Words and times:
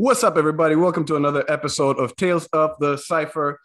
What's 0.00 0.22
up, 0.22 0.36
everybody? 0.36 0.76
Welcome 0.76 1.04
to 1.06 1.16
another 1.16 1.44
episode 1.48 1.98
of 1.98 2.14
Tales 2.14 2.46
of 2.52 2.70
the 2.78 2.96
Cipher. 2.96 3.58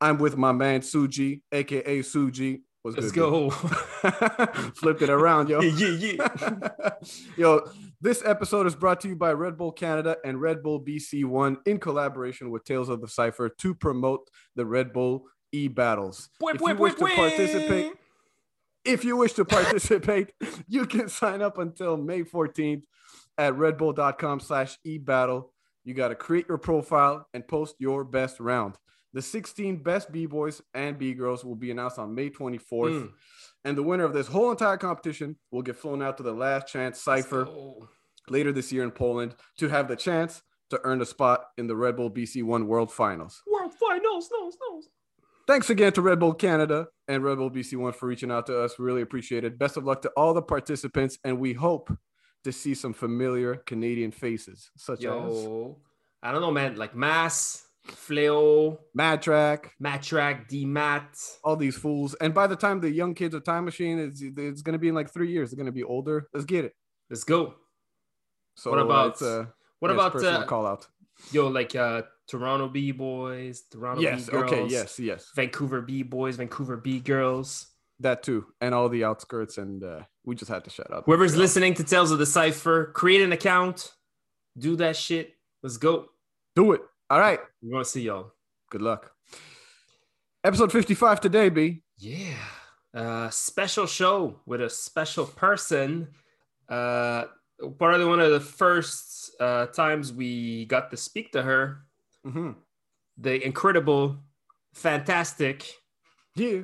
I'm 0.00 0.18
with 0.18 0.36
my 0.36 0.52
man 0.52 0.82
Suji, 0.82 1.42
aka 1.50 1.98
Suji. 1.98 2.60
What's 2.82 2.96
Let's 2.96 3.10
good, 3.10 3.28
go. 3.28 3.50
Flipped 4.76 5.02
it 5.02 5.10
around, 5.10 5.48
yo. 5.48 5.60
yeah, 5.60 5.88
yeah. 5.88 6.68
yo, 7.36 7.68
this 8.00 8.22
episode 8.24 8.68
is 8.68 8.76
brought 8.76 9.00
to 9.00 9.08
you 9.08 9.16
by 9.16 9.32
Red 9.32 9.58
Bull 9.58 9.72
Canada 9.72 10.16
and 10.24 10.40
Red 10.40 10.62
Bull 10.62 10.80
BC 10.80 11.24
One 11.24 11.56
in 11.66 11.80
collaboration 11.80 12.52
with 12.52 12.62
Tales 12.62 12.88
of 12.88 13.00
the 13.00 13.08
Cipher 13.08 13.48
to 13.48 13.74
promote 13.74 14.30
the 14.54 14.64
Red 14.64 14.92
Bull 14.92 15.24
e 15.50 15.66
battles. 15.66 16.28
If 16.40 16.60
you 16.60 16.68
boing, 16.68 16.78
wish 16.78 16.94
to 16.94 17.06
participate, 17.06 17.92
if 18.84 19.04
you 19.04 19.16
wish 19.16 19.32
to 19.32 19.44
participate, 19.44 20.34
you 20.68 20.86
can 20.86 21.08
sign 21.08 21.42
up 21.42 21.58
until 21.58 21.96
May 21.96 22.22
14th 22.22 22.82
at 23.36 23.54
redbull.com 23.54 24.38
slash 24.38 24.78
ebattle. 24.86 25.46
You 25.90 25.96
got 25.96 26.10
to 26.10 26.14
create 26.14 26.46
your 26.48 26.56
profile 26.56 27.26
and 27.34 27.48
post 27.48 27.74
your 27.80 28.04
best 28.04 28.38
round. 28.38 28.76
The 29.12 29.20
16 29.20 29.82
best 29.82 30.12
B-boys 30.12 30.62
and 30.72 30.96
B-girls 30.96 31.44
will 31.44 31.56
be 31.56 31.72
announced 31.72 31.98
on 31.98 32.14
May 32.14 32.30
24th. 32.30 32.60
Mm. 32.70 33.10
And 33.64 33.76
the 33.76 33.82
winner 33.82 34.04
of 34.04 34.12
this 34.12 34.28
whole 34.28 34.52
entire 34.52 34.76
competition 34.76 35.34
will 35.50 35.62
get 35.62 35.74
flown 35.74 36.00
out 36.00 36.16
to 36.18 36.22
the 36.22 36.32
last 36.32 36.68
chance 36.68 37.02
cipher 37.02 37.48
later 38.28 38.52
this 38.52 38.70
year 38.70 38.84
in 38.84 38.92
Poland 38.92 39.34
to 39.58 39.66
have 39.66 39.88
the 39.88 39.96
chance 39.96 40.42
to 40.70 40.80
earn 40.84 41.02
a 41.02 41.04
spot 41.04 41.46
in 41.58 41.66
the 41.66 41.74
Red 41.74 41.96
Bull 41.96 42.08
BC 42.08 42.44
One 42.44 42.68
World 42.68 42.92
Finals. 42.92 43.42
World 43.52 43.74
finals, 43.74 44.30
no, 44.30 44.48
no. 44.48 44.82
Thanks 45.48 45.70
again 45.70 45.92
to 45.94 46.02
Red 46.02 46.20
Bull 46.20 46.34
Canada 46.34 46.86
and 47.08 47.24
Red 47.24 47.38
Bull 47.38 47.50
BC 47.50 47.76
One 47.76 47.94
for 47.94 48.06
reaching 48.06 48.30
out 48.30 48.46
to 48.46 48.62
us. 48.62 48.78
Really 48.78 49.02
appreciate 49.02 49.42
it. 49.42 49.58
Best 49.58 49.76
of 49.76 49.82
luck 49.82 50.02
to 50.02 50.10
all 50.10 50.34
the 50.34 50.42
participants, 50.42 51.18
and 51.24 51.40
we 51.40 51.52
hope 51.52 51.92
to 52.44 52.52
see 52.52 52.74
some 52.74 52.92
familiar 52.92 53.56
Canadian 53.56 54.10
faces, 54.10 54.70
such 54.76 54.98
as 55.00 55.04
Yo, 55.04 55.78
I 56.22 56.32
don't 56.32 56.40
know, 56.40 56.50
man. 56.50 56.76
Like 56.76 56.94
Mass, 56.94 57.64
Fleo, 57.86 58.78
Mad 58.94 59.22
Track, 59.22 59.72
Matrak, 59.82 60.48
D 60.48 60.64
Mat. 60.64 61.16
all 61.44 61.56
these 61.56 61.76
fools. 61.76 62.14
And 62.14 62.32
by 62.34 62.46
the 62.46 62.56
time 62.56 62.80
the 62.80 62.90
young 62.90 63.14
kids 63.14 63.34
of 63.34 63.44
Time 63.44 63.64
Machine, 63.64 63.98
it's, 63.98 64.20
it's 64.22 64.62
going 64.62 64.72
to 64.74 64.78
be 64.78 64.88
in 64.88 64.94
like 64.94 65.12
three 65.12 65.30
years. 65.30 65.50
They're 65.50 65.56
going 65.56 65.66
to 65.66 65.72
be 65.72 65.82
older. 65.84 66.28
Let's 66.32 66.46
get 66.46 66.64
it. 66.64 66.74
Let's 67.08 67.24
go. 67.24 67.54
So 68.54 68.70
What 68.70 68.80
about- 68.80 69.20
uh, 69.22 69.46
What 69.78 69.88
yeah, 69.88 69.94
about 70.06 70.24
uh, 70.24 70.44
call 70.46 70.66
out? 70.66 70.86
yo, 71.32 71.48
like 71.48 71.74
uh 71.74 72.02
Toronto 72.28 72.68
B 72.68 72.92
boys, 72.92 73.62
Toronto 73.70 74.00
Yes. 74.02 74.26
B 74.26 74.32
girls, 74.32 74.52
Okay. 74.52 74.66
Yes. 74.68 74.98
Yes. 74.98 75.30
Vancouver 75.34 75.80
B 75.80 76.02
boys, 76.02 76.36
Vancouver 76.36 76.76
B 76.76 77.00
girls. 77.00 77.66
That 77.98 78.22
too, 78.22 78.46
and 78.60 78.74
all 78.74 78.88
the 78.88 79.04
outskirts. 79.04 79.58
And 79.58 79.82
uh, 79.82 80.00
we 80.30 80.36
just 80.36 80.48
had 80.48 80.62
to 80.62 80.70
shut 80.70 80.90
up. 80.92 81.04
Whoever's 81.06 81.36
listening 81.36 81.74
to 81.74 81.82
Tales 81.84 82.12
of 82.12 82.20
the 82.20 82.24
Cipher, 82.24 82.92
create 82.94 83.20
an 83.20 83.32
account, 83.32 83.92
do 84.56 84.76
that 84.76 84.96
shit. 84.96 85.34
Let's 85.62 85.76
go. 85.76 86.06
do 86.54 86.70
it. 86.72 86.82
All 87.10 87.18
right. 87.18 87.40
We 87.60 87.68
want 87.70 87.84
to 87.84 87.90
see 87.90 88.02
y'all. 88.02 88.32
Good 88.70 88.80
luck. 88.80 89.12
Episode 90.44 90.70
fifty-five 90.70 91.20
today, 91.20 91.48
B. 91.48 91.82
Yeah. 91.98 92.36
Uh 92.94 93.28
special 93.30 93.86
show 93.86 94.40
with 94.46 94.60
a 94.62 94.70
special 94.70 95.26
person. 95.26 96.08
Uh 96.68 97.24
probably 97.78 98.06
one 98.06 98.20
of 98.20 98.30
the 98.30 98.40
first 98.40 99.32
uh 99.40 99.66
times 99.66 100.12
we 100.12 100.64
got 100.66 100.90
to 100.92 100.96
speak 100.96 101.32
to 101.32 101.42
her. 101.42 101.82
Mm-hmm. 102.24 102.52
The 103.18 103.44
incredible, 103.44 104.16
fantastic 104.74 105.66
Yeah. 106.36 106.62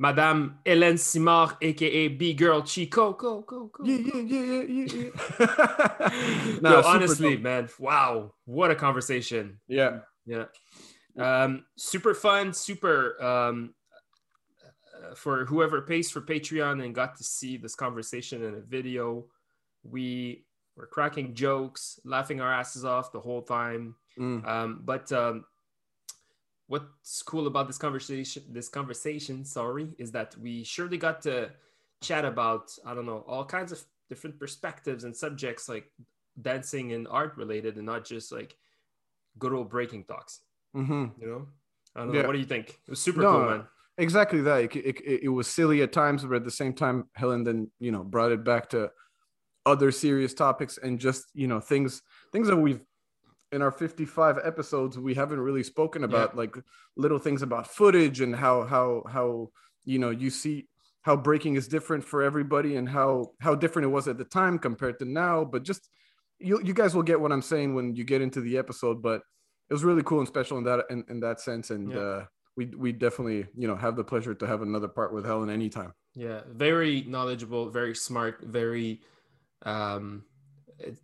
Madame 0.00 0.56
Hélène 0.64 0.96
Simard, 0.96 1.58
aka 1.60 2.08
B 2.08 2.32
Girl 2.32 2.62
Chico. 2.62 3.12
Go, 3.12 3.42
go, 3.42 3.66
go. 3.66 3.84
Yeah, 3.84 3.98
yeah, 3.98 4.20
yeah, 4.22 4.62
yeah, 4.62 4.84
yeah, 4.86 5.10
yeah. 5.38 6.58
Nah, 6.62 6.80
Yo, 6.80 6.82
honestly, 6.86 7.34
dope. 7.34 7.42
man, 7.42 7.68
wow, 7.78 8.32
what 8.46 8.70
a 8.70 8.74
conversation. 8.74 9.60
yeah, 9.68 9.98
Yeah. 10.24 10.46
Um, 11.18 11.66
super 11.76 12.14
fun, 12.14 12.54
super 12.54 13.22
um 13.22 13.74
uh, 14.96 15.14
for 15.14 15.44
whoever 15.44 15.82
pays 15.82 16.10
for 16.10 16.22
Patreon 16.22 16.82
and 16.82 16.94
got 16.94 17.16
to 17.18 17.24
see 17.24 17.58
this 17.58 17.74
conversation 17.74 18.42
in 18.42 18.54
a 18.54 18.60
video. 18.60 19.26
We 19.82 20.46
were 20.76 20.86
cracking 20.86 21.34
jokes, 21.34 22.00
laughing 22.06 22.40
our 22.40 22.50
asses 22.50 22.86
off 22.86 23.12
the 23.12 23.20
whole 23.20 23.42
time. 23.42 23.96
Mm. 24.18 24.48
Um, 24.48 24.80
but 24.82 25.12
um 25.12 25.44
what's 26.70 27.20
cool 27.22 27.48
about 27.48 27.66
this 27.66 27.78
conversation 27.78 28.44
this 28.48 28.68
conversation, 28.68 29.44
sorry, 29.44 29.88
is 29.98 30.12
that 30.12 30.36
we 30.38 30.62
surely 30.62 30.96
got 30.96 31.20
to 31.22 31.50
chat 32.00 32.24
about, 32.24 32.70
I 32.86 32.94
don't 32.94 33.06
know, 33.06 33.24
all 33.26 33.44
kinds 33.44 33.72
of 33.72 33.82
different 34.08 34.38
perspectives 34.38 35.02
and 35.02 35.14
subjects 35.14 35.68
like 35.68 35.90
dancing 36.40 36.92
and 36.92 37.08
art 37.08 37.36
related 37.36 37.76
and 37.76 37.86
not 37.86 38.04
just 38.04 38.30
like 38.30 38.56
good 39.38 39.52
old 39.52 39.68
breaking 39.68 40.04
talks 40.04 40.40
hmm 40.72 41.06
you 41.20 41.26
know? 41.26 41.48
I 41.96 42.00
don't 42.04 42.14
Yeah. 42.14 42.22
know 42.22 42.26
what 42.28 42.34
do 42.34 42.38
you 42.38 42.44
think? 42.54 42.78
It 42.86 42.90
was 42.90 43.00
super 43.02 43.22
No, 43.22 43.32
cool 43.32 43.46
man. 43.50 43.66
exactly 43.98 44.40
that. 44.42 44.58
It, 44.62 44.76
it, 44.76 45.24
it 45.24 45.28
was 45.28 45.48
silly 45.48 45.82
at 45.82 45.92
times, 45.92 46.24
but 46.24 46.36
at 46.36 46.44
the 46.44 46.50
same 46.62 46.72
time, 46.72 47.08
Helen 47.14 47.42
then 47.42 47.68
you 47.80 47.90
know 47.90 48.04
brought 48.04 48.30
it 48.30 48.44
back 48.44 48.70
to 48.70 48.92
other 49.66 49.90
serious 49.90 50.34
topics 50.34 50.78
and 50.80 51.00
just 51.00 51.24
you 51.34 51.48
know 51.48 51.58
things 51.60 52.02
things 52.32 52.46
that 52.48 52.56
we've 52.56 52.80
in 53.52 53.62
our 53.62 53.72
55 53.72 54.38
episodes 54.44 54.98
we 54.98 55.14
haven't 55.14 55.40
really 55.40 55.62
spoken 55.62 56.04
about 56.04 56.36
like 56.36 56.56
little 56.96 57.18
things 57.18 57.42
about 57.42 57.66
footage 57.66 58.20
and 58.20 58.34
how 58.34 58.64
how 58.64 59.02
how 59.10 59.48
you 59.84 59.98
know 59.98 60.10
you 60.10 60.30
see 60.30 60.68
how 61.02 61.16
breaking 61.16 61.56
is 61.56 61.66
different 61.66 62.04
for 62.04 62.22
everybody 62.22 62.76
and 62.76 62.88
how 62.88 63.32
how 63.40 63.54
different 63.54 63.86
it 63.86 63.88
was 63.88 64.06
at 64.06 64.18
the 64.18 64.24
time 64.24 64.58
compared 64.58 64.98
to 64.98 65.04
now. 65.04 65.44
But 65.44 65.62
just 65.64 65.88
you 66.38 66.60
you 66.62 66.74
guys 66.74 66.94
will 66.94 67.02
get 67.02 67.20
what 67.20 67.32
i'm 67.32 67.42
saying 67.42 67.74
when 67.74 67.94
you 67.94 68.04
get 68.04 68.22
into 68.22 68.40
the 68.40 68.56
episode 68.56 69.02
but 69.02 69.20
it 69.68 69.74
was 69.74 69.84
really 69.84 70.02
cool 70.02 70.18
and 70.20 70.28
special 70.28 70.56
in 70.58 70.64
that 70.64 70.84
in, 70.90 71.04
in 71.08 71.20
that 71.20 71.40
sense. 71.40 71.70
And 71.70 71.90
Yeah. 71.92 71.98
uh 71.98 72.24
we 72.56 72.66
we 72.66 72.92
definitely 72.92 73.46
you 73.56 73.68
know 73.68 73.76
have 73.76 73.94
the 73.96 74.04
pleasure 74.04 74.34
to 74.34 74.46
have 74.46 74.62
another 74.62 74.88
part 74.88 75.12
with 75.12 75.24
helen 75.24 75.50
anytime. 75.50 75.92
Yeah. 76.14 76.40
Very 76.48 77.02
knowledgeable 77.02 77.70
very 77.70 77.94
smart 77.94 78.42
very 78.42 79.00
um 79.62 80.24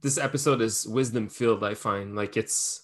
this 0.02 0.18
episode 0.18 0.60
is 0.60 0.86
wisdom 0.86 1.28
filled 1.28 1.64
i 1.64 1.74
find. 1.74 2.14
Like 2.16 2.36
it's 2.36 2.82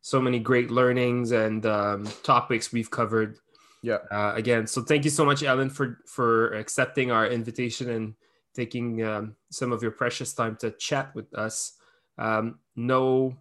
so 0.00 0.20
many 0.20 0.38
great 0.38 0.70
learnings 0.70 1.32
and 1.32 1.64
um, 1.64 2.06
topics 2.22 2.72
we've 2.72 2.90
covered. 2.90 3.38
Yeah. 3.82 3.98
Uh, 4.10 4.32
again 4.34 4.66
so 4.66 4.82
thank 4.82 5.04
you 5.04 5.10
so 5.10 5.24
much 5.24 5.42
ellen 5.42 5.70
for 5.70 6.00
for 6.06 6.54
accepting 6.54 7.10
our 7.10 7.26
invitation 7.26 7.90
and 7.90 8.14
taking 8.54 9.02
um, 9.02 9.36
some 9.50 9.72
of 9.72 9.82
your 9.82 9.90
precious 9.90 10.32
time 10.32 10.56
to 10.60 10.70
chat 10.72 11.14
with 11.14 11.32
us. 11.34 11.72
Um, 12.16 12.60
no 12.76 13.36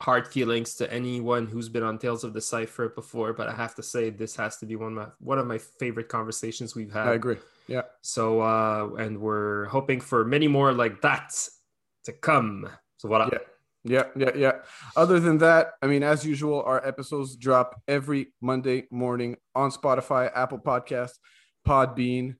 hard 0.00 0.26
feelings 0.26 0.76
to 0.76 0.90
anyone 0.90 1.46
who's 1.46 1.68
been 1.68 1.82
on 1.82 1.98
tales 1.98 2.24
of 2.24 2.32
the 2.32 2.40
cipher 2.40 2.88
before 2.88 3.34
but 3.34 3.48
i 3.48 3.52
have 3.52 3.74
to 3.74 3.82
say 3.82 4.08
this 4.08 4.34
has 4.34 4.56
to 4.56 4.64
be 4.64 4.74
one 4.74 4.88
of 4.88 4.94
my 4.94 5.06
one 5.18 5.38
of 5.38 5.46
my 5.46 5.58
favorite 5.58 6.08
conversations 6.08 6.74
we've 6.74 6.92
had. 6.92 7.06
I 7.06 7.14
agree. 7.14 7.36
Yeah. 7.66 7.82
So 8.00 8.40
uh 8.40 8.88
and 8.98 9.20
we're 9.20 9.66
hoping 9.66 10.00
for 10.00 10.24
many 10.24 10.48
more 10.48 10.72
like 10.72 11.02
that 11.02 11.34
to 12.04 12.12
come 12.12 12.68
so 12.96 13.08
what 13.08 13.32
Yeah. 13.32 13.38
Yeah, 13.82 14.04
yeah, 14.14 14.30
yeah. 14.36 14.52
Other 14.94 15.18
than 15.20 15.38
that, 15.38 15.72
I 15.80 15.86
mean, 15.86 16.02
as 16.02 16.22
usual, 16.22 16.62
our 16.64 16.86
episodes 16.86 17.34
drop 17.34 17.80
every 17.88 18.34
Monday 18.42 18.86
morning 18.90 19.38
on 19.54 19.70
Spotify, 19.70 20.30
Apple 20.34 20.58
Podcast, 20.58 21.12
Podbean, 21.66 22.36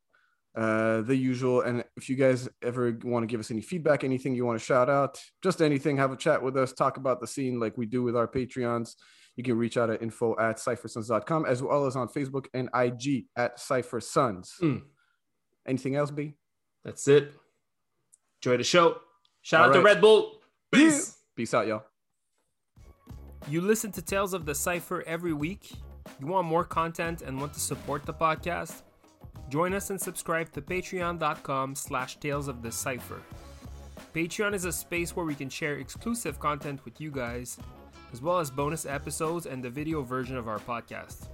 uh, 0.55 1.01
the 1.01 1.17
usual. 1.17 1.63
And 1.63 1.83
if 1.97 2.11
you 2.11 2.17
guys 2.17 2.47
ever 2.63 2.99
want 3.05 3.23
to 3.23 3.27
give 3.27 3.41
us 3.41 3.51
any 3.51 3.63
feedback, 3.63 4.05
anything 4.05 4.35
you 4.35 4.45
want 4.45 4.59
to 4.59 4.65
shout 4.65 4.91
out, 4.91 5.19
just 5.43 5.63
anything, 5.63 5.97
have 5.97 6.13
a 6.13 6.17
chat 6.17 6.43
with 6.43 6.59
us, 6.59 6.75
talk 6.75 6.99
about 6.99 7.23
the 7.23 7.27
scene 7.27 7.59
like 7.59 7.79
we 7.79 7.87
do 7.87 8.03
with 8.03 8.17
our 8.17 8.29
Patreons. 8.29 8.97
You 9.37 9.43
can 9.43 9.57
reach 9.57 9.79
out 9.79 9.89
at 9.89 10.03
info 10.03 10.37
at 10.39 10.59
cyphersons.com 10.59 11.47
as 11.47 11.63
well 11.63 11.87
as 11.87 11.97
on 11.97 12.09
Facebook 12.09 12.49
and 12.53 12.69
IG 12.75 13.29
at 13.35 13.57
cyphersons. 13.57 14.51
Mm. 14.61 14.83
Anything 15.67 15.97
else, 15.97 16.11
B? 16.11 16.35
that's 16.85 17.09
it 17.09 17.33
enjoy 18.43 18.57
the 18.57 18.65
show 18.65 18.97
shout 19.43 19.63
All 19.63 19.69
out 19.69 19.73
to 19.75 19.83
red 19.83 20.01
bull 20.01 20.41
peace 20.73 21.17
Peace 21.41 21.55
out, 21.55 21.67
y'all. 21.67 21.85
You 23.49 23.63
listen 23.63 23.91
to 23.93 24.03
Tales 24.03 24.35
of 24.35 24.45
the 24.45 24.55
Cipher 24.55 25.03
every 25.07 25.33
week? 25.33 25.73
You 26.21 26.27
want 26.27 26.47
more 26.47 26.65
content 26.65 27.23
and 27.23 27.41
want 27.41 27.55
to 27.55 27.61
support 27.61 28.05
the 28.05 28.13
podcast? 28.13 28.83
Join 29.49 29.73
us 29.73 29.89
and 29.89 29.99
subscribe 29.99 30.53
to 30.53 30.61
patreon.com 30.61 31.75
slash 31.75 32.19
tales 32.19 32.47
of 32.47 32.61
the 32.63 32.71
cipher. 32.71 33.23
Patreon 34.15 34.53
is 34.53 34.67
a 34.67 34.73
space 34.73 35.17
where 35.17 35.25
we 35.25 35.35
can 35.35 35.49
share 35.49 35.77
exclusive 35.77 36.39
content 36.39 36.85
with 36.85 37.01
you 37.01 37.11
guys, 37.11 37.59
as 38.13 38.21
well 38.21 38.39
as 38.39 38.51
bonus 38.51 38.85
episodes 38.85 39.47
and 39.47 39.65
the 39.65 39.71
video 39.71 40.03
version 40.03 40.37
of 40.37 40.47
our 40.47 40.59
podcast. 40.59 41.29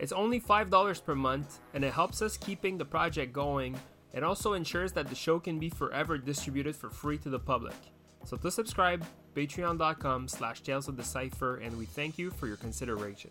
It's 0.00 0.12
only 0.12 0.40
$5 0.40 1.04
per 1.04 1.14
month, 1.14 1.60
and 1.74 1.84
it 1.84 1.92
helps 1.92 2.20
us 2.20 2.36
keeping 2.36 2.78
the 2.78 2.84
project 2.84 3.32
going 3.32 3.78
and 4.14 4.24
also 4.24 4.54
ensures 4.54 4.92
that 4.92 5.08
the 5.08 5.14
show 5.14 5.38
can 5.38 5.58
be 5.58 5.70
forever 5.70 6.18
distributed 6.18 6.76
for 6.76 6.90
free 6.90 7.18
to 7.18 7.30
the 7.30 7.38
public. 7.38 7.74
So 8.24 8.36
to 8.36 8.50
subscribe, 8.50 9.04
patreon.com 9.34 10.28
slash 10.28 10.60
tales 10.62 10.88
of 10.88 10.96
the 10.96 11.04
cipher, 11.04 11.56
and 11.56 11.76
we 11.78 11.86
thank 11.86 12.18
you 12.18 12.30
for 12.30 12.46
your 12.46 12.56
consideration. 12.56 13.30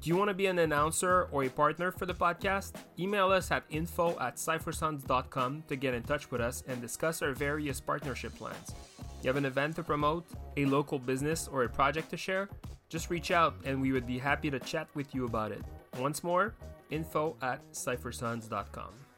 Do 0.00 0.08
you 0.08 0.16
want 0.16 0.28
to 0.28 0.34
be 0.34 0.46
an 0.46 0.58
announcer 0.58 1.28
or 1.30 1.44
a 1.44 1.48
partner 1.48 1.92
for 1.92 2.06
the 2.06 2.14
podcast? 2.14 2.72
Email 2.98 3.30
us 3.30 3.52
at 3.52 3.62
info 3.70 4.18
at 4.18 4.34
cyphersons.com 4.34 5.62
to 5.68 5.76
get 5.76 5.94
in 5.94 6.02
touch 6.02 6.28
with 6.32 6.40
us 6.40 6.64
and 6.66 6.80
discuss 6.80 7.22
our 7.22 7.32
various 7.32 7.80
partnership 7.80 8.34
plans. 8.34 8.74
You 9.22 9.28
have 9.28 9.36
an 9.36 9.44
event 9.44 9.76
to 9.76 9.84
promote, 9.84 10.26
a 10.56 10.64
local 10.64 10.98
business, 10.98 11.46
or 11.46 11.62
a 11.62 11.68
project 11.68 12.10
to 12.10 12.16
share? 12.16 12.48
Just 12.88 13.10
reach 13.10 13.30
out 13.30 13.54
and 13.64 13.80
we 13.80 13.92
would 13.92 14.06
be 14.06 14.18
happy 14.18 14.50
to 14.50 14.58
chat 14.58 14.88
with 14.94 15.14
you 15.14 15.24
about 15.24 15.52
it. 15.52 15.62
Once 15.96 16.24
more, 16.24 16.54
info 16.90 17.36
at 17.40 17.62
cyphersons.com. 17.72 19.11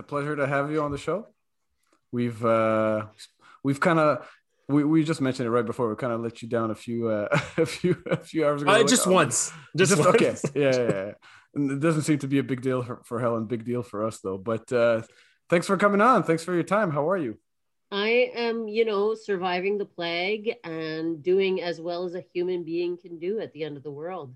a 0.00 0.02
pleasure 0.02 0.34
to 0.34 0.46
have 0.46 0.72
you 0.72 0.82
on 0.82 0.90
the 0.90 0.98
show. 0.98 1.28
We've 2.10 2.44
uh, 2.44 3.06
we've 3.62 3.78
kind 3.78 4.00
of 4.00 4.28
we, 4.68 4.82
we 4.84 5.04
just 5.04 5.20
mentioned 5.20 5.46
it 5.46 5.50
right 5.50 5.64
before. 5.64 5.88
We 5.88 5.96
kind 5.96 6.12
of 6.12 6.20
let 6.20 6.42
you 6.42 6.48
down 6.48 6.70
a 6.70 6.74
few 6.74 7.08
uh, 7.08 7.28
a 7.56 7.66
few 7.66 8.02
a 8.10 8.16
few 8.16 8.44
hours 8.46 8.62
ago. 8.62 8.70
Uh, 8.72 8.78
Like, 8.78 8.88
just 8.88 9.06
oh, 9.06 9.12
once. 9.12 9.52
Just, 9.76 9.96
Just, 9.96 10.04
once. 10.04 10.14
okay. 10.16 10.34
Yeah, 10.54 10.74
yeah, 10.76 10.88
yeah. 10.88 11.12
And 11.54 11.70
It 11.72 11.80
doesn't 11.80 12.02
seem 12.02 12.18
to 12.18 12.28
be 12.28 12.38
a 12.38 12.42
big 12.42 12.62
deal 12.62 12.82
for, 12.82 13.00
for 13.04 13.20
Helen. 13.20 13.46
Big 13.46 13.64
deal 13.64 13.82
for 13.82 14.04
us 14.04 14.18
though. 14.20 14.38
But 14.38 14.72
uh, 14.72 15.02
thanks 15.48 15.66
for 15.66 15.76
coming 15.76 16.00
on. 16.00 16.22
Thanks 16.24 16.42
for 16.44 16.54
your 16.54 16.62
time. 16.64 16.90
How 16.90 17.08
are 17.10 17.18
you? 17.18 17.38
I 17.92 18.30
am, 18.36 18.68
you 18.68 18.84
know, 18.84 19.14
surviving 19.16 19.76
the 19.76 19.84
plague 19.84 20.54
and 20.62 21.20
doing 21.24 21.60
as 21.60 21.80
well 21.80 22.04
as 22.04 22.14
a 22.14 22.24
human 22.32 22.62
being 22.62 22.96
can 22.96 23.18
do 23.18 23.40
at 23.40 23.52
the 23.52 23.64
end 23.64 23.76
of 23.76 23.82
the 23.82 23.90
world. 23.90 24.32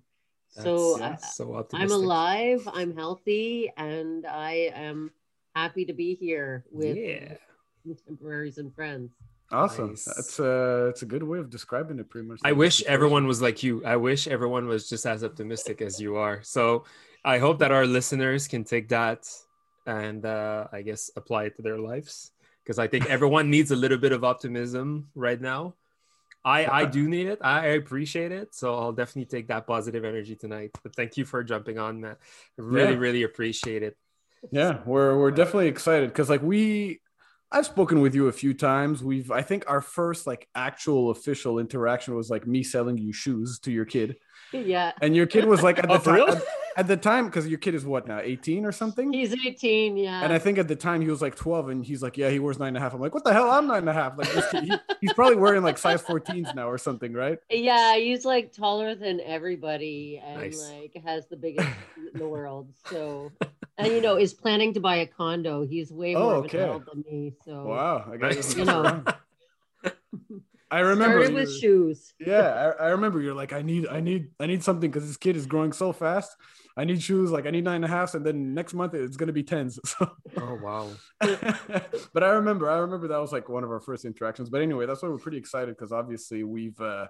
so 0.48 0.96
That's- 0.98 1.00
I, 1.00 1.08
that's 1.10 1.36
so 1.36 1.66
I'm 1.72 1.92
alive, 1.92 2.68
I'm 2.72 2.96
healthy, 2.96 3.70
and 3.76 4.26
I 4.26 4.72
am 4.74 5.12
happy 5.54 5.84
to 5.84 5.92
be 5.92 6.14
here 6.14 6.64
with 6.70 6.96
Yeah. 6.96 7.36
contemporaries 7.84 8.58
and 8.58 8.74
friends. 8.74 9.12
Awesome. 9.52 9.90
Nice. 9.90 10.04
That's 10.04 10.40
uh, 10.40 10.86
it's 10.90 11.02
a 11.02 11.06
good 11.06 11.22
way 11.22 11.38
of 11.38 11.50
describing 11.50 11.98
it. 11.98 12.08
Pretty 12.10 12.26
much. 12.26 12.40
I 12.44 12.52
wish 12.52 12.82
everyone 12.84 13.26
was 13.26 13.40
like 13.42 13.62
you. 13.62 13.84
I 13.84 13.96
wish 13.96 14.26
everyone 14.26 14.66
was 14.66 14.88
just 14.88 15.06
as 15.06 15.22
optimistic 15.22 15.82
as 15.82 16.00
you 16.00 16.16
are. 16.16 16.42
So 16.42 16.84
I 17.24 17.38
hope 17.38 17.58
that 17.60 17.70
our 17.70 17.86
listeners 17.86 18.48
can 18.48 18.64
take 18.64 18.88
that 18.88 19.28
and 19.86 20.24
uh, 20.24 20.66
I 20.72 20.82
guess 20.82 21.10
apply 21.14 21.44
it 21.44 21.56
to 21.56 21.62
their 21.62 21.78
lives 21.78 22.32
because 22.64 22.78
I 22.78 22.88
think 22.88 23.06
everyone 23.06 23.50
needs 23.50 23.70
a 23.70 23.76
little 23.76 23.98
bit 23.98 24.12
of 24.12 24.24
optimism 24.24 25.08
right 25.14 25.40
now. 25.40 25.74
I 26.44 26.66
I 26.66 26.84
do 26.86 27.06
need 27.14 27.26
it. 27.26 27.38
I 27.42 27.66
appreciate 27.76 28.32
it. 28.32 28.54
So 28.54 28.74
I'll 28.74 28.92
definitely 28.92 29.26
take 29.26 29.48
that 29.48 29.66
positive 29.66 30.04
energy 30.04 30.34
tonight. 30.36 30.70
But 30.82 30.96
thank 30.96 31.16
you 31.18 31.24
for 31.26 31.44
jumping 31.44 31.78
on, 31.78 32.00
Matt. 32.00 32.18
I 32.58 32.62
really, 32.62 32.92
Yeah. 32.94 32.98
really 32.98 33.22
appreciate 33.24 33.82
it. 33.82 33.96
Yeah, 34.52 34.80
we're 34.86 35.18
we're 35.18 35.30
definitely 35.30 35.68
excited 35.68 36.08
because 36.10 36.28
like 36.30 36.42
we 36.42 37.00
I've 37.52 37.66
spoken 37.66 38.00
with 38.00 38.14
you 38.14 38.26
a 38.28 38.32
few 38.32 38.52
times. 38.54 39.02
We've 39.02 39.30
I 39.30 39.42
think 39.42 39.64
our 39.68 39.80
first 39.80 40.26
like 40.26 40.48
actual 40.54 41.10
official 41.10 41.58
interaction 41.58 42.14
was 42.14 42.30
like 42.30 42.46
me 42.46 42.62
selling 42.62 42.98
you 42.98 43.12
shoes 43.12 43.58
to 43.60 43.70
your 43.72 43.84
kid. 43.84 44.16
Yeah, 44.52 44.92
And 45.00 45.16
your 45.16 45.26
kid 45.26 45.46
was 45.46 45.62
like 45.62 45.78
at 45.78 45.88
the 45.88 45.94
Oh, 45.94 45.98
time 45.98 46.28
at, 46.36 46.42
at 46.76 46.86
the 46.86 46.96
time 46.96 47.26
because 47.26 47.48
your 47.48 47.58
kid 47.58 47.74
is 47.74 47.84
what 47.84 48.06
now, 48.06 48.20
18 48.20 48.64
or 48.64 48.70
something? 48.70 49.12
he's 49.12 49.32
18. 49.32 49.96
Yeah. 49.96 50.22
And 50.22 50.32
I 50.32 50.38
think 50.38 50.58
at 50.58 50.68
the 50.68 50.76
time 50.76 51.00
he 51.00 51.08
was 51.08 51.20
like 51.20 51.34
12 51.34 51.70
and 51.70 51.84
he's 51.84 52.02
like, 52.02 52.16
Yeah, 52.16 52.30
he 52.30 52.38
wears 52.38 52.58
nine 52.60 52.68
and 52.68 52.76
a 52.76 52.80
half. 52.80 52.94
I'm 52.94 53.00
like, 53.00 53.14
What 53.14 53.24
the 53.24 53.32
hell? 53.32 53.50
I'm 53.50 53.66
nine 53.66 53.78
and 53.78 53.88
a 53.88 53.92
half. 53.92 54.16
Like 54.16 54.30
this 54.32 54.48
kid, 54.50 54.64
he, 54.64 54.72
he's 55.00 55.12
probably 55.12 55.36
wearing 55.36 55.62
like 55.64 55.76
size 55.78 56.02
14s 56.02 56.54
now 56.54 56.68
or 56.68 56.78
something, 56.78 57.12
right? 57.12 57.38
yeah, 57.50 57.96
he's 57.96 58.24
like 58.24 58.52
taller 58.52 58.94
than 58.94 59.20
everybody 59.20 60.22
and 60.24 60.40
Nice. 60.40 60.70
like 60.70 61.02
has 61.04 61.26
the 61.26 61.36
biggest 61.36 61.68
in 62.12 62.18
the 62.20 62.28
world. 62.28 62.68
So, 62.90 63.32
and 63.78 63.88
you 63.92 64.00
know, 64.00 64.16
is 64.16 64.32
planning 64.34 64.72
to 64.74 64.80
buy 64.80 64.96
a 64.96 65.06
condo. 65.06 65.66
He's 65.66 65.92
way 65.92 66.14
Oh, 66.14 66.20
more 66.22 66.34
okay. 66.44 66.58
of 66.60 66.64
an 66.64 66.70
adult 66.82 66.86
than 66.86 67.04
me. 67.10 67.34
So, 67.44 67.64
Wow. 67.64 68.10
I 68.12 68.16
guess 68.16 68.56
You 68.56 68.64
know. 68.64 69.02
I 70.70 70.80
remember 70.80 71.20
started 71.24 71.34
with 71.34 71.54
shoes. 71.56 72.14
yeah 72.18 72.72
I, 72.80 72.86
I 72.86 72.88
remember 72.88 73.20
you're 73.20 73.34
like 73.34 73.52
i 73.52 73.62
need 73.62 73.86
i 73.88 74.00
need 74.00 74.30
i 74.40 74.46
need 74.46 74.64
something 74.64 74.90
because 74.90 75.06
this 75.06 75.16
kid 75.18 75.36
is 75.36 75.46
growing 75.46 75.72
so 75.72 75.92
fast 75.92 76.34
i 76.76 76.84
need 76.84 77.00
shoes 77.00 77.30
like 77.30 77.46
i 77.46 77.50
need 77.50 77.62
nine 77.62 77.76
and 77.76 77.84
a 77.84 77.88
half 77.88 78.14
and 78.14 78.26
then 78.26 78.54
next 78.54 78.74
month 78.74 78.92
it's 78.94 79.16
going 79.16 79.28
to 79.28 79.32
be 79.32 79.44
tens 79.44 79.78
so 79.84 80.10
Oh 80.38 80.58
wow. 80.60 80.88
but 81.20 82.24
i 82.24 82.30
remember 82.30 82.68
i 82.70 82.78
remember 82.78 83.06
that 83.08 83.18
was 83.20 83.30
like 83.30 83.48
one 83.48 83.62
of 83.62 83.70
our 83.70 83.78
first 83.80 84.04
interactions 84.04 84.48
but 84.50 84.62
anyway 84.62 84.84
that's 84.86 85.00
why 85.02 85.08
we're 85.08 85.18
pretty 85.18 85.36
excited 85.38 85.76
because 85.76 85.92
obviously 85.92 86.42
we've 86.42 86.80
uh 86.80 87.06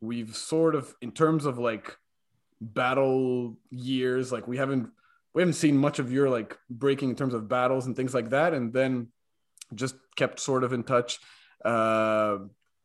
we've 0.00 0.34
sort 0.34 0.74
of 0.74 0.94
in 1.02 1.10
terms 1.10 1.44
of 1.44 1.58
like 1.58 1.98
battle 2.60 3.58
years 3.70 4.32
like 4.32 4.48
we 4.48 4.56
haven't 4.56 4.88
we 5.34 5.42
haven't 5.42 5.54
seen 5.54 5.76
much 5.76 5.98
of 5.98 6.12
your 6.12 6.30
like 6.30 6.56
breaking 6.70 7.10
in 7.10 7.16
terms 7.16 7.34
of 7.34 7.48
battles 7.48 7.86
and 7.86 7.96
things 7.96 8.14
like 8.14 8.30
that 8.30 8.54
and 8.54 8.72
then 8.72 9.08
just 9.74 9.96
kept 10.16 10.38
sort 10.40 10.64
of 10.64 10.72
in 10.72 10.82
touch 10.82 11.18
uh 11.64 12.38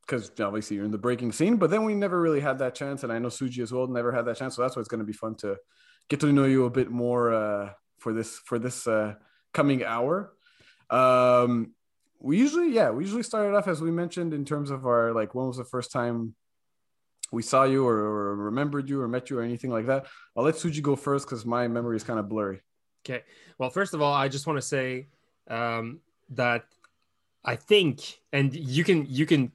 because 0.09 0.31
obviously 0.39 0.75
you're 0.75 0.85
in 0.85 0.91
the 0.91 0.97
breaking 0.97 1.31
scene, 1.31 1.57
but 1.57 1.69
then 1.69 1.85
we 1.85 1.93
never 1.93 2.19
really 2.19 2.39
had 2.39 2.57
that 2.59 2.73
chance, 2.73 3.03
and 3.03 3.13
I 3.13 3.19
know 3.19 3.27
Suji 3.27 3.61
as 3.61 3.71
well 3.71 3.85
never 3.85 4.11
had 4.11 4.25
that 4.25 4.37
chance, 4.37 4.55
so 4.55 4.63
that's 4.63 4.75
why 4.75 4.79
it's 4.79 4.89
going 4.89 5.01
to 5.01 5.05
be 5.05 5.13
fun 5.13 5.35
to 5.35 5.57
get 6.09 6.19
to 6.21 6.33
know 6.33 6.45
you 6.45 6.65
a 6.65 6.69
bit 6.69 6.89
more 6.89 7.31
uh, 7.33 7.69
for 7.99 8.11
this 8.11 8.39
for 8.39 8.57
this 8.57 8.87
uh, 8.87 9.13
coming 9.53 9.83
hour. 9.83 10.33
Um, 10.89 11.73
we 12.19 12.37
usually, 12.37 12.71
yeah, 12.73 12.89
we 12.89 13.03
usually 13.03 13.23
started 13.23 13.55
off 13.55 13.67
as 13.67 13.81
we 13.81 13.91
mentioned 13.91 14.33
in 14.33 14.45
terms 14.45 14.71
of 14.71 14.85
our 14.85 15.13
like 15.13 15.35
when 15.35 15.47
was 15.47 15.57
the 15.57 15.63
first 15.63 15.91
time 15.91 16.33
we 17.31 17.41
saw 17.41 17.63
you 17.63 17.85
or, 17.85 17.95
or 17.95 18.35
remembered 18.35 18.89
you 18.89 19.01
or 19.01 19.07
met 19.07 19.29
you 19.29 19.39
or 19.39 19.43
anything 19.43 19.69
like 19.69 19.85
that. 19.87 20.07
I'll 20.35 20.43
let 20.43 20.55
Suji 20.55 20.81
go 20.81 20.95
first 20.95 21.27
because 21.27 21.45
my 21.45 21.67
memory 21.67 21.95
is 21.95 22.03
kind 22.03 22.19
of 22.19 22.27
blurry. 22.29 22.61
Okay. 23.05 23.23
Well, 23.57 23.69
first 23.69 23.93
of 23.93 24.01
all, 24.01 24.13
I 24.13 24.27
just 24.27 24.47
want 24.47 24.57
to 24.57 24.61
say 24.61 25.07
um, 25.47 25.99
that 26.31 26.65
I 27.43 27.55
think, 27.55 28.19
and 28.33 28.53
you 28.53 28.83
can 28.83 29.05
you 29.07 29.25
can 29.25 29.51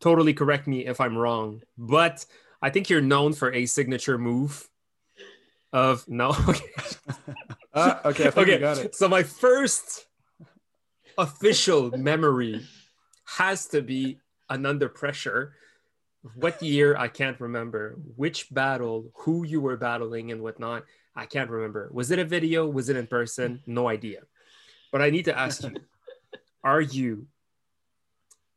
totally 0.00 0.34
correct 0.34 0.66
me 0.66 0.86
if 0.86 1.00
I'm 1.00 1.16
wrong, 1.16 1.62
but 1.78 2.24
I 2.62 2.70
think 2.70 2.90
you're 2.90 3.00
known 3.00 3.32
for 3.32 3.52
a 3.52 3.66
signature 3.66 4.18
move 4.18 4.68
of 5.72 6.06
no. 6.08 6.34
Okay. 6.48 6.64
Ah, 7.72 8.00
okay, 8.04 8.24
I 8.24 8.28
okay. 8.28 8.52
you 8.54 8.58
got 8.58 8.78
it. 8.78 8.96
So 8.96 9.08
my 9.08 9.22
first 9.22 10.06
official 11.16 11.96
memory 11.96 12.66
has 13.36 13.66
to 13.66 13.80
be 13.80 14.18
an 14.48 14.66
under 14.66 14.88
pressure. 14.88 15.54
What 16.34 16.62
year 16.62 16.96
I 16.96 17.08
can't 17.08 17.40
remember. 17.40 17.96
Which 18.16 18.52
battle, 18.52 19.10
who 19.14 19.44
you 19.44 19.60
were 19.60 19.76
battling, 19.76 20.32
and 20.32 20.42
whatnot. 20.42 20.84
I 21.16 21.26
can't 21.26 21.50
remember. 21.50 21.88
Was 21.92 22.10
it 22.10 22.18
a 22.18 22.24
video? 22.24 22.68
Was 22.68 22.88
it 22.88 22.96
in 22.96 23.06
person? 23.06 23.62
No 23.66 23.88
idea. 23.88 24.20
But 24.92 25.02
I 25.02 25.10
need 25.10 25.24
to 25.26 25.38
ask 25.38 25.62
you: 25.62 25.74
Are 26.64 26.80
you 26.80 27.26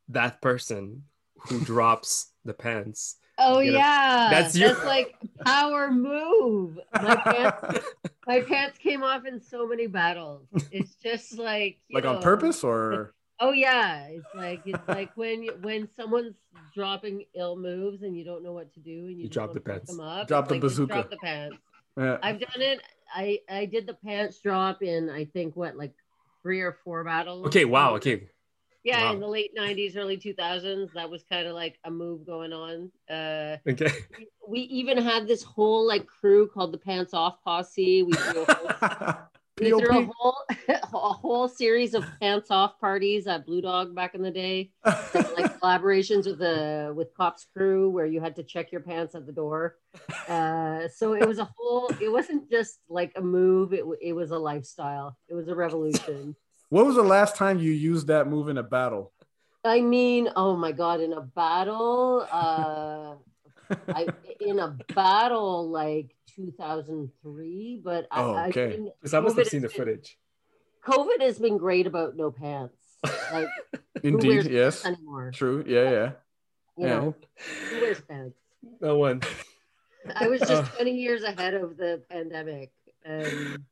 that 0.10 0.42
person 0.42 1.04
who 1.48 1.60
drops 1.62 2.32
the 2.46 2.54
pants? 2.54 3.18
Oh 3.38 3.60
You 3.60 3.72
know, 3.72 3.78
yeah, 3.80 4.28
that's 4.30 4.54
that's, 4.54 4.58
your- 4.58 4.86
like 4.86 5.16
power 5.46 5.90
move. 5.90 6.80
My 6.94 7.16
pants, 7.16 7.86
my 8.28 8.42
pants 8.42 8.78
came 8.78 9.04
off 9.04 9.26
in 9.26 9.42
so 9.42 9.68
many 9.68 9.88
battles. 9.88 10.48
It's 10.72 10.96
just 10.96 11.38
like 11.38 11.80
like 11.92 12.06
on 12.06 12.22
purpose 12.22 12.64
or 12.64 13.14
Oh 13.46 13.52
yeah, 13.52 14.08
it's 14.08 14.34
like 14.34 14.62
it's 14.66 14.88
like 14.88 15.12
when 15.16 15.44
you, 15.44 15.58
when 15.62 15.90
someone's 15.98 16.38
dropping 16.74 17.26
ill 17.36 17.58
moves 17.58 18.02
and 18.02 18.18
you 18.18 18.24
don't 18.24 18.42
know 18.42 18.54
what 18.54 18.74
to 18.76 18.80
do 18.80 19.08
and 19.08 19.18
you, 19.20 19.24
You 19.24 19.28
drop 19.28 19.52
the 19.52 19.60
pants. 19.60 19.94
Drop 19.94 20.26
it's 20.26 20.32
the 20.48 20.54
like, 20.54 20.62
bazooka. 20.62 20.94
Drop 20.94 21.10
the 21.10 21.18
pants. 21.18 21.58
yeah. 21.98 22.18
I've 22.24 22.40
done 22.40 22.62
it. 22.62 22.82
I 23.14 23.40
I 23.50 23.66
did 23.66 23.86
the 23.86 23.96
pants 23.96 24.40
drop 24.40 24.82
in 24.82 25.10
I 25.10 25.26
think 25.26 25.58
what 25.58 25.76
like 25.76 25.92
three 26.42 26.62
or 26.62 26.78
four 26.86 27.04
battles. 27.04 27.48
Okay. 27.48 27.66
Wow. 27.66 27.96
Okay. 27.96 28.30
Yeah, 28.86 29.04
Wow. 29.04 29.14
in 29.14 29.20
the 29.20 29.28
late 29.28 29.52
'90s, 29.58 29.98
early 29.98 30.16
2000s, 30.18 30.94
that 30.94 31.10
was 31.10 31.26
kind 31.30 31.46
of 31.46 31.54
like 31.54 31.80
a 31.84 31.92
move 31.92 32.26
going 32.26 32.54
on. 32.54 32.92
Uh, 33.10 33.58
Okay. 33.68 33.92
we 34.48 34.62
even 34.62 34.98
had 34.98 35.28
this 35.28 35.44
whole 35.44 35.86
like 35.86 36.08
crew 36.08 36.48
called 36.48 36.72
the 36.72 36.78
Pants 36.78 37.14
Off 37.14 37.44
Posse. 37.44 38.04
We 38.04 38.14
threw 38.14 38.44
a 38.48 38.54
whole, 38.54 39.16
we 39.60 39.70
threw 39.70 39.90
a 39.90 40.12
whole, 40.16 40.38
a 40.70 41.14
whole 41.14 41.48
series 41.48 41.94
of 41.94 42.06
pants 42.20 42.50
off 42.50 42.80
parties 42.80 43.28
at 43.28 43.46
Blue 43.46 43.62
Dog 43.62 43.94
back 43.94 44.16
in 44.16 44.22
the 44.22 44.32
day, 44.32 44.72
like 44.86 45.60
collaborations 45.62 46.26
with 46.26 46.40
the 46.40 46.94
with 46.96 47.14
Cops 47.16 47.46
Crew, 47.56 47.90
where 47.90 48.06
you 48.06 48.22
had 48.22 48.36
to 48.38 48.44
check 48.44 48.72
your 48.72 48.82
pants 48.82 49.16
at 49.16 49.26
the 49.26 49.32
door. 49.32 49.78
Uh, 50.28 50.88
so 50.88 51.14
it 51.14 51.28
was 51.28 51.40
a 51.40 51.50
whole. 51.56 51.92
It 52.02 52.12
wasn't 52.12 52.50
just 52.50 52.80
like 52.90 53.14
a 53.16 53.22
move. 53.22 53.74
It 53.74 53.86
it 54.02 54.14
was 54.14 54.32
a 54.32 54.40
lifestyle. 54.40 55.18
It 55.30 55.36
was 55.36 55.48
a 55.48 55.56
revolution. 55.56 56.36
What 56.70 56.86
was 56.86 56.96
the 56.96 57.04
last 57.04 57.36
time 57.36 57.60
you 57.60 57.72
used 57.72 58.08
that 58.08 58.28
move 58.28 58.50
in 58.50 58.58
a 58.58 58.64
battle? 58.64 59.14
I 59.64 59.82
mean, 59.82 60.30
oh 60.36 60.58
my 60.58 60.72
god, 60.72 61.00
in 61.00 61.14
a 61.14 61.22
battle, 61.22 62.28
uh, 62.32 63.16
I 63.88 64.08
in 64.42 64.60
a 64.60 64.76
battle 64.94 65.70
like 65.70 66.16
2003, 66.36 67.82
but 67.84 68.08
I, 68.12 68.22
Oh, 68.22 68.34
I 68.34 68.48
okay. 68.50 68.80
Because 69.00 69.14
I 69.14 69.20
must 69.20 69.38
have 69.38 69.48
seen 69.48 69.62
the 69.62 69.68
been- 69.70 69.78
footage. 69.78 70.18
COVID 70.86 71.22
has 71.22 71.40
been 71.40 71.58
great 71.58 71.88
about 71.88 72.16
no 72.18 72.30
pants. 72.32 72.76
Like 73.32 73.48
Indeed, 74.04 74.46
yes. 74.48 74.86
anymore. 74.86 75.32
True. 75.34 75.64
Yeah, 75.66 75.90
yeah. 75.92 76.12
You 76.78 76.88
Yeah. 76.88 76.96
know, 77.00 77.16
who 77.70 77.82
wears 77.82 78.02
pants? 78.02 78.38
No 78.82 78.98
one. 78.98 79.22
I 80.16 80.28
was 80.28 80.42
just 80.42 80.52
Uh. 80.74 80.76
20 80.76 80.92
years 80.92 81.24
ahead 81.24 81.54
of 81.54 81.78
the 81.78 82.02
pandemic 82.10 82.72
and 83.06 83.64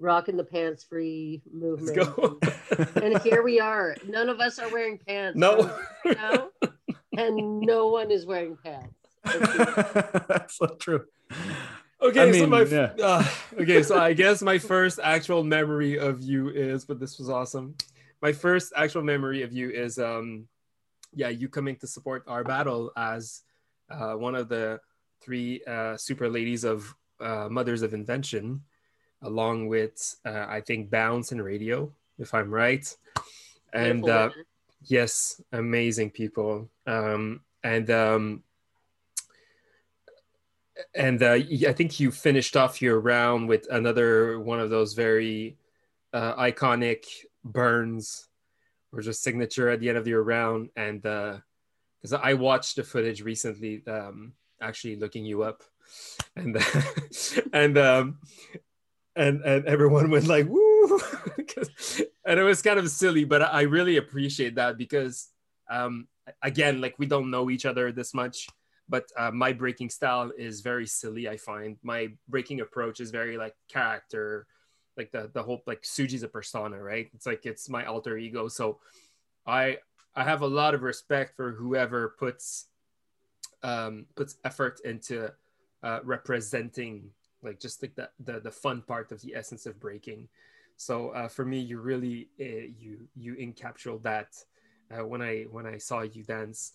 rocking 0.00 0.36
the 0.36 0.44
pants 0.44 0.82
free 0.84 1.42
movement. 1.52 1.96
go. 1.96 2.38
And 3.00 3.18
here 3.22 3.42
we 3.44 3.60
are. 3.60 3.96
None 4.06 4.28
of 4.28 4.40
us 4.40 4.58
are 4.58 4.68
wearing 4.70 4.98
pants. 4.98 5.38
no. 5.38 5.70
now, 6.04 6.48
and 7.16 7.60
no 7.60 7.88
one 7.88 8.10
is 8.10 8.26
wearing 8.26 8.56
pants. 8.62 8.92
That's 9.24 10.56
so 10.58 10.66
true. 10.80 11.04
Okay, 12.06 12.28
I 12.28 12.32
so 12.32 12.46
my 12.46 12.62
yeah. 12.62 12.92
uh, 13.02 13.24
okay, 13.60 13.82
so 13.82 13.98
I 13.98 14.12
guess 14.12 14.42
my 14.42 14.58
first 14.58 15.00
actual 15.02 15.42
memory 15.42 15.98
of 15.98 16.22
you 16.22 16.50
is, 16.50 16.84
but 16.84 17.00
this 17.00 17.18
was 17.18 17.28
awesome. 17.28 17.74
My 18.22 18.32
first 18.32 18.72
actual 18.76 19.02
memory 19.02 19.42
of 19.42 19.52
you 19.52 19.70
is, 19.70 19.98
um, 19.98 20.48
yeah, 21.14 21.28
you 21.28 21.48
coming 21.48 21.76
to 21.76 21.86
support 21.86 22.24
our 22.26 22.44
battle 22.44 22.92
as 22.96 23.42
uh, 23.90 24.14
one 24.14 24.34
of 24.34 24.48
the 24.48 24.80
three 25.20 25.62
uh, 25.66 25.96
super 25.96 26.28
ladies 26.28 26.64
of 26.64 26.94
uh, 27.20 27.48
Mothers 27.50 27.82
of 27.82 27.94
Invention, 27.94 28.62
along 29.22 29.68
with 29.68 30.16
uh, 30.24 30.46
I 30.48 30.60
think 30.60 30.90
Bounce 30.90 31.32
and 31.32 31.42
Radio, 31.42 31.92
if 32.18 32.34
I'm 32.34 32.50
right. 32.50 32.86
And 33.72 34.08
uh. 34.08 34.30
Yes, 34.88 35.40
amazing 35.52 36.10
people. 36.10 36.68
Um, 36.86 37.40
and 37.64 37.90
um, 37.90 38.42
and 40.94 41.22
uh, 41.22 41.38
I 41.66 41.72
think 41.72 42.00
you 42.00 42.10
finished 42.10 42.56
off 42.56 42.82
your 42.82 43.00
round 43.00 43.48
with 43.48 43.66
another 43.70 44.40
one 44.40 44.60
of 44.60 44.70
those 44.70 44.94
very 44.94 45.56
uh, 46.12 46.34
iconic 46.36 47.04
burns, 47.44 48.28
or 48.92 49.00
just 49.00 49.22
signature 49.22 49.68
at 49.68 49.80
the 49.80 49.88
end 49.88 49.98
of 49.98 50.06
your 50.06 50.22
round. 50.22 50.70
And 50.76 51.02
because 51.02 52.12
I 52.12 52.34
watched 52.34 52.76
the 52.76 52.84
footage 52.84 53.22
recently, 53.22 53.82
um, 53.86 54.32
actually 54.60 54.96
looking 54.96 55.24
you 55.24 55.42
up, 55.42 55.62
and 56.34 56.56
and 57.52 57.78
um, 57.78 58.18
and 59.16 59.40
and 59.42 59.64
everyone 59.66 60.10
went 60.10 60.26
like 60.26 60.46
woo! 60.48 61.00
And 62.26 62.40
it 62.40 62.42
was 62.42 62.60
kind 62.60 62.78
of 62.78 62.90
silly 62.90 63.24
but 63.24 63.40
i 63.40 63.62
really 63.62 63.96
appreciate 63.96 64.56
that 64.56 64.76
because 64.76 65.28
um 65.70 66.08
again 66.42 66.80
like 66.80 66.98
we 66.98 67.06
don't 67.06 67.30
know 67.30 67.50
each 67.50 67.64
other 67.64 67.92
this 67.92 68.12
much 68.14 68.48
but 68.88 69.10
uh, 69.16 69.30
my 69.30 69.52
breaking 69.52 69.90
style 69.90 70.30
is 70.38 70.60
very 70.60 70.86
silly 70.86 71.28
i 71.28 71.36
find. 71.36 71.76
My 71.82 72.08
breaking 72.28 72.60
approach 72.60 73.00
is 73.00 73.10
very 73.10 73.36
like 73.36 73.54
character 73.68 74.46
like 74.96 75.12
the 75.12 75.30
the 75.34 75.42
whole 75.42 75.62
like 75.66 75.82
suji's 75.82 76.22
a 76.22 76.28
persona 76.28 76.82
right? 76.82 77.08
It's 77.14 77.26
like 77.26 77.46
it's 77.46 77.68
my 77.68 77.84
alter 77.84 78.16
ego. 78.16 78.48
So 78.48 78.78
i 79.46 79.78
i 80.14 80.24
have 80.24 80.42
a 80.42 80.46
lot 80.46 80.74
of 80.74 80.82
respect 80.82 81.36
for 81.36 81.52
whoever 81.52 82.14
puts 82.18 82.66
um 83.62 84.06
puts 84.14 84.36
effort 84.44 84.80
into 84.84 85.30
uh 85.82 86.00
representing 86.02 87.10
like 87.42 87.60
just 87.60 87.82
like 87.82 87.94
the, 87.94 88.08
the 88.20 88.40
the 88.40 88.50
fun 88.50 88.82
part 88.82 89.12
of 89.12 89.20
the 89.22 89.34
essence 89.34 89.66
of 89.66 89.78
breaking. 89.80 90.28
So 90.76 91.10
uh, 91.10 91.28
for 91.28 91.44
me 91.44 91.58
you 91.60 91.80
really 91.80 92.28
uh, 92.40 92.68
you 92.78 93.08
you 93.14 93.34
encapsuled 93.36 94.02
that 94.02 94.28
uh, 94.90 95.04
when 95.06 95.22
i 95.22 95.44
when 95.50 95.66
i 95.66 95.78
saw 95.78 96.02
you 96.02 96.22
dance 96.22 96.72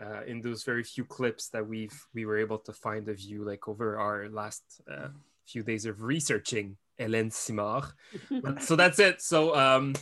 uh, 0.00 0.22
in 0.26 0.40
those 0.40 0.64
very 0.64 0.82
few 0.84 1.04
clips 1.04 1.48
that 1.50 1.66
we've 1.66 1.98
we 2.14 2.24
were 2.24 2.38
able 2.38 2.58
to 2.58 2.72
find 2.72 3.08
of 3.08 3.20
you 3.20 3.44
like 3.44 3.68
over 3.68 3.98
our 3.98 4.28
last 4.28 4.62
uh, 4.90 5.08
few 5.46 5.62
days 5.62 5.84
of 5.86 6.02
researching 6.02 6.76
Hélène 6.98 7.32
Simard. 7.32 7.84
So 8.60 8.76
that's 8.76 8.98
it. 8.98 9.20
So 9.22 9.54
um, 9.56 9.94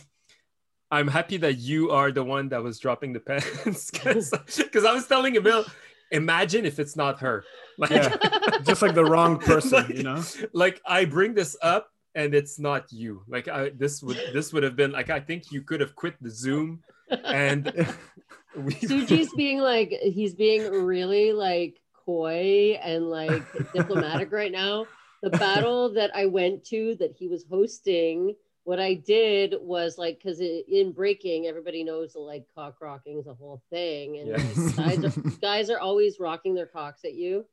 I'm 0.91 1.07
happy 1.07 1.37
that 1.37 1.57
you 1.57 1.91
are 1.91 2.11
the 2.11 2.23
one 2.23 2.49
that 2.49 2.63
was 2.63 2.79
dropping 2.79 3.13
the 3.13 3.19
pens 3.19 3.91
because 3.91 4.31
I 4.85 4.93
was 4.93 5.07
telling 5.07 5.35
Emil, 5.35 5.65
imagine 6.11 6.65
if 6.65 6.79
it's 6.79 6.95
not 6.95 7.19
her. 7.19 7.43
Like, 7.77 7.91
Yeah. 7.91 8.15
Just 8.63 8.81
like 8.81 8.95
the 8.95 9.05
wrong 9.05 9.37
person, 9.39 9.83
Like- 9.85 9.89
you 9.97 10.03
know? 10.03 10.21
like 10.53 10.81
I 10.85 11.05
bring 11.05 11.33
this 11.33 11.55
up 11.61 11.89
and 12.15 12.33
it's 12.33 12.57
not 12.59 12.91
you. 12.91 13.21
Like 13.27 13.47
I 13.47 13.69
this 13.69 14.01
would 14.03 14.17
this 14.33 14.51
would 14.53 14.63
have 14.63 14.75
been 14.75 14.91
like 14.91 15.09
I 15.09 15.19
think 15.19 15.51
you 15.51 15.61
could 15.61 15.79
have 15.79 15.93
quit 15.95 16.15
the 16.21 16.29
Zoom 16.29 16.81
and 17.23 17.71
we 17.75 17.85
Suji's 18.55 19.33
being 19.33 19.59
like 19.59 19.89
he's 20.01 20.33
being 20.33 20.69
really 20.69 21.33
like 21.33 21.81
coy 22.05 22.79
and 22.81 23.09
like 23.09 23.43
diplomatic 23.73 24.31
right 24.31 24.51
now. 24.51 24.87
The 25.21 25.29
battle 25.31 25.93
that 25.93 26.11
I 26.15 26.25
went 26.25 26.65
to 26.67 26.95
that 26.95 27.13
he 27.17 27.27
was 27.27 27.45
hosting, 27.49 28.35
what 28.63 28.79
I 28.79 28.93
did 28.93 29.55
was 29.61 29.97
like 29.97 30.17
because 30.17 30.39
in 30.39 30.91
breaking, 30.93 31.47
everybody 31.47 31.83
knows 31.83 32.13
that 32.13 32.19
like 32.21 32.45
cock 32.55 32.77
rocking 32.81 33.19
is 33.19 33.27
a 33.27 33.33
whole 33.33 33.61
thing, 33.69 34.17
and 34.17 34.29
Yeah. 34.29 34.37
guys, 34.75 35.03
are, 35.03 35.13
guys 35.41 35.69
are 35.69 35.79
always 35.79 36.19
rocking 36.19 36.55
their 36.55 36.65
cocks 36.67 37.03
at 37.03 37.13
you. 37.13 37.45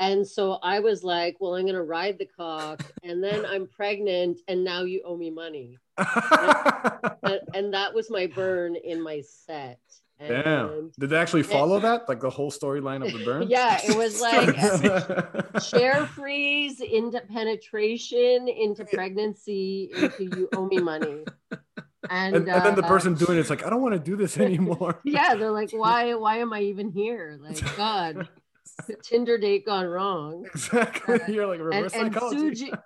And 0.00 0.24
so 0.26 0.58
I 0.62 0.78
was 0.78 1.02
like, 1.02 1.38
well, 1.40 1.56
I'm 1.56 1.66
gonna 1.66 1.82
ride 1.82 2.18
the 2.18 2.26
cock, 2.26 2.80
and 3.02 3.22
then 3.24 3.44
I'm 3.44 3.66
pregnant, 3.66 4.38
and 4.46 4.62
now 4.62 4.82
you 4.82 5.02
owe 5.04 5.16
me 5.16 5.30
money. 5.30 5.78
And, 5.96 7.40
and 7.54 7.74
that 7.74 7.94
was 7.94 8.10
my 8.10 8.26
burn 8.26 8.76
in 8.76 9.00
my 9.02 9.22
set. 9.22 9.80
And 10.20 10.44
Damn. 10.44 10.90
Did 10.98 11.10
they 11.10 11.16
actually 11.16 11.44
follow 11.44 11.78
that? 11.80 12.08
Like 12.08 12.20
the 12.20 12.30
whole 12.30 12.50
storyline 12.50 13.06
of 13.06 13.12
the 13.16 13.24
burn? 13.24 13.48
Yeah, 13.48 13.78
it 13.84 13.96
was 13.96 14.20
like 14.28 15.62
share 15.62 16.06
freeze 16.16 16.80
into 16.80 17.20
penetration 17.20 18.48
into 18.48 18.84
pregnancy 18.84 19.90
into 19.94 20.24
you 20.24 20.48
owe 20.54 20.66
me 20.66 20.78
money. 20.78 21.24
And, 22.10 22.36
and, 22.36 22.48
and 22.48 22.64
then 22.64 22.74
the 22.74 22.84
uh, 22.84 22.88
person 22.88 23.14
doing 23.14 23.38
it's 23.38 23.50
like, 23.50 23.64
I 23.66 23.70
don't 23.70 23.82
want 23.82 23.94
to 23.94 24.00
do 24.00 24.16
this 24.16 24.38
anymore. 24.38 24.98
yeah, 25.04 25.34
they're 25.34 25.50
like, 25.52 25.70
why 25.72 26.14
why 26.14 26.38
am 26.38 26.52
I 26.52 26.62
even 26.62 26.90
here? 26.90 27.38
Like, 27.40 27.76
God, 27.76 28.28
the 28.86 28.96
Tinder 29.02 29.38
date 29.38 29.66
gone 29.66 29.86
wrong. 29.86 30.46
exactly. 30.46 31.20
You're 31.28 31.46
like 31.46 31.60
reverse 31.60 31.92
and 31.94 32.12
psychology. 32.12 32.70
Suji 32.72 32.80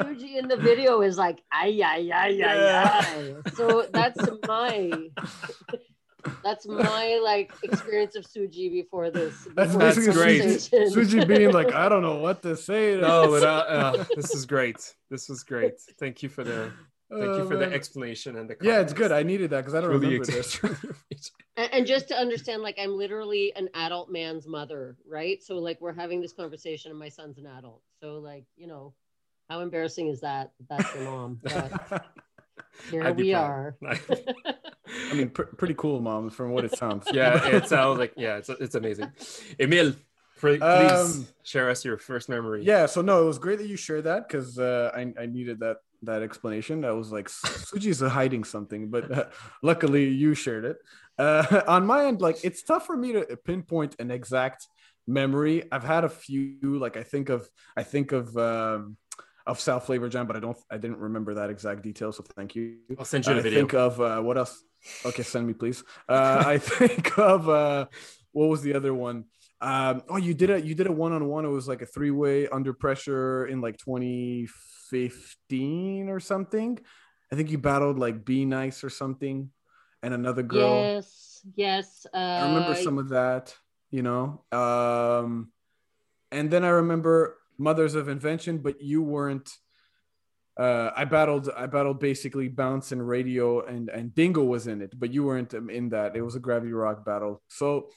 Suji 0.00 0.38
in 0.38 0.48
the 0.48 0.56
video 0.56 1.02
is 1.02 1.18
like, 1.18 1.42
ay 1.52 1.80
ay 1.84 2.10
ay 2.14 2.28
Yeah. 2.28 3.00
ay 3.04 3.34
ay. 3.36 3.50
So 3.54 3.86
that's 3.92 4.18
my 4.46 4.90
that's 6.44 6.66
my 6.66 7.20
like 7.22 7.52
experience 7.62 8.16
of 8.16 8.24
Suji 8.24 8.70
before 8.70 9.10
this. 9.10 9.46
That's 9.54 9.72
before 9.72 9.80
this 9.92 9.96
basically 9.96 10.20
great. 10.22 10.42
Suji 10.92 11.26
being 11.26 11.52
like, 11.52 11.72
I 11.74 11.88
don't 11.88 12.02
know 12.02 12.16
what 12.16 12.42
to 12.42 12.56
say. 12.56 12.94
to 12.96 13.00
No, 13.00 13.30
this." 13.32 13.42
but 13.42 13.48
uh, 13.48 13.52
uh, 13.98 14.04
this 14.16 14.34
is 14.34 14.46
great. 14.46 14.94
This 15.10 15.28
was 15.28 15.42
great. 15.42 15.74
Thank 15.98 16.22
you 16.22 16.28
for 16.28 16.44
the 16.44 16.72
thank 17.10 17.36
you 17.36 17.42
Oh, 17.42 17.48
for 17.48 17.56
the 17.56 17.72
explanation 17.72 18.36
and 18.36 18.48
the 18.48 18.56
Yeah, 18.62 18.80
it's 18.80 18.92
good. 18.92 19.10
I 19.12 19.22
needed 19.24 19.50
that 19.50 19.58
because 19.62 19.74
I 19.74 19.80
don't 19.80 19.90
Truly 19.90 20.18
remember 20.18 20.38
ex- 20.38 20.58
this. 20.60 21.00
and, 21.56 21.68
and 21.72 21.86
just 21.86 22.08
to 22.08 22.14
understand, 22.14 22.62
like 22.62 22.78
I'm 22.78 22.96
literally 22.96 23.52
an 23.56 23.68
adult 23.74 24.10
man's 24.10 24.46
mother, 24.46 24.96
right? 25.08 25.42
So 25.42 25.56
like 25.56 25.80
we're 25.80 25.92
having 25.92 26.20
this 26.20 26.32
conversation, 26.32 26.90
and 26.90 26.98
my 26.98 27.08
son's 27.08 27.38
an 27.38 27.46
adult. 27.46 27.82
So 28.02 28.18
like 28.18 28.44
you 28.56 28.66
know, 28.68 28.94
how 29.48 29.60
embarrassing 29.60 30.06
is 30.08 30.20
that? 30.20 30.52
That's 30.68 30.94
your 30.94 31.04
mom. 31.04 31.40
But 31.42 32.06
here 32.90 33.04
I'd 33.04 33.16
we 33.16 33.32
proud. 33.32 33.50
are. 33.50 33.76
I 35.10 35.14
mean, 35.14 35.30
pr- 35.30 35.42
pretty 35.56 35.74
cool, 35.74 36.00
mom, 36.00 36.30
from 36.30 36.50
what 36.50 36.64
it 36.64 36.76
sounds. 36.76 37.06
yeah, 37.12 37.46
it 37.48 37.68
sounds 37.68 37.98
like 37.98 38.12
yeah, 38.16 38.36
it's 38.36 38.48
it's 38.48 38.74
amazing. 38.74 39.10
Emil, 39.58 39.92
pr- 40.38 40.56
please 40.56 40.92
Um, 40.92 41.26
share 41.44 41.70
us 41.70 41.84
your 41.84 41.98
first 41.98 42.28
memory. 42.28 42.64
Yeah, 42.64 42.86
so 42.86 43.00
no, 43.02 43.22
it 43.22 43.26
was 43.26 43.38
great 43.38 43.58
that 43.58 43.68
you 43.68 43.76
shared 43.76 44.04
that 44.04 44.26
because 44.28 44.58
uh, 44.58 44.90
I 44.94 45.12
I 45.18 45.26
needed 45.26 45.60
that 45.60 45.78
that 46.02 46.22
explanation. 46.22 46.84
I 46.84 46.92
was 46.92 47.12
like, 47.12 47.28
Suji's 47.28 48.00
hiding 48.00 48.44
something, 48.44 48.88
but 48.90 49.10
uh, 49.12 49.24
luckily 49.62 50.08
you 50.08 50.34
shared 50.34 50.64
it. 50.64 50.78
Uh, 51.18 51.62
on 51.68 51.86
my 51.86 52.06
end, 52.06 52.20
like 52.20 52.38
it's 52.42 52.62
tough 52.62 52.86
for 52.86 52.96
me 52.96 53.12
to 53.12 53.36
pinpoint 53.44 53.96
an 53.98 54.10
exact 54.10 54.66
memory. 55.06 55.64
I've 55.70 55.84
had 55.84 56.04
a 56.04 56.08
few, 56.08 56.56
like 56.78 56.96
I 56.96 57.02
think 57.02 57.28
of 57.28 57.48
I 57.76 57.82
think 57.82 58.12
of 58.12 58.36
um, 58.36 58.96
of 59.50 59.58
South 59.58 59.84
Flavor 59.84 60.08
Jam, 60.08 60.28
but 60.28 60.36
I 60.36 60.40
don't 60.40 60.56
I 60.70 60.78
didn't 60.78 60.98
remember 60.98 61.34
that 61.34 61.50
exact 61.50 61.82
detail. 61.82 62.12
So 62.12 62.22
thank 62.36 62.54
you. 62.54 62.76
I'll 62.96 63.04
send 63.04 63.26
you 63.26 63.34
the 63.34 63.40
I 63.40 63.42
think 63.52 63.74
of 63.74 64.00
uh, 64.00 64.20
what 64.20 64.38
else? 64.38 64.62
Okay, 65.04 65.24
send 65.24 65.44
me 65.46 65.52
please. 65.54 65.82
Uh, 66.08 66.44
I 66.46 66.58
think 66.58 67.18
of 67.18 67.48
uh, 67.48 67.86
what 68.30 68.48
was 68.48 68.62
the 68.62 68.74
other 68.74 68.94
one? 68.94 69.24
Um, 69.60 70.04
oh, 70.08 70.18
you 70.18 70.34
did 70.34 70.50
a 70.50 70.60
you 70.60 70.76
did 70.76 70.86
a 70.86 70.92
one 70.92 71.12
on 71.12 71.26
one. 71.26 71.44
It 71.44 71.48
was 71.48 71.66
like 71.66 71.82
a 71.82 71.86
three 71.86 72.12
way 72.12 72.46
under 72.48 72.72
pressure 72.72 73.44
in 73.46 73.60
like 73.60 73.76
2015 73.78 76.08
or 76.08 76.20
something. 76.20 76.78
I 77.32 77.36
think 77.36 77.50
you 77.50 77.58
battled 77.58 77.98
like 77.98 78.24
Be 78.24 78.44
Nice 78.44 78.84
or 78.84 78.90
something, 78.90 79.50
and 80.02 80.14
another 80.14 80.44
girl. 80.44 80.80
Yes, 80.80 81.44
yes. 81.56 82.06
Uh, 82.14 82.16
I 82.16 82.52
remember 82.52 82.76
some 82.76 82.98
of 82.98 83.08
that. 83.10 83.54
You 83.90 84.02
know, 84.02 84.44
um, 84.52 85.50
and 86.30 86.48
then 86.50 86.64
I 86.64 86.68
remember 86.68 87.39
Mothers 87.60 87.94
of 87.94 88.08
Invention, 88.08 88.58
but 88.58 88.80
you 88.80 89.02
weren't. 89.02 89.48
Uh, 90.58 90.90
I 90.96 91.04
battled. 91.04 91.48
I 91.56 91.66
battled 91.66 92.00
basically 92.00 92.48
Bounce 92.48 92.90
and 92.92 93.06
Radio, 93.06 93.64
and 93.64 93.88
and 93.88 94.14
Dingo 94.14 94.42
was 94.42 94.66
in 94.66 94.82
it, 94.82 94.92
but 94.98 95.12
you 95.12 95.22
weren't 95.24 95.54
um, 95.54 95.70
in 95.70 95.90
that. 95.90 96.16
It 96.16 96.22
was 96.22 96.34
a 96.34 96.40
Gravity 96.40 96.72
Rock 96.72 97.04
battle. 97.04 97.42
So, 97.48 97.90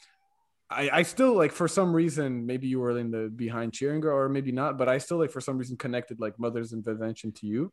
I 0.69 0.89
I 0.99 1.03
still 1.03 1.33
like 1.35 1.51
for 1.51 1.67
some 1.67 1.93
reason 1.95 2.45
maybe 2.45 2.67
you 2.67 2.79
were 2.79 2.97
in 2.97 3.09
the 3.11 3.31
behind 3.35 3.73
cheering 3.73 4.01
girl 4.01 4.17
or 4.17 4.29
maybe 4.29 4.51
not, 4.51 4.77
but 4.77 4.87
I 4.87 4.97
still 4.99 5.17
like 5.17 5.31
for 5.31 5.41
some 5.41 5.57
reason 5.57 5.77
connected 5.77 6.19
like 6.19 6.37
Mothers 6.39 6.71
of 6.73 6.85
Invention 6.87 7.31
to 7.39 7.47
you. 7.47 7.71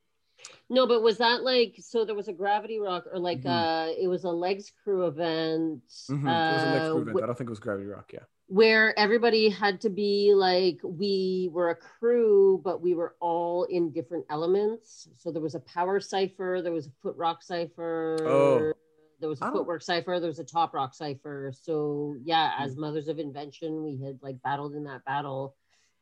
No, 0.70 0.86
but 0.86 1.02
was 1.02 1.18
that 1.18 1.42
like 1.42 1.74
so? 1.78 2.04
There 2.06 2.14
was 2.14 2.28
a 2.28 2.32
Gravity 2.32 2.78
Rock, 2.80 3.04
or 3.12 3.18
like 3.18 3.42
Mhm. 3.42 3.50
uh, 3.90 3.92
it 4.00 4.08
was 4.08 4.24
a 4.24 4.30
Legs 4.30 4.72
Crew 4.82 5.06
event. 5.06 5.82
Mhm. 6.10 6.20
it 6.20 6.24
was 6.24 6.62
a 6.62 6.66
uh, 6.68 6.78
Crew 6.90 7.02
event. 7.02 7.06
wi- 7.08 7.22
I 7.24 7.26
don't 7.26 7.36
think 7.38 7.48
it 7.50 7.56
was 7.56 7.60
Gravity 7.60 7.86
Rock. 7.86 8.10
Yeah. 8.12 8.24
Where 8.50 8.98
everybody 8.98 9.48
had 9.48 9.80
to 9.80 9.88
be 9.88 10.34
like 10.34 10.76
we 10.82 11.48
were 11.52 11.70
a 11.70 11.74
crew 11.76 12.60
but 12.64 12.82
we 12.82 12.94
were 12.94 13.14
all 13.20 13.62
in 13.70 13.92
different 13.92 14.24
elements 14.28 15.06
so 15.16 15.30
there 15.30 15.40
was 15.40 15.54
a 15.54 15.60
power 15.60 16.00
cipher 16.00 16.60
there 16.60 16.72
was 16.72 16.88
a 16.88 16.92
foot 17.00 17.14
rock 17.16 17.44
cipher 17.44 18.16
Oh. 18.26 18.72
there 19.20 19.28
was 19.28 19.40
a 19.40 19.46
Oh. 19.46 19.52
footwork 19.52 19.82
cipher 19.82 20.18
there 20.18 20.26
was 20.26 20.40
a 20.40 20.44
top 20.44 20.74
rock 20.74 20.94
cipher 20.94 21.52
so 21.54 22.16
yeah 22.24 22.54
as 22.58 22.76
mothers 22.76 23.06
of 23.06 23.20
invention 23.20 23.84
we 23.84 23.96
had 24.04 24.18
like 24.20 24.42
battled 24.42 24.74
in 24.74 24.82
that 24.82 25.04
battle 25.04 25.54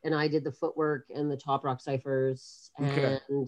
and 0.03 0.15
i 0.15 0.27
did 0.27 0.43
the 0.43 0.51
footwork 0.51 1.05
and 1.13 1.29
the 1.29 1.37
top 1.37 1.63
rock 1.63 1.79
ciphers 1.79 2.71
Okay. 2.81 3.19
and 3.29 3.47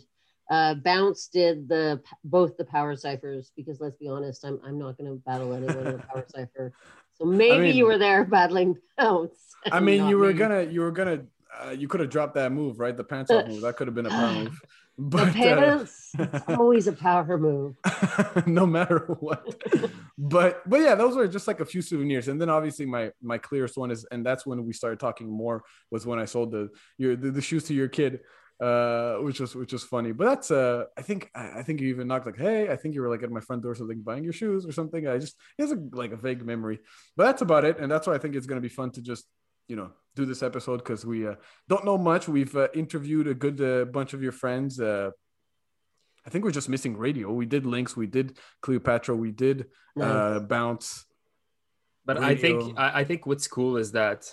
uh, 0.51 0.73
Bounce 0.75 1.27
did 1.27 1.67
the 1.69 2.01
both 2.25 2.57
the 2.57 2.65
power 2.65 2.93
ciphers 2.97 3.53
because 3.55 3.79
let's 3.79 3.95
be 3.95 4.09
honest, 4.09 4.43
I'm 4.43 4.59
I'm 4.65 4.77
not 4.77 4.97
going 4.97 5.09
to 5.09 5.15
battle 5.25 5.53
anyone 5.53 5.87
in 5.87 5.93
a 5.93 5.99
power 5.99 6.25
cipher. 6.35 6.73
So 7.21 7.27
maybe 7.27 7.67
mean- 7.67 7.75
you 7.75 7.85
were 7.85 7.97
there 7.99 8.25
battling 8.37 8.77
Bounce. 8.97 9.37
I 9.71 9.79
mean, 9.79 10.07
you 10.07 10.17
were 10.17 10.33
gonna, 10.33 10.63
you 10.63 10.81
were 10.81 10.91
gonna, 10.91 11.21
uh, 11.63 11.69
you 11.69 11.87
could 11.87 11.99
have 11.99 12.09
dropped 12.09 12.33
that 12.33 12.51
move, 12.51 12.79
right? 12.79 12.97
The 12.97 13.03
pants 13.03 13.29
off 13.29 13.47
move. 13.47 13.61
That 13.61 13.77
could 13.77 13.85
have 13.85 13.93
been 13.93 14.07
a 14.07 14.09
power 14.09 14.33
move. 14.33 14.59
the 14.97 15.03
But 15.03 15.27
uh, 15.29 15.33
pants. 15.33 16.09
it's 16.17 16.45
always 16.47 16.87
a 16.87 16.93
power 16.93 17.37
move. 17.37 17.75
no 18.47 18.65
matter 18.65 18.99
what. 19.19 19.61
But 20.17 20.67
but 20.67 20.81
yeah, 20.81 20.95
those 20.95 21.15
were 21.15 21.27
just 21.27 21.47
like 21.47 21.59
a 21.59 21.65
few 21.65 21.83
souvenirs. 21.83 22.27
And 22.27 22.41
then 22.41 22.49
obviously 22.49 22.87
my 22.87 23.11
my 23.21 23.37
clearest 23.37 23.77
one 23.77 23.91
is, 23.91 24.03
and 24.11 24.25
that's 24.25 24.45
when 24.47 24.65
we 24.65 24.73
started 24.73 24.99
talking 24.99 25.29
more 25.29 25.63
was 25.91 26.05
when 26.07 26.17
I 26.17 26.25
sold 26.25 26.51
the 26.51 26.69
your 26.97 27.15
the, 27.15 27.29
the 27.29 27.41
shoes 27.41 27.63
to 27.65 27.73
your 27.75 27.87
kid. 27.87 28.21
Uh, 28.61 29.15
which 29.21 29.39
was 29.39 29.55
which 29.55 29.73
was 29.73 29.83
funny, 29.83 30.11
but 30.11 30.25
that's 30.25 30.51
uh, 30.51 30.83
I 30.95 31.01
think 31.01 31.31
I 31.33 31.63
think 31.63 31.81
you 31.81 31.87
even 31.87 32.07
knocked 32.07 32.27
like, 32.27 32.37
hey, 32.37 32.69
I 32.69 32.75
think 32.75 32.93
you 32.93 33.01
were 33.01 33.09
like 33.09 33.23
at 33.23 33.31
my 33.31 33.39
front 33.39 33.63
door, 33.63 33.73
something 33.73 34.01
buying 34.01 34.23
your 34.23 34.33
shoes 34.33 34.67
or 34.67 34.71
something. 34.71 35.07
I 35.07 35.17
just 35.17 35.35
it's 35.57 35.71
a 35.71 35.77
like 35.93 36.11
a 36.11 36.15
vague 36.15 36.45
memory, 36.45 36.77
but 37.17 37.25
that's 37.25 37.41
about 37.41 37.65
it, 37.65 37.79
and 37.79 37.91
that's 37.91 38.05
why 38.05 38.13
I 38.13 38.19
think 38.19 38.35
it's 38.35 38.45
gonna 38.45 38.61
be 38.61 38.69
fun 38.69 38.91
to 38.91 39.01
just 39.01 39.25
you 39.67 39.75
know 39.75 39.89
do 40.15 40.25
this 40.25 40.43
episode 40.43 40.77
because 40.77 41.03
we 41.03 41.25
uh, 41.25 41.35
don't 41.69 41.85
know 41.85 41.97
much. 41.97 42.27
We've 42.27 42.55
uh, 42.55 42.67
interviewed 42.75 43.27
a 43.27 43.33
good 43.33 43.59
uh, 43.59 43.85
bunch 43.85 44.13
of 44.13 44.21
your 44.21 44.31
friends. 44.31 44.79
Uh, 44.79 45.09
I 46.23 46.29
think 46.29 46.45
we're 46.45 46.51
just 46.51 46.69
missing 46.69 46.95
radio. 46.95 47.31
We 47.31 47.47
did 47.47 47.65
Lynx, 47.65 47.97
we 47.97 48.05
did 48.05 48.37
Cleopatra, 48.61 49.15
we 49.15 49.31
did 49.31 49.65
uh, 49.99 50.39
bounce. 50.39 51.05
But 52.05 52.19
I 52.19 52.35
think 52.35 52.77
I, 52.77 52.99
I 52.99 53.03
think 53.05 53.25
what's 53.25 53.47
cool 53.47 53.77
is 53.77 53.93
that 53.93 54.31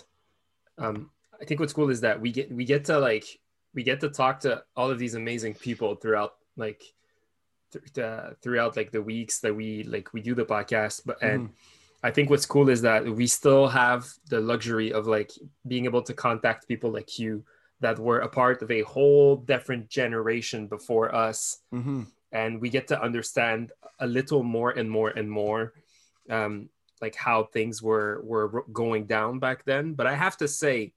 um 0.77 1.09
I 1.41 1.45
think 1.45 1.59
what's 1.59 1.73
cool 1.73 1.89
is 1.89 2.01
that 2.01 2.21
we 2.21 2.31
get 2.31 2.51
we 2.51 2.65
get 2.65 2.85
to 2.85 2.99
like 2.99 3.25
we 3.73 3.83
get 3.83 3.99
to 4.01 4.09
talk 4.09 4.41
to 4.41 4.63
all 4.75 4.89
of 4.89 4.99
these 4.99 5.15
amazing 5.15 5.53
people 5.53 5.95
throughout 5.95 6.33
like 6.57 6.83
th- 7.71 7.85
the, 7.93 8.35
throughout 8.41 8.75
like 8.75 8.91
the 8.91 9.01
weeks 9.01 9.39
that 9.39 9.55
we 9.55 9.83
like 9.83 10.13
we 10.13 10.21
do 10.21 10.33
the 10.35 10.45
podcast 10.45 11.01
but 11.05 11.21
and 11.21 11.49
I 12.01 12.11
think 12.11 12.29
what's 12.29 12.45
cool 12.45 12.69
is 12.69 12.81
that 12.83 13.03
we 13.05 13.27
still 13.27 13.67
have 13.67 14.07
the 14.29 14.39
luxury 14.39 14.93
of 14.93 15.05
like 15.05 15.31
being 15.67 15.83
able 15.83 16.01
to 16.03 16.13
contact 16.13 16.65
people 16.67 16.91
like 16.91 17.19
you 17.19 17.43
that 17.81 17.99
were 17.99 18.19
a 18.19 18.29
part 18.29 18.61
of 18.61 18.71
a 18.71 18.83
whole 18.83 19.35
different 19.35 19.89
generation 19.89 20.67
before 20.67 21.13
us. 21.13 21.59
Mhm. 21.73 22.07
and 22.31 22.61
we 22.61 22.69
get 22.69 22.87
to 22.87 23.01
understand 23.01 23.71
a 23.99 24.07
little 24.07 24.43
more 24.43 24.71
and 24.71 24.89
more 24.89 25.09
and 25.09 25.29
more 25.29 25.73
um, 26.29 26.69
like 27.01 27.15
how 27.15 27.43
things 27.43 27.81
were 27.81 28.21
were 28.23 28.63
going 28.71 29.05
down 29.05 29.39
back 29.39 29.65
then. 29.65 29.93
But 29.93 30.05
i 30.07 30.15
have 30.15 30.37
to 30.37 30.47
say 30.47 30.93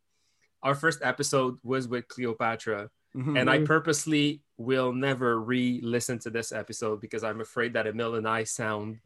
our 0.63 0.75
first 0.75 1.01
episode 1.03 1.57
was 1.63 1.89
with 1.89 2.07
cleopatra 2.09 2.91
Mhm. 3.15 3.39
and 3.39 3.51
i 3.51 3.59
purposely 3.63 4.41
will 4.57 4.93
never 4.95 5.39
re-listen 5.39 6.19
to 6.21 6.31
this 6.31 6.51
episode 6.51 7.01
because 7.01 7.23
i'm 7.23 7.41
afraid 7.43 7.75
that 7.75 7.87
emil 7.87 8.15
and 8.15 8.27
i 8.27 8.43
sound 8.45 9.01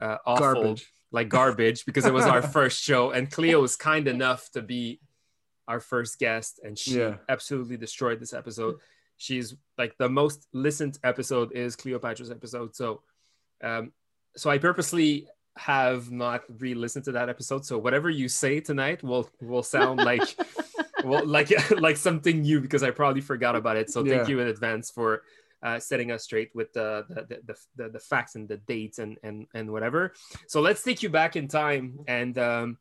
uh, 0.00 0.18
awful 0.26 0.52
Garbage. 0.54 0.92
like 1.10 1.28
garbage 1.30 1.84
because 1.86 2.04
it 2.04 2.12
was 2.12 2.26
our 2.26 2.42
first 2.58 2.82
show 2.82 3.10
and 3.12 3.30
cleo 3.30 3.60
was 3.60 3.76
kind 3.76 4.06
enough 4.08 4.50
to 4.52 4.60
be 4.62 5.00
our 5.68 5.80
first 5.80 6.18
guest 6.18 6.60
and 6.64 6.78
she 6.78 6.98
Yeah. 6.98 7.16
absolutely 7.30 7.76
destroyed 7.78 8.20
this 8.20 8.34
episode 8.34 8.76
she's 9.16 9.54
like 9.78 9.96
the 9.98 10.08
most 10.08 10.46
listened 10.52 10.98
episode 11.04 11.52
is 11.52 11.76
cleopatra's 11.76 12.30
episode 12.30 12.74
so 12.76 13.02
um 13.62 13.92
so 14.36 14.50
i 14.50 14.58
purposely 14.58 15.26
have 15.56 16.10
not 16.10 16.42
re-listened 16.58 17.04
to 17.06 17.12
that 17.12 17.28
episode 17.28 17.64
so 17.64 17.76
whatever 17.78 18.08
you 18.10 18.28
say 18.28 18.60
tonight 18.60 19.02
will 19.02 19.28
will 19.40 19.62
sound 19.62 19.98
like 19.98 20.22
well 21.02 21.24
like 21.26 21.50
like 21.78 21.96
something 21.96 22.42
new 22.42 22.60
because 22.60 22.82
i 22.82 22.90
probably 22.90 23.20
forgot 23.20 23.56
about 23.56 23.76
it 23.76 23.90
so 23.90 24.04
Yeah. 24.04 24.12
thank 24.14 24.28
you 24.28 24.40
in 24.40 24.48
advance 24.48 24.90
for 24.90 25.22
uh, 25.62 25.78
setting 25.78 26.10
us 26.10 26.24
straight 26.24 26.50
with 26.54 26.72
the 26.72 27.04
the, 27.10 27.38
the 27.44 27.56
the 27.76 27.88
the 27.90 27.98
facts 27.98 28.34
and 28.34 28.48
the 28.48 28.56
dates 28.56 28.98
and 28.98 29.18
and 29.22 29.46
and 29.54 29.70
whatever 29.70 30.12
so 30.46 30.60
let's 30.60 30.82
take 30.82 31.02
you 31.02 31.10
back 31.10 31.36
in 31.36 31.48
time 31.48 31.98
and 32.08 32.38
um 32.38 32.78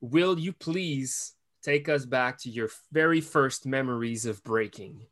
will 0.00 0.38
you 0.38 0.52
please 0.52 1.34
take 1.62 1.88
us 1.88 2.06
back 2.06 2.38
to 2.38 2.48
your 2.48 2.68
very 2.92 3.20
first 3.20 3.66
memories 3.66 4.26
of 4.26 4.42
breaking 4.44 5.06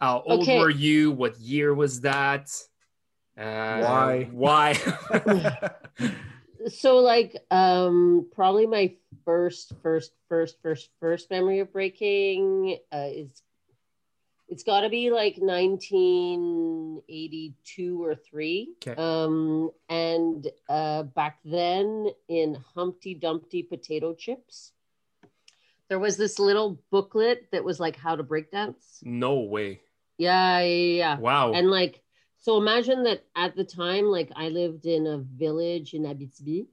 how 0.00 0.22
old 0.26 0.42
Okay. 0.42 0.58
were 0.58 0.70
you 0.70 1.12
what 1.12 1.38
year 1.38 1.72
was 1.72 2.00
that 2.00 2.50
uh, 3.38 3.78
Why? 3.78 4.28
why 4.32 4.74
so 6.68 6.98
like 6.98 7.36
um 7.50 8.26
probably 8.34 8.66
my 8.66 8.94
first 9.24 9.72
first 9.82 10.12
first 10.28 10.58
first 10.62 10.90
first 11.00 11.30
memory 11.30 11.60
of 11.60 11.72
breaking 11.72 12.76
uh, 12.92 13.08
is 13.10 13.42
it's 14.48 14.62
got 14.62 14.80
to 14.80 14.88
be 14.88 15.10
like 15.10 15.36
1982 15.38 18.04
or 18.04 18.14
3 18.14 18.68
Okay. 18.86 19.00
um 19.00 19.70
and 19.88 20.46
uh 20.68 21.04
back 21.04 21.38
then 21.44 22.08
in 22.28 22.56
humpty 22.74 23.14
dumpty 23.14 23.62
potato 23.62 24.14
chips 24.14 24.72
there 25.88 25.98
was 25.98 26.16
this 26.16 26.38
little 26.38 26.80
booklet 26.90 27.48
that 27.52 27.64
was 27.64 27.80
like 27.80 27.96
how 27.96 28.16
to 28.16 28.22
break 28.22 28.50
dance 28.50 29.00
no 29.02 29.40
way 29.40 29.80
yeah 30.16 30.60
yeah, 30.60 30.96
yeah. 30.96 31.18
wow 31.18 31.52
and 31.52 31.70
like 31.70 32.02
so 32.40 32.56
imagine 32.56 33.02
that 33.04 33.24
at 33.36 33.56
the 33.56 33.64
time 33.64 34.06
like 34.06 34.30
i 34.36 34.48
lived 34.48 34.86
in 34.86 35.06
a 35.06 35.18
village 35.18 35.94
in 35.94 36.02
abitibi. 36.02 36.66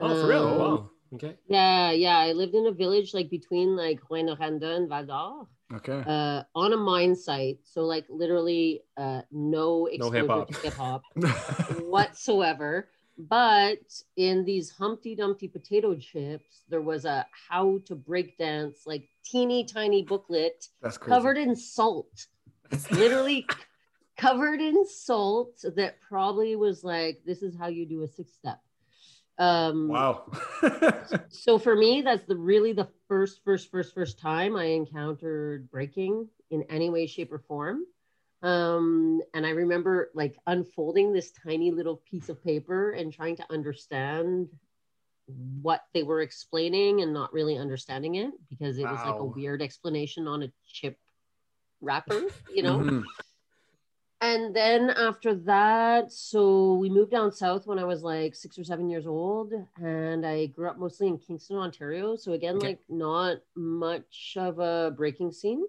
Oh 0.00 0.20
for 0.20 0.28
real? 0.28 0.48
Um, 0.48 0.58
wow. 0.58 0.90
Okay. 1.14 1.36
Yeah 1.46 1.92
yeah. 1.92 2.18
I 2.18 2.32
lived 2.32 2.54
in 2.54 2.66
a 2.66 2.72
village 2.72 3.14
like 3.14 3.30
between 3.30 3.76
like 3.76 4.00
Rouyn-Noranda 4.10 4.76
and 4.76 4.88
val 4.88 5.06
d'or. 5.06 5.48
Okay. 5.74 6.02
uh 6.06 6.42
on 6.54 6.72
a 6.72 6.76
mine 6.76 7.14
site. 7.14 7.58
So 7.64 7.82
like 7.82 8.06
literally 8.08 8.82
uh 8.96 9.22
no 9.30 9.86
exposure 9.86 10.22
hip-hop. 10.22 10.48
to 10.48 10.60
hip-hop 10.62 11.02
whatsoever. 11.68 12.88
But 13.16 13.86
in 14.16 14.44
these 14.44 14.70
humpty 14.70 15.14
dumpty 15.14 15.46
potato 15.46 15.94
chips 15.94 16.64
there 16.68 16.80
was 16.80 17.04
a 17.04 17.24
how 17.48 17.78
to 17.86 17.94
break 17.94 18.36
dance 18.38 18.78
like 18.86 19.08
teeny 19.24 19.64
tiny 19.64 20.02
booklet 20.02 20.66
covered 21.00 21.38
in 21.38 21.54
salt. 21.54 22.26
It's 22.72 22.90
literally 22.90 23.46
covered 24.16 24.60
in 24.60 24.86
salt 24.86 25.64
that 25.76 26.00
probably 26.00 26.56
was 26.56 26.84
like 26.84 27.20
this 27.26 27.42
is 27.42 27.56
how 27.56 27.66
you 27.66 27.84
do 27.86 28.02
a 28.02 28.08
six 28.08 28.32
step 28.32 28.60
um 29.38 29.88
Wow. 29.88 30.30
so 31.28 31.58
for 31.58 31.74
me 31.74 32.02
that's 32.02 32.24
the 32.24 32.36
really 32.36 32.72
the 32.72 32.88
first 33.08 33.42
first 33.44 33.70
first 33.70 33.92
first 33.94 34.18
time 34.18 34.56
i 34.56 34.64
encountered 34.64 35.68
breaking 35.70 36.28
in 36.50 36.62
any 36.70 36.90
way 36.90 37.06
shape 37.06 37.32
or 37.32 37.38
form 37.40 37.82
um 38.42 39.20
and 39.34 39.44
i 39.44 39.50
remember 39.50 40.10
like 40.14 40.36
unfolding 40.46 41.12
this 41.12 41.32
tiny 41.32 41.70
little 41.72 41.96
piece 42.08 42.28
of 42.28 42.42
paper 42.44 42.92
and 42.92 43.12
trying 43.12 43.34
to 43.36 43.44
understand 43.50 44.48
what 45.26 45.84
they 45.94 46.02
were 46.02 46.20
explaining 46.20 47.00
and 47.00 47.12
not 47.12 47.32
really 47.32 47.56
understanding 47.56 48.16
it 48.16 48.30
because 48.50 48.78
it 48.78 48.82
was 48.88 49.00
like 49.04 49.18
a 49.18 49.24
weird 49.24 49.62
explanation 49.62 50.28
on 50.28 50.42
a 50.44 50.52
chip 50.70 50.98
wrapper 51.80 52.22
you 52.54 52.62
know 52.62 52.78
Mhm. 52.78 53.04
And 54.24 54.56
then 54.56 54.90
after 54.90 55.34
that, 55.34 56.10
so 56.10 56.74
we 56.74 56.88
moved 56.88 57.10
down 57.10 57.30
south 57.30 57.66
when 57.66 57.78
I 57.78 57.84
was 57.84 58.02
like 58.02 58.34
six 58.34 58.58
or 58.58 58.64
seven 58.64 58.88
years 58.88 59.06
old, 59.06 59.52
and 59.76 60.24
I 60.24 60.46
grew 60.46 60.68
up 60.68 60.78
mostly 60.78 61.08
in 61.08 61.18
Kingston, 61.18 61.58
Ontario. 61.58 62.16
So 62.16 62.32
again, 62.32 62.56
Okay. 62.56 62.68
like 62.68 62.80
not 62.88 63.38
much 63.54 64.34
of 64.38 64.58
a 64.58 64.92
breaking 64.96 65.32
scene 65.32 65.64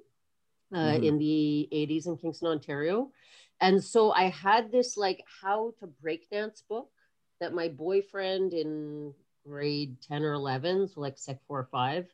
uh, 0.73 0.77
Mhm. 0.97 1.03
in 1.03 1.17
the 1.17 1.67
'80s 1.71 2.07
in 2.07 2.17
Kingston, 2.17 2.47
Ontario. 2.47 3.11
And 3.59 3.83
so 3.83 4.11
I 4.11 4.25
had 4.29 4.71
this 4.71 4.95
like 4.97 5.23
how 5.41 5.73
to 5.79 5.87
break 5.87 6.29
dance 6.29 6.61
book 6.61 6.89
that 7.39 7.53
my 7.53 7.67
boyfriend 7.67 8.53
in 8.53 9.13
grade 9.45 10.01
10 10.01 10.23
or 10.23 10.33
11, 10.33 10.87
so 10.87 11.01
like 11.01 11.17
sec 11.17 11.39
four 11.47 11.59
or 11.59 11.69
five, 11.71 12.07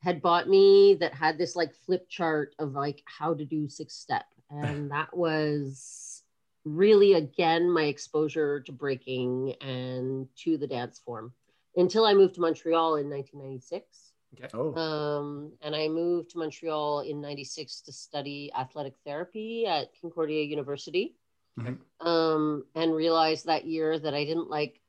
had 0.00 0.20
bought 0.20 0.48
me 0.48 0.94
that 1.00 1.14
had 1.14 1.38
this 1.38 1.56
like 1.56 1.74
flip 1.74 2.08
chart 2.08 2.54
of 2.58 2.72
like 2.72 3.02
how 3.06 3.32
to 3.34 3.44
do 3.44 3.68
six 3.68 3.94
step. 3.94 4.26
And 4.52 4.90
that 4.90 5.16
was 5.16 6.22
really 6.64 7.14
again 7.14 7.68
my 7.70 7.84
exposure 7.84 8.60
to 8.60 8.72
breaking 8.72 9.54
and 9.60 10.28
to 10.36 10.56
the 10.56 10.66
dance 10.66 11.00
form 11.00 11.32
until 11.76 12.04
I 12.04 12.14
moved 12.14 12.34
to 12.36 12.40
Montreal 12.40 12.96
in 12.96 13.10
1996. 13.10 14.12
Oh. 14.54 14.74
Um, 14.74 15.52
and 15.60 15.74
I 15.74 15.88
moved 15.88 16.30
to 16.30 16.38
Montreal 16.38 17.00
in 17.00 17.20
96 17.20 17.80
to 17.82 17.92
study 17.92 18.50
athletic 18.56 18.94
therapy 19.04 19.66
at 19.66 19.88
Concordia 20.00 20.42
University. 20.44 21.16
Mhm. 21.58 21.78
Um, 22.00 22.64
and 22.74 22.94
realized 22.94 23.46
that 23.46 23.66
year 23.66 23.98
that 23.98 24.14
I 24.14 24.24
didn't 24.24 24.48
like 24.48 24.80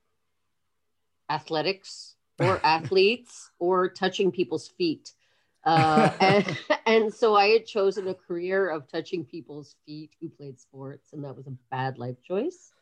athletics 1.28 2.16
or 2.38 2.58
athletes 2.64 3.50
or 3.58 3.88
touching 3.88 4.32
people's 4.32 4.68
feet. 4.68 5.12
Uh, 5.64 6.10
and, 6.20 6.58
and 6.86 7.14
so 7.14 7.34
I 7.34 7.48
had 7.48 7.66
chosen 7.66 8.08
a 8.08 8.14
career 8.14 8.68
of 8.68 8.90
touching 8.90 9.24
people's 9.24 9.76
feet 9.86 10.10
who 10.20 10.28
played 10.28 10.60
sports, 10.60 11.12
and 11.12 11.24
that 11.24 11.36
was 11.36 11.46
a 11.46 11.52
bad 11.70 11.98
life 11.98 12.16
choice. 12.26 12.72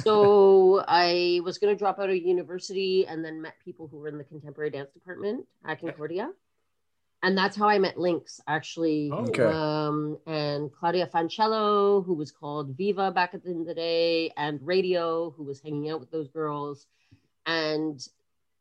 so 0.00 0.84
I 0.88 1.40
was 1.44 1.58
going 1.58 1.74
to 1.74 1.78
drop 1.78 1.98
out 1.98 2.10
of 2.10 2.16
university 2.16 3.06
and 3.06 3.24
then 3.24 3.42
met 3.42 3.54
people 3.64 3.88
who 3.88 3.98
were 3.98 4.08
in 4.08 4.18
the 4.18 4.24
contemporary 4.24 4.70
dance 4.70 4.90
department 4.92 5.46
at 5.66 5.80
Concordia. 5.80 6.30
And 7.24 7.38
that's 7.38 7.56
how 7.56 7.68
I 7.68 7.78
met 7.78 7.98
Lynx, 7.98 8.40
actually. 8.48 9.10
Oh. 9.12 9.26
Okay. 9.26 9.44
Um, 9.44 10.18
and 10.26 10.72
Claudia 10.72 11.06
Fancello, 11.06 12.04
who 12.04 12.14
was 12.14 12.32
called 12.32 12.76
Viva 12.76 13.12
back 13.12 13.32
at 13.32 13.44
the 13.44 13.50
end 13.50 13.60
of 13.60 13.66
the 13.66 13.74
day, 13.74 14.32
and 14.36 14.58
Radio, 14.60 15.30
who 15.30 15.44
was 15.44 15.60
hanging 15.60 15.88
out 15.88 16.00
with 16.00 16.10
those 16.10 16.28
girls. 16.28 16.86
And 17.46 18.04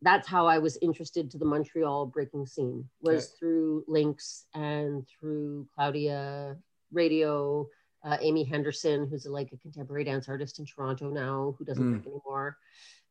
that's 0.01 0.27
how 0.27 0.47
I 0.47 0.57
was 0.57 0.77
interested 0.81 1.29
to 1.31 1.37
the 1.37 1.45
Montreal 1.45 2.07
breaking 2.07 2.45
scene 2.47 2.89
was 3.01 3.25
Okay. 3.27 3.35
through 3.37 3.85
Lynx 3.87 4.45
and 4.53 5.07
through 5.07 5.67
Claudia 5.75 6.57
Radio, 6.91 7.69
uh, 8.03 8.17
Amy 8.19 8.43
Henderson, 8.43 9.07
who's 9.07 9.25
like 9.27 9.51
a 9.53 9.57
contemporary 9.57 10.03
dance 10.03 10.27
artist 10.27 10.57
in 10.59 10.65
Toronto 10.65 11.09
now, 11.11 11.55
who 11.57 11.65
doesn't 11.65 11.85
Mm. 11.85 11.91
break 11.91 12.07
anymore. 12.07 12.57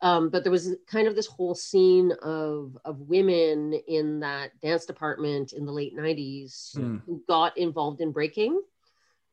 Um, 0.03 0.31
but 0.31 0.43
there 0.43 0.51
was 0.51 0.75
kind 0.87 1.07
of 1.07 1.15
this 1.15 1.27
whole 1.27 1.55
scene 1.55 2.11
of 2.23 2.77
of 2.85 3.01
women 3.03 3.75
in 3.75 4.21
that 4.21 4.59
dance 4.61 4.85
department 4.87 5.53
in 5.53 5.65
the 5.67 5.73
late 5.73 5.95
'90s 5.95 6.75
Mm. 6.77 7.03
who 7.05 7.23
got 7.29 7.57
involved 7.57 8.01
in 8.01 8.11
breaking, 8.11 8.61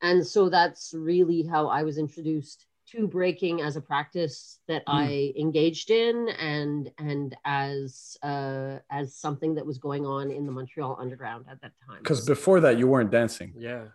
and 0.02 0.26
so 0.28 0.50
that's 0.50 0.94
really 0.94 1.42
how 1.44 1.68
I 1.68 1.84
was 1.84 1.98
introduced 1.98 2.68
to 2.92 3.08
breaking 3.08 3.62
as 3.62 3.76
a 3.76 3.82
practice 3.82 4.60
that 4.68 4.86
Mm. 4.86 4.94
I 4.94 5.34
engaged 5.38 5.92
in, 5.92 6.30
and 6.30 6.92
and 6.98 7.36
as 7.46 8.18
uh, 8.24 8.80
as 8.90 9.16
something 9.16 9.56
that 9.56 9.66
was 9.66 9.78
going 9.78 10.06
on 10.06 10.32
in 10.32 10.46
the 10.46 10.52
Montreal 10.52 10.98
underground 11.00 11.46
at 11.50 11.62
that 11.62 11.74
time. 11.88 12.00
Because 12.00 12.26
before 12.26 12.60
that, 12.62 12.78
you 12.78 12.88
weren't 12.88 13.12
dancing. 13.12 13.54
Yeah. 13.58 13.88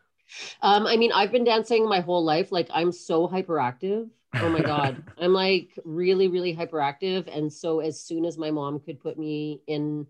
Um, 0.62 0.86
I 0.86 0.96
mean, 0.96 1.12
I've 1.12 1.32
been 1.32 1.44
dancing 1.44 1.88
my 1.88 2.00
whole 2.00 2.24
life. 2.24 2.52
Like, 2.52 2.68
I'm 2.72 2.92
so 2.92 3.28
hyperactive. 3.28 4.08
Oh 4.34 4.48
my 4.48 4.60
God. 4.60 5.02
I'm 5.20 5.32
like 5.32 5.78
really, 5.84 6.28
really 6.28 6.56
hyperactive. 6.56 7.34
And 7.34 7.52
so, 7.52 7.80
as 7.80 8.00
soon 8.00 8.24
as 8.24 8.38
my 8.38 8.50
mom 8.50 8.80
could 8.80 9.00
put 9.00 9.18
me 9.18 9.60
in 9.66 10.06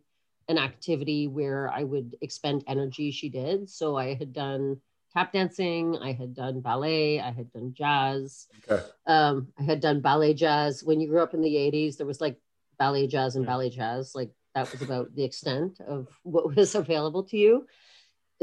an 0.48 0.58
activity 0.58 1.28
where 1.28 1.68
I 1.68 1.82
would 1.84 2.16
expend 2.20 2.64
energy, 2.66 3.10
she 3.10 3.28
did. 3.28 3.68
So, 3.68 3.96
I 3.96 4.14
had 4.14 4.32
done 4.32 4.80
tap 5.12 5.32
dancing, 5.32 5.96
I 5.96 6.12
had 6.12 6.34
done 6.34 6.60
ballet, 6.60 7.20
I 7.20 7.30
had 7.30 7.52
done 7.52 7.74
jazz, 7.74 8.46
Okay. 8.68 8.82
um, 9.06 9.48
I 9.58 9.62
had 9.62 9.80
done 9.80 10.00
ballet 10.00 10.34
jazz. 10.34 10.82
When 10.82 11.00
you 11.00 11.08
grew 11.08 11.22
up 11.22 11.34
in 11.34 11.42
the 11.42 11.56
80s, 11.56 11.96
there 11.96 12.06
was 12.06 12.20
like 12.20 12.38
ballet 12.78 13.06
jazz 13.06 13.36
and 13.36 13.44
Yeah. 13.44 13.50
ballet 13.50 13.70
jazz. 13.70 14.14
Like, 14.14 14.30
that 14.54 14.70
was 14.70 14.82
about 14.82 15.14
the 15.14 15.24
extent 15.24 15.80
of 15.80 16.08
what 16.22 16.54
was 16.54 16.74
available 16.74 17.24
to 17.24 17.36
you 17.36 17.66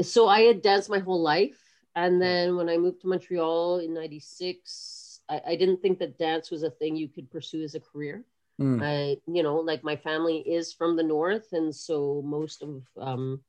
so 0.02 0.28
I 0.28 0.42
had 0.42 0.62
danced 0.62 0.90
my 0.90 0.98
whole 0.98 1.20
life. 1.20 1.58
And 1.96 2.20
then 2.22 2.56
when 2.56 2.68
I 2.68 2.76
moved 2.76 3.00
to 3.02 3.08
Montreal 3.08 3.78
in 3.80 3.92
96, 3.92 5.20
I, 5.28 5.40
I 5.48 5.56
didn't 5.56 5.82
think 5.82 5.98
that 5.98 6.18
dance 6.18 6.50
was 6.50 6.62
a 6.62 6.70
thing 6.70 6.96
you 6.96 7.08
could 7.08 7.30
pursue 7.30 7.62
as 7.62 7.74
a 7.74 7.80
career. 7.80 8.24
Mm. 8.60 8.82
I, 8.82 9.16
you 9.26 9.42
know, 9.42 9.56
like 9.56 9.82
my 9.82 9.96
family 9.96 10.38
is 10.38 10.72
from 10.72 10.96
the 10.96 11.02
north. 11.02 11.52
And 11.52 11.74
so 11.74 12.22
most 12.24 12.62
of 12.62 12.82
um, 12.96 13.40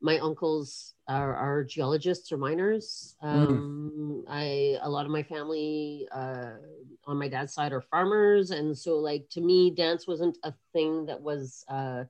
my 0.00 0.18
uncles 0.18 0.94
are, 1.08 1.34
are 1.34 1.64
geologists 1.64 2.32
or 2.32 2.36
miners. 2.36 3.16
Um, 3.22 4.24
I, 4.28 4.76
a 4.82 4.88
lot 4.90 5.06
of 5.06 5.12
my 5.12 5.22
family 5.22 6.06
uh, 6.12 6.52
on 7.06 7.16
my 7.18 7.28
dad's 7.28 7.54
side 7.54 7.72
are 7.72 7.80
farmers. 7.80 8.50
And 8.50 8.76
so, 8.76 8.98
like, 8.98 9.28
to 9.30 9.40
me, 9.40 9.70
dance 9.70 10.06
wasn't 10.06 10.36
a 10.42 10.52
thing 10.72 11.06
that 11.06 11.20
was 11.20 11.64
uh, 11.68 12.04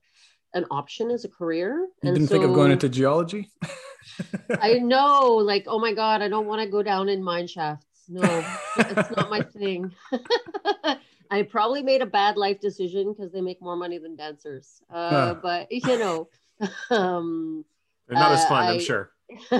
an 0.55 0.64
option 0.71 1.11
as 1.11 1.25
a 1.25 1.29
career. 1.29 1.87
You 2.03 2.09
and 2.09 2.14
didn't 2.16 2.29
think 2.29 2.45
of 2.45 2.55
going 2.55 2.73
into 2.73 2.88
geology? 2.88 3.51
I 4.61 4.75
know, 4.75 5.35
like, 5.35 5.64
oh 5.66 5.79
my 5.79 5.92
God, 5.92 6.23
I 6.23 6.29
don't 6.29 6.47
want 6.47 6.62
to 6.62 6.69
go 6.69 6.83
down 6.83 7.09
in 7.09 7.23
mine 7.23 7.47
shafts. 7.47 7.87
No, 8.09 8.45
it's 8.77 9.16
not 9.16 9.31
my 9.31 9.42
thing. 9.59 9.92
I 11.31 11.42
probably 11.42 11.83
made 11.83 12.03
a 12.03 12.07
bad 12.07 12.37
life 12.37 12.61
decision 12.61 13.12
because 13.12 13.33
they 13.33 13.40
make 13.40 13.61
more 13.61 13.77
money 13.77 13.99
than 13.99 14.16
dancers. 14.16 14.81
Uh, 14.88 15.11
Huh. 15.11 15.35
But, 15.42 15.73
you 15.73 15.99
know, 15.99 16.29
um, 16.90 17.64
They're 18.09 18.16
not 18.16 18.33
as 18.33 18.45
Uh, 18.45 18.49
fun, 18.49 18.69
I'm 18.69 18.79
sure. 18.79 19.11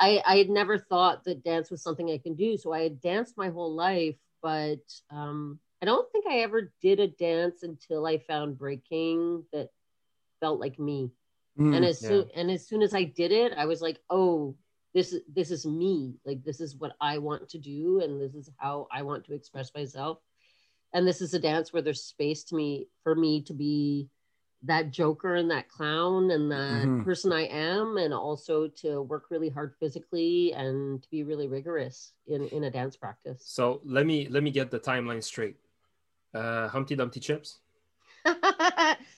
I, 0.00 0.22
I 0.24 0.36
had 0.36 0.48
never 0.48 0.78
thought 0.78 1.24
that 1.24 1.44
dance 1.44 1.70
was 1.70 1.82
something 1.82 2.10
I 2.10 2.18
can 2.18 2.34
do. 2.34 2.56
So 2.56 2.72
I 2.72 2.82
had 2.82 3.00
danced 3.00 3.36
my 3.36 3.48
whole 3.48 3.74
life, 3.74 4.16
but 4.42 4.80
um, 5.10 5.58
I 5.82 5.86
don't 5.86 6.10
think 6.12 6.26
I 6.26 6.38
ever 6.38 6.72
did 6.80 7.00
a 7.00 7.08
dance 7.08 7.62
until 7.62 8.06
I 8.06 8.18
found 8.18 8.58
breaking 8.58 9.44
that 9.52 9.68
felt 10.40 10.60
like 10.60 10.78
me 10.78 11.10
Mm. 11.58 11.72
and 11.76 11.84
as 11.84 12.00
Yeah. 12.02 12.08
soon 12.08 12.30
and 12.34 12.50
as 12.50 12.66
soon 12.66 12.82
as 12.82 12.94
I 12.94 13.04
did 13.04 13.30
it, 13.30 13.52
I 13.56 13.66
was 13.66 13.80
like, 13.80 14.00
oh, 14.10 14.56
this 14.92 15.12
is 15.12 15.22
this 15.32 15.52
is 15.52 15.64
me. 15.64 16.14
Like 16.24 16.42
this 16.42 16.60
is 16.60 16.74
what 16.76 16.96
I 17.00 17.18
want 17.18 17.48
to 17.50 17.58
do, 17.58 18.00
and 18.00 18.20
this 18.20 18.34
is 18.34 18.50
how 18.56 18.88
I 18.90 19.02
want 19.02 19.24
to 19.26 19.34
express 19.34 19.70
myself. 19.72 20.18
And 20.92 21.06
this 21.06 21.20
is 21.20 21.32
a 21.32 21.38
dance 21.38 21.72
where 21.72 21.82
there's 21.82 22.02
space 22.02 22.42
to 22.44 22.56
me 22.56 22.88
for 23.04 23.14
me 23.14 23.42
to 23.42 23.52
be 23.52 24.08
that 24.64 24.90
joker 24.90 25.34
and 25.34 25.50
that 25.50 25.68
clown 25.68 26.30
and 26.30 26.50
that 26.50 26.86
Mhm. 26.88 27.04
person 27.04 27.32
I 27.32 27.42
am, 27.42 27.98
and 27.98 28.14
also 28.14 28.66
to 28.68 29.02
work 29.02 29.30
really 29.30 29.48
hard 29.50 29.74
physically 29.78 30.52
and 30.54 31.02
to 31.02 31.10
be 31.10 31.22
really 31.22 31.48
rigorous 31.48 32.14
in 32.26 32.48
in 32.48 32.64
a 32.64 32.70
dance 32.70 32.96
practice. 32.96 33.44
So 33.44 33.80
let 33.84 34.06
me 34.06 34.28
let 34.28 34.42
me 34.42 34.50
get 34.50 34.70
the 34.70 34.80
timeline 34.80 35.22
straight. 35.22 35.56
Uh, 36.32 36.66
Humpty 36.68 36.96
Dumpty 36.96 37.20
Chips, 37.20 37.60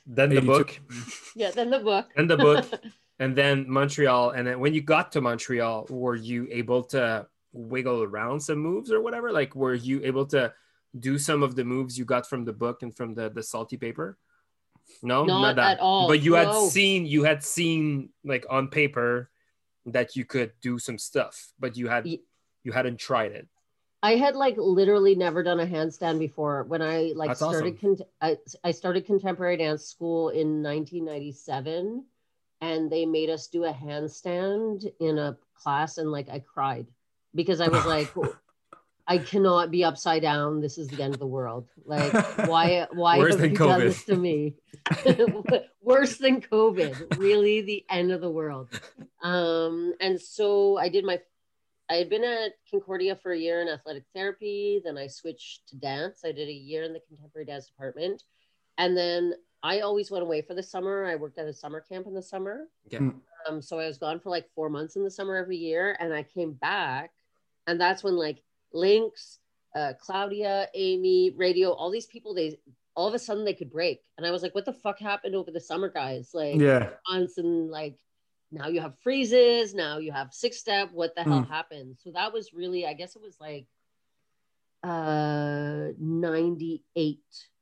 then 0.07 0.31
the 0.31 0.41
book, 0.43 0.81
yeah, 1.37 1.51
then 1.51 1.71
the 1.71 1.79
book. 1.81 2.13
then 2.17 2.27
the 2.27 2.37
book, 2.37 2.65
and 3.19 3.37
then 3.37 3.65
Montreal. 3.69 4.31
And 4.31 4.47
then 4.47 4.61
when 4.61 4.75
you 4.75 4.83
got 4.83 5.13
to 5.13 5.21
Montreal, 5.21 5.87
were 5.89 6.17
you 6.17 6.47
able 6.51 6.83
to 6.93 7.27
wiggle 7.53 8.03
around 8.03 8.41
some 8.41 8.59
moves 8.59 8.91
or 8.93 9.01
whatever? 9.01 9.33
Like, 9.33 9.55
were 9.55 9.75
you 9.75 10.01
able 10.05 10.27
to 10.27 10.53
do 10.99 11.19
some 11.19 11.43
of 11.43 11.55
the 11.57 11.65
moves 11.65 11.97
you 11.99 12.05
got 12.05 12.29
from 12.29 12.45
the 12.45 12.53
book 12.53 12.83
and 12.83 12.95
from 12.95 13.15
the 13.15 13.31
the 13.31 13.43
salty 13.43 13.77
paper? 13.77 14.19
No, 15.03 15.25
Not 15.25 15.59
at 15.59 15.81
all. 15.81 16.09
But 16.09 16.23
you 16.23 16.35
had 16.35 16.55
seen 16.55 17.07
you 17.07 17.25
had 17.25 17.43
seen 17.43 18.11
like 18.25 18.47
on 18.49 18.69
paper 18.69 19.31
that 19.87 20.17
you 20.17 20.25
could 20.25 20.53
do 20.61 20.79
some 20.79 20.99
stuff, 20.99 21.53
but 21.59 21.77
you 21.77 21.89
had 21.89 22.07
you 22.07 22.73
hadn't 22.73 22.99
tried 22.99 23.33
it. 23.33 23.49
I 24.03 24.17
had 24.17 24.37
like 24.37 24.57
literally 24.57 25.15
never 25.15 25.43
done 25.43 25.61
a 25.61 25.67
handstand 25.67 26.19
before. 26.19 26.65
When 26.65 26.83
I 26.83 27.13
like 27.17 27.31
That's 27.31 27.41
started, 27.41 27.81
con- 27.81 27.97
I, 28.21 28.37
I 28.63 28.71
started 28.71 29.07
contemporary 29.07 29.57
dance 29.57 29.85
school 29.85 30.29
in 30.29 30.63
1997, 30.63 32.05
and 32.61 32.91
they 32.91 33.07
made 33.07 33.31
us 33.31 33.49
do 33.49 33.65
a 33.65 33.73
handstand 33.73 34.85
in 35.01 35.19
a 35.19 35.37
class, 35.55 35.99
and 35.99 36.13
like 36.13 36.29
I 36.29 36.41
cried 36.41 36.87
because 37.35 37.61
I 37.61 37.69
was 37.69 37.85
like, 37.87 38.13
I 39.09 39.19
cannot 39.19 39.71
be 39.71 39.85
upside 39.85 40.23
down. 40.23 40.61
This 40.61 40.79
is 40.79 40.89
the 40.89 41.03
end 41.03 41.15
of 41.15 41.21
the 41.21 41.27
world. 41.27 41.69
Like, 41.85 42.13
why? 42.49 42.87
Why 42.93 43.19
Worse 43.19 43.35
have 43.35 43.41
than 43.41 43.51
you 43.53 43.57
done 43.57 43.81
this 43.81 44.05
to 44.05 44.17
me? 44.17 44.55
Worse 45.83 46.17
than 46.19 46.41
COVID. 46.41 47.17
Really, 47.19 47.61
the 47.61 47.85
end 47.89 48.11
of 48.11 48.21
the 48.21 48.31
world. 48.31 48.69
Um, 49.23 49.95
and 50.01 50.21
so 50.21 50.77
I 50.77 50.89
did 50.89 51.05
my 51.05 51.21
I 51.89 51.95
had 51.95 52.11
been 52.11 52.25
at 52.25 52.53
Concordia 52.71 53.17
for 53.17 53.33
a 53.33 53.39
year 53.39 53.63
in 53.63 53.69
athletic 53.69 54.05
therapy. 54.15 54.81
Then 54.85 54.99
I 54.99 55.07
switched 55.07 55.69
to 55.69 55.77
dance. 55.77 56.23
I 56.25 56.33
did 56.33 56.49
a 56.49 56.53
year 56.53 56.83
in 56.83 56.93
the 56.93 57.01
contemporary 57.01 57.47
dance 57.47 57.67
department. 57.67 58.25
And 58.79 58.97
then 58.97 59.35
I 59.63 59.81
always 59.81 60.11
went 60.11 60.25
away 60.25 60.43
for 60.43 60.55
the 60.55 60.63
summer. 60.63 61.05
I 61.05 61.15
worked 61.15 61.39
at 61.39 61.47
a 61.47 61.53
summer 61.53 61.81
camp 61.81 62.07
in 62.07 62.15
the 62.15 62.23
summer. 62.23 62.65
Okay. 62.87 62.99
Mm. 62.99 63.15
Um, 63.49 63.63
so 63.63 63.79
I 63.79 63.87
was 63.87 63.99
gone 63.99 64.19
for 64.19 64.31
like 64.31 64.51
four 64.55 64.69
months 64.69 64.97
in 64.97 65.05
the 65.05 65.11
summer 65.11 65.37
every 65.37 65.57
year. 65.57 65.97
And 66.01 66.13
I 66.13 66.25
came 66.25 66.55
back. 66.55 67.13
And 67.69 67.81
that's 67.81 68.03
when 68.03 68.17
like 68.17 68.43
Lynx, 68.77 69.39
uh, 69.75 69.95
Claudia, 70.01 70.69
Amy, 70.75 71.31
Radio, 71.31 71.73
all 71.73 71.91
these 71.91 72.07
people, 72.07 72.35
they 72.35 72.59
all 72.95 73.09
of 73.09 73.15
a 73.15 73.19
sudden 73.19 73.45
they 73.45 73.53
could 73.55 73.71
break. 73.71 74.01
And 74.17 74.27
I 74.27 74.31
was 74.31 74.43
like, 74.43 74.55
what 74.55 74.65
the 74.65 74.73
fuck 74.73 74.99
happened 74.99 75.35
over 75.35 75.51
the 75.51 75.61
summer, 75.61 75.91
guys? 75.91 76.31
Like, 76.33 76.61
yeah. 76.61 76.91
months 77.11 77.37
and 77.39 77.71
like 77.71 77.99
now 78.53 78.69
you 78.69 78.81
have 78.81 78.95
freezes 79.03 79.75
now 79.75 79.99
you 79.99 80.13
have 80.13 80.33
six 80.33 80.57
step 80.57 80.91
what 80.93 81.15
the 81.17 81.23
hell 81.25 81.43
Mm. 81.43 81.49
happened 81.49 81.97
so 82.03 82.13
that 82.13 82.33
was 82.33 82.55
really 82.55 82.87
i 82.87 82.93
guess 82.95 83.17
it 83.17 83.21
was 83.21 83.37
like 83.41 83.67
uh 84.85 85.89
98 85.99 87.19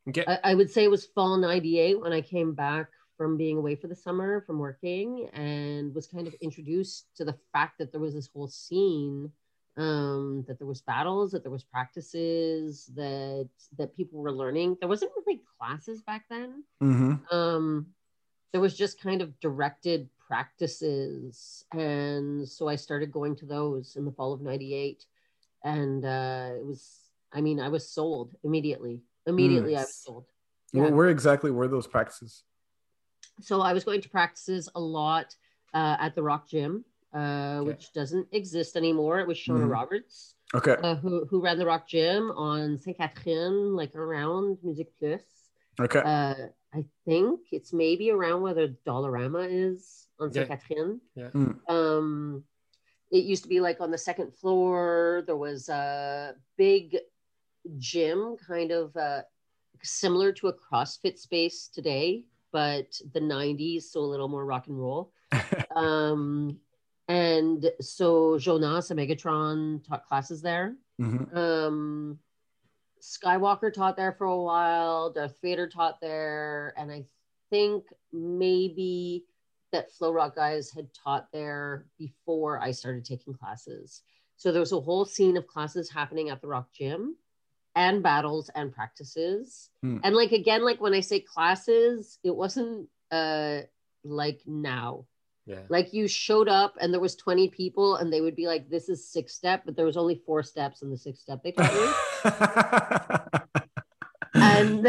Okay. 0.06 0.24
I, 0.28 0.50
I 0.50 0.54
would 0.54 0.70
say 0.70 0.84
it 0.84 0.90
was 0.90 1.06
fall 1.06 1.38
98 1.38 2.00
when 2.02 2.12
i 2.12 2.20
came 2.20 2.52
back 2.52 2.88
from 3.16 3.38
being 3.38 3.56
away 3.56 3.76
for 3.76 3.86
the 3.86 3.94
summer 3.96 4.42
from 4.46 4.58
working 4.58 5.28
and 5.32 5.94
was 5.94 6.06
kind 6.06 6.26
of 6.26 6.34
introduced 6.42 7.06
to 7.16 7.24
the 7.24 7.36
fact 7.54 7.78
that 7.78 7.90
there 7.92 8.00
was 8.00 8.12
this 8.12 8.28
whole 8.34 8.48
scene 8.48 9.32
um 9.76 10.44
that 10.46 10.58
there 10.58 10.66
was 10.68 10.82
battles 10.82 11.32
that 11.32 11.42
there 11.42 11.50
was 11.50 11.64
practices 11.64 12.90
that 12.94 13.48
that 13.76 13.96
people 13.96 14.20
were 14.20 14.32
learning. 14.32 14.76
There 14.78 14.88
wasn't 14.88 15.12
really 15.16 15.40
classes 15.58 16.02
back 16.02 16.24
then. 16.30 16.64
Hmm 16.80 17.14
um 17.30 17.86
there 18.52 18.60
was 18.60 18.76
just 18.76 19.00
kind 19.00 19.20
of 19.20 19.38
directed 19.40 20.08
practices. 20.28 21.64
And 21.72 22.48
so 22.48 22.68
i 22.68 22.76
started 22.76 23.10
going 23.10 23.34
to 23.36 23.46
those 23.46 23.96
in 23.96 24.04
the 24.04 24.12
fall 24.12 24.32
of 24.32 24.40
98 24.40 25.04
and 25.64 26.04
uh 26.04 26.50
it 26.56 26.64
was 26.64 27.10
i 27.32 27.40
mean 27.40 27.58
i 27.60 27.68
was 27.68 27.88
sold 27.88 28.36
immediately. 28.44 29.00
Immediately 29.26 29.76
i 29.76 29.80
was 29.80 29.96
sold. 29.96 30.26
Where, 30.72 30.88
Yeah. 30.88 30.94
where 30.94 31.08
exactly 31.08 31.50
were 31.50 31.68
those 31.68 31.86
practices? 31.86 32.44
So 33.40 33.60
I 33.60 33.72
was 33.72 33.84
going 33.84 34.00
to 34.02 34.08
practices 34.08 34.68
a 34.74 34.80
lot 34.80 35.34
uh, 35.72 35.96
at 35.98 36.14
the 36.14 36.22
Rock 36.22 36.48
Gym, 36.48 36.84
uh, 37.14 37.60
which 37.60 37.92
doesn't 37.92 38.26
exist 38.32 38.76
anymore. 38.76 39.20
It 39.20 39.26
was 39.26 39.38
Shona 39.38 39.64
Mhm. 39.66 39.70
Roberts 39.70 40.34
Okay. 40.54 40.76
uh, 40.82 40.96
who, 40.96 41.24
who 41.26 41.40
ran 41.40 41.58
the 41.58 41.66
Rock 41.66 41.86
Gym 41.88 42.30
on 42.32 42.78
Saint 42.78 42.96
Catherine, 42.96 43.74
like 43.76 43.94
around 43.94 44.58
Music 44.62 44.88
Plus. 44.98 45.22
Okay. 45.80 46.00
Uh, 46.04 46.34
I 46.72 46.84
think 47.04 47.40
it's 47.52 47.72
maybe 47.72 48.10
around 48.10 48.42
where 48.42 48.54
the 48.54 48.76
Dollarama 48.86 49.46
is 49.48 50.06
on 50.18 50.32
Saint 50.32 50.48
Yeah. 50.48 50.56
Catherine. 50.56 51.00
Yeah. 51.14 51.30
Mm. 51.30 51.70
Um, 51.70 52.44
it 53.10 53.24
used 53.24 53.44
to 53.44 53.48
be 53.48 53.60
like 53.60 53.80
on 53.80 53.90
the 53.92 53.98
second 53.98 54.34
floor. 54.34 55.22
There 55.26 55.36
was 55.36 55.68
a 55.68 56.34
big 56.56 56.96
gym, 57.78 58.36
kind 58.44 58.72
of 58.72 58.96
uh, 58.96 59.22
similar 59.82 60.32
to 60.32 60.48
a 60.48 60.52
CrossFit 60.52 61.18
space 61.18 61.68
today, 61.68 62.24
but 62.52 63.00
the 63.12 63.20
90s, 63.20 63.84
so 63.84 64.00
a 64.00 64.02
little 64.12 64.28
more 64.28 64.44
rock 64.44 64.66
and 64.66 64.78
roll. 64.78 65.12
um, 65.76 66.58
and 67.08 67.70
so 67.80 68.38
Jonas 68.38 68.90
and 68.90 68.98
Megatron 68.98 69.86
taught 69.86 70.06
classes 70.06 70.42
there. 70.42 70.76
Mhm. 71.00 71.34
Um, 71.36 72.18
Skywalker 73.00 73.72
taught 73.72 73.96
there 73.96 74.12
for 74.12 74.24
a 74.24 74.40
while. 74.40 75.10
Darth 75.10 75.38
Vader 75.42 75.68
taught 75.68 76.00
there, 76.00 76.72
and 76.76 76.90
I 76.90 77.04
think 77.50 77.84
maybe 78.12 79.26
that 79.72 79.92
Flow 79.92 80.12
Rock 80.12 80.36
guys 80.36 80.70
had 80.70 80.92
taught 80.94 81.30
there 81.32 81.86
before 81.98 82.60
I 82.60 82.70
started 82.70 83.04
taking 83.04 83.34
classes. 83.34 84.02
So 84.36 84.52
there 84.52 84.60
was 84.60 84.72
a 84.72 84.80
whole 84.80 85.04
scene 85.04 85.36
of 85.36 85.46
classes 85.46 85.90
happening 85.90 86.30
at 86.30 86.40
the 86.40 86.48
Rock 86.48 86.72
Gym, 86.72 87.16
and 87.76 88.02
battles 88.02 88.50
and 88.54 88.72
practices. 88.72 89.68
Hmm. 89.82 89.98
And 90.02 90.14
like 90.14 90.32
again, 90.32 90.62
like 90.64 90.80
when 90.80 90.94
I 90.94 91.00
say 91.00 91.20
classes, 91.20 92.18
it 92.22 92.34
wasn't 92.34 92.88
uh 93.10 93.62
like 94.04 94.40
now 94.46 95.06
Yeah. 95.46 95.60
like 95.68 95.92
you 95.92 96.08
showed 96.08 96.48
up 96.48 96.74
and 96.80 96.90
there 96.90 97.00
was 97.00 97.16
20 97.16 97.48
people 97.48 97.96
and 97.96 98.10
they 98.10 98.22
would 98.22 98.34
be 98.34 98.46
like 98.46 98.70
this 98.70 98.88
is 98.88 99.06
six 99.06 99.34
step 99.34 99.62
but 99.66 99.76
there 99.76 99.84
was 99.84 99.98
only 99.98 100.22
four 100.24 100.42
steps 100.42 100.80
in 100.80 100.90
the 100.90 100.96
six 100.96 101.20
step 101.20 101.42
they 101.42 101.52
taught 101.52 101.72
you. 101.74 103.40
And 104.34 104.86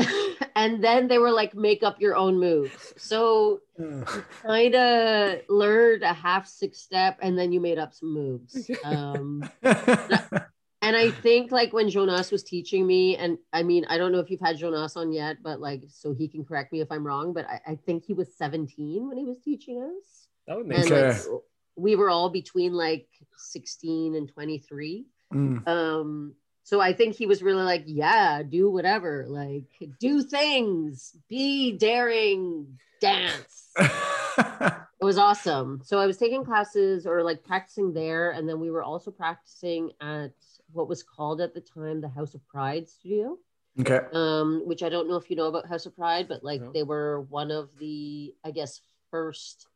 and 0.56 0.84
then 0.84 1.08
they 1.08 1.18
were 1.20 1.32
like 1.32 1.54
make 1.56 1.84
up 1.84 2.02
your 2.02 2.16
own 2.16 2.40
moves 2.40 2.94
so 2.98 3.60
kind 4.42 4.76
of 4.76 5.40
learned 5.50 6.04
a 6.04 6.14
half 6.14 6.48
six 6.48 6.80
step 6.80 7.20
and 7.22 7.38
then 7.38 7.52
you 7.52 7.60
made 7.60 7.78
up 7.78 7.94
some 7.94 8.14
moves. 8.14 8.70
Um 8.84 9.48
and 9.64 10.96
i 10.96 11.10
think 11.10 11.52
like 11.52 11.74
when 11.74 11.90
jonas 11.90 12.32
was 12.32 12.44
teaching 12.44 12.86
me 12.86 13.18
and 13.18 13.38
i 13.54 13.64
mean 13.64 13.86
i 13.90 13.98
don't 13.98 14.12
know 14.12 14.20
if 14.20 14.30
you've 14.30 14.40
had 14.40 14.58
jonas 14.58 14.96
on 14.96 15.12
yet 15.12 15.38
but 15.42 15.60
like 15.60 15.84
so 15.88 16.14
he 16.14 16.28
can 16.28 16.44
correct 16.46 16.72
me 16.72 16.80
if 16.82 16.92
i'm 16.92 17.06
wrong 17.06 17.34
but 17.34 17.46
i, 17.50 17.60
I 17.68 17.76
think 17.86 18.04
he 18.06 18.14
was 18.14 18.36
17 18.38 19.08
when 19.08 19.18
he 19.18 19.26
was 19.26 19.40
teaching 19.40 19.82
us 19.82 20.25
That 20.48 20.58
would 20.58 20.68
make 20.68 20.80
and 20.80 20.88
sense. 20.88 21.28
Like 21.28 21.42
we 21.76 21.96
were 21.96 22.10
all 22.10 22.30
between 22.30 22.74
like 22.74 23.08
16 23.38 24.16
and 24.16 24.30
23 24.30 25.06
Mm. 25.34 25.68
um 25.68 26.36
so 26.64 26.80
i 26.80 26.94
think 26.94 27.16
he 27.16 27.26
was 27.26 27.42
really 27.42 27.64
like 27.64 27.84
yeah 27.88 28.44
do 28.44 28.70
whatever 28.70 29.26
like 29.28 29.66
do 30.00 30.22
things 30.22 31.18
be 31.28 31.72
daring 31.72 32.78
dance 33.02 33.72
it 33.80 35.04
was 35.04 35.18
awesome 35.18 35.82
so 35.84 35.98
i 35.98 36.06
was 36.06 36.18
taking 36.18 36.46
classes 36.46 37.08
or 37.08 37.24
like 37.24 37.44
practicing 37.44 37.92
there 37.92 38.32
and 38.32 38.48
then 38.48 38.60
we 38.60 38.70
were 38.70 38.84
also 38.84 39.10
practicing 39.10 39.90
at 40.00 40.32
what 40.72 40.88
was 40.88 41.02
called 41.02 41.42
at 41.42 41.56
the 41.56 41.62
time 41.62 42.00
the 42.02 42.08
house 42.08 42.36
of 42.36 42.48
pride 42.48 42.88
studio 42.88 43.36
okay. 43.80 44.02
um, 44.14 44.62
which 44.66 44.84
I 44.84 44.90
don't 44.90 45.10
know 45.10 45.16
if 45.16 45.30
you 45.30 45.36
know 45.36 45.48
about 45.48 45.68
House 45.68 45.86
of 45.86 45.96
Pride, 45.96 46.28
but 46.28 46.44
like 46.44 46.62
No. 46.62 46.72
they 46.72 46.84
were 46.84 47.22
one 47.30 47.52
of 47.52 47.70
the, 47.78 48.34
I 48.44 48.52
guess, 48.52 48.80
first 49.12 49.68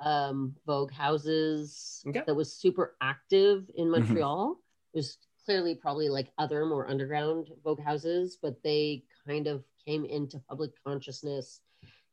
um, 0.00 0.54
Vogue 0.66 0.92
houses 0.92 2.02
Okay. 2.06 2.22
that 2.26 2.34
was 2.34 2.52
super 2.52 2.96
active 3.00 3.70
in 3.74 3.88
Mhm. 3.88 3.90
Mont-Royal. 4.08 4.60
There's 4.92 5.18
clearly 5.44 5.74
probably 5.74 6.08
like 6.08 6.32
other 6.38 6.66
more 6.66 6.88
underground 6.88 7.50
Vogue 7.64 7.80
houses, 7.80 8.36
but 8.40 8.62
they 8.62 9.04
kind 9.26 9.46
of 9.46 9.64
came 9.84 10.04
into 10.04 10.38
public 10.40 10.72
consciousness 10.84 11.60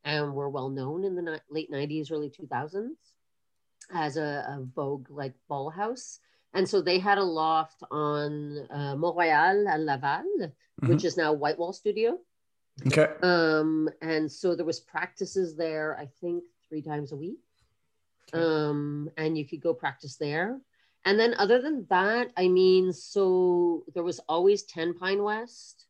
and 0.04 0.34
were 0.34 0.50
well 0.50 0.70
known 0.70 1.04
in 1.04 1.16
the 1.16 1.22
ni- 1.22 1.40
late 1.50 1.72
90s, 1.72 2.12
early 2.12 2.30
2000s 2.30 3.14
as 3.92 4.18
a, 4.18 4.46
a 4.48 4.64
Vogue 4.76 5.10
like 5.10 5.34
ball 5.48 5.70
house. 5.70 6.20
And 6.54 6.70
so 6.70 6.82
they 6.82 7.00
had 7.00 7.18
a 7.18 7.24
loft 7.24 7.82
on 7.90 8.68
uh, 8.70 8.96
Montreal 8.96 9.68
and 9.68 9.86
Laval, 9.86 10.52
which 10.86 11.04
is 11.04 11.18
now 11.18 11.34
Whitewall 11.34 11.74
Studio. 11.74 12.20
Okay. 12.88 13.08
Um, 13.24 13.90
and 14.02 14.32
so 14.32 14.56
there 14.56 14.66
was 14.66 14.80
practices 14.80 15.56
there, 15.56 15.98
I 15.98 16.06
think 16.22 16.44
three 16.70 16.82
times 16.82 17.12
a 17.12 17.16
week. 17.16 17.40
Okay. 18.34 18.44
Um, 18.44 19.10
and 19.18 19.38
you 19.38 19.46
could 19.48 19.62
go 19.62 19.74
practice 19.74 20.18
there. 20.18 20.60
And 21.06 21.20
then 21.20 21.34
other 21.38 21.62
than 21.62 21.86
that, 21.90 22.32
I 22.38 22.48
mean, 22.48 22.94
so 22.94 23.84
there 23.94 24.04
was 24.04 24.20
always 24.30 24.64
10 24.64 24.94
Pine 24.94 25.22
West. 25.22 25.86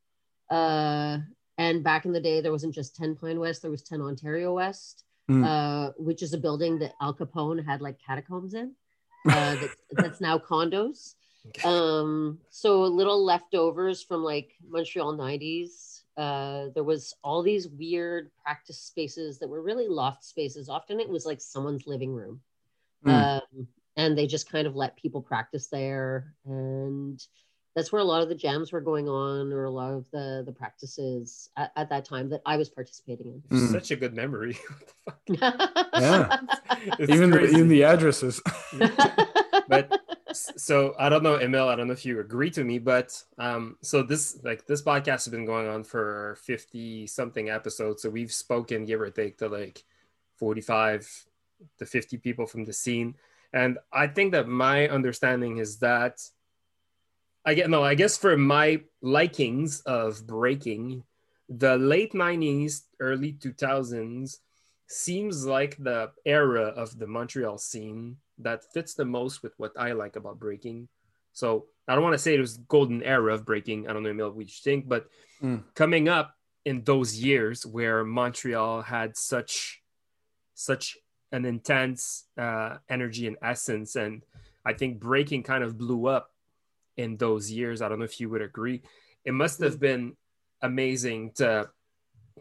Uh, 0.49 1.19
and 1.57 1.83
back 1.83 2.05
in 2.05 2.11
the 2.13 2.19
day, 2.19 2.41
there 2.41 2.51
wasn't 2.51 2.73
just 2.73 2.95
10 2.95 3.15
Pine 3.15 3.39
West, 3.39 3.61
there 3.61 3.71
was 3.71 3.83
10 3.83 4.01
Ontario 4.01 4.53
West, 4.53 5.03
Mm. 5.29 5.45
uh, 5.45 5.93
which 5.97 6.21
is 6.21 6.33
a 6.33 6.37
building 6.37 6.79
that 6.79 6.95
Al 6.99 7.13
Capone 7.13 7.65
had 7.65 7.81
like 7.81 7.97
catacombs 8.05 8.53
in. 8.55 8.73
Uh, 9.25 9.55
that's, 9.55 9.75
that's 9.91 10.21
now 10.21 10.37
condos 10.37 11.15
um 11.65 12.39
so 12.49 12.83
little 12.83 13.23
leftovers 13.23 14.01
from 14.01 14.23
like 14.23 14.53
montreal 14.65 15.13
90s 15.13 16.02
uh 16.17 16.65
there 16.75 16.83
was 16.83 17.15
all 17.23 17.41
these 17.41 17.67
weird 17.67 18.29
practice 18.43 18.79
spaces 18.79 19.39
that 19.39 19.47
were 19.49 19.61
really 19.61 19.87
loft 19.87 20.23
spaces 20.23 20.69
often 20.69 20.99
it 20.99 21.09
was 21.09 21.25
like 21.25 21.41
someone's 21.41 21.87
living 21.87 22.13
room 22.13 22.39
Mm. 23.05 23.41
um 23.41 23.67
and 23.97 24.17
they 24.17 24.27
just 24.27 24.49
kind 24.49 24.65
of 24.65 24.75
let 24.75 24.95
people 24.95 25.21
practice 25.21 25.67
there 25.67 26.33
and 26.45 27.21
that's 27.75 27.91
where 27.91 28.01
a 28.01 28.05
lot 28.05 28.21
of 28.21 28.29
the 28.29 28.35
jams 28.35 28.71
were 28.71 28.79
going 28.81 29.09
on 29.09 29.51
or 29.51 29.65
a 29.65 29.71
lot 29.71 29.93
of 29.93 30.09
the 30.11 30.43
the 30.45 30.51
practices 30.53 31.49
at, 31.57 31.71
at 31.75 31.89
that 31.89 32.05
time 32.05 32.29
that 32.29 32.41
i 32.45 32.55
was 32.57 32.69
participating 32.69 33.41
Mm. 33.49 33.71
Such 33.71 33.91
a 33.91 33.95
good 33.95 34.13
memory. 34.15 34.57
Yeah. 35.27 36.37
It's 36.97 37.11
even 37.11 37.29
the, 37.31 37.45
even 37.45 37.67
the 37.67 37.83
addresses. 37.83 38.41
but 39.67 39.91
s- 39.91 39.99
so 40.33 40.95
I 40.99 41.09
don't 41.09 41.23
know, 41.23 41.35
Emil. 41.35 41.69
I 41.69 41.75
don't 41.75 41.87
know 41.87 41.93
if 41.93 42.05
you 42.05 42.19
agree 42.19 42.49
to 42.51 42.63
me, 42.63 42.79
but 42.79 43.21
um, 43.37 43.77
so 43.81 44.03
this 44.03 44.39
like 44.43 44.65
this 44.65 44.81
podcast 44.81 45.25
has 45.25 45.29
been 45.29 45.45
going 45.45 45.67
on 45.67 45.83
for 45.83 46.37
fifty 46.41 47.07
something 47.07 47.49
episodes. 47.49 48.01
So 48.01 48.09
we've 48.09 48.31
spoken, 48.31 48.85
give 48.85 49.01
or 49.01 49.09
take, 49.09 49.37
to 49.37 49.47
like 49.47 49.83
forty-five 50.37 51.07
to 51.79 51.85
fifty 51.85 52.17
people 52.17 52.45
from 52.45 52.65
the 52.65 52.73
scene, 52.73 53.15
and 53.53 53.77
I 53.91 54.07
think 54.07 54.33
that 54.33 54.47
my 54.47 54.87
understanding 54.87 55.57
is 55.57 55.77
that 55.79 56.21
I 57.45 57.53
get 57.53 57.69
no. 57.69 57.83
I 57.83 57.95
guess 57.95 58.17
for 58.17 58.37
my 58.37 58.81
likings 59.01 59.81
of 59.81 60.27
breaking, 60.27 61.03
the 61.49 61.77
late 61.77 62.13
nineties, 62.13 62.83
early 62.99 63.33
two 63.33 63.53
thousands 63.53 64.39
seems 64.87 65.45
like 65.45 65.77
the 65.77 66.11
era 66.25 66.65
of 66.75 66.99
the 66.99 67.07
Montreal 67.07 67.57
scene 67.57 68.17
that 68.39 68.63
fits 68.73 68.93
the 68.93 69.05
most 69.05 69.43
with 69.43 69.53
what 69.57 69.71
I 69.77 69.91
like 69.93 70.15
about 70.15 70.39
breaking. 70.39 70.87
So 71.33 71.65
I 71.87 71.95
don't 71.95 72.03
want 72.03 72.13
to 72.13 72.19
say 72.19 72.35
it 72.35 72.39
was 72.39 72.57
golden 72.57 73.03
era 73.03 73.33
of 73.33 73.45
breaking. 73.45 73.87
I 73.87 73.93
don't 73.93 74.03
know, 74.03 74.09
Emil, 74.09 74.31
what 74.31 74.45
you 74.45 74.53
think, 74.63 74.87
but 74.87 75.07
Mm. 75.41 75.63
coming 75.75 76.07
up 76.07 76.35
in 76.63 76.83
those 76.83 77.17
years 77.19 77.65
where 77.65 78.05
Montreal 78.05 78.81
had 78.83 79.17
such 79.17 79.81
such 80.53 80.97
an 81.31 81.45
intense 81.45 82.27
uh, 82.37 82.77
energy 82.87 83.27
and 83.27 83.37
essence, 83.41 83.95
and 83.95 84.23
I 84.63 84.73
think 84.73 84.99
breaking 84.99 85.43
kind 85.43 85.63
of 85.63 85.77
blew 85.77 86.05
up 86.07 86.31
in 86.95 87.17
those 87.17 87.51
years. 87.51 87.81
I 87.81 87.89
don't 87.89 87.99
know 87.99 88.05
if 88.05 88.21
you 88.21 88.29
would 88.29 88.41
agree. 88.41 88.83
It 89.25 89.33
must 89.33 89.59
have 89.61 89.79
been 89.79 90.15
amazing 90.61 91.31
to 91.35 91.69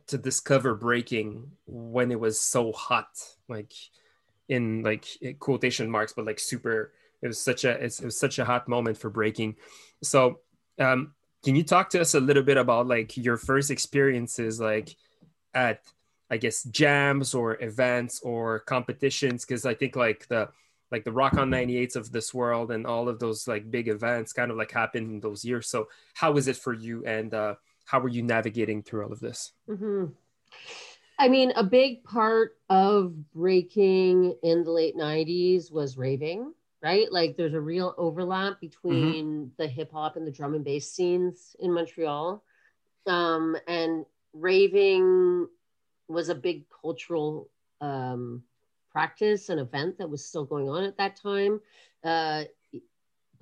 to 0.07 0.19
discover 0.19 0.75
breaking 0.75 1.51
when 1.67 2.13
it 2.13 2.21
was 2.21 2.41
so 2.41 2.73
hot, 2.73 3.09
like 3.49 3.73
in 4.53 4.83
like 4.83 5.07
quotation 5.41 5.91
marks, 5.91 6.13
but 6.13 6.27
like 6.27 6.39
super. 6.39 6.93
It 7.23 7.29
was 7.29 7.41
such 7.41 7.65
a 7.65 7.71
it 7.83 8.01
was 8.03 8.19
such 8.19 8.39
a 8.39 8.45
hot 8.45 8.69
moment 8.69 8.99
for 8.99 9.09
breaking. 9.09 9.57
So, 10.03 10.41
um, 10.79 11.15
can 11.45 11.57
you 11.57 11.65
talk 11.65 11.89
to 11.91 12.01
us 12.01 12.15
a 12.15 12.21
little 12.21 12.43
bit 12.43 12.57
about 12.57 12.87
like 12.87 13.17
your 13.17 13.37
first 13.37 13.71
experiences, 13.71 14.61
like 14.61 14.97
at 15.55 15.81
I 16.31 16.37
guess 16.37 16.65
jams 16.65 17.33
or 17.35 17.63
events 17.63 18.21
or 18.21 18.61
competitions? 18.61 19.45
Because 19.45 19.65
I 19.65 19.75
think 19.75 19.97
like 19.97 20.27
the 20.29 20.49
like 20.91 21.05
the 21.05 21.13
Rock 21.13 21.39
on 21.39 21.49
98s 21.49 21.97
of 21.97 22.13
this 22.13 22.35
world 22.35 22.71
and 22.71 22.87
all 22.87 23.09
of 23.09 23.19
those 23.19 23.49
like 23.49 23.71
big 23.71 23.89
events 23.89 24.35
kind 24.35 24.51
of 24.51 24.59
like 24.59 24.73
happened 24.73 25.11
in 25.11 25.21
those 25.21 25.45
years. 25.45 25.69
So, 25.69 25.89
how 26.15 26.33
was 26.33 26.49
it 26.49 26.57
for 26.57 26.75
you, 26.75 27.07
and 27.07 27.33
uh, 27.33 27.55
how 27.87 28.01
were 28.01 28.11
you 28.11 28.23
navigating 28.23 28.83
through 28.83 29.05
all 29.05 29.13
of 29.13 29.21
this? 29.21 29.53
hmm 29.67 30.07
I 31.19 31.29
mean, 31.29 31.53
a 31.57 31.63
big 31.63 32.05
part 32.05 32.57
of 32.69 33.31
breaking 33.33 34.37
in 34.43 34.65
the 34.65 34.71
late 34.71 34.97
90s 34.97 35.71
was 35.71 35.97
raving, 35.97 36.53
right? 36.83 37.11
Like 37.13 37.37
there's 37.37 37.55
a 37.55 37.61
real 37.61 37.95
overlap 37.97 38.61
between 38.61 39.53
the 39.57 39.67
hip 39.67 39.93
hop 39.93 40.17
and 40.17 40.27
the 40.27 40.33
drum 40.33 40.55
and 40.55 40.65
bass 40.65 40.91
scenes 40.91 41.55
in 41.61 41.73
Montreal. 41.73 42.43
Um, 43.07 43.57
and 43.69 44.05
raving 44.33 45.49
was 46.09 46.29
a 46.29 46.35
big 46.35 46.65
cultural 46.81 47.51
um, 47.81 48.43
practice 48.91 49.49
and 49.49 49.61
event 49.61 49.99
that 49.99 50.11
was 50.11 50.25
still 50.25 50.45
going 50.45 50.69
on 50.69 50.85
at 50.85 50.97
that 50.99 51.17
time. 51.17 51.61
Uh, 52.05 52.45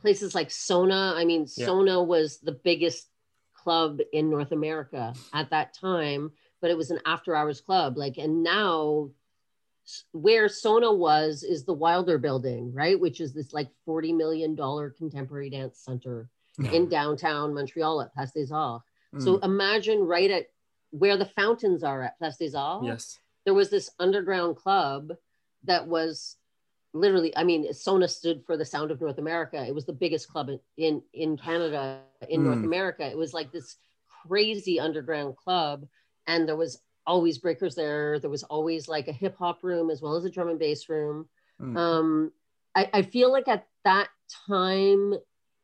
places 0.01 0.35
like 0.35 0.51
Sona, 0.51 1.15
I 1.17 1.25
mean, 1.25 1.47
Yeah. 1.57 1.67
Sona 1.67 2.03
was 2.03 2.39
the 2.39 2.53
biggest 2.53 3.09
club 3.55 4.01
in 4.13 4.31
North 4.31 4.53
America 4.53 5.15
at 5.33 5.51
that 5.51 5.75
time, 5.75 6.33
but 6.61 6.71
it 6.71 6.77
was 6.77 6.91
an 6.91 7.01
after 7.07 7.35
hours 7.35 7.61
club. 7.61 7.97
Like, 7.97 8.19
and 8.19 8.43
now 8.43 9.11
where 10.13 10.49
Sona 10.49 10.93
was 10.93 11.43
is 11.43 11.65
the 11.65 11.73
Wilder 11.73 12.19
building, 12.19 12.73
right? 12.73 12.99
Which 12.99 13.21
is 13.21 13.33
this 13.33 13.53
like 13.53 13.69
$40 13.89 14.17
million 14.17 14.57
contemporary 14.97 15.51
dance 15.51 15.79
center 15.79 16.29
in 16.73 16.89
downtown 16.89 17.55
Montreal 17.55 18.03
at 18.03 18.15
Place 18.15 18.33
des 18.33 18.53
Arts. 18.53 18.85
So 19.19 19.39
Mm. 19.39 19.45
imagine 19.45 20.01
right 20.01 20.31
at 20.31 20.47
where 20.91 21.17
the 21.17 21.25
fountains 21.27 21.83
are 21.83 22.03
at 22.03 22.19
Place 22.19 22.37
des 22.37 22.57
Arts 22.57 22.85
Yes. 22.87 23.19
there 23.45 23.55
was 23.55 23.71
this 23.71 23.91
underground 23.99 24.57
club 24.57 25.13
that 25.65 25.87
was 25.87 26.37
literally 26.93 27.35
i 27.37 27.45
mean 27.45 27.73
sona 27.73 28.09
stood 28.09 28.43
for 28.45 28.57
the 28.57 28.65
sound 28.65 28.91
of 28.91 29.01
north 29.01 29.19
america 29.19 29.65
it 29.65 29.73
was 29.73 29.87
the 29.87 29.93
biggest 29.93 30.29
club 30.29 30.49
in 30.49 30.59
in, 30.77 31.03
in 31.13 31.37
canada 31.37 32.01
in 32.29 32.43
north 32.43 32.59
Mm. 32.59 32.65
america 32.65 33.05
it 33.09 33.17
was 33.17 33.33
like 33.33 33.53
this 33.53 33.77
crazy 34.27 34.81
underground 34.81 35.37
club 35.37 35.87
and 36.27 36.47
there 36.49 36.57
was 36.57 36.81
always 37.07 37.39
breakers 37.39 37.75
there 37.75 38.19
there 38.19 38.31
was 38.31 38.43
always 38.45 38.89
like 38.89 39.09
a 39.09 39.13
hip 39.13 39.37
hop 39.39 39.63
room 39.65 39.91
as 39.91 40.01
well 40.03 40.17
as 40.17 40.25
a 40.25 40.31
drum 40.31 40.49
and 40.49 40.59
bass 40.59 40.89
room 40.89 41.29
Mm. 41.61 41.77
um 41.77 42.33
I, 42.75 42.89
I 42.95 43.03
feel 43.03 43.31
like 43.33 43.49
at 43.49 43.67
that 43.85 44.09
time 44.47 45.15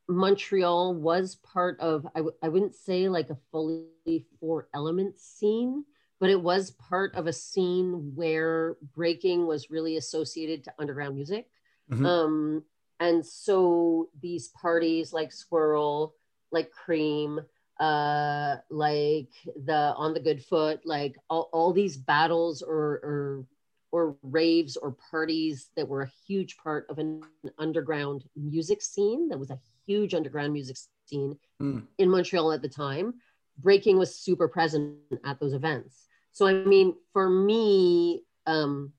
montreal 0.09 0.95
was 0.95 1.37
part 1.37 1.79
of 1.81 2.07
I 2.14 2.19
w- 2.21 2.37
I 2.42 2.49
wouldn't 2.49 2.75
say 2.75 3.09
like 3.09 3.31
a 3.31 3.38
fully 3.51 4.27
four 4.40 4.69
elements 4.75 5.23
scene 5.25 5.85
but 6.21 6.31
it 6.31 6.40
was 6.40 6.71
part 6.73 7.14
of 7.14 7.27
a 7.27 7.33
scene 7.33 8.12
where 8.14 8.77
breaking 8.95 9.47
was 9.47 9.71
really 9.71 9.97
associated 9.99 10.64
to 10.64 10.73
underground 10.79 11.14
music. 11.14 11.51
Mhm. 11.92 12.07
Um, 12.07 12.64
and 13.01 13.25
so 13.27 14.09
these 14.23 14.49
parties 14.49 15.12
like 15.12 15.31
Squirrel, 15.31 16.14
like 16.53 16.71
Cream, 16.71 17.40
uh, 17.81 18.57
like 18.71 19.29
the 19.65 19.93
On 19.97 20.15
the 20.15 20.21
Good 20.21 20.45
Foot, 20.45 20.81
like 20.85 21.17
all, 21.29 21.49
all 21.53 21.73
these 21.73 21.97
battles 21.97 22.62
or, 22.62 22.77
or 22.77 23.45
or 23.93 24.17
raves 24.23 24.77
or 24.77 24.97
parties 25.11 25.71
that 25.77 25.89
were 25.89 26.03
a 26.03 26.11
huge 26.27 26.57
part 26.59 26.87
of 26.91 26.99
an 26.99 27.23
underground 27.59 28.25
music 28.35 28.83
scene. 28.83 29.29
That 29.29 29.39
was 29.39 29.51
a 29.51 29.59
huge 29.87 30.12
underground 30.12 30.53
music 30.53 30.77
scene 31.09 31.39
Mm. 31.62 31.87
in 31.99 32.11
Montreal 32.11 32.53
at 32.53 32.61
the 32.62 32.69
time. 32.69 33.15
Breaking 33.59 33.97
was 33.97 34.15
super 34.15 34.49
present 34.49 34.97
at 35.25 35.39
those 35.41 35.55
events. 35.55 36.07
So 36.33 36.47
I 36.47 36.53
mean, 36.53 36.95
for 37.12 37.31
me, 37.31 38.25
um, 38.45 38.93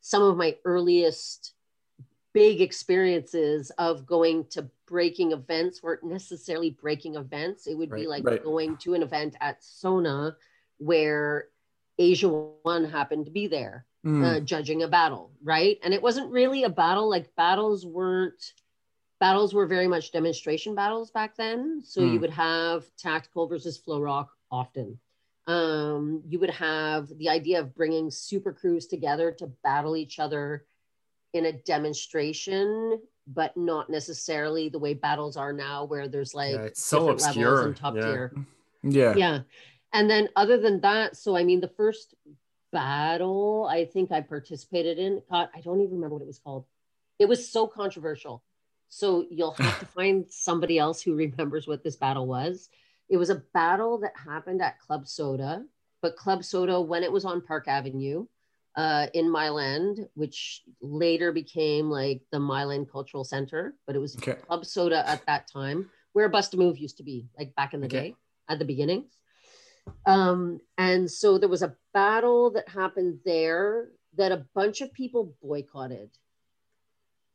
some 0.00 0.22
of 0.22 0.36
my 0.36 0.56
earliest 0.64 1.52
big 2.32 2.60
experiences 2.60 3.70
of 3.78 4.06
going 4.06 4.46
to 4.50 4.68
breaking 4.92 5.32
events 5.32 5.82
weren't 5.82 6.04
necessarily 6.04 6.68
breaking 6.84 7.14
events. 7.16 7.66
It 7.66 7.78
would 7.78 7.90
be 7.90 8.06
like 8.06 8.24
right. 8.24 8.44
going 8.44 8.76
to 8.84 8.92
an 8.92 9.02
event 9.02 9.34
at 9.40 9.64
Sona 9.64 10.36
where 10.76 11.48
Asia 11.98 12.28
One 12.28 12.84
happened 12.84 13.24
to 13.24 13.30
be 13.32 13.46
there 13.46 13.86
Mm. 14.04 14.24
uh, 14.24 14.40
judging 14.40 14.82
a 14.82 14.88
battle, 14.88 15.30
right? 15.44 15.78
And 15.84 15.94
it 15.94 16.02
wasn't 16.02 16.32
really 16.32 16.64
a 16.64 16.68
battle. 16.68 17.08
Like 17.08 17.34
battles 17.36 17.86
weren't 17.86 18.42
battles 19.20 19.54
were 19.54 19.66
very 19.66 19.86
much 19.86 20.10
demonstration 20.10 20.74
battles 20.74 21.12
back 21.12 21.36
then. 21.36 21.80
So 21.84 22.00
you 22.00 22.18
Mm. 22.18 22.22
would 22.22 22.30
have 22.30 22.84
tactical 22.96 23.46
versus 23.46 23.78
flow 23.78 24.00
rock 24.00 24.28
often. 24.50 24.98
Um, 25.46 26.22
you 26.28 26.40
would 26.40 26.50
have 26.50 27.08
the 27.16 27.28
idea 27.28 27.60
of 27.60 27.74
bringing 27.76 28.10
super 28.10 28.52
crews 28.52 28.86
together 28.88 29.30
to 29.38 29.46
battle 29.62 29.94
each 29.96 30.18
other 30.18 30.66
in 31.32 31.46
a 31.46 31.52
demonstration, 31.52 33.00
but 33.26 33.56
not 33.56 33.88
necessarily 33.88 34.68
the 34.68 34.78
way 34.78 34.94
battles 34.94 35.36
are 35.36 35.52
now, 35.52 35.84
where 35.84 36.08
there's 36.08 36.34
like 36.34 36.52
Yeah, 36.54 36.62
it's 36.62 36.82
so 36.84 36.98
different 37.12 37.20
levels 37.20 37.36
obscure. 37.36 37.66
and 37.66 37.76
top 37.76 37.94
Yeah. 37.96 38.02
tier 38.02 38.34
yeah. 38.82 39.14
yeah 39.16 39.40
and 39.92 40.10
then 40.10 40.28
other 40.34 40.58
than 40.58 40.80
that 40.80 41.16
so 41.16 41.36
i 41.36 41.44
mean 41.44 41.60
the 41.60 41.68
first 41.68 42.14
battle 42.72 43.68
i 43.70 43.84
think 43.84 44.10
i 44.10 44.20
participated 44.20 44.98
in 44.98 45.22
god 45.30 45.48
i 45.54 45.60
don't 45.60 45.80
even 45.80 45.94
remember 45.94 46.14
what 46.16 46.22
it 46.22 46.26
was 46.26 46.38
called 46.38 46.64
it 47.18 47.28
was 47.28 47.48
so 47.48 47.66
controversial 47.66 48.42
so 48.88 49.24
you'll 49.30 49.52
have 49.52 49.78
to 49.78 49.86
find 49.98 50.24
somebody 50.30 50.78
else 50.78 51.00
who 51.02 51.14
remembers 51.14 51.68
what 51.68 51.84
this 51.84 51.96
battle 51.96 52.26
was 52.26 52.70
it 53.08 53.16
was 53.18 53.30
a 53.30 53.42
battle 53.54 53.98
that 53.98 54.12
happened 54.16 54.60
at 54.62 54.78
club 54.80 55.06
soda 55.06 55.64
but 56.00 56.16
club 56.16 56.42
soda 56.42 56.80
when 56.80 57.02
it 57.04 57.12
was 57.12 57.24
on 57.24 57.40
park 57.40 57.68
avenue 57.68 58.26
uh, 58.76 59.06
in 59.14 59.30
Mile 59.30 59.58
End, 59.58 60.06
which 60.14 60.62
later 60.80 61.32
became 61.32 61.90
like 61.90 62.22
the 62.30 62.40
Mile 62.40 62.70
End 62.70 62.90
Cultural 62.90 63.24
Center, 63.24 63.74
but 63.86 63.96
it 63.96 63.98
was 63.98 64.16
Okay. 64.16 64.34
Club 64.40 64.64
Soda 64.64 65.08
at 65.08 65.24
that 65.26 65.46
time, 65.46 65.90
where 66.12 66.28
Bust 66.28 66.54
a 66.54 66.56
Move 66.56 66.78
used 66.78 66.96
to 66.96 67.02
be, 67.02 67.28
like 67.38 67.54
back 67.54 67.74
in 67.74 67.80
the 67.80 67.86
Okay. 67.86 68.10
day, 68.10 68.16
at 68.48 68.58
the 68.58 68.64
beginnings. 68.64 69.18
Um, 70.06 70.60
and 70.78 71.10
so 71.10 71.38
there 71.38 71.48
was 71.48 71.62
a 71.62 71.76
battle 71.92 72.50
that 72.52 72.68
happened 72.68 73.18
there 73.24 73.90
that 74.16 74.32
a 74.32 74.46
bunch 74.54 74.80
of 74.80 74.92
people 74.92 75.34
boycotted. 75.42 76.10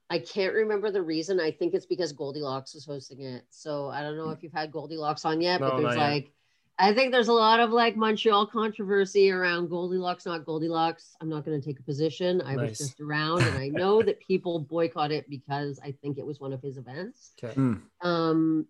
I 0.09 0.19
can't 0.19 0.53
remember 0.53 0.89
the 0.89 1.01
reason. 1.01 1.39
I 1.39 1.51
think 1.51 1.73
it's 1.73 1.85
because 1.85 2.13
Goldilocks 2.13 2.73
was 2.73 2.85
hosting 2.85 3.21
it. 3.21 3.43
So 3.49 3.89
I 3.89 4.01
don't 4.01 4.15
know 4.15 4.29
if 4.29 4.41
you've 4.41 4.53
had 4.53 4.71
Goldilocks 4.71 5.25
on 5.25 5.41
yet, 5.41 5.59
but 5.59 5.75
there's 5.75 5.97
like 5.97 6.23
yet. 6.23 6.31
Like, 6.79 6.91
I 6.91 6.93
think 6.93 7.11
there's 7.11 7.27
a 7.27 7.33
lot 7.33 7.59
of 7.59 7.71
like 7.71 7.95
Montreal 7.95 8.47
controversy 8.47 9.31
around 9.31 9.69
Goldilocks, 9.69 10.25
not 10.25 10.45
Goldilocks. 10.45 11.15
I'm 11.21 11.29
not 11.29 11.45
going 11.45 11.59
to 11.59 11.65
take 11.65 11.79
a 11.79 11.83
position. 11.83 12.41
I 12.41 12.55
Nice. 12.55 12.69
was 12.69 12.77
just 12.79 12.99
around 13.01 13.43
and 13.43 13.57
I 13.57 13.69
know 13.69 14.01
that 14.01 14.19
people 14.19 14.59
boycott 14.59 15.11
it 15.11 15.29
because 15.29 15.79
I 15.83 15.93
think 16.01 16.17
it 16.17 16.25
was 16.25 16.39
one 16.39 16.53
of 16.53 16.61
his 16.61 16.77
events. 16.77 17.33
Okay. 17.43 17.53
Mm. 17.55 17.81
Um, 18.01 18.65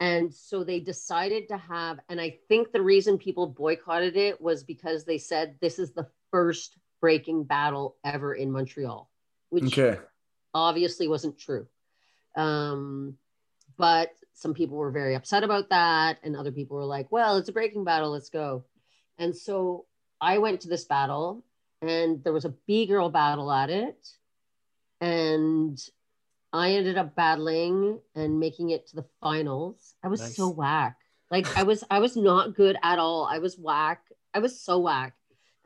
and 0.00 0.34
so 0.34 0.64
they 0.64 0.80
decided 0.80 1.48
to 1.48 1.56
have, 1.56 2.00
and 2.08 2.20
I 2.20 2.38
think 2.48 2.72
the 2.72 2.82
reason 2.82 3.16
people 3.16 3.46
boycotted 3.46 4.16
it 4.16 4.40
was 4.40 4.64
because 4.64 5.04
they 5.04 5.18
said 5.18 5.56
this 5.60 5.78
is 5.78 5.92
the 5.92 6.08
first 6.30 6.76
breaking 7.00 7.44
battle 7.44 7.96
ever 8.04 8.34
in 8.34 8.50
Montreal, 8.50 9.08
which 9.50 9.64
Okay. 9.78 10.00
obviously 10.52 11.06
wasn't 11.06 11.38
true. 11.38 11.66
Um, 12.36 13.16
but 13.76 14.10
some 14.34 14.52
people 14.52 14.76
were 14.76 14.90
very 14.90 15.14
upset 15.14 15.44
about 15.44 15.70
that, 15.70 16.18
and 16.22 16.36
other 16.36 16.52
people 16.52 16.76
were 16.76 16.84
like, 16.84 17.10
well, 17.10 17.36
it's 17.38 17.48
a 17.48 17.52
breaking 17.52 17.84
battle, 17.84 18.10
let's 18.10 18.30
go. 18.30 18.64
And 19.18 19.34
so 19.36 19.86
I 20.20 20.38
went 20.38 20.60
to 20.62 20.68
this 20.68 20.84
battle, 20.84 21.44
and 21.80 22.22
there 22.24 22.32
was 22.32 22.44
a 22.44 22.54
B 22.66 22.86
girl 22.86 23.10
battle 23.10 23.50
at 23.52 23.70
it. 23.70 24.06
And 25.00 25.78
I 26.52 26.72
ended 26.72 26.98
up 26.98 27.14
battling 27.14 28.00
and 28.14 28.38
making 28.38 28.70
it 28.70 28.86
to 28.88 28.96
the 28.96 29.04
finals. 29.20 29.94
I 30.02 30.08
was 30.08 30.20
Nice. 30.20 30.36
so 30.36 30.48
whack. 30.48 30.96
Like 31.30 31.46
I 31.56 31.62
was 31.64 31.82
I 31.90 31.98
was 31.98 32.16
not 32.16 32.54
good 32.54 32.76
at 32.82 32.98
all. 32.98 33.24
I 33.24 33.38
was 33.38 33.58
whack. 33.58 34.02
I 34.32 34.38
was 34.38 34.60
so 34.60 34.78
whack. 34.78 35.14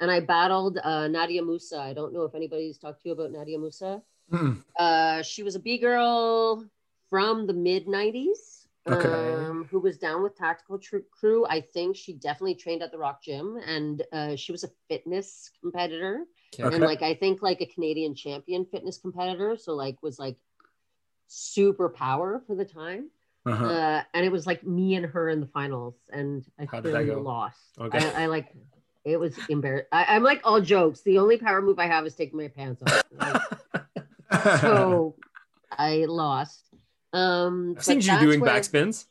And 0.01 0.11
I 0.11 0.21
battled 0.21 0.79
uh, 0.83 1.09
Nadia 1.09 1.43
Musa. 1.43 1.79
I 1.79 1.93
don't 1.93 2.13
know 2.13 2.23
if 2.23 2.35
anybody's 2.35 2.79
talked 2.79 3.03
to 3.03 3.09
you 3.09 3.13
about 3.15 3.33
Nadia 3.33 3.59
Musa. 3.59 4.03
Mm. 4.33 4.63
Uh, 4.79 5.23
she 5.23 5.43
was 5.43 5.57
a 5.57 5.59
B 5.61 5.79
girl 5.79 6.65
from 7.11 7.47
the 7.47 7.55
mid 7.55 7.87
90s 7.87 8.59
Okay. 8.91 9.35
um, 9.35 9.69
who 9.71 9.81
was 9.81 9.99
down 9.99 10.23
with 10.23 10.37
Tactical 10.37 10.79
Tr- 10.79 10.99
Crew. 11.11 11.45
I 11.47 11.61
think 11.61 11.97
she 11.97 12.15
definitely 12.15 12.55
trained 12.55 12.83
at 12.83 12.91
the 12.91 12.99
Rock 12.99 13.23
Gym 13.23 13.59
and 13.67 14.03
uh, 14.13 14.37
she 14.37 14.53
was 14.53 14.65
a 14.65 14.71
fitness 14.89 15.51
competitor. 15.61 16.25
Okay. 16.59 16.75
And 16.75 16.83
like, 16.85 17.03
I 17.03 17.15
think 17.15 17.43
like 17.43 17.61
a 17.61 17.67
Canadian 17.67 18.15
champion 18.15 18.65
fitness 18.65 18.99
competitor. 18.99 19.57
So, 19.59 19.75
like, 19.75 20.03
was 20.03 20.19
like 20.19 20.37
super 21.27 21.89
power 21.89 22.43
for 22.47 22.55
the 22.55 22.65
time. 22.65 23.11
Uh-huh. 23.45 23.67
Uh, 23.67 24.03
and 24.15 24.25
it 24.25 24.33
was 24.33 24.47
like 24.47 24.65
me 24.65 24.95
and 24.95 25.07
her 25.07 25.29
in 25.29 25.41
the 25.41 25.47
finals. 25.47 25.95
And 26.11 26.45
I 26.59 26.65
How 26.65 26.81
clearly 26.81 27.15
lost. 27.15 27.59
Okay. 27.79 27.99
I, 27.99 28.23
I 28.23 28.27
like, 28.27 28.55
it 29.05 29.19
was 29.19 29.39
embarrassing. 29.49 29.89
I'm 29.93 30.23
like 30.23 30.41
all 30.45 30.61
jokes. 30.61 31.03
The 31.03 31.19
only 31.19 31.37
power 31.37 31.61
move 31.61 31.79
I 31.79 31.87
have 31.87 32.07
is 32.07 32.15
taking 32.15 32.39
my 32.39 32.49
pants 32.49 32.83
off. 32.83 33.03
Like, 33.13 33.43
so 34.61 35.17
I 35.71 36.07
lost. 36.07 36.68
Um, 37.13 37.75
I've 37.77 37.85
seen 37.85 38.01
you 38.01 38.19
doing 38.21 38.41
where- 38.41 38.51
backspins. 38.51 39.07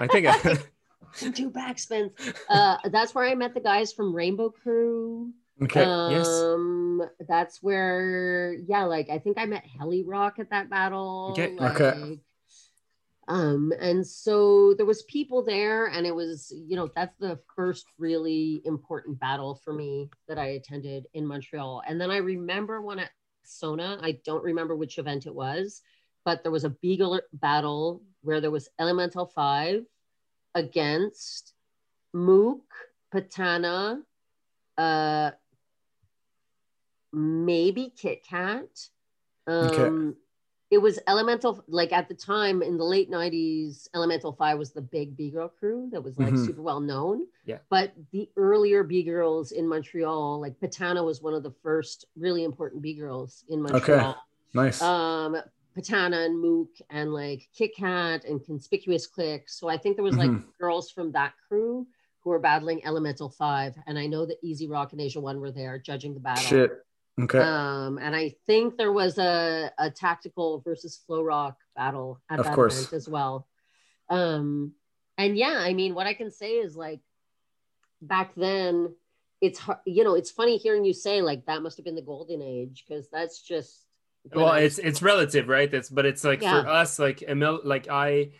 I 0.00 0.06
think 0.06 0.26
I, 0.46 0.58
Two 1.32 1.50
backspins. 1.50 2.12
Uh, 2.48 2.76
that's 2.84 3.14
where 3.14 3.24
I 3.24 3.34
met 3.34 3.54
the 3.54 3.60
guys 3.60 3.92
from 3.92 4.14
Rainbow 4.14 4.50
Crew. 4.50 5.32
okay. 5.62 5.80
yes. 5.80 6.26
Um, 6.28 7.02
that's 7.28 7.62
where, 7.62 8.54
yeah, 8.66 8.84
like 8.84 9.10
I 9.10 9.18
think 9.18 9.36
I 9.38 9.46
met 9.46 9.64
Heli 9.78 10.04
Rock 10.04 10.38
at 10.38 10.50
that 10.50 10.70
battle. 10.70 11.30
Okay. 11.32 11.56
Okay. 11.60 12.20
Um, 13.28 13.72
and 13.80 14.04
so 14.04 14.74
there 14.74 14.86
was 14.86 15.02
people 15.04 15.44
there, 15.44 15.86
and 15.86 16.04
it 16.04 16.14
was, 16.14 16.52
you 16.66 16.74
know, 16.74 16.90
that's 16.96 17.16
the 17.18 17.38
first 17.54 17.86
really 17.96 18.60
important 18.64 19.20
battle 19.20 19.60
for 19.64 19.72
me 19.72 20.10
that 20.26 20.36
I 20.38 20.46
attended 20.46 21.06
in 21.14 21.26
Montreal. 21.26 21.82
And 21.86 22.00
then 22.00 22.10
I 22.10 22.16
remember 22.16 22.80
one 22.82 22.98
at 22.98 23.10
Sona. 23.44 24.00
I 24.02 24.18
don't 24.24 24.42
remember 24.42 24.74
which 24.74 24.98
event 24.98 25.26
it 25.26 25.34
was, 25.34 25.82
but 26.24 26.42
there 26.42 26.52
was 26.52 26.64
a 26.64 26.70
B 26.70 26.96
girl 26.96 27.20
battle 27.32 28.02
where 28.22 28.40
there 28.40 28.50
was 28.50 28.68
Elemental 28.78 29.26
Five 29.26 29.84
against 30.54 31.54
Mook 32.12 32.64
Patana, 33.14 34.02
uh, 34.76 35.30
maybe 37.12 37.92
Kit 37.96 38.24
Kat. 38.24 38.88
Um, 39.46 39.66
Okay. 39.68 40.16
It 40.70 40.78
was 40.78 41.00
Elemental, 41.08 41.64
like 41.66 41.92
at 41.92 42.08
the 42.08 42.14
time 42.14 42.62
in 42.62 42.76
the 42.76 42.84
late 42.84 43.10
90s, 43.10 43.88
Elemental 43.92 44.32
5 44.32 44.56
was 44.56 44.70
the 44.70 44.80
big 44.80 45.16
B 45.16 45.28
Girl 45.28 45.48
crew 45.48 45.88
that 45.90 46.00
was 46.00 46.16
like 46.16 46.34
Mhm. 46.34 46.46
super 46.46 46.62
well 46.62 46.78
known. 46.78 47.26
Yeah. 47.44 47.58
But 47.70 47.92
the 48.12 48.30
earlier 48.36 48.84
B 48.84 49.02
Girls 49.02 49.50
in 49.50 49.66
Montreal, 49.66 50.40
like 50.40 50.60
Patana 50.60 51.04
was 51.04 51.20
one 51.22 51.34
of 51.34 51.42
the 51.42 51.50
first 51.50 52.04
really 52.14 52.44
important 52.44 52.82
B 52.82 52.94
Girls 52.94 53.44
in 53.48 53.62
Montreal. 53.62 54.10
Okay. 54.10 54.18
Nice. 54.54 54.80
Um, 54.80 55.36
Patana 55.76 56.26
and 56.26 56.38
Mook 56.40 56.70
and 56.90 57.12
like 57.12 57.48
Kit 57.54 57.74
Kat 57.76 58.24
and 58.24 58.44
Conspicuous 58.44 59.06
Click. 59.06 59.48
So 59.48 59.68
I 59.68 59.76
think 59.76 59.96
there 59.96 60.04
was 60.04 60.16
like 60.16 60.30
Mhm. 60.30 60.44
girls 60.58 60.90
from 60.90 61.12
that 61.12 61.34
crew 61.48 61.86
who 62.20 62.30
were 62.30 62.38
battling 62.38 62.84
Elemental 62.84 63.30
5. 63.30 63.76
And 63.86 63.98
I 63.98 64.06
know 64.06 64.26
that 64.26 64.38
Easy 64.42 64.66
Rock 64.68 64.92
and 64.92 65.00
Asia 65.00 65.20
1 65.20 65.40
were 65.40 65.52
there 65.52 65.78
judging 65.78 66.12
the 66.14 66.20
battle. 66.20 66.42
Shit. 66.42 66.72
Okay. 67.20 67.38
Um, 67.38 67.98
and 67.98 68.14
I 68.16 68.34
think 68.46 68.76
there 68.76 68.92
was 68.92 69.18
a, 69.18 69.72
a 69.78 69.90
tactical 69.90 70.60
versus 70.60 70.96
flow 70.96 71.22
rock 71.22 71.58
battle 71.76 72.20
at 72.28 72.38
Of 72.40 72.46
that 72.46 72.54
course. 72.54 72.78
event 72.78 72.92
as 72.94 73.08
well. 73.08 73.46
Um, 74.08 74.74
and 75.18 75.36
yeah, 75.36 75.56
I 75.58 75.72
mean, 75.74 75.94
what 75.94 76.06
I 76.06 76.14
can 76.14 76.30
say 76.30 76.52
is 76.58 76.76
like 76.76 77.00
back 78.02 78.34
then, 78.34 78.94
it's 79.40 79.58
hard, 79.58 79.78
you 79.86 80.04
know, 80.04 80.14
it's 80.14 80.30
funny 80.30 80.56
hearing 80.56 80.84
you 80.84 80.92
say 80.92 81.22
like 81.22 81.46
that 81.46 81.62
must 81.62 81.76
have 81.78 81.84
been 81.84 81.94
the 81.94 82.02
golden 82.02 82.42
age 82.42 82.84
because 82.86 83.08
that's 83.08 83.40
just 83.40 83.86
well 84.34 84.52
it's 84.54 84.78
it's 84.78 85.00
relative 85.02 85.48
right 85.48 85.70
that's 85.70 85.88
but 85.88 86.04
it's 86.06 86.24
like 86.24 86.42
Yeah. 86.42 86.62
for 86.62 86.68
us 86.68 86.98
like 86.98 87.22
emil 87.22 87.60
like 87.64 87.88
i 87.88 88.30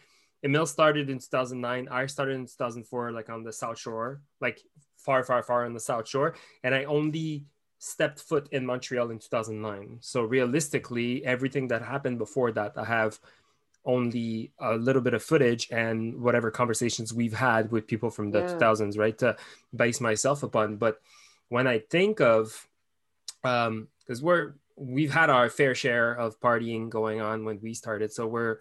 emil 0.44 0.66
started 0.66 1.08
in 1.10 1.18
2009 1.18 1.88
i 1.90 2.06
started 2.06 2.34
in 2.34 2.46
2004 2.46 3.12
like 3.12 3.28
on 3.30 3.42
the 3.42 3.52
south 3.52 3.78
shore 3.78 4.20
like 4.40 4.60
far 4.98 5.24
far 5.24 5.42
far 5.42 5.64
on 5.64 5.72
the 5.72 5.80
south 5.80 6.06
shore 6.08 6.34
and 6.62 6.74
i 6.74 6.84
only 6.84 7.44
stepped 7.78 8.20
foot 8.20 8.46
in 8.52 8.66
montreal 8.66 9.10
in 9.10 9.18
2009 9.18 9.96
so 10.00 10.22
realistically 10.22 11.24
everything 11.24 11.68
that 11.68 11.80
happened 11.82 12.18
before 12.18 12.52
that 12.52 12.72
i 12.76 12.84
have 12.84 13.18
only 13.86 14.52
a 14.58 14.76
little 14.76 15.00
bit 15.00 15.14
of 15.14 15.22
footage 15.22 15.66
and 15.70 16.20
whatever 16.20 16.50
conversations 16.50 17.14
we've 17.14 17.32
had 17.32 17.70
with 17.72 17.86
people 17.86 18.10
from 18.10 18.30
the 18.30 18.40
Yeah. 18.40 18.58
2000s 18.58 18.98
right 18.98 19.16
to 19.18 19.34
base 19.74 20.00
myself 20.02 20.42
upon 20.42 20.76
but 20.76 21.00
when 21.48 21.66
i 21.66 21.78
think 21.78 22.20
of 22.20 22.68
um 23.44 23.88
because 24.00 24.20
we're 24.22 24.52
we've 24.80 25.12
had 25.12 25.28
our 25.28 25.50
fair 25.50 25.74
share 25.74 26.12
of 26.12 26.40
partying 26.40 26.88
going 26.88 27.20
on 27.20 27.44
when 27.44 27.60
we 27.60 27.74
started 27.74 28.10
so 28.12 28.26
we're 28.26 28.58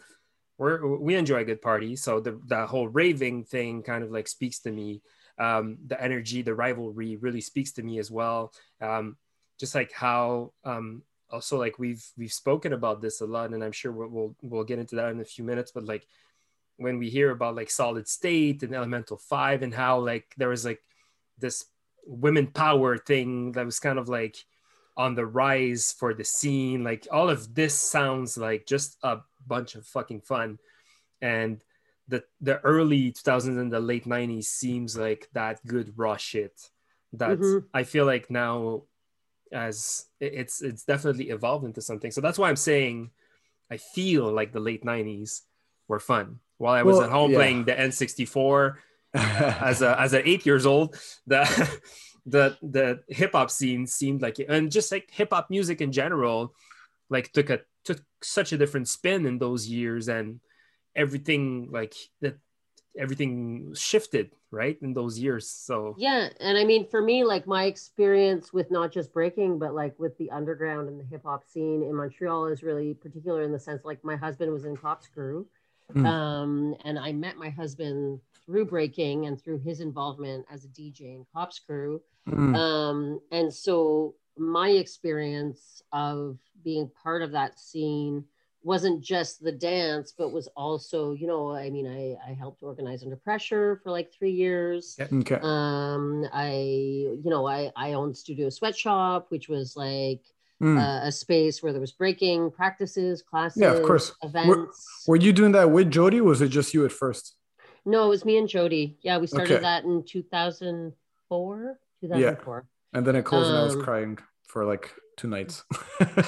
we're 0.57 0.85
we 0.97 1.15
enjoy 1.15 1.39
a 1.39 1.45
good 1.45 1.61
party. 1.61 1.95
So 1.95 2.19
the 2.19 2.39
the 2.45 2.67
whole 2.67 2.89
raving 2.89 3.45
thing 3.45 3.81
kind 3.81 4.03
of 4.03 4.11
like 4.11 4.27
speaks 4.27 4.59
to 4.59 4.71
me. 4.71 5.01
Um 5.39 5.77
the 5.87 5.99
energy 5.99 6.41
the 6.41 6.53
rivalry 6.53 7.15
really 7.15 7.41
speaks 7.41 7.71
to 7.73 7.81
me 7.81 7.97
as 7.97 8.11
well. 8.11 8.53
Um 8.81 9.15
just 9.57 9.73
like 9.73 9.91
how 9.93 10.51
um 10.65 11.01
also 11.31 11.57
like 11.57 11.79
we've 11.79 12.05
we've 12.17 12.33
spoken 12.33 12.73
about 12.73 13.01
this 13.01 13.21
a 13.21 13.25
lot 13.25 13.51
and 13.51 13.63
i'm 13.63 13.71
sure 13.71 13.91
we'll 13.91 14.09
we'll, 14.09 14.35
we'll 14.41 14.63
get 14.63 14.79
into 14.79 14.95
that 14.95 15.11
in 15.11 15.19
a 15.19 15.25
few 15.25 15.43
minutes 15.43 15.71
but 15.71 15.83
like 15.83 16.07
when 16.77 16.97
we 16.97 17.07
hear 17.09 17.29
about 17.29 17.55
like 17.55 17.69
solid 17.69 18.07
state 18.07 18.63
and 18.63 18.73
elemental 18.73 19.17
five 19.17 19.61
and 19.61 19.73
how 19.73 19.99
like 19.99 20.33
there 20.37 20.49
was 20.49 20.65
like 20.65 20.81
this 21.37 21.65
women 22.07 22.47
power 22.47 22.97
thing 22.97 23.51
that 23.51 23.65
was 23.65 23.79
kind 23.79 23.99
of 23.99 24.09
like 24.09 24.37
on 24.99 25.15
the 25.15 25.25
rise 25.25 25.95
for 25.97 26.13
the 26.13 26.25
scene 26.37 26.83
like 26.83 27.07
all 27.09 27.29
of 27.31 27.55
this 27.55 27.73
sounds 27.73 28.37
like 28.37 28.67
just 28.67 28.97
a 29.03 29.15
bunch 29.47 29.75
of 29.75 29.85
fucking 29.87 30.19
fun 30.21 30.59
and 31.21 31.63
the 32.11 32.19
the 32.41 32.59
early 32.73 33.11
2000s 33.13 33.57
and 33.61 33.71
the 33.71 33.79
late 33.79 34.05
90s 34.05 34.43
seems 34.61 34.97
like 34.97 35.29
that 35.33 35.55
good 35.65 35.93
raw 35.95 36.17
shit 36.17 36.55
that 37.13 37.39
Mhm. 37.39 37.63
i 37.73 37.83
feel 37.83 38.05
like 38.05 38.29
now 38.29 38.83
as 39.53 40.05
it's 40.19 40.61
it's 40.61 40.83
definitely 40.83 41.29
evolved 41.29 41.65
into 41.65 41.81
something 41.81 42.11
so 42.11 42.19
that's 42.21 42.37
why 42.37 42.49
i'm 42.49 42.55
saying 42.71 43.09
i 43.71 43.77
feel 43.77 44.25
like 44.39 44.51
the 44.51 44.59
late 44.69 44.83
90s 44.83 45.41
were 45.87 45.99
fun 46.11 46.39
while 46.61 46.73
i 46.75 46.83
was 46.83 46.97
Well, 46.97 47.05
at 47.07 47.11
home 47.11 47.31
yeah. 47.31 47.37
playing 47.39 47.59
the 47.65 47.73
n64 47.73 48.75
as 49.71 49.81
a 49.81 49.99
as 49.99 50.11
an 50.13 50.23
eight 50.25 50.45
years 50.45 50.65
old 50.65 50.99
the 51.25 51.41
the 52.29 52.57
the 52.61 52.99
hip 53.07 53.31
hop 53.33 53.49
scene 53.51 53.85
seemed 53.87 54.21
like 54.21 54.37
and 54.47 54.71
just 54.71 54.91
like 54.91 55.09
hip 55.11 55.29
hop 55.31 55.49
music 55.49 55.81
in 55.81 55.91
general 55.91 56.53
like 57.09 57.31
took 57.31 57.49
a 57.49 57.59
took 57.83 57.99
such 58.21 58.51
a 58.53 58.57
different 58.57 58.87
spin 58.87 59.25
in 59.25 59.37
those 59.39 59.67
years 59.67 60.07
and 60.09 60.39
everything 60.95 61.69
like 61.71 61.95
that 62.21 62.37
everything 62.97 63.73
shifted 63.73 64.31
right 64.51 64.77
in 64.81 64.93
those 64.93 65.17
years 65.19 65.49
so 65.49 65.95
Yeah, 65.97 66.29
and 66.39 66.57
I 66.57 66.65
mean, 66.65 66.87
for 66.89 67.01
me, 67.01 67.23
like 67.23 67.45
my 67.45 67.65
experience 67.65 68.51
with 68.51 68.71
not 68.71 68.91
just 68.91 69.13
breaking, 69.13 69.59
but 69.59 69.75
like 69.75 69.97
with 69.99 70.17
the 70.17 70.29
underground 70.31 70.89
and 70.89 70.99
the 70.99 71.05
hip 71.05 71.21
hop 71.23 71.43
scene 71.45 71.83
in 71.83 71.93
Montreal 71.95 72.47
is 72.47 72.63
really 72.63 72.95
particular 72.95 73.43
in 73.43 73.51
the 73.51 73.59
sense 73.59 73.85
like 73.85 74.03
my 74.03 74.15
husband 74.15 74.51
was 74.51 74.65
in 74.65 74.75
Cops 74.75 75.07
Crew, 75.07 75.45
Mm. 75.95 76.05
um, 76.05 76.75
and 76.85 76.99
I 76.99 77.11
met 77.13 77.35
my 77.37 77.49
husband 77.49 78.19
through 78.49 78.65
breaking 78.65 79.27
and 79.27 79.39
through 79.39 79.59
his 79.59 79.79
involvement 79.79 80.43
as 80.51 80.65
a 80.65 80.67
DJ 80.69 81.01
in 81.15 81.25
Cops 81.31 81.59
Crew, 81.59 82.01
Mm. 82.27 82.55
um, 82.55 83.19
and 83.31 83.53
so 83.53 84.15
my 84.37 84.69
experience 84.69 85.83
of 85.93 86.37
being 86.63 86.89
part 87.03 87.21
of 87.21 87.31
that 87.31 87.59
scene 87.59 88.23
wasn't 88.63 89.01
just 89.01 89.41
the 89.43 89.51
dance, 89.51 90.13
but 90.17 90.29
was 90.33 90.47
also, 90.55 91.13
you 91.13 91.27
know, 91.27 91.51
I 91.51 91.69
mean, 91.69 91.87
I 91.87 92.17
I 92.29 92.33
helped 92.33 92.61
organize 92.63 93.03
Under 93.03 93.15
Pressure 93.15 93.79
for 93.83 93.91
like 93.91 94.11
three 94.11 94.31
years. 94.31 94.97
Okay. 94.99 95.39
Um, 95.41 96.25
I, 96.33 96.51
you 97.23 97.29
know, 97.33 97.47
I, 97.47 97.71
I 97.75 97.93
owned 97.93 98.17
Studio 98.17 98.49
Sweatshop, 98.49 99.27
which 99.29 99.47
was 99.47 99.75
like 99.77 100.21
Mm. 100.61 100.77
uh, 100.77 101.07
a 101.07 101.11
space 101.11 101.63
where 101.63 101.71
there 101.71 101.79
was 101.79 101.93
breaking 101.93 102.51
practices, 102.51 103.21
classes, 103.21 103.61
Yeah, 103.61 103.71
of 103.75 103.81
course. 103.83 104.11
events. 104.23 105.05
Were 105.07 105.15
you 105.15 105.31
doing 105.31 105.53
that 105.53 105.71
with 105.71 105.89
Jody? 105.89 106.19
Was 106.19 106.41
it 106.41 106.49
just 106.49 106.73
you 106.73 106.83
at 106.83 106.91
first? 106.91 107.35
No, 107.85 108.05
it 108.05 108.09
was 108.09 108.25
me 108.25 108.37
and 108.37 108.47
Jody. 108.47 108.97
Yeah, 109.01 109.17
we 109.17 109.27
started 109.27 109.53
Okay. 109.53 109.61
that 109.61 109.83
in 109.83 110.03
2004, 110.03 111.79
2004. 112.01 112.65
And 112.93 113.05
then 113.05 113.15
it 113.15 113.23
closed, 113.23 113.49
and 113.49 113.57
I 113.57 113.63
was 113.63 113.75
Um, 113.75 113.81
crying 113.81 114.17
for 114.47 114.65
like 114.65 114.93
two 115.17 115.27
nights. 115.27 115.63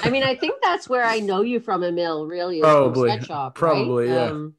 I 0.03 0.09
mean, 0.09 0.23
I 0.23 0.35
think 0.35 0.55
that's 0.61 0.87
where 0.89 1.03
I 1.03 1.19
know 1.19 1.41
you 1.41 1.59
from, 1.59 1.83
Emil, 1.83 2.27
really. 2.27 2.59
Probably. 2.61 3.09
Sweatshop, 3.09 3.55
Probably, 3.55 4.07
right? 4.07 4.13
yeah. 4.13 4.25
Um, 4.29 4.55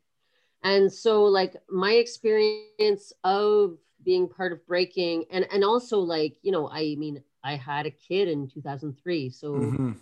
and 0.64 0.92
so, 0.92 1.24
like, 1.24 1.56
my 1.68 1.92
experience 1.94 3.12
of 3.24 3.78
being 4.04 4.28
part 4.28 4.52
of 4.52 4.66
breaking, 4.66 5.26
and 5.30 5.46
and 5.52 5.62
also, 5.64 5.98
like, 6.00 6.36
you 6.42 6.50
know, 6.52 6.68
I 6.68 6.96
mean, 6.96 7.22
I 7.44 7.56
had 7.56 7.86
a 7.86 7.90
kid 7.90 8.28
in 8.28 8.48
2003, 8.48 9.30
so 9.30 9.52
Mhm. 9.54 9.96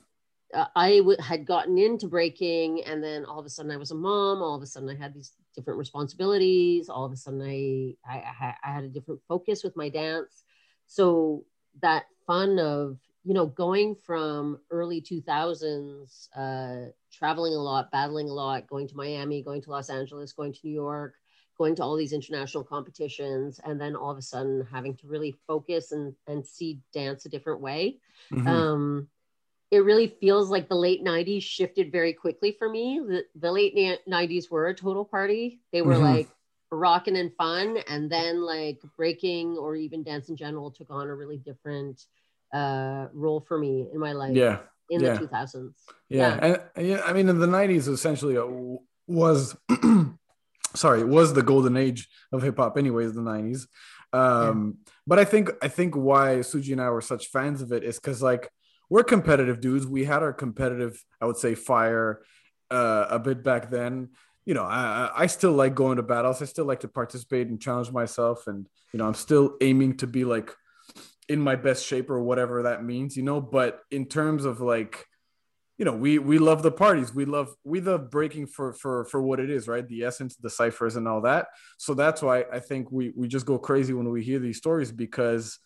Uh, 0.54 0.66
I 0.74 0.98
w- 0.98 1.20
had 1.20 1.46
gotten 1.46 1.78
into 1.78 2.08
breaking, 2.08 2.84
and 2.84 3.02
then 3.02 3.24
all 3.24 3.38
of 3.38 3.46
a 3.46 3.50
sudden 3.50 3.70
I 3.70 3.76
was 3.76 3.90
a 3.90 3.94
mom. 3.94 4.42
All 4.42 4.54
of 4.56 4.62
a 4.62 4.66
sudden 4.66 4.88
I 4.88 4.96
had 4.96 5.14
these 5.14 5.32
different 5.54 5.78
responsibilities. 5.78 6.88
All 6.88 7.04
of 7.04 7.12
a 7.12 7.16
sudden 7.16 7.42
I 7.42 7.94
I, 8.08 8.54
I 8.64 8.72
had 8.72 8.84
a 8.84 8.88
different 8.88 9.20
focus 9.28 9.62
with 9.62 9.76
my 9.76 9.88
dance. 9.88 10.42
So 10.86 11.44
that 11.82 12.06
fun 12.26 12.58
of 12.58 12.98
you 13.24 13.34
know 13.34 13.46
going 13.46 13.94
from 13.94 14.58
early 14.70 15.00
2000s, 15.00 16.28
uh, 16.36 16.86
traveling 17.12 17.54
a 17.54 17.58
lot, 17.62 17.90
battling 17.90 18.28
a 18.28 18.32
lot, 18.34 18.66
going 18.66 18.88
to 18.88 18.96
Miami, 18.96 19.42
going 19.42 19.62
to 19.62 19.70
Los 19.70 19.90
Angeles, 19.90 20.32
going 20.32 20.52
to 20.52 20.60
New 20.64 20.72
York, 20.72 21.14
going 21.56 21.74
to 21.76 21.82
all 21.82 21.96
these 21.96 22.12
international 22.12 22.64
competitions, 22.64 23.60
and 23.64 23.80
then 23.80 23.94
all 23.94 24.10
of 24.10 24.18
a 24.18 24.22
sudden 24.22 24.66
having 24.70 24.96
to 24.96 25.06
really 25.06 25.32
focus 25.46 25.92
and 25.92 26.14
and 26.26 26.44
see 26.46 26.80
dance 26.92 27.24
a 27.26 27.28
different 27.28 27.60
way 27.60 28.00
Mhm. 28.32 28.46
um 28.46 29.08
it 29.70 29.84
really 29.84 30.16
feels 30.20 30.50
like 30.50 30.68
the 30.68 30.74
late 30.74 31.04
90s 31.04 31.42
shifted 31.42 31.92
very 31.92 32.12
quickly 32.12 32.56
for 32.58 32.68
me 32.68 33.00
the, 33.00 33.24
the 33.36 33.50
late 33.50 33.74
na- 33.76 34.20
90s 34.20 34.50
were 34.50 34.68
a 34.68 34.74
total 34.74 35.04
party 35.04 35.60
they 35.72 35.82
were 35.82 35.94
Mhm. 35.94 36.02
like 36.02 36.28
rocking 36.72 37.16
and 37.16 37.32
fun 37.34 37.78
and 37.88 38.10
then 38.10 38.42
like 38.42 38.80
breaking 38.96 39.56
or 39.56 39.74
even 39.74 40.02
dance 40.02 40.28
in 40.28 40.36
general 40.36 40.70
took 40.70 40.90
on 40.90 41.08
a 41.08 41.14
really 41.14 41.38
different 41.38 42.04
uh 42.54 43.06
role 43.12 43.40
for 43.40 43.58
me 43.58 43.88
in 43.92 43.98
my 43.98 44.12
life 44.12 44.36
yeah. 44.36 44.58
in 44.88 45.00
yeah. 45.00 45.14
the 45.14 45.26
2000s 45.26 45.72
yeah 46.08 46.38
and 46.42 46.60
and, 46.76 46.86
yeah 46.86 47.00
i 47.04 47.12
mean 47.12 47.28
in 47.28 47.38
the 47.38 47.46
90s 47.46 47.88
essentially 47.88 48.36
uh, 48.36 48.46
was 49.06 49.56
sorry 50.74 51.00
it 51.00 51.08
was 51.08 51.32
the 51.32 51.42
golden 51.42 51.76
age 51.76 52.08
of 52.32 52.42
hip-hop 52.42 52.76
anyways 52.76 53.14
the 53.14 53.20
90s 53.20 53.66
um 54.12 54.78
but 55.06 55.18
i 55.18 55.24
think 55.24 55.50
i 55.62 55.68
think 55.68 55.96
why 55.96 56.36
suji 56.38 56.72
and 56.72 56.80
i 56.80 56.88
were 56.90 57.00
such 57.00 57.28
fans 57.28 57.62
of 57.62 57.72
it 57.72 57.82
is 57.84 57.96
because 57.96 58.22
like 58.22 58.50
we're 58.90 59.04
competitive 59.04 59.60
dudes. 59.60 59.86
We 59.86 60.04
had 60.04 60.22
our 60.22 60.32
competitive 60.34 61.02
i 61.20 61.24
would 61.24 61.38
say 61.38 61.54
fire 61.54 62.22
uh 62.70 63.06
a 63.08 63.18
bit 63.18 63.42
back 63.42 63.70
then. 63.70 64.10
You 64.44 64.54
know 64.54 64.64
i 64.64 65.10
I- 65.16 65.26
still 65.26 65.52
like 65.52 65.74
going 65.74 65.96
to 65.96 66.02
battles. 66.02 66.42
I 66.42 66.44
still 66.46 66.66
like 66.66 66.80
to 66.80 66.88
participate 66.88 67.46
and 67.48 67.60
challenge 67.60 67.90
myself. 67.92 68.46
And 68.46 68.66
you 68.92 68.98
know 68.98 69.06
i'm 69.06 69.14
still 69.14 69.56
aiming 69.60 69.96
to 69.98 70.06
be 70.06 70.24
like 70.24 70.54
in 71.28 71.40
my 71.40 71.54
best 71.54 71.86
shape 71.86 72.10
or 72.10 72.20
whatever 72.20 72.64
that 72.64 72.84
means 72.84 73.16
you 73.16 73.22
know? 73.22 73.40
But 73.40 73.80
in 73.90 74.06
terms 74.06 74.44
of 74.44 74.60
like 74.60 75.06
you 75.78 75.84
know 75.86 75.94
we 75.94 76.18
we 76.18 76.38
love 76.38 76.62
the 76.62 76.72
parties. 76.72 77.14
We 77.14 77.24
love 77.24 77.54
we 77.64 77.80
love 77.80 78.10
breaking 78.10 78.48
for 78.48 78.72
for 78.72 79.04
for 79.06 79.22
what 79.22 79.40
it 79.40 79.48
is 79.50 79.68
right? 79.68 79.86
The 79.86 80.02
essence 80.04 80.36
the 80.36 80.50
ciphers 80.50 80.96
and 80.96 81.06
all 81.08 81.22
that. 81.22 81.46
So 81.78 81.94
that's 81.94 82.20
why 82.20 82.44
i 82.52 82.58
think 82.58 82.90
we 82.90 83.12
we 83.16 83.28
just 83.28 83.46
go 83.46 83.58
crazy 83.58 83.94
when 83.94 84.10
we 84.10 84.22
hear 84.22 84.40
these 84.40 84.58
stories 84.58 84.90
because 84.92 85.58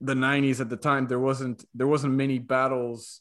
the 0.00 0.14
90s 0.14 0.60
at 0.60 0.68
the 0.68 0.76
time 0.76 1.06
there 1.06 1.18
wasn't 1.18 1.64
there 1.74 1.86
wasn't 1.86 2.12
many 2.12 2.38
battles 2.38 3.20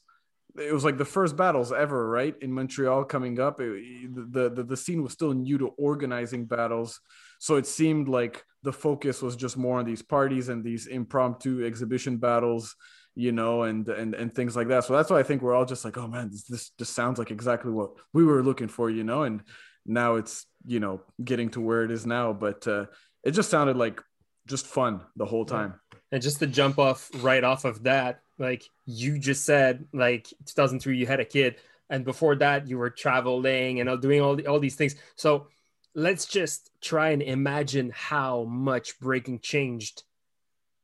it 0.56 0.74
was 0.74 0.84
like 0.84 0.98
the 0.98 1.06
first 1.06 1.36
battles 1.36 1.72
ever 1.72 2.08
right 2.10 2.36
in 2.42 2.52
montreal 2.52 3.04
coming 3.04 3.40
up 3.40 3.60
it, 3.60 4.14
the, 4.32 4.50
the 4.50 4.64
the 4.64 4.78
scene 4.78 5.02
was 5.02 5.14
still 5.14 5.34
new 5.34 5.58
to 5.58 5.68
organizing 5.78 6.46
battles 6.46 7.00
so 7.40 7.56
it 7.56 7.68
seemed 7.68 8.08
like 8.08 8.44
the 8.64 8.74
focus 8.74 9.22
was 9.22 9.36
just 9.36 9.58
more 9.58 9.80
on 9.80 9.86
these 9.86 10.02
parties 10.02 10.50
and 10.50 10.64
these 10.64 10.88
impromptu 10.88 11.66
exhibition 11.66 12.18
battles 12.18 12.76
you 13.16 13.32
know, 13.32 13.64
and 13.64 13.88
and 13.90 14.16
and 14.16 14.34
things 14.34 14.56
like 14.56 14.68
that. 14.70 14.84
So 14.84 14.94
that's 14.94 15.10
why 15.10 15.20
I 15.20 15.24
think 15.24 15.42
we're 15.42 15.54
all 15.54 15.66
just 15.66 15.86
like, 15.86 15.98
oh 15.98 16.08
man, 16.08 16.30
this 16.32 16.44
this 16.44 16.72
just 16.78 16.94
sounds 16.94 17.20
like 17.20 17.32
exactly 17.32 17.72
what 17.72 17.92
we 18.12 18.24
were 18.24 18.44
looking 18.44 18.68
for, 18.68 18.90
you 18.90 19.04
know. 19.04 19.24
And 19.24 19.44
now 19.86 20.16
it's 20.16 20.46
you 20.66 20.80
know 20.80 21.02
getting 21.24 21.50
to 21.50 21.62
where 21.62 21.84
it 21.84 21.92
is 21.92 22.06
now, 22.06 22.34
but 22.34 22.68
uh, 22.68 22.86
it 23.24 23.32
just 23.32 23.50
sounded 23.50 23.78
like 23.78 24.02
just 24.48 24.68
fun 24.68 25.02
the 25.16 25.26
whole 25.26 25.46
time. 25.46 25.76
And 26.12 26.22
just 26.22 26.40
to 26.40 26.48
jump 26.48 26.78
off 26.78 27.10
right 27.22 27.44
off 27.44 27.66
of 27.66 27.84
that, 27.84 28.22
like 28.38 28.64
you 28.86 29.18
just 29.18 29.46
said, 29.46 29.86
like 29.94 30.28
2003, 30.46 30.98
you 30.98 31.08
had 31.08 31.20
a 31.20 31.26
kid, 31.26 31.56
and 31.90 32.06
before 32.06 32.36
that, 32.36 32.68
you 32.68 32.78
were 32.78 32.90
traveling 32.90 33.80
and 33.80 34.02
doing 34.02 34.22
all 34.22 34.36
the, 34.36 34.48
all 34.48 34.60
these 34.60 34.76
things. 34.76 34.96
So 35.16 35.48
let's 35.96 36.26
just 36.26 36.72
try 36.82 37.10
and 37.10 37.22
imagine 37.22 37.92
how 37.94 38.44
much 38.44 39.00
breaking 39.00 39.40
changed 39.40 40.04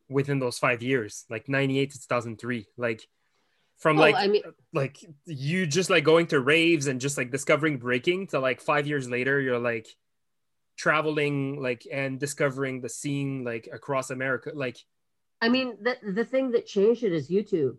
within 0.10 0.40
those 0.40 0.60
five 0.60 0.82
years, 0.82 1.26
like 1.30 1.50
98 1.50 1.92
to 1.92 1.98
2003. 2.02 2.68
Like 2.78 3.08
from 3.78 3.98
well, 3.98 4.12
like 4.12 4.16
I 4.16 4.28
mean, 4.28 4.44
like 4.74 4.98
you 5.26 5.66
just 5.66 5.90
like 5.90 6.04
going 6.04 6.28
to 6.28 6.40
raves 6.40 6.88
and 6.88 7.00
just 7.00 7.18
like 7.18 7.32
discovering 7.32 7.78
breaking 7.78 8.28
to 8.28 8.40
like 8.40 8.62
five 8.62 8.88
years 8.88 9.10
later, 9.10 9.40
you're 9.40 9.60
like 9.60 9.88
traveling 10.80 11.62
like 11.62 11.86
and 11.92 12.20
discovering 12.20 12.80
the 12.80 12.88
scene 12.88 13.44
like 13.44 13.68
across 13.72 14.10
America. 14.10 14.52
Like 14.56 14.78
I 15.42 15.50
mean, 15.50 15.78
the 15.82 15.98
the 16.14 16.26
thing 16.26 16.52
that 16.52 16.66
changed 16.66 17.04
it 17.04 17.12
is 17.12 17.30
YouTube. 17.30 17.76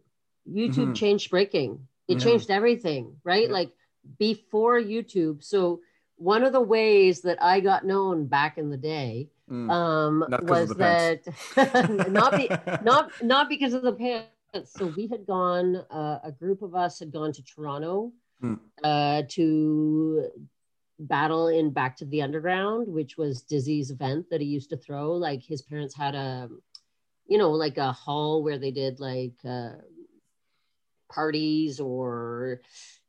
YouTube 0.47 0.75
mm-hmm. 0.75 0.93
changed 0.93 1.31
breaking. 1.31 1.87
It 2.07 2.19
mm-hmm. 2.19 2.29
changed 2.29 2.51
everything, 2.51 3.17
right? 3.25 3.49
Yeah. 3.49 3.55
Like 3.55 3.73
before 4.19 4.79
YouTube. 4.79 5.43
So 5.43 5.81
one 6.17 6.45
of 6.45 6.53
the 6.53 6.61
ways 6.61 7.23
that 7.23 7.43
I 7.43 7.61
got 7.61 7.87
known 7.87 8.27
back 8.27 8.59
in 8.59 8.69
the 8.69 8.77
day 8.77 9.31
Mm. 9.51 9.69
Um, 9.69 10.25
was 10.43 10.69
that 10.77 11.27
not 12.09 12.37
be, 12.37 12.49
not 12.85 13.11
not 13.21 13.49
because 13.49 13.75
of 13.75 13.83
the 13.83 13.93
pants. 13.93 14.73
So 14.77 14.93
we 14.97 15.09
had 15.09 15.27
gone. 15.27 15.77
Uh, 15.91 16.19
a 16.23 16.31
group 16.31 16.63
of 16.63 16.75
us 16.75 17.01
had 17.01 17.13
gone 17.13 17.33
to 17.33 17.43
Toronto 17.43 18.13
mm. 18.43 18.59
uh, 18.85 19.23
to 19.31 20.29
battle 21.01 21.49
in 21.49 21.71
Back 21.71 21.97
to 21.97 22.05
the 22.05 22.23
Underground, 22.23 22.87
which 22.87 23.17
was 23.17 23.43
Dizzy's 23.43 23.91
event 23.91 24.27
that 24.31 24.41
he 24.41 24.47
used 24.47 24.71
to 24.71 24.77
throw. 24.77 25.13
Like 25.13 25.43
his 25.43 25.63
parents 25.63 25.95
had 25.95 26.15
a, 26.15 26.49
you 27.27 27.39
know, 27.39 27.51
like 27.51 27.79
a 27.79 27.93
hall 27.93 28.43
where 28.43 28.59
they 28.59 28.71
did 28.71 29.01
like 29.01 29.35
uh, 29.49 29.73
parties 31.11 31.81
or 31.81 32.61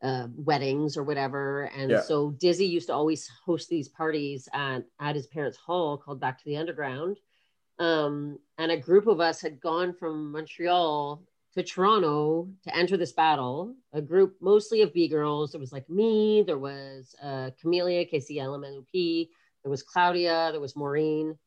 uh, 0.02 0.28
weddings 0.36 0.98
or 0.98 1.04
whatever. 1.04 1.64
And 1.76 1.92
yeah. 1.92 2.02
so 2.02 2.32
Dizzy 2.32 2.66
used 2.66 2.88
to 2.88 2.94
always 2.94 3.30
host 3.46 3.70
these 3.70 3.90
parties 3.90 4.48
at, 4.54 4.84
at 5.00 5.16
his 5.16 5.28
parents' 5.28 5.58
hall 5.58 5.98
called 5.98 6.20
Back 6.20 6.40
to 6.40 6.46
the 6.46 6.58
Underground. 6.58 7.20
Um, 7.80 8.40
and 8.58 8.72
a 8.72 8.78
group 8.78 9.08
of 9.08 9.20
us 9.20 9.42
had 9.42 9.60
gone 9.60 9.94
from 9.94 10.32
Montreal 10.32 11.24
to 11.54 11.64
Toronto 11.64 12.48
to 12.64 12.76
enter 12.76 12.98
this 12.98 13.12
battle. 13.12 13.76
A 13.94 14.02
group 14.02 14.38
mostly 14.42 14.82
of 14.82 14.94
B 14.94 15.08
girls. 15.08 15.52
There 15.52 15.60
was 15.60 15.72
like 15.72 15.90
me, 15.90 16.44
there 16.46 16.58
was 16.58 17.16
uh, 17.22 17.52
Camelia, 17.62 18.06
KCLMNOP, 18.06 19.30
there 19.64 19.70
was 19.70 19.84
Claudia, 19.84 20.50
there 20.52 20.62
was 20.62 20.76
Maureen. 20.76 21.38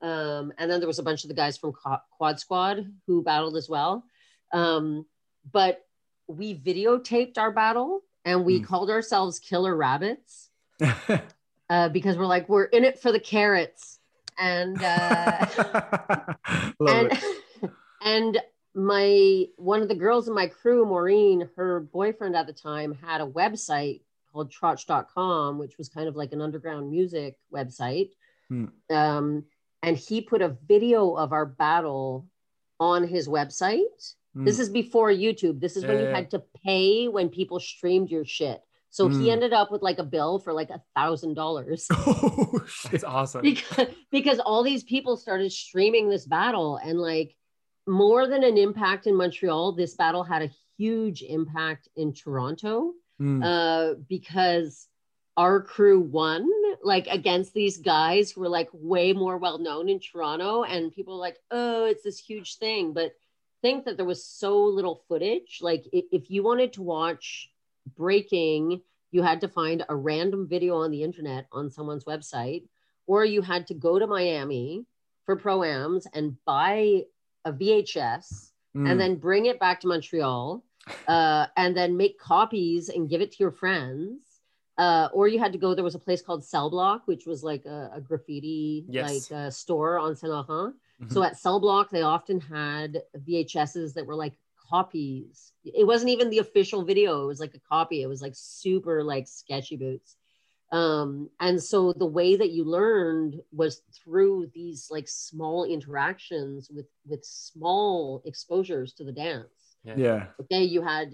Um, 0.00 0.52
and 0.58 0.70
then 0.70 0.80
there 0.80 0.88
was 0.88 0.98
a 0.98 1.04
bunch 1.04 1.22
of 1.22 1.28
the 1.28 1.34
guys 1.34 1.56
from 1.56 1.72
Quad 1.72 2.40
Squad 2.40 2.86
who 3.06 3.22
battled 3.22 3.56
as 3.56 3.68
well. 3.68 4.04
Um, 4.52 5.06
but 5.50 5.84
we 6.26 6.58
videotaped 6.58 7.38
our 7.38 7.52
battle 7.52 8.02
and 8.24 8.44
we 8.44 8.60
mm. 8.60 8.64
called 8.64 8.90
ourselves 8.90 9.38
Killer 9.38 9.76
Rabbits 9.76 10.50
uh, 11.70 11.88
because 11.88 12.16
we're 12.16 12.26
like 12.26 12.48
we're 12.48 12.64
in 12.64 12.84
it 12.84 13.00
for 13.00 13.12
the 13.12 13.20
carrots 13.20 14.00
and 14.38 14.82
uh, 14.82 15.46
and 16.88 17.22
and 18.04 18.40
my 18.74 19.46
one 19.56 19.82
of 19.82 19.88
the 19.88 19.94
girls 19.94 20.28
in 20.28 20.34
my 20.34 20.46
crew, 20.46 20.84
Maureen, 20.86 21.48
her 21.56 21.80
boyfriend 21.80 22.36
at 22.36 22.46
the 22.46 22.52
time 22.52 22.94
had 22.94 23.20
a 23.20 23.26
website 23.26 24.02
called 24.32 24.50
trotch.com, 24.50 25.58
which 25.58 25.76
was 25.78 25.88
kind 25.88 26.08
of 26.08 26.16
like 26.16 26.32
an 26.32 26.40
underground 26.40 26.90
music 26.90 27.36
website. 27.52 28.10
Hmm. 28.48 28.66
Um, 28.90 29.44
and 29.82 29.96
he 29.96 30.20
put 30.20 30.42
a 30.42 30.56
video 30.66 31.14
of 31.14 31.32
our 31.32 31.44
battle 31.44 32.26
on 32.78 33.06
his 33.06 33.28
website 33.28 34.14
Mm. 34.36 34.44
This 34.44 34.58
is 34.58 34.68
before 34.68 35.10
YouTube. 35.10 35.60
This 35.60 35.76
is 35.76 35.84
when 35.84 35.98
you 35.98 36.06
had 36.06 36.30
to 36.30 36.42
pay 36.64 37.08
when 37.08 37.28
people 37.28 37.60
streamed 37.60 38.10
your 38.10 38.24
shit. 38.24 38.62
So 38.90 39.08
mm. 39.08 39.20
he 39.20 39.30
ended 39.30 39.52
up 39.52 39.70
with 39.70 39.82
like 39.82 39.98
a 39.98 40.04
bill 40.04 40.38
for 40.38 40.52
like 40.52 40.70
a 40.70 40.82
thousand 40.94 41.34
dollars. 41.34 41.86
Oh, 41.96 42.60
that's 42.90 43.04
awesome. 43.04 43.42
Because, 43.42 43.88
because 44.10 44.38
all 44.38 44.62
these 44.62 44.84
people 44.84 45.16
started 45.16 45.52
streaming 45.52 46.08
this 46.08 46.26
battle 46.26 46.76
and 46.76 46.98
like 46.98 47.34
more 47.86 48.26
than 48.26 48.44
an 48.44 48.56
impact 48.56 49.06
in 49.06 49.16
Montreal, 49.16 49.72
this 49.72 49.94
battle 49.94 50.22
had 50.22 50.42
a 50.42 50.50
huge 50.78 51.22
impact 51.22 51.88
in 51.96 52.12
Toronto 52.12 52.92
mm. 53.20 53.42
uh, 53.42 53.94
because 54.08 54.88
our 55.36 55.62
crew 55.62 56.00
won 56.00 56.48
like 56.82 57.06
against 57.06 57.54
these 57.54 57.78
guys 57.78 58.30
who 58.30 58.40
were 58.40 58.48
like 58.48 58.68
way 58.72 59.12
more 59.12 59.38
well 59.38 59.58
known 59.58 59.88
in 59.88 60.00
Toronto 60.00 60.64
and 60.64 60.92
people 60.92 61.16
like, 61.16 61.38
oh, 61.50 61.84
it's 61.84 62.02
this 62.02 62.18
huge 62.18 62.58
thing. 62.58 62.92
But 62.92 63.12
think 63.62 63.84
that 63.84 63.96
there 63.96 64.06
was 64.06 64.24
so 64.24 64.58
little 64.64 65.04
footage. 65.08 65.60
Like 65.62 65.84
if 65.92 66.30
you 66.30 66.42
wanted 66.42 66.72
to 66.74 66.82
watch 66.82 67.50
breaking, 67.96 68.82
you 69.10 69.22
had 69.22 69.40
to 69.42 69.48
find 69.48 69.84
a 69.88 69.96
random 69.96 70.48
video 70.48 70.76
on 70.76 70.90
the 70.90 71.02
internet 71.02 71.46
on 71.52 71.70
someone's 71.70 72.04
website, 72.04 72.64
or 73.06 73.24
you 73.24 73.42
had 73.42 73.66
to 73.68 73.74
go 73.74 73.98
to 73.98 74.06
Miami 74.06 74.84
for 75.24 75.36
proams 75.36 76.06
and 76.12 76.36
buy 76.44 77.02
a 77.44 77.52
VHS 77.52 78.50
mm. 78.76 78.90
and 78.90 79.00
then 79.00 79.16
bring 79.16 79.46
it 79.46 79.58
back 79.58 79.80
to 79.80 79.88
Montreal 79.88 80.62
uh, 81.08 81.46
and 81.56 81.76
then 81.76 81.96
make 81.96 82.18
copies 82.18 82.88
and 82.88 83.08
give 83.08 83.20
it 83.20 83.32
to 83.32 83.36
your 83.40 83.50
friends. 83.50 84.20
Uh, 84.78 85.08
or 85.12 85.28
you 85.28 85.38
had 85.38 85.52
to 85.52 85.58
go, 85.58 85.74
there 85.74 85.84
was 85.84 85.94
a 85.94 85.98
place 85.98 86.22
called 86.22 86.44
Cell 86.44 86.70
Block, 86.70 87.02
which 87.06 87.26
was 87.26 87.44
like 87.44 87.66
a, 87.66 87.90
a 87.94 88.00
graffiti 88.00 88.84
yes. 88.88 89.30
like 89.30 89.38
uh, 89.38 89.50
store 89.50 89.98
on 89.98 90.16
Saint 90.16 90.32
Laurent. 90.32 90.74
Mm-hmm. 91.00 91.12
So 91.12 91.22
at 91.22 91.38
Cell 91.38 91.60
Block, 91.60 91.90
they 91.90 92.02
often 92.02 92.40
had 92.40 93.02
VHSs 93.16 93.94
that 93.94 94.06
were 94.06 94.14
like 94.14 94.32
copies. 94.70 95.52
It 95.64 95.86
wasn't 95.86 96.10
even 96.10 96.30
the 96.30 96.38
official 96.38 96.84
video, 96.84 97.22
it 97.22 97.26
was 97.26 97.40
like 97.40 97.54
a 97.54 97.60
copy. 97.60 98.02
It 98.02 98.06
was 98.06 98.22
like 98.22 98.32
super 98.34 99.04
like 99.04 99.28
sketchy 99.28 99.76
boots. 99.76 100.16
Um, 100.72 101.28
and 101.38 101.62
so 101.62 101.92
the 101.92 102.06
way 102.06 102.34
that 102.36 102.50
you 102.50 102.64
learned 102.64 103.40
was 103.52 103.82
through 103.92 104.50
these 104.54 104.88
like 104.90 105.06
small 105.06 105.64
interactions 105.64 106.70
with 106.70 106.86
with 107.06 107.24
small 107.24 108.22
exposures 108.24 108.94
to 108.94 109.04
the 109.04 109.12
dance. 109.12 109.76
Yeah. 109.84 109.94
yeah. 109.96 110.26
Okay, 110.40 110.64
you 110.64 110.82
had 110.82 111.12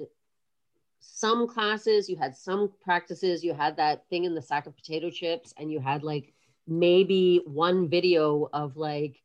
some 1.01 1.49
classes, 1.49 2.09
you 2.09 2.17
had 2.17 2.37
some 2.37 2.73
practices, 2.83 3.43
you 3.43 3.53
had 3.53 3.77
that 3.79 4.09
thing 4.09 4.25
in 4.25 4.35
the 4.35 4.43
sack 4.43 4.67
of 4.67 4.77
potato 4.77 5.11
chips, 5.11 5.53
and 5.59 5.73
you 5.73 5.81
had 5.81 6.05
like 6.05 6.33
maybe 6.69 7.43
one 7.45 7.89
video 7.89 8.49
of 8.53 8.77
like 8.77 9.17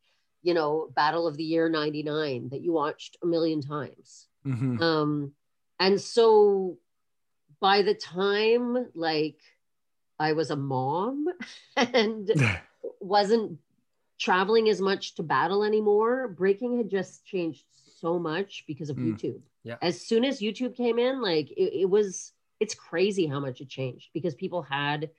you 0.44 0.52
know, 0.52 0.90
Battle 0.94 1.26
of 1.26 1.36
the 1.38 1.42
Year 1.42 1.68
99 1.70 2.50
that 2.50 2.60
you 2.60 2.72
watched 2.72 3.16
a 3.22 3.26
million 3.26 3.62
times. 3.62 4.28
Mm-hmm. 4.46 4.80
Um, 4.80 5.32
and 5.80 5.98
so 5.98 6.76
by 7.60 7.80
the 7.80 7.94
time 7.94 8.90
like 8.94 9.38
I 10.18 10.32
was 10.32 10.50
a 10.50 10.56
mom 10.56 11.26
and 11.76 12.30
wasn't 13.00 13.58
traveling 14.18 14.68
as 14.68 14.80
much 14.80 15.14
to 15.16 15.22
battle 15.22 15.64
anymore, 15.64 16.28
breaking 16.28 16.76
had 16.76 16.90
just 16.90 17.24
changed 17.24 17.64
so 17.98 18.18
much 18.18 18.64
because 18.66 18.90
of 18.90 18.96
mm. 18.96 19.12
YouTube. 19.12 19.40
Yeah. 19.62 19.76
As 19.82 20.00
soon 20.00 20.24
as 20.24 20.40
YouTube 20.40 20.76
came 20.76 20.98
in, 20.98 21.20
like 21.22 21.50
it, 21.50 21.80
it 21.80 21.90
was, 21.90 22.32
it's 22.60 22.74
crazy 22.74 23.26
how 23.26 23.40
much 23.40 23.60
it 23.60 23.68
changed 23.68 24.10
because 24.14 24.34
people 24.34 24.62
had 24.62 25.10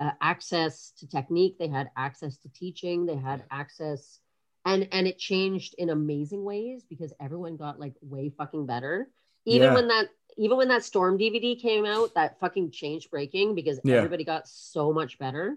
uh, 0.00 0.10
access 0.20 0.92
to 0.98 1.06
technique, 1.06 1.58
they 1.58 1.68
had 1.68 1.90
access 1.96 2.38
to 2.38 2.48
teaching, 2.48 3.06
they 3.06 3.16
had 3.16 3.44
access 3.50 4.18
and 4.64 4.88
and 4.92 5.06
it 5.06 5.18
changed 5.18 5.74
in 5.78 5.90
amazing 5.90 6.44
ways 6.44 6.84
because 6.88 7.12
everyone 7.20 7.56
got 7.56 7.80
like 7.80 7.94
way 8.02 8.30
fucking 8.36 8.66
better 8.66 9.08
even 9.46 9.68
yeah. 9.68 9.74
when 9.74 9.88
that 9.88 10.08
even 10.36 10.56
when 10.56 10.68
that 10.68 10.84
storm 10.84 11.18
dvd 11.18 11.60
came 11.60 11.84
out 11.84 12.14
that 12.14 12.38
fucking 12.40 12.70
changed 12.70 13.10
breaking 13.10 13.54
because 13.54 13.80
yeah. 13.84 13.96
everybody 13.96 14.24
got 14.24 14.46
so 14.46 14.92
much 14.92 15.18
better 15.18 15.56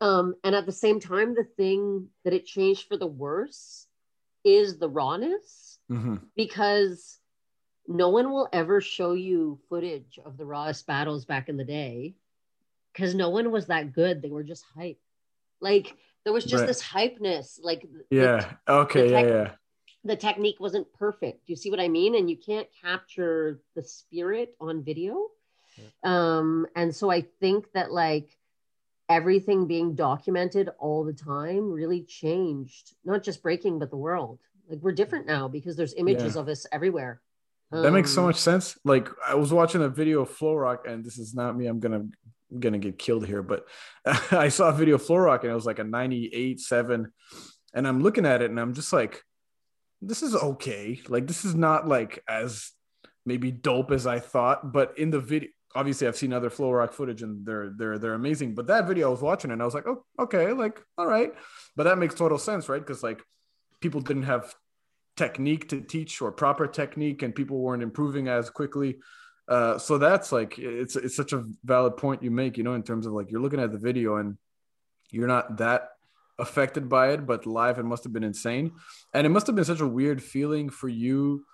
um 0.00 0.34
and 0.44 0.54
at 0.54 0.66
the 0.66 0.72
same 0.72 1.00
time 1.00 1.34
the 1.34 1.44
thing 1.56 2.08
that 2.24 2.32
it 2.32 2.46
changed 2.46 2.86
for 2.88 2.96
the 2.96 3.06
worse 3.06 3.86
is 4.44 4.78
the 4.78 4.88
rawness 4.88 5.78
mm-hmm. 5.90 6.16
because 6.36 7.18
no 7.88 8.08
one 8.08 8.30
will 8.30 8.48
ever 8.52 8.80
show 8.80 9.12
you 9.12 9.58
footage 9.68 10.18
of 10.24 10.36
the 10.36 10.44
rawest 10.44 10.86
battles 10.86 11.24
back 11.24 11.48
in 11.48 11.56
the 11.56 11.64
day 11.64 12.14
because 12.92 13.14
no 13.14 13.30
one 13.30 13.50
was 13.50 13.66
that 13.66 13.92
good. 13.92 14.22
They 14.22 14.30
were 14.30 14.42
just 14.42 14.64
hype. 14.74 15.00
Like 15.60 15.96
there 16.24 16.32
was 16.32 16.44
just 16.44 16.62
Right. 16.62 16.66
this 16.66 16.82
hypeness. 16.82 17.60
Like 17.62 17.82
the- 17.82 18.06
Yeah. 18.10 18.54
Okay. 18.68 19.08
the 19.08 19.10
Yeah. 19.10 19.26
Yeah. 19.26 19.54
The 20.06 20.16
technique 20.16 20.60
wasn't 20.60 20.92
perfect. 20.94 21.46
Do 21.46 21.52
you 21.52 21.56
see 21.56 21.70
what 21.70 21.80
I 21.80 21.88
mean? 21.88 22.14
And 22.14 22.30
you 22.30 22.36
can't 22.36 22.68
capture 22.80 23.60
the 23.74 23.82
spirit 23.82 24.54
on 24.60 24.82
video. 24.82 25.28
Um, 26.02 26.66
and 26.74 26.94
so 26.94 27.10
I 27.10 27.22
think 27.40 27.70
that 27.72 27.92
like 27.92 28.38
everything 29.08 29.66
being 29.66 29.94
documented 29.94 30.70
all 30.78 31.04
the 31.04 31.12
time 31.12 31.70
really 31.70 32.02
changed, 32.02 32.94
not 33.04 33.22
just 33.22 33.42
breaking, 33.42 33.78
but 33.78 33.90
the 33.90 33.96
world. 33.96 34.38
Like 34.68 34.80
we're 34.80 34.92
different 34.92 35.26
now 35.26 35.48
because 35.48 35.76
there's 35.76 35.94
images 35.94 36.34
Yeah. 36.34 36.40
of 36.40 36.48
us 36.48 36.66
everywhere. 36.72 37.20
That 37.72 37.92
makes 37.92 38.10
so 38.12 38.22
Um, 38.22 38.28
much 38.28 38.36
sense. 38.36 38.78
Like 38.84 39.08
I 39.26 39.34
was 39.34 39.52
watching 39.52 39.82
a 39.82 39.88
video 39.88 40.22
of 40.22 40.30
Flow 40.30 40.54
Rock, 40.54 40.86
and 40.88 41.04
this 41.04 41.18
is 41.18 41.34
not 41.34 41.56
me. 41.56 41.66
I'm 41.66 41.80
gonna 41.80 42.06
gonna 42.60 42.78
get 42.78 42.96
killed 42.96 43.26
here, 43.26 43.42
but 43.42 43.66
I 44.32 44.48
saw 44.48 44.68
a 44.70 44.72
video 44.72 44.94
of 44.94 45.02
Flow 45.02 45.16
Rock, 45.18 45.42
and 45.42 45.50
it 45.50 45.54
was 45.54 45.66
like 45.66 45.80
a 45.80 45.84
98 45.84 46.60
seven, 46.60 47.12
and 47.74 47.86
I'm 47.86 48.02
looking 48.02 48.24
at 48.24 48.40
it, 48.40 48.50
and 48.50 48.58
I'm 48.58 48.72
just 48.72 48.92
like, 48.92 49.22
this 50.02 50.22
is 50.22 50.34
okay. 50.34 51.00
Like 51.08 51.26
this 51.26 51.44
is 51.44 51.54
not 51.54 51.88
like 51.88 52.22
as 52.28 52.72
maybe 53.24 53.50
dope 53.50 53.90
as 53.90 54.06
I 54.06 54.20
thought, 54.20 54.72
but 54.72 54.98
in 54.98 55.10
the 55.10 55.20
video. 55.20 55.50
Obviously, 55.74 56.06
I've 56.06 56.16
seen 56.16 56.32
other 56.32 56.48
Flow 56.48 56.72
Rock 56.72 56.94
footage 56.94 57.20
and 57.20 57.44
they're 57.44 57.70
they're 57.76 57.98
they're 57.98 58.14
amazing. 58.14 58.54
But 58.54 58.68
that 58.68 58.86
video 58.86 59.08
I 59.08 59.10
was 59.10 59.20
watching 59.20 59.50
and 59.50 59.60
I 59.60 59.64
was 59.66 59.74
like, 59.74 59.86
oh, 59.86 60.04
okay, 60.18 60.52
like 60.52 60.80
all 60.96 61.06
right. 61.06 61.32
But 61.76 61.84
that 61.84 61.98
makes 61.98 62.14
total 62.14 62.38
sense, 62.38 62.70
right? 62.70 62.80
Because 62.80 63.02
like 63.02 63.22
people 63.82 64.00
didn't 64.00 64.22
have 64.22 64.54
technique 65.16 65.68
to 65.70 65.82
teach 65.82 66.22
or 66.22 66.32
proper 66.32 66.66
technique 66.66 67.22
and 67.22 67.34
people 67.34 67.58
weren't 67.58 67.82
improving 67.82 68.28
as 68.28 68.48
quickly 68.48 68.96
uh, 69.48 69.78
so 69.78 69.96
that's 69.96 70.32
like 70.32 70.58
it's 70.58 70.96
it's 70.96 71.16
such 71.16 71.32
a 71.32 71.44
valid 71.64 71.96
point 71.96 72.22
you 72.22 72.30
make 72.30 72.56
you 72.56 72.64
know 72.64 72.74
in 72.74 72.82
terms 72.82 73.06
of 73.06 73.12
like 73.12 73.30
you're 73.30 73.40
looking 73.40 73.60
at 73.60 73.72
the 73.72 73.78
video 73.78 74.16
and 74.16 74.36
you're 75.10 75.28
not 75.28 75.56
that 75.58 75.90
affected 76.38 76.88
by 76.88 77.10
it 77.10 77.26
but 77.26 77.46
live 77.46 77.78
it 77.78 77.84
must 77.84 78.04
have 78.04 78.12
been 78.12 78.24
insane. 78.24 78.72
And 79.14 79.26
it 79.26 79.30
must 79.30 79.46
have 79.46 79.56
been 79.56 79.64
such 79.64 79.80
a 79.80 79.86
weird 79.86 80.22
feeling 80.22 80.68
for 80.68 80.88
you 80.88 81.44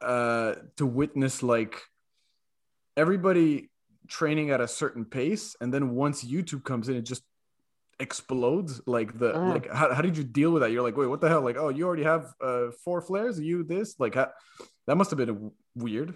uh, 0.00 0.54
to 0.76 0.86
witness 0.86 1.42
like 1.42 1.80
everybody 2.96 3.70
training 4.08 4.50
at 4.50 4.60
a 4.60 4.68
certain 4.68 5.04
pace 5.04 5.56
and 5.60 5.72
then 5.72 5.94
once 5.94 6.24
youtube 6.24 6.64
comes 6.64 6.88
in 6.88 6.96
it 6.96 7.02
just 7.02 7.22
explodes. 8.00 8.80
Like 8.86 9.18
the 9.18 9.34
Ah. 9.34 9.48
like 9.52 9.70
how, 9.70 9.94
how 9.94 10.02
did 10.02 10.16
you 10.16 10.24
deal 10.24 10.50
with 10.50 10.62
that? 10.62 10.70
You're 10.72 10.82
like 10.82 10.96
wait 10.96 11.06
what 11.06 11.20
the 11.20 11.28
hell? 11.28 11.40
Like 11.40 11.56
oh 11.56 11.68
you 11.68 11.86
already 11.86 12.02
have 12.02 12.34
uh 12.40 12.70
four 12.84 13.00
flares 13.00 13.40
you 13.40 13.64
this 13.64 13.94
like 13.98 14.14
how, 14.16 14.28
that 14.86 14.96
must 14.96 15.10
have 15.10 15.18
been 15.18 15.30
a, 15.30 15.38
weird 15.74 16.14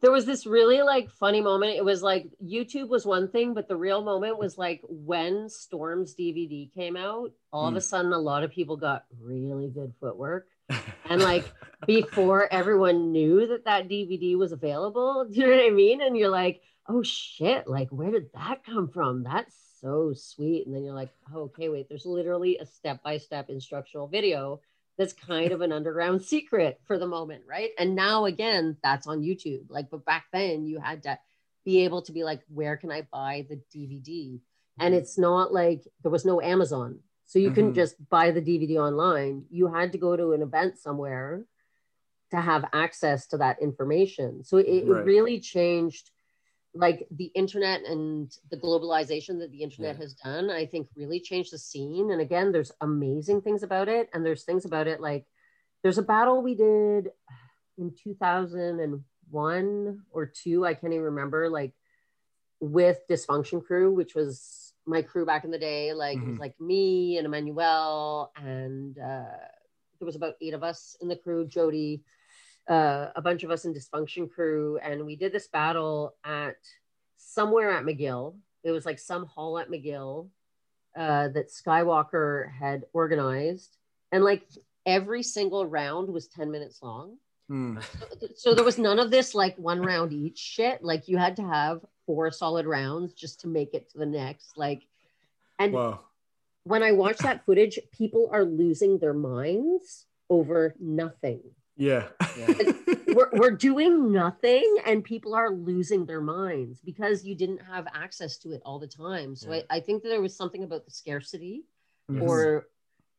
there 0.00 0.10
was 0.10 0.24
this 0.26 0.46
really 0.46 0.82
like 0.82 1.10
funny 1.10 1.40
moment. 1.40 1.76
It 1.76 1.84
was 1.84 2.02
like 2.02 2.30
YouTube 2.44 2.88
was 2.88 3.04
one 3.04 3.28
thing, 3.28 3.54
but 3.54 3.68
the 3.68 3.76
real 3.76 4.02
moment 4.02 4.38
was 4.38 4.56
like 4.56 4.80
when 4.88 5.48
Storm's 5.48 6.14
DVD 6.14 6.72
came 6.74 6.96
out, 6.96 7.32
all 7.52 7.68
of 7.68 7.74
a 7.76 7.78
Mm. 7.78 7.82
sudden 7.82 8.12
a 8.12 8.18
lot 8.18 8.42
of 8.42 8.50
people 8.50 8.76
got 8.76 9.04
really 9.20 9.68
good 9.68 9.92
footwork. 10.00 10.46
And 11.10 11.20
like 11.22 11.44
before 11.86 12.52
everyone 12.52 13.10
knew 13.10 13.46
that 13.48 13.64
that 13.64 13.88
DVD 13.88 14.36
was 14.38 14.52
available, 14.52 15.24
do 15.30 15.40
you 15.40 15.46
know 15.46 15.56
what 15.56 15.66
I 15.66 15.70
mean? 15.70 16.00
And 16.00 16.16
you're 16.16 16.28
like, 16.28 16.62
oh 16.88 17.02
shit, 17.02 17.66
like 17.66 17.88
where 17.90 18.10
did 18.12 18.32
that 18.34 18.64
come 18.64 18.88
from? 18.88 19.24
That's 19.24 19.54
so 19.80 20.12
sweet. 20.14 20.66
And 20.66 20.74
then 20.74 20.84
you're 20.84 20.94
like, 20.94 21.10
oh, 21.34 21.42
okay, 21.44 21.68
wait, 21.68 21.88
there's 21.88 22.06
literally 22.06 22.58
a 22.58 22.66
step 22.66 23.02
by 23.02 23.16
step 23.18 23.48
instructional 23.50 24.06
video 24.06 24.60
that's 25.00 25.14
kind 25.14 25.50
of 25.50 25.62
an 25.62 25.72
underground 25.72 26.20
secret 26.20 26.78
for 26.84 26.98
the 26.98 27.06
moment, 27.06 27.42
right? 27.48 27.70
And 27.78 27.94
now 27.94 28.26
again, 28.26 28.76
that's 28.82 29.06
on 29.06 29.22
YouTube. 29.22 29.64
Like, 29.70 29.88
but 29.90 30.04
back 30.04 30.26
then 30.30 30.66
you 30.66 30.78
had 30.78 31.04
to 31.04 31.18
be 31.64 31.84
able 31.84 32.02
to 32.02 32.12
be 32.12 32.22
like, 32.22 32.42
where 32.48 32.76
can 32.76 32.92
I 32.92 33.08
buy 33.10 33.46
the 33.48 33.62
DVD? 33.74 34.38
And 34.78 34.94
it's 34.94 35.16
not 35.16 35.54
like 35.54 35.82
there 36.02 36.10
was 36.10 36.26
no 36.26 36.42
Amazon. 36.42 36.98
So 37.24 37.38
you 37.38 37.50
couldn't 37.50 37.72
Mhm. 37.72 37.76
just 37.76 37.94
buy 38.10 38.30
the 38.30 38.42
DVD 38.42 38.76
online. 38.78 39.46
You 39.48 39.68
had 39.68 39.92
to 39.92 39.98
go 39.98 40.16
to 40.16 40.32
an 40.32 40.42
event 40.42 40.78
somewhere 40.78 41.46
to 42.32 42.36
have 42.36 42.68
access 42.74 43.26
to 43.28 43.38
that 43.38 43.62
information. 43.62 44.44
So 44.44 44.58
it, 44.58 44.66
it 44.66 44.86
Right. 44.86 45.04
really 45.06 45.40
changed 45.40 46.10
like 46.74 47.06
the 47.10 47.30
internet 47.34 47.82
and 47.84 48.36
the 48.50 48.56
globalization 48.56 49.38
that 49.40 49.50
the 49.50 49.62
internet 49.62 49.96
Yeah. 49.96 50.02
has 50.02 50.14
done, 50.14 50.50
I 50.50 50.66
think 50.66 50.88
really 50.94 51.20
changed 51.20 51.52
the 51.52 51.58
scene. 51.58 52.10
And 52.12 52.20
again, 52.20 52.52
there's 52.52 52.72
amazing 52.80 53.42
things 53.42 53.62
about 53.62 53.88
it. 53.88 54.08
And 54.12 54.24
there's 54.24 54.44
things 54.44 54.64
about 54.64 54.86
it 54.86 55.00
like 55.00 55.26
there's 55.82 55.98
a 55.98 56.02
battle 56.02 56.42
we 56.42 56.54
did 56.54 57.10
in 57.78 57.92
2001 57.94 60.04
or 60.10 60.26
two, 60.26 60.66
I 60.66 60.74
can't 60.74 60.92
even 60.92 61.04
remember, 61.06 61.48
like 61.48 61.72
with 62.60 62.98
Dysfunction 63.08 63.64
Crew, 63.64 63.92
which 63.92 64.14
was 64.14 64.74
my 64.86 65.02
crew 65.02 65.24
back 65.24 65.44
in 65.44 65.50
the 65.50 65.58
day. 65.58 65.92
Like 65.92 66.18
it 66.18 66.26
was 66.26 66.36
Mhm. 66.36 66.40
like 66.40 66.60
me 66.60 67.16
and 67.16 67.26
Emmanuel, 67.26 68.32
and 68.36 68.98
uh, 68.98 69.38
there 69.98 70.06
was 70.06 70.16
about 70.16 70.34
eight 70.40 70.54
of 70.54 70.62
us 70.62 70.96
in 71.00 71.08
the 71.08 71.16
crew, 71.16 71.46
Jody, 71.46 72.04
uh, 72.68 73.08
a 73.16 73.22
bunch 73.22 73.42
of 73.42 73.50
us 73.50 73.64
in 73.64 73.74
Dysfunction 73.74 74.30
Crew, 74.30 74.78
and 74.82 75.04
we 75.04 75.16
did 75.16 75.32
this 75.32 75.48
battle 75.48 76.14
at 76.24 76.56
somewhere 77.16 77.70
at 77.70 77.84
McGill. 77.84 78.36
It 78.62 78.70
was 78.70 78.86
like 78.86 78.98
some 78.98 79.26
hall 79.26 79.58
at 79.58 79.70
McGill 79.70 80.28
uh, 80.96 81.28
that 81.28 81.50
Skywalker 81.50 82.50
had 82.52 82.84
organized, 82.92 83.76
and 84.12 84.24
like 84.24 84.46
every 84.86 85.22
single 85.22 85.66
round 85.66 86.08
was 86.08 86.28
10 86.28 86.50
minutes 86.50 86.82
long. 86.82 87.16
Hmm. 87.48 87.78
So 88.36 88.54
there 88.54 88.64
was 88.64 88.78
none 88.78 89.00
of 89.00 89.10
this 89.10 89.34
like 89.34 89.56
one 89.56 89.82
round 89.82 90.12
each 90.12 90.38
shit. 90.38 90.84
Like 90.84 91.08
you 91.08 91.16
had 91.16 91.36
to 91.36 91.42
have 91.42 91.84
four 92.06 92.30
solid 92.30 92.64
rounds 92.64 93.12
just 93.12 93.40
to 93.40 93.48
make 93.48 93.74
it 93.74 93.90
to 93.90 93.98
the 93.98 94.06
next. 94.06 94.56
Like, 94.56 94.82
and 95.58 95.72
wow 95.72 96.00
when 96.64 96.82
I 96.82 96.92
watch 96.92 97.18
that 97.18 97.44
footage, 97.44 97.78
people 97.92 98.28
are 98.32 98.44
losing 98.44 98.98
their 98.98 99.14
minds 99.14 100.06
over 100.28 100.74
nothing. 100.78 101.40
Yeah, 101.80 102.08
We're, 103.14 103.30
we're 103.32 103.50
doing 103.50 104.12
nothing 104.12 104.76
and 104.86 105.02
people 105.02 105.34
are 105.34 105.50
losing 105.50 106.06
their 106.06 106.20
minds 106.20 106.80
because 106.80 107.24
you 107.24 107.34
didn't 107.34 107.58
have 107.58 107.86
access 107.92 108.36
to 108.38 108.52
it 108.52 108.62
all 108.64 108.78
the 108.78 108.86
time. 108.86 109.34
So 109.34 109.50
Yeah. 109.52 109.62
I, 109.70 109.76
I 109.78 109.80
think 109.80 110.02
that 110.02 110.10
there 110.10 110.20
was 110.20 110.36
something 110.36 110.62
about 110.62 110.84
the 110.84 110.92
scarcity 110.92 111.64
Mhm. 112.10 112.22
or 112.22 112.68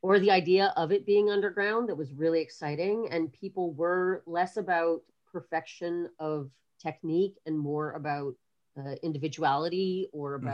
or 0.02 0.20
the 0.20 0.32
idea 0.32 0.74
of 0.78 0.92
it 0.92 1.06
being 1.06 1.30
underground 1.30 1.90
that 1.90 1.96
was 1.96 2.14
really 2.14 2.42
exciting 2.42 3.08
and 3.12 3.32
people 3.34 3.74
were 3.74 4.24
less 4.26 4.58
about 4.58 5.02
perfection 5.32 6.10
of 6.20 6.50
technique 6.80 7.38
and 7.46 7.58
more 7.58 7.92
about 7.92 8.34
uh, 8.80 8.96
individuality 9.04 10.08
or 10.14 10.40
Mm-hmm. 10.40 10.48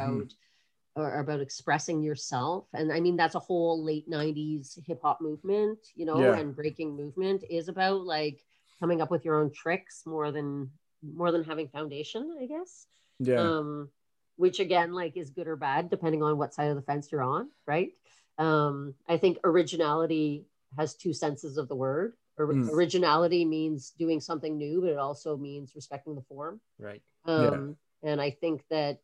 Or 0.97 1.19
about 1.19 1.39
expressing 1.39 2.01
yourself 2.03 2.65
and 2.73 2.91
i 2.91 2.99
mean 2.99 3.15
that's 3.15 3.35
a 3.35 3.39
whole 3.39 3.83
late 3.83 4.09
90s 4.09 4.77
hip 4.85 4.99
hop 5.01 5.21
movement 5.21 5.77
you 5.95 6.05
know 6.05 6.19
Yeah. 6.19 6.37
and 6.37 6.55
breaking 6.55 6.95
movement 6.95 7.43
is 7.49 7.67
about 7.69 8.01
like 8.05 8.43
coming 8.79 9.01
up 9.01 9.11
with 9.11 9.23
your 9.23 9.35
own 9.41 9.51
tricks 9.51 10.03
more 10.05 10.31
than 10.31 10.69
more 11.03 11.31
than 11.31 11.43
having 11.43 11.67
foundation 11.69 12.35
i 12.41 12.45
guess 12.45 12.87
yeah 13.19 13.39
um, 13.39 13.89
which 14.35 14.59
again, 14.59 14.91
like 14.93 15.17
is 15.17 15.31
good 15.31 15.47
or 15.47 15.55
bad 15.55 15.89
depending 15.89 16.21
on 16.21 16.37
what 16.37 16.53
side 16.53 16.69
of 16.69 16.75
the 16.75 16.83
fence 16.83 17.11
you're 17.11 17.23
on, 17.23 17.49
right? 17.65 17.89
Um, 18.37 18.93
I 19.09 19.17
think 19.17 19.39
originality 19.43 20.45
has 20.77 20.93
two 20.93 21.11
senses 21.11 21.57
of 21.57 21.67
the 21.67 21.75
word. 21.75 22.13
Or- 22.37 22.45
Mm. 22.53 22.69
Originality 22.71 23.45
means 23.45 23.93
doing 23.97 24.21
something 24.21 24.55
new, 24.55 24.79
but 24.81 24.91
it 24.91 24.99
also 24.99 25.37
means 25.37 25.73
respecting 25.73 26.13
the 26.13 26.21
form. 26.21 26.61
Right. 26.77 27.01
Um, 27.25 27.77
And 28.03 28.21
I 28.21 28.29
think 28.29 28.61
that, 28.69 28.99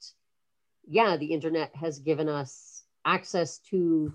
yeah, 0.88 1.18
the 1.18 1.26
internet 1.28 1.76
has 1.76 2.00
given 2.00 2.28
us 2.30 2.84
access 3.06 3.60
to 3.70 4.14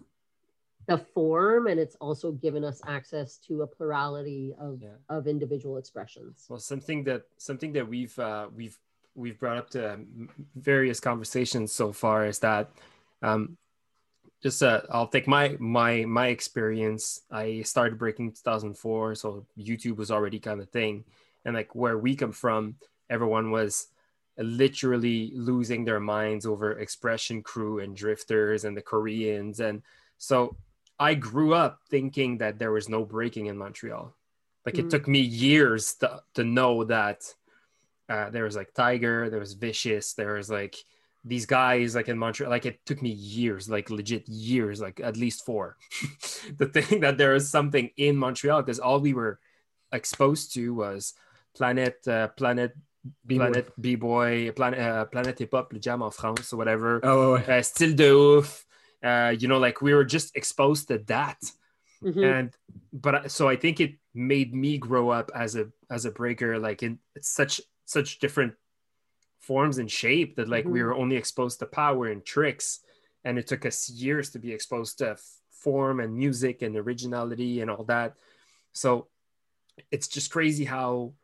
the 0.87 0.99
form, 0.99 1.67
and 1.67 1.79
it's 1.79 1.97
also 1.97 2.33
given 2.33 2.65
us 2.65 2.81
access 2.87 3.37
to 3.47 3.63
a 3.63 3.67
plurality 3.67 4.55
of, 4.59 4.81
Yeah. 4.83 4.97
of 5.09 5.27
individual 5.27 5.77
expressions. 5.77 6.47
Well, 6.49 6.59
something 6.59 7.05
that 7.05 7.25
something 7.37 7.73
that 7.75 7.87
we've 7.87 8.19
uh, 8.19 8.49
we've 8.55 8.79
we've 9.15 9.39
brought 9.39 9.59
up 9.59 9.71
to 9.71 9.95
um, 9.95 10.31
various 10.57 11.01
conversations 11.01 11.73
so 11.73 11.93
far 11.93 12.27
is 12.27 12.39
that 12.39 12.71
um, 13.21 13.59
just 14.43 14.63
uh, 14.63 14.81
I'll 14.91 15.09
take 15.09 15.27
my 15.27 15.57
my 15.59 16.05
my 16.07 16.29
experience. 16.29 17.21
I 17.31 17.63
started 17.63 17.99
breaking 17.99 18.33
2004, 18.33 19.15
so 19.17 19.45
YouTube 19.59 19.97
was 19.97 20.11
already 20.11 20.39
kind 20.39 20.61
of 20.61 20.71
thing, 20.71 21.05
and 21.45 21.55
like 21.55 21.75
where 21.75 21.99
we 21.99 22.17
come 22.17 22.33
from, 22.33 22.77
everyone 23.11 23.51
was 23.51 23.89
literally 24.39 25.33
losing 25.35 25.85
their 25.85 26.01
minds 26.01 26.47
over 26.47 26.79
expression 26.79 27.43
crew 27.43 27.81
and 27.81 27.97
drifters 27.97 28.65
and 28.65 28.77
the 28.77 28.83
Koreans, 28.83 29.61
and 29.61 29.83
so 30.17 30.57
I 30.99 31.15
grew 31.15 31.55
up 31.55 31.81
thinking 31.91 32.39
that 32.39 32.59
there 32.59 32.73
was 32.73 32.89
no 32.89 33.05
breaking 33.05 33.47
in 33.47 33.57
Montreal. 33.59 34.15
Like 34.67 34.79
it 34.79 34.87
Mhm. 34.87 34.91
took 34.91 35.07
me 35.09 35.21
years 35.21 35.95
to, 36.01 36.23
to 36.35 36.45
know 36.45 36.85
that 36.85 37.23
uh, 38.09 38.31
there 38.31 38.45
was 38.45 38.57
like 38.57 38.73
Tiger, 38.75 39.31
there 39.31 39.39
was 39.41 39.53
Vicious, 39.55 40.15
there 40.15 40.35
was 40.35 40.51
like 40.51 40.77
these 41.25 41.47
guys 41.47 41.95
like 41.95 42.09
in 42.09 42.19
Montreal. 42.19 42.51
Like 42.51 42.67
it 42.67 42.81
took 42.87 43.01
me 43.03 43.11
years, 43.11 43.69
like 43.69 43.91
legit 43.91 44.29
years, 44.29 44.81
like 44.81 44.99
at 45.01 45.17
least 45.17 45.45
four, 45.45 45.77
the 46.59 46.67
thing 46.67 47.01
that 47.01 47.19
there 47.19 47.35
was 47.35 47.49
something 47.51 47.91
in 47.97 48.17
Montreal 48.17 48.63
because 48.63 48.81
all 48.81 48.99
we 49.01 49.15
were 49.15 49.39
exposed 49.93 50.55
to 50.55 50.75
was 50.75 51.15
Planet, 51.55 51.97
uh, 52.09 52.29
Planet, 52.29 52.73
B-boy. 53.27 53.39
Planet 53.45 53.73
B-boy, 53.81 54.53
Planet, 54.53 54.79
uh, 54.79 55.05
Planet 55.07 55.39
Hip 55.39 55.51
Hop, 55.53 55.73
le 55.73 55.79
jam 55.79 56.03
en 56.03 56.11
France, 56.11 56.53
or 56.53 56.57
whatever. 56.57 57.01
Oh, 57.03 57.35
ouais, 57.35 57.47
ouais. 57.47 57.59
Uh, 57.59 57.63
Style 57.63 57.95
de 57.95 58.11
ouf. 58.13 58.65
Uh, 59.03 59.35
you 59.39 59.47
know, 59.49 59.59
like 59.59 59.81
we 59.81 59.95
were 59.95 60.05
just 60.05 60.37
exposed 60.37 60.89
to 60.89 60.99
that. 61.07 61.39
Mhm. 62.01 62.23
and 62.25 62.51
but 62.93 63.29
so 63.29 63.49
i 63.49 63.57
think 63.57 63.81
it 63.81 63.95
made 64.15 64.55
me 64.55 64.79
grow 64.79 65.11
up 65.11 65.33
as 65.35 65.57
a 65.57 65.67
as 65.91 66.05
a 66.05 66.13
breaker 66.13 66.57
like 66.57 66.85
in 66.85 67.01
such 67.21 67.61
such 67.87 68.21
different 68.21 68.55
forms 69.41 69.79
and 69.79 69.91
shape 69.91 70.37
that 70.37 70.47
like 70.49 70.65
we 70.65 70.79
Mhm. 70.79 70.85
were 70.85 70.95
only 70.95 71.17
exposed 71.17 71.59
to 71.59 71.67
power 71.67 72.07
and 72.07 72.25
tricks 72.25 72.79
and 73.25 73.37
it 73.37 73.49
took 73.49 73.67
us 73.67 73.91
years 73.91 74.31
to 74.31 74.39
be 74.39 74.53
exposed 74.53 74.99
to 74.99 75.17
form 75.51 75.99
and 75.99 76.15
music 76.17 76.63
and 76.63 76.77
originality 76.77 77.61
and 77.63 77.69
all 77.69 77.83
that 77.83 78.15
so 78.73 79.09
it's 79.91 80.07
just 80.07 80.31
crazy 80.31 80.65
how 80.65 81.15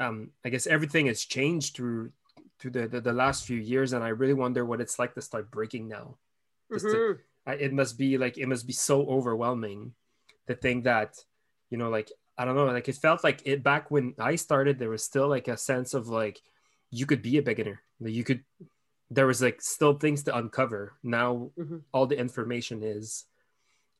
um 0.00 0.30
i 0.44 0.48
guess 0.48 0.66
everything 0.66 1.06
has 1.06 1.24
changed 1.24 1.76
through 1.76 2.10
through 2.58 2.70
the, 2.72 2.88
the, 2.88 3.00
the 3.00 3.12
last 3.12 3.46
few 3.46 3.56
years 3.56 3.92
and 3.92 4.02
i 4.02 4.08
really 4.08 4.34
wonder 4.34 4.64
what 4.64 4.80
it's 4.80 4.98
like 4.98 5.14
to 5.14 5.22
start 5.22 5.50
breaking 5.50 5.86
now 5.86 6.16
just 6.72 6.86
to-. 6.86 7.18
I, 7.46 7.54
it 7.54 7.72
must 7.72 7.96
be 7.96 8.18
like 8.18 8.36
it 8.38 8.46
must 8.46 8.66
be 8.66 8.72
so 8.72 9.06
overwhelming 9.06 9.94
to 10.48 10.54
think 10.54 10.84
that 10.84 11.14
you 11.70 11.78
know 11.78 11.88
like 11.88 12.10
i 12.36 12.44
don't 12.44 12.54
know 12.56 12.66
like 12.66 12.88
it 12.88 12.96
felt 12.96 13.22
like 13.24 13.42
it 13.44 13.62
back 13.62 13.90
when 13.90 14.14
i 14.18 14.36
started 14.36 14.78
there 14.78 14.90
was 14.90 15.04
still 15.04 15.28
like 15.28 15.48
a 15.48 15.56
sense 15.56 15.94
of 15.94 16.08
like 16.08 16.40
you 16.90 17.06
could 17.06 17.22
be 17.22 17.38
a 17.38 17.42
beginner 17.42 17.80
like 18.00 18.12
you 18.12 18.24
could 18.24 18.42
there 19.10 19.26
was 19.26 19.42
like 19.42 19.60
still 19.60 19.94
things 19.94 20.22
to 20.24 20.36
uncover 20.36 20.94
now 21.02 21.50
Mhm. 21.58 21.82
all 21.92 22.06
the 22.06 22.18
information 22.18 22.82
is 22.82 23.24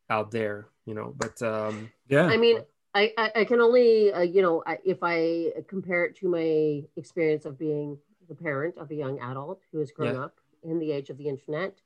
out 0.08 0.30
there 0.30 0.68
you 0.86 0.94
know 0.94 1.14
but 1.16 1.40
um 1.42 1.90
yeah. 2.08 2.26
I 2.26 2.36
mean, 2.36 2.58
I, 2.94 3.12
I, 3.16 3.32
I 3.36 3.44
can 3.44 3.60
only, 3.60 4.12
uh, 4.12 4.20
you 4.20 4.42
know, 4.42 4.62
I, 4.66 4.78
if 4.84 4.98
I 5.02 5.52
compare 5.68 6.04
it 6.04 6.16
to 6.16 6.28
my 6.28 6.82
experience 6.96 7.44
of 7.44 7.58
being 7.58 7.98
the 8.28 8.34
parent 8.34 8.76
of 8.78 8.90
a 8.90 8.94
young 8.94 9.20
adult 9.20 9.60
who 9.70 9.78
has 9.78 9.92
grown 9.92 10.14
Yeah. 10.14 10.24
up 10.24 10.40
in 10.62 10.78
the 10.78 10.90
age 10.92 11.10
of 11.10 11.16
the 11.16 11.28
internet, 11.28 11.80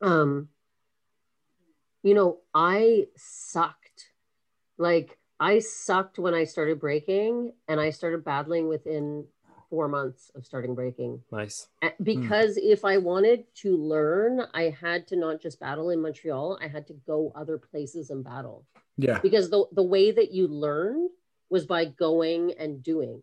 um, 0.00 0.48
you 2.02 2.14
know, 2.14 2.38
I 2.52 3.06
sucked. 3.16 4.10
Like, 4.76 5.18
I 5.40 5.60
sucked 5.60 6.18
when 6.18 6.34
I 6.34 6.44
started 6.44 6.80
breaking, 6.80 7.52
and 7.68 7.80
I 7.80 7.90
started 7.90 8.24
battling 8.24 8.68
within 8.68 9.26
four 9.68 9.88
months 9.88 10.30
of 10.34 10.44
starting 10.44 10.74
breaking. 10.74 11.20
nice 11.30 11.68
Uh, 11.82 11.90
Because 12.02 12.56
if 12.56 12.84
I 12.84 12.98
wanted 12.98 13.44
to 13.62 13.76
learn, 13.76 14.42
I 14.54 14.74
had 14.80 15.06
to 15.08 15.16
not 15.16 15.40
just 15.40 15.60
battle 15.60 15.90
in 15.90 16.00
Montreal, 16.00 16.58
I 16.62 16.68
had 16.68 16.86
to 16.88 16.94
go 17.06 17.32
other 17.34 17.58
places 17.58 18.10
and 18.10 18.24
battle 18.24 18.66
yeah. 18.96 19.18
because 19.20 19.50
the 19.50 19.64
the 19.72 19.82
way 19.82 20.10
that 20.10 20.32
you 20.32 20.48
learned 20.48 21.10
was 21.50 21.66
by 21.66 21.84
going 21.84 22.52
and 22.58 22.82
doing. 22.82 23.22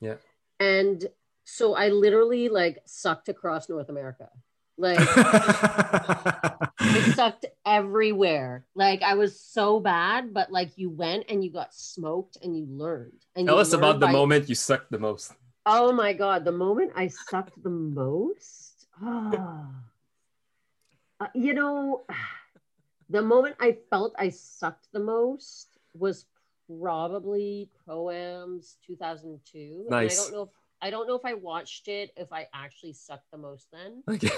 Yeah. 0.00 0.16
And 0.58 1.06
so 1.44 1.74
I 1.74 1.88
literally 1.88 2.48
like 2.48 2.78
sucked 2.86 3.28
across 3.28 3.68
North 3.68 3.88
America. 3.88 4.28
Like 4.76 4.98
it 6.80 7.14
sucked 7.14 7.44
everywhere. 7.66 8.64
Like 8.74 9.02
I 9.02 9.14
was 9.14 9.38
so 9.38 9.78
bad, 9.78 10.32
but 10.32 10.50
like 10.50 10.78
you 10.78 10.88
went 10.88 11.26
and 11.28 11.44
you 11.44 11.52
got 11.52 11.74
smoked 11.74 12.38
and 12.42 12.56
you 12.56 12.66
learned. 12.66 13.26
And 13.36 13.46
tell 13.46 13.56
you 13.56 13.60
us 13.60 13.74
about 13.74 14.00
the 14.00 14.08
moment 14.08 14.48
you 14.48 14.54
sucked 14.54 14.90
the 14.90 14.98
most 14.98 15.34
Oh 15.66 15.92
my 15.92 16.12
god, 16.12 16.44
the 16.44 16.52
moment 16.52 16.92
I 16.94 17.08
sucked 17.08 17.62
the 17.62 17.70
most. 17.70 18.86
ah. 19.00 19.68
Uh, 21.20 21.26
you 21.34 21.52
know, 21.54 22.04
the 23.10 23.22
moment 23.22 23.56
I 23.60 23.76
felt 23.90 24.14
I 24.18 24.30
sucked 24.30 24.88
the 24.92 25.00
most 25.00 25.78
was 25.94 26.26
probably 26.66 27.70
Proams 27.86 28.76
2002. 28.86 29.86
And 29.86 29.94
I 30.10 30.14
don't 30.14 30.32
know 30.32 30.42
if 30.44 30.48
I 30.82 30.90
don't 30.90 31.06
know 31.06 31.14
if 31.16 31.24
I 31.24 31.34
watched 31.34 31.88
it 31.88 32.10
if 32.16 32.32
I 32.32 32.48
actually 32.54 32.94
sucked 32.94 33.30
the 33.30 33.38
most 33.38 33.68
then. 33.70 34.02
okay 34.08 34.30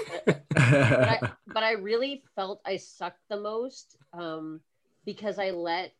But 0.55 1.09
I, 1.09 1.19
but 1.47 1.63
I 1.63 1.71
really 1.73 2.23
felt 2.35 2.61
I 2.65 2.77
sucked 2.77 3.21
the 3.29 3.39
most 3.39 3.97
um, 4.13 4.61
because 5.05 5.39
I 5.39 5.51
let 5.51 5.93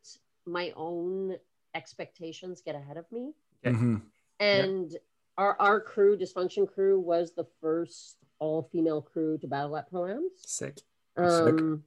my 0.45 0.73
own 0.75 1.37
expectations 1.75 2.61
get 2.61 2.75
ahead 2.75 2.97
of 2.97 3.09
me 3.11 3.31
Mhm. 3.63 4.01
and 4.39 4.91
our 5.37 5.55
our 5.59 5.79
crew 5.81 6.17
dysfunction 6.17 6.71
crew 6.71 6.99
was 6.99 7.33
the 7.33 7.45
first 7.61 8.17
all 8.39 8.69
female 8.71 9.01
crew 9.01 9.37
to 9.39 9.47
battle 9.47 9.75
at 9.77 9.91
proams. 9.91 10.37
Sick. 10.45 10.79
Um 11.17 11.83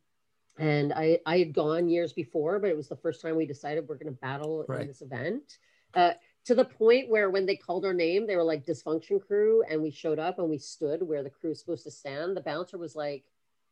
and 0.58 0.92
i 0.94 1.18
i 1.26 1.38
had 1.38 1.52
gone 1.52 1.88
years 1.88 2.12
before 2.14 2.58
but 2.58 2.70
it 2.70 2.76
was 2.76 2.88
the 2.88 2.96
first 2.96 3.20
time 3.20 3.36
we 3.36 3.44
decided 3.44 3.86
we're 3.86 3.96
going 3.96 4.06
to 4.14 4.20
battle 4.20 4.64
Right. 4.68 4.82
in 4.82 4.86
this 4.86 5.02
event. 5.02 5.58
Uh 5.94 6.12
to 6.46 6.54
the 6.54 6.64
point 6.64 7.08
where 7.10 7.28
when 7.28 7.44
they 7.44 7.56
called 7.56 7.84
our 7.84 7.92
name 7.92 8.26
they 8.26 8.36
were 8.36 8.42
like 8.44 8.64
dysfunction 8.64 9.20
crew 9.26 9.62
and 9.68 9.82
we 9.82 9.90
showed 9.90 10.18
up 10.18 10.38
and 10.38 10.48
we 10.48 10.58
stood 10.58 11.02
where 11.02 11.22
the 11.22 11.30
crew 11.30 11.50
is 11.50 11.60
supposed 11.60 11.84
to 11.84 11.90
stand. 11.90 12.36
The 12.36 12.40
bouncer 12.40 12.78
was 12.78 12.94
like 12.96 13.24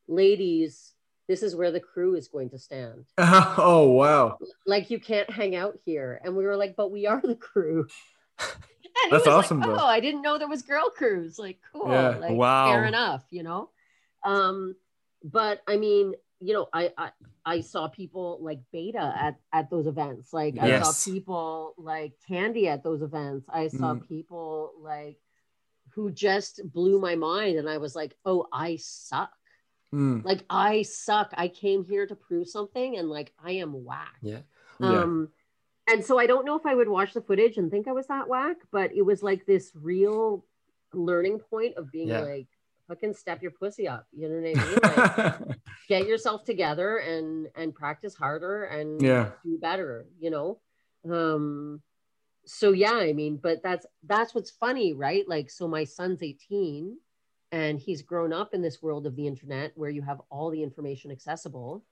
ladies 0.08 0.92
this 1.26 1.42
is 1.42 1.56
where 1.56 1.70
the 1.70 1.80
crew 1.80 2.16
is 2.16 2.28
going 2.28 2.50
to 2.50 2.58
stand. 2.58 3.06
Oh 3.18 3.88
wow. 3.96 4.36
like 4.66 4.90
you 4.90 5.00
can't 5.00 5.30
hang 5.30 5.56
out 5.56 5.78
here. 5.86 6.20
And 6.22 6.36
we 6.36 6.44
were 6.44 6.56
like 6.56 6.76
but 6.76 6.90
we 6.92 7.06
are 7.06 7.20
the 7.22 7.36
crew 7.36 7.86
And 9.04 9.12
That's 9.12 9.26
was 9.26 9.34
like, 9.34 9.44
awesome, 9.44 9.60
though. 9.60 9.76
oh 9.78 9.86
i 9.86 10.00
didn't 10.00 10.22
know 10.22 10.38
there 10.38 10.48
was 10.48 10.62
girl 10.62 10.88
crews 10.90 11.38
like 11.38 11.58
cool 11.72 11.90
Yeah. 11.90 12.16
like 12.18 12.36
Wow. 12.36 12.66
fair 12.72 12.84
enough 12.86 13.24
you 13.30 13.42
know 13.42 13.70
um 14.24 14.74
but 15.22 15.62
i 15.68 15.76
mean 15.76 16.14
you 16.40 16.52
know 16.54 16.66
I, 16.72 16.92
I 16.98 17.10
i 17.44 17.60
saw 17.60 17.88
people 17.88 18.38
like 18.40 18.60
beta 18.72 19.14
at 19.18 19.36
at 19.52 19.70
those 19.70 19.86
events 19.86 20.32
like 20.32 20.56
i 20.60 20.66
Yes. 20.66 20.84
saw 21.04 21.12
people 21.12 21.74
like 21.78 22.12
candy 22.26 22.68
at 22.68 22.82
those 22.82 23.02
events 23.02 23.46
i 23.48 23.68
saw 23.68 23.94
Mm. 23.94 24.08
people 24.08 24.72
like 24.80 25.18
who 25.94 26.10
just 26.10 26.60
blew 26.72 26.98
my 26.98 27.14
mind 27.14 27.58
and 27.58 27.68
i 27.68 27.78
was 27.78 27.94
like 27.94 28.16
oh 28.24 28.46
i 28.52 28.76
suck 28.76 29.30
Mm. 29.92 30.24
like 30.24 30.42
i 30.50 30.82
suck 30.82 31.32
i 31.36 31.46
came 31.48 31.84
here 31.84 32.06
to 32.06 32.16
prove 32.16 32.48
something 32.48 32.96
and 32.98 33.08
like 33.08 33.32
i 33.42 33.52
am 33.52 33.84
whack 33.84 34.18
yeah 34.22 34.40
Yeah. 34.80 35.04
And 35.88 36.04
so 36.04 36.18
i 36.18 36.26
don't 36.26 36.44
know 36.44 36.56
if 36.56 36.66
i 36.66 36.74
would 36.74 36.88
watch 36.88 37.12
the 37.12 37.20
footage 37.20 37.56
and 37.56 37.70
think 37.70 37.86
i 37.88 37.92
was 37.92 38.06
that 38.06 38.28
whack 38.28 38.56
but 38.70 38.90
it 38.94 39.02
was 39.02 39.22
like 39.22 39.44
this 39.46 39.72
real 39.74 40.44
learning 40.92 41.38
point 41.38 41.76
of 41.76 41.90
being 41.90 42.08
Yeah. 42.08 42.20
like 42.20 42.46
fucking 42.88 43.14
step 43.14 43.40
your 43.42 43.50
pussy 43.50 43.88
up 43.88 44.06
you 44.12 44.28
know 44.28 44.36
what 44.40 44.50
i 44.50 45.32
mean? 45.38 45.48
Like 45.48 45.58
get 45.88 46.06
yourself 46.06 46.44
together 46.44 46.98
and 46.98 47.48
and 47.56 47.74
practice 47.74 48.14
harder 48.14 48.64
and 48.64 49.00
yeah. 49.00 49.30
do 49.44 49.58
better 49.58 50.06
you 50.20 50.30
know? 50.30 50.60
Um 51.10 51.80
so 52.46 52.72
yeah 52.72 52.92
i 52.92 53.12
mean 53.14 53.38
but 53.38 53.62
that's 53.62 53.86
that's 54.04 54.34
what's 54.34 54.50
funny 54.50 54.92
right? 54.92 55.26
Like 55.26 55.50
so 55.50 55.66
my 55.66 55.84
son's 55.84 56.22
18 56.22 56.98
and 57.52 57.78
he's 57.80 58.02
grown 58.02 58.32
up 58.34 58.52
in 58.52 58.60
this 58.60 58.82
world 58.82 59.06
of 59.06 59.16
the 59.16 59.26
internet 59.26 59.72
where 59.76 59.90
you 59.90 60.02
have 60.02 60.20
all 60.30 60.50
the 60.50 60.62
information 60.62 61.10
accessible. 61.10 61.82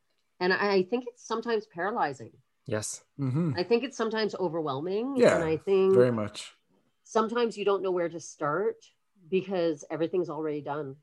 And 0.41 0.53
i 0.53 0.83
think 0.83 1.05
it's 1.09 1.27
sometimes 1.27 1.65
paralyzing 1.67 2.33
yes. 2.67 3.03
Hmm 3.17 3.53
i 3.57 3.63
think 3.63 3.85
it's 3.85 3.97
sometimes 3.97 4.35
overwhelming 4.37 5.17
Yeah, 5.17 5.35
and 5.37 5.45
i 5.45 5.57
think 5.57 5.95
Very 5.95 6.13
much. 6.13 6.53
sometimes 7.05 7.57
you 7.59 7.65
don't 7.65 7.83
know 7.83 7.91
where 7.91 8.09
to 8.09 8.21
start 8.21 8.77
because 9.31 9.85
everything's 9.91 10.29
already 10.31 10.61
done. 10.61 10.97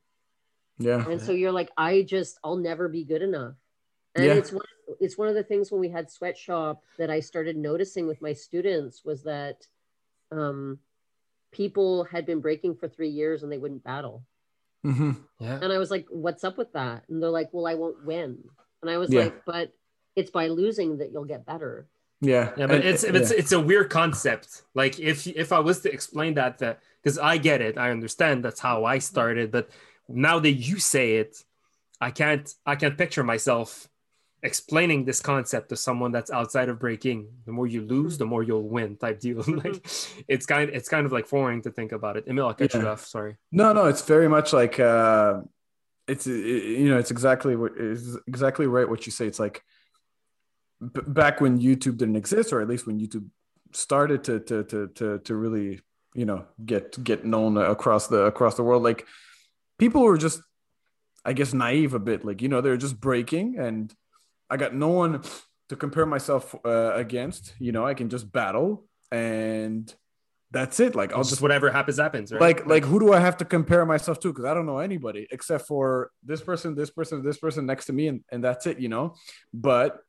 Yeah. 0.77 1.05
and 1.09 1.21
so 1.21 1.31
you're 1.31 1.51
like 1.51 1.69
i 1.77 2.01
just 2.03 2.39
i'll 2.43 2.57
never 2.57 2.87
be 2.87 3.03
good 3.03 3.21
enough. 3.21 3.55
And 4.15 4.25
Yeah. 4.25 4.33
it's 4.35 4.51
one 4.51 4.65
it's 4.99 5.17
one 5.17 5.27
of 5.27 5.35
the 5.35 5.43
things 5.43 5.71
when 5.71 5.81
we 5.81 5.89
had 5.89 6.09
sweatshop 6.09 6.81
that 6.97 7.09
i 7.09 7.19
started 7.19 7.55
noticing 7.57 8.07
with 8.07 8.21
my 8.21 8.33
students 8.33 9.03
was 9.05 9.23
that 9.23 9.67
um 10.31 10.79
people 11.51 12.03
had 12.05 12.25
been 12.25 12.41
breaking 12.41 12.75
for 12.75 12.87
three 12.87 13.09
years 13.09 13.43
and 13.43 13.51
they 13.51 13.57
wouldn't 13.57 13.83
battle. 13.83 14.23
Hmm 14.83 15.11
yeah. 15.39 15.59
And 15.61 15.71
i 15.73 15.77
was 15.77 15.91
like 15.91 16.07
what's 16.09 16.43
up 16.43 16.57
with 16.57 16.71
that? 16.73 17.03
And 17.09 17.21
they're 17.21 17.29
like 17.29 17.49
well 17.51 17.67
i 17.67 17.75
won't 17.75 18.03
win. 18.05 18.37
And 18.81 18.89
i 18.89 18.97
was 18.97 19.11
Yeah. 19.11 19.25
like 19.25 19.45
but 19.45 19.73
it's 20.19 20.31
by 20.39 20.45
losing 20.61 20.89
that 20.99 21.11
you'll 21.11 21.31
get 21.35 21.45
better. 21.45 21.87
Yeah. 22.21 22.45
yeah 22.59 22.67
but 22.67 22.77
And- 22.77 22.83
it's 22.91 23.03
it's 23.03 23.31
it's 23.41 23.53
a 23.59 23.61
weird 23.69 23.87
concept. 23.99 24.47
Like 24.81 24.93
if 25.11 25.17
if 25.43 25.49
i 25.57 25.59
was 25.67 25.77
to 25.83 25.89
explain 25.97 26.31
that 26.39 26.53
that 26.61 26.75
because 27.01 27.17
i 27.31 27.33
get 27.49 27.59
it 27.67 27.73
i 27.85 27.87
understand 27.97 28.35
that's 28.43 28.59
how 28.67 28.77
i 28.93 28.97
started 29.11 29.45
but 29.55 29.65
now 30.09 30.37
that 30.45 30.55
you 30.67 30.75
say 30.93 31.07
it 31.21 31.31
i 32.07 32.09
can't 32.19 32.45
i 32.71 32.75
can't 32.81 32.97
picture 33.03 33.23
myself 33.33 33.87
explaining 34.43 35.05
this 35.05 35.19
concept 35.21 35.65
to 35.69 35.75
someone 35.75 36.11
that's 36.15 36.31
outside 36.31 36.69
of 36.69 36.79
breaking. 36.79 37.27
The 37.45 37.51
more 37.57 37.67
you 37.67 37.81
lose 37.95 38.17
the 38.17 38.25
more 38.33 38.41
you'll 38.47 38.69
win 38.77 38.95
type 39.03 39.19
deal. 39.19 39.43
Like 39.63 39.77
it's 40.33 40.45
kind 40.53 40.67
it's 40.77 40.89
kind 40.95 41.05
of 41.05 41.11
like 41.11 41.27
foreign 41.35 41.61
to 41.63 41.71
think 41.77 41.91
about 41.91 42.15
it. 42.17 42.23
Emil 42.29 42.47
i'll 42.47 42.53
cut 42.53 42.73
you 42.73 42.87
off 42.87 43.05
sorry. 43.05 43.33
No, 43.51 43.67
no, 43.73 43.83
it's 43.91 44.03
very 44.15 44.29
much 44.35 44.53
like 44.61 44.75
uh, 44.79 45.41
it's 46.07 46.25
it- 46.27 46.79
you 46.83 46.89
know 46.91 46.97
it's 47.03 47.11
exactly 47.11 47.55
what 47.61 47.73
is 47.77 48.17
exactly 48.27 48.67
right 48.67 48.87
what 48.91 49.05
you 49.05 49.11
say. 49.11 49.25
It's 49.27 49.39
like 49.47 49.57
b- 50.81 51.01
back 51.07 51.41
when 51.41 51.59
YouTube 51.59 51.97
didn't 51.97 52.15
exist, 52.15 52.53
or 52.53 52.61
at 52.61 52.67
least 52.67 52.87
when 52.87 52.99
YouTube 52.99 53.27
started 53.71 54.23
to 54.25 54.39
to 54.39 54.63
to 54.63 54.87
to 54.87 55.19
to 55.19 55.35
really 55.35 55.81
you 56.15 56.25
know 56.25 56.45
get 56.65 57.03
get 57.03 57.25
known 57.25 57.57
across 57.57 58.07
the 58.07 58.23
across 58.23 58.55
the 58.55 58.63
world. 58.63 58.83
Like 58.83 59.05
people 59.77 60.01
were 60.01 60.17
just, 60.17 60.41
I 61.23 61.33
guess, 61.33 61.53
naive 61.53 61.93
a 61.93 61.99
bit. 61.99 62.25
Like 62.25 62.41
you 62.41 62.49
know 62.49 62.61
they're 62.61 62.77
just 62.77 62.99
breaking, 62.99 63.57
and 63.57 63.93
I 64.49 64.57
got 64.57 64.73
no 64.73 64.89
one 64.89 65.23
to 65.69 65.75
compare 65.75 66.05
myself 66.05 66.55
uh, 66.65 66.93
against. 66.95 67.53
You 67.59 67.71
know 67.71 67.85
I 67.85 67.93
can 67.93 68.09
just 68.09 68.31
battle 68.31 68.85
and 69.11 69.93
that's 70.51 70.79
it. 70.79 70.95
Like 70.95 71.11
I'll 71.11 71.19
just 71.19 71.31
just 71.31 71.41
whatever 71.41 71.71
happens 71.71 71.97
happens. 71.97 72.31
Right? 72.31 72.41
like 72.41 72.65
like 72.65 72.83
who 72.83 72.99
do 72.99 73.13
I 73.13 73.19
have 73.19 73.37
to 73.37 73.45
compare 73.45 73.85
myself 73.85 74.19
to? 74.21 74.29
Because 74.29 74.45
I 74.45 74.53
don't 74.53 74.65
know 74.65 74.79
anybody 74.79 75.27
except 75.31 75.67
for 75.67 76.11
this 76.23 76.41
person, 76.41 76.75
this 76.75 76.89
person, 76.89 77.23
this 77.23 77.37
person 77.37 77.65
next 77.65 77.85
to 77.85 77.93
me, 77.93 78.07
and 78.07 78.23
and 78.31 78.43
that's 78.43 78.65
it, 78.65 78.79
you 78.79 78.89
know. 78.89 79.15
But 79.53 79.99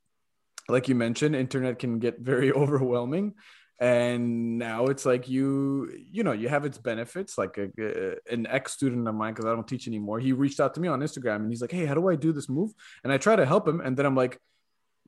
like 0.68 0.88
you 0.88 0.94
mentioned, 0.94 1.34
internet 1.34 1.78
can 1.78 1.98
get 1.98 2.20
very 2.20 2.52
overwhelming, 2.62 3.34
and 3.78 4.58
now 4.58 4.86
it's 4.86 5.06
like 5.06 5.28
you 5.28 5.90
you 6.11 6.22
know 6.22 6.32
you 6.32 6.48
have 6.48 6.64
its 6.64 6.78
benefits. 6.78 7.38
Like 7.38 7.58
a, 7.58 7.68
a- 7.78 8.32
an 8.32 8.46
ex 8.46 8.72
student 8.72 9.08
of 9.08 9.14
mine, 9.14 9.32
because 9.34 9.46
I 9.46 9.54
don't 9.54 9.66
teach 9.66 9.86
anymore, 9.88 10.20
he 10.20 10.32
reached 10.32 10.61
out 10.61 10.74
to 10.74 10.80
me 10.80 10.88
on 10.88 11.00
Instagram 11.00 11.36
and 11.36 11.50
he's 11.50 11.61
like, 11.62 11.72
"Hey, 11.72 11.86
how 11.86 11.94
do 11.94 12.08
I 12.08 12.16
do 12.16 12.32
this 12.32 12.48
move?" 12.48 12.72
And 13.04 13.12
I 13.12 13.18
try 13.18 13.36
to 13.36 13.46
help 13.46 13.66
him, 13.66 13.80
and 13.80 13.96
then 13.96 14.06
I'm 14.06 14.14
like, 14.16 14.38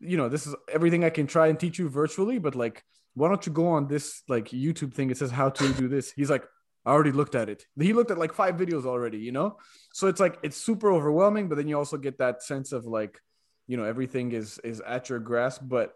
you 0.01 0.17
know, 0.17 0.29
this 0.29 0.47
is 0.47 0.55
everything 0.73 1.05
I 1.05 1.11
can 1.11 1.27
try 1.27 1.49
and 1.49 1.59
teach 1.59 1.79
you 1.79 1.89
virtually, 1.89 2.39
but 2.39 2.55
like 2.55 2.83
why 3.15 3.29
don't 3.29 3.45
you 3.47 3.53
go 3.53 3.69
on 3.69 3.89
this 3.89 4.23
like 4.29 4.49
YouTube 4.49 4.95
thing? 4.95 5.11
It 5.11 5.19
says 5.19 5.31
how 5.31 5.51
to 5.51 5.73
do 5.75 5.89
this. 5.89 6.13
He's 6.13 6.31
like, 6.31 6.45
I 6.85 6.91
already 6.93 7.13
looked 7.13 7.35
at 7.35 7.49
it. 7.49 7.67
He 7.79 7.93
looked 7.93 8.11
at 8.11 8.19
like 8.19 8.33
five 8.33 8.57
videos 8.57 8.87
already, 8.87 9.19
you 9.19 9.33
know? 9.33 9.59
So 9.93 10.07
it's 10.09 10.19
like 10.21 10.39
it's 10.43 10.57
super 10.57 10.91
overwhelming, 10.91 11.49
but 11.49 11.57
then 11.57 11.69
you 11.69 11.77
also 11.77 11.97
get 11.97 12.19
that 12.19 12.43
sense 12.43 12.73
of 12.73 12.87
like, 12.87 13.21
you 13.67 13.77
know, 13.77 13.85
everything 13.85 14.33
is 14.33 14.59
is 14.59 14.81
at 14.81 15.09
your 15.09 15.19
grasp. 15.19 15.63
But 15.65 15.93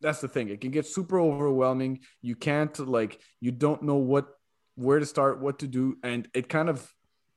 that's 0.00 0.20
the 0.20 0.28
thing. 0.28 0.48
It 0.48 0.60
can 0.60 0.70
get 0.70 0.86
super 0.86 1.18
overwhelming. 1.20 2.00
You 2.22 2.36
can't 2.36 2.76
like 2.78 3.20
you 3.40 3.52
don't 3.52 3.82
know 3.82 3.96
what 3.96 4.28
where 4.76 4.98
to 4.98 5.06
start, 5.06 5.40
what 5.40 5.60
to 5.60 5.66
do, 5.66 5.96
and 6.02 6.28
it 6.34 6.48
kind 6.48 6.68
of 6.68 6.92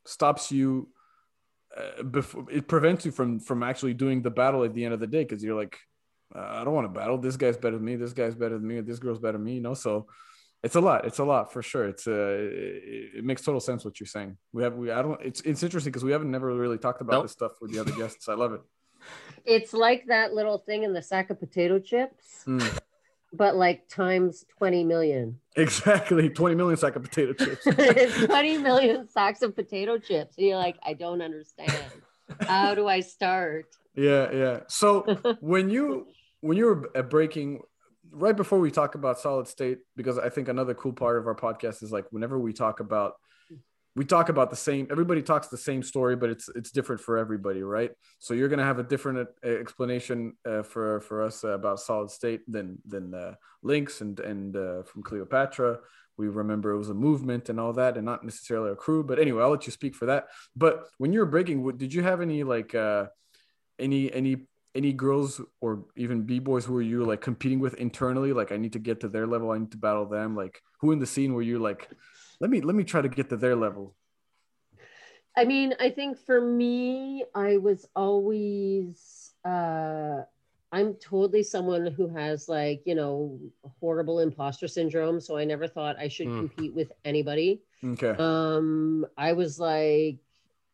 stops 0.05 0.51
you 0.51 0.89
uh, 1.75 2.03
before 2.03 2.45
it 2.49 2.67
prevents 2.67 3.05
you 3.05 3.11
from 3.11 3.39
from 3.39 3.63
actually 3.63 3.93
doing 3.93 4.21
the 4.21 4.31
battle 4.31 4.63
at 4.63 4.73
the 4.73 4.85
end 4.85 4.93
of 4.93 4.99
the 4.99 5.07
day 5.07 5.23
because 5.23 5.43
you're 5.43 5.59
like 5.59 5.77
uh, 6.35 6.39
I 6.39 6.63
don't 6.63 6.73
want 6.73 6.91
to 6.91 6.99
battle. 6.99 7.17
This 7.17 7.37
guy's 7.37 7.57
better 7.57 7.77
than 7.77 7.85
me. 7.85 7.95
This 7.95 8.13
guy's 8.13 8.35
better 8.35 8.57
than 8.57 8.67
me. 8.67 8.81
This 8.81 8.99
girl's 8.99 9.19
better 9.19 9.37
than 9.37 9.45
me. 9.45 9.55
You 9.55 9.61
know, 9.61 9.73
so 9.73 10.07
it's 10.63 10.75
a 10.75 10.81
lot. 10.81 11.05
It's 11.05 11.19
a 11.19 11.23
lot 11.23 11.53
for 11.53 11.61
sure. 11.61 11.85
It's 11.87 12.07
uh, 12.07 12.37
it, 12.39 13.17
it 13.17 13.23
makes 13.23 13.43
total 13.43 13.61
sense 13.61 13.85
what 13.85 13.99
you're 13.99 14.07
saying. 14.07 14.37
We 14.51 14.63
have 14.63 14.75
we 14.75 14.91
I 14.91 15.01
don't. 15.01 15.21
It's 15.21 15.41
it's 15.41 15.63
interesting 15.63 15.91
because 15.91 16.03
we 16.03 16.11
haven't 16.11 16.31
never 16.31 16.53
really 16.53 16.77
talked 16.77 17.01
about 17.01 17.13
Nope. 17.13 17.23
this 17.25 17.31
stuff 17.31 17.53
with 17.61 17.71
the 17.71 17.79
other 17.79 17.91
guests. 17.91 18.27
I 18.27 18.33
love 18.33 18.53
it. 18.53 18.61
It's 19.45 19.73
like 19.73 20.07
that 20.07 20.33
little 20.33 20.57
thing 20.57 20.83
in 20.83 20.93
the 20.93 21.01
sack 21.01 21.29
of 21.29 21.39
potato 21.39 21.79
chips, 21.79 22.43
Mm, 22.45 22.79
but 23.33 23.55
like 23.55 23.87
times 23.87 24.45
20 24.57 24.83
million. 24.83 25.39
exactly. 25.55 26.29
Twenty 26.29 26.55
million 26.55 26.77
sack 26.77 26.95
of 26.95 27.03
potato 27.03 27.33
chips. 27.33 27.63
20 28.25 28.57
million 28.59 29.07
sacks 29.09 29.41
of 29.41 29.55
potato 29.55 29.97
chips. 29.97 30.37
And 30.37 30.47
you're 30.47 30.57
like, 30.57 30.77
I 30.85 30.93
don't 30.93 31.21
understand. 31.21 31.71
How 32.41 32.75
do 32.75 32.87
I 32.87 32.99
start? 32.99 33.65
Yeah, 33.95 34.31
yeah. 34.31 34.59
So 34.67 35.01
when 35.39 35.69
you 35.69 36.07
when 36.41 36.57
you 36.57 36.65
were 36.65 37.03
breaking 37.03 37.61
right 38.11 38.35
before 38.35 38.59
we 38.59 38.69
talk 38.71 38.95
about 38.95 39.19
solid 39.19 39.47
state, 39.47 39.79
because 39.95 40.17
I 40.19 40.29
think 40.29 40.47
another 40.49 40.73
cool 40.73 40.93
part 40.93 41.17
of 41.17 41.25
our 41.27 41.35
podcast 41.35 41.83
is 41.83 41.91
like 41.91 42.05
whenever 42.11 42.37
we 42.37 42.53
talk 42.53 42.79
about 42.79 43.13
we 43.97 44.05
talk 44.05 44.29
about 44.29 44.51
the 44.51 44.55
same 44.55 44.87
everybody 44.91 45.23
talks 45.23 45.47
the 45.47 45.57
same 45.57 45.81
story 45.81 46.15
but 46.15 46.29
it's 46.29 46.49
it's 46.55 46.71
different 46.71 47.01
for 47.01 47.17
everybody 47.17 47.63
right? 47.63 47.91
So 48.19 48.35
you're 48.35 48.47
going 48.47 48.59
to 48.59 48.65
have 48.65 48.77
a 48.77 48.83
different 48.83 49.27
uh, 49.43 49.47
explanation 49.47 50.33
uh, 50.45 50.61
for 50.61 51.01
for 51.01 51.23
us 51.23 51.43
about 51.43 51.79
solid 51.79 52.11
state 52.11 52.41
than 52.47 52.77
than 52.85 53.13
uh, 53.15 53.33
Lynx 53.63 54.01
and 54.01 54.19
and 54.19 54.55
uh, 54.55 54.83
from 54.83 55.01
cleopatra. 55.01 55.79
We 56.15 56.27
remember 56.27 56.71
it 56.71 56.77
was 56.77 56.89
a 56.89 56.93
movement 56.93 57.49
and 57.49 57.59
all 57.59 57.73
that 57.73 57.97
and 57.97 58.05
not 58.05 58.23
necessarily 58.23 58.71
a 58.71 58.75
crew 58.75 59.03
but 59.03 59.19
anyway 59.19 59.43
i'll 59.43 59.49
let 59.49 59.65
you 59.65 59.71
speak 59.71 59.95
for 59.95 60.05
that. 60.05 60.27
But 60.55 60.85
when 60.99 61.11
you 61.11 61.19
were 61.19 61.25
breaking 61.25 61.77
did 61.77 61.91
you 61.91 62.03
have 62.03 62.21
any 62.21 62.43
like 62.43 62.75
uh 62.75 63.07
any 63.79 64.13
any 64.13 64.47
any 64.75 64.93
girls 64.93 65.41
or 65.59 65.85
even 65.95 66.21
b-boys 66.21 66.65
who 66.65 66.73
were 66.73 66.89
you 66.93 67.03
like 67.03 67.21
competing 67.21 67.59
with 67.59 67.73
internally? 67.75 68.31
Like 68.31 68.51
i 68.51 68.57
need 68.57 68.73
to 68.73 68.79
get 68.87 68.99
to 68.99 69.07
their 69.07 69.25
level 69.25 69.49
i 69.49 69.57
need 69.57 69.71
to 69.71 69.77
battle 69.77 70.05
them. 70.05 70.35
Like 70.35 70.61
who 70.81 70.91
in 70.91 70.99
the 70.99 71.07
scene 71.07 71.33
were 71.33 71.41
you 71.41 71.57
like 71.57 71.89
let 72.39 72.49
me 72.49 72.61
let 72.61 72.75
me 72.75 72.83
try 72.83 73.01
to 73.01 73.09
get 73.09 73.29
to 73.29 73.37
their 73.37 73.55
level 73.55 73.95
I 75.35 75.45
mean, 75.45 75.73
I 75.79 75.89
think 75.89 76.17
for 76.17 76.41
me, 76.41 77.23
I 77.35 77.57
was 77.57 77.87
always 77.95 79.33
uh 79.45 80.23
I'm 80.71 80.95
totally 80.95 81.43
someone 81.43 81.87
who 81.87 82.07
has 82.09 82.49
like, 82.49 82.81
you 82.85 82.95
know, 82.95 83.39
horrible 83.79 84.19
imposter 84.19 84.67
syndrome, 84.67 85.19
so 85.21 85.37
I 85.37 85.45
never 85.45 85.67
thought 85.67 85.97
I 85.97 86.07
should 86.09 86.27
Hmm. 86.27 86.39
compete 86.39 86.73
with 86.73 86.91
anybody. 87.05 87.61
okay 87.83 88.17
Um 88.17 89.05
I 89.17 89.33
was 89.33 89.59
like 89.59 90.19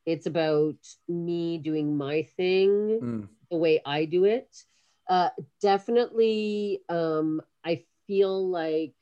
it's 0.06 0.26
about 0.28 0.76
me 1.08 1.58
doing 1.60 1.98
my 1.98 2.24
thing 2.38 3.04
Mm, 3.04 3.28
the 3.52 3.58
way 3.58 3.82
I 3.86 4.06
do 4.06 4.26
it. 4.26 4.64
Uh, 5.10 5.30
definitely, 5.62 6.82
um, 6.90 7.42
I 7.66 7.84
feel 8.08 8.50
like 8.50 8.94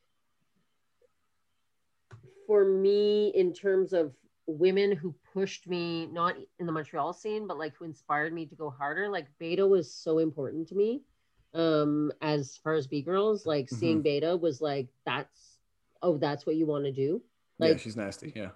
for 2.52 2.66
me, 2.66 3.30
in 3.34 3.54
terms 3.54 3.94
of 3.94 4.12
women 4.46 4.92
who 4.92 5.16
pushed 5.34 5.70
me, 5.70 6.06
not 6.08 6.36
in 6.60 6.66
the 6.66 6.72
Montreal 6.74 7.14
scene, 7.14 7.48
but 7.48 7.58
like 7.58 7.74
who 7.78 7.86
inspired 7.86 8.34
me 8.34 8.46
to 8.46 8.56
go 8.56 8.70
harder, 8.70 9.08
like 9.08 9.28
Beta 9.40 9.66
was 9.66 9.90
so 9.90 10.18
important 10.18 10.68
to 10.68 10.76
me. 10.76 11.02
Um, 11.54 12.12
as 12.22 12.58
far 12.62 12.74
as 12.74 12.88
B 12.88 13.02
girls, 13.04 13.46
like 13.46 13.70
seeing 13.70 14.02
Beta 14.02 14.36
was 14.36 14.60
like, 14.60 14.90
that's, 15.06 15.60
oh, 16.02 16.18
that's 16.18 16.46
what 16.46 16.58
you 16.58 16.66
want 16.66 16.84
to 16.84 16.92
do 16.92 17.22
yeah 17.60 17.68
Like- 17.70 17.80
she's 17.80 17.96
nasty 17.96 18.34
yeah 18.36 18.50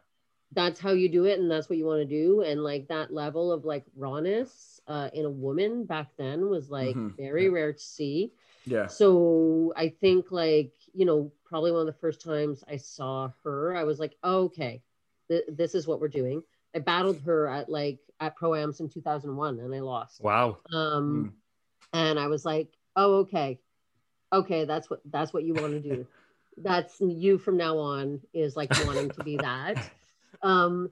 that's 0.51 0.79
how 0.79 0.91
you 0.91 1.07
do 1.09 1.23
it 1.25 1.39
and 1.39 1.49
that's 1.49 1.69
what 1.69 1.77
you 1.77 1.85
want 1.85 2.01
to 2.01 2.05
do 2.23 2.41
and 2.41 2.63
like 2.63 2.87
that 2.89 3.13
level 3.13 3.51
of 3.51 3.63
like 3.65 3.85
rawness 3.95 4.81
uh, 4.87 5.09
in 5.13 5.23
a 5.25 5.29
woman 5.29 5.85
back 5.85 6.07
then 6.17 6.49
was 6.49 6.69
like 6.69 6.95
Mhm. 6.97 7.15
very 7.15 7.45
Yeah. 7.45 7.51
rare 7.51 7.73
to 7.73 7.79
see 7.79 8.33
yeah. 8.65 8.87
So 8.87 9.73
i 9.75 9.89
think 9.89 10.31
like 10.31 10.73
you 10.93 11.05
know 11.05 11.31
probably 11.45 11.71
one 11.71 11.81
of 11.81 11.87
the 11.87 11.93
first 11.93 12.21
times 12.21 12.63
i 12.69 12.77
saw 12.77 13.29
her 13.43 13.75
i 13.75 13.83
was 13.83 13.99
like 13.99 14.15
oh, 14.23 14.43
okay 14.45 14.81
th- 15.29 15.45
this 15.49 15.75
is 15.75 15.87
what 15.87 15.99
we're 15.99 16.07
doing. 16.07 16.43
I 16.75 16.79
battled 16.79 17.19
her 17.21 17.47
at 17.47 17.69
like 17.69 17.99
at 18.19 18.35
pro 18.35 18.55
ams 18.55 18.79
in 18.79 18.89
2001 18.89 19.59
and 19.59 19.73
i 19.73 19.79
lost. 19.79 20.21
Wow. 20.21 20.57
um 20.73 21.33
Mm. 21.93 21.99
and 21.99 22.19
i 22.19 22.27
was 22.27 22.45
like 22.45 22.69
oh 22.95 23.15
okay. 23.19 23.59
Okay 24.33 24.65
that's 24.65 24.89
what 24.89 25.01
that's 25.05 25.33
what 25.33 25.43
you 25.43 25.53
want 25.53 25.73
to 25.73 25.79
do. 25.79 26.07
That's 26.57 27.01
you 27.01 27.37
from 27.37 27.57
now 27.57 27.77
on 27.77 28.21
is 28.33 28.55
like 28.55 28.71
wanting 28.85 29.09
to 29.11 29.23
be 29.23 29.35
that. 29.37 29.75
Um 30.41 30.89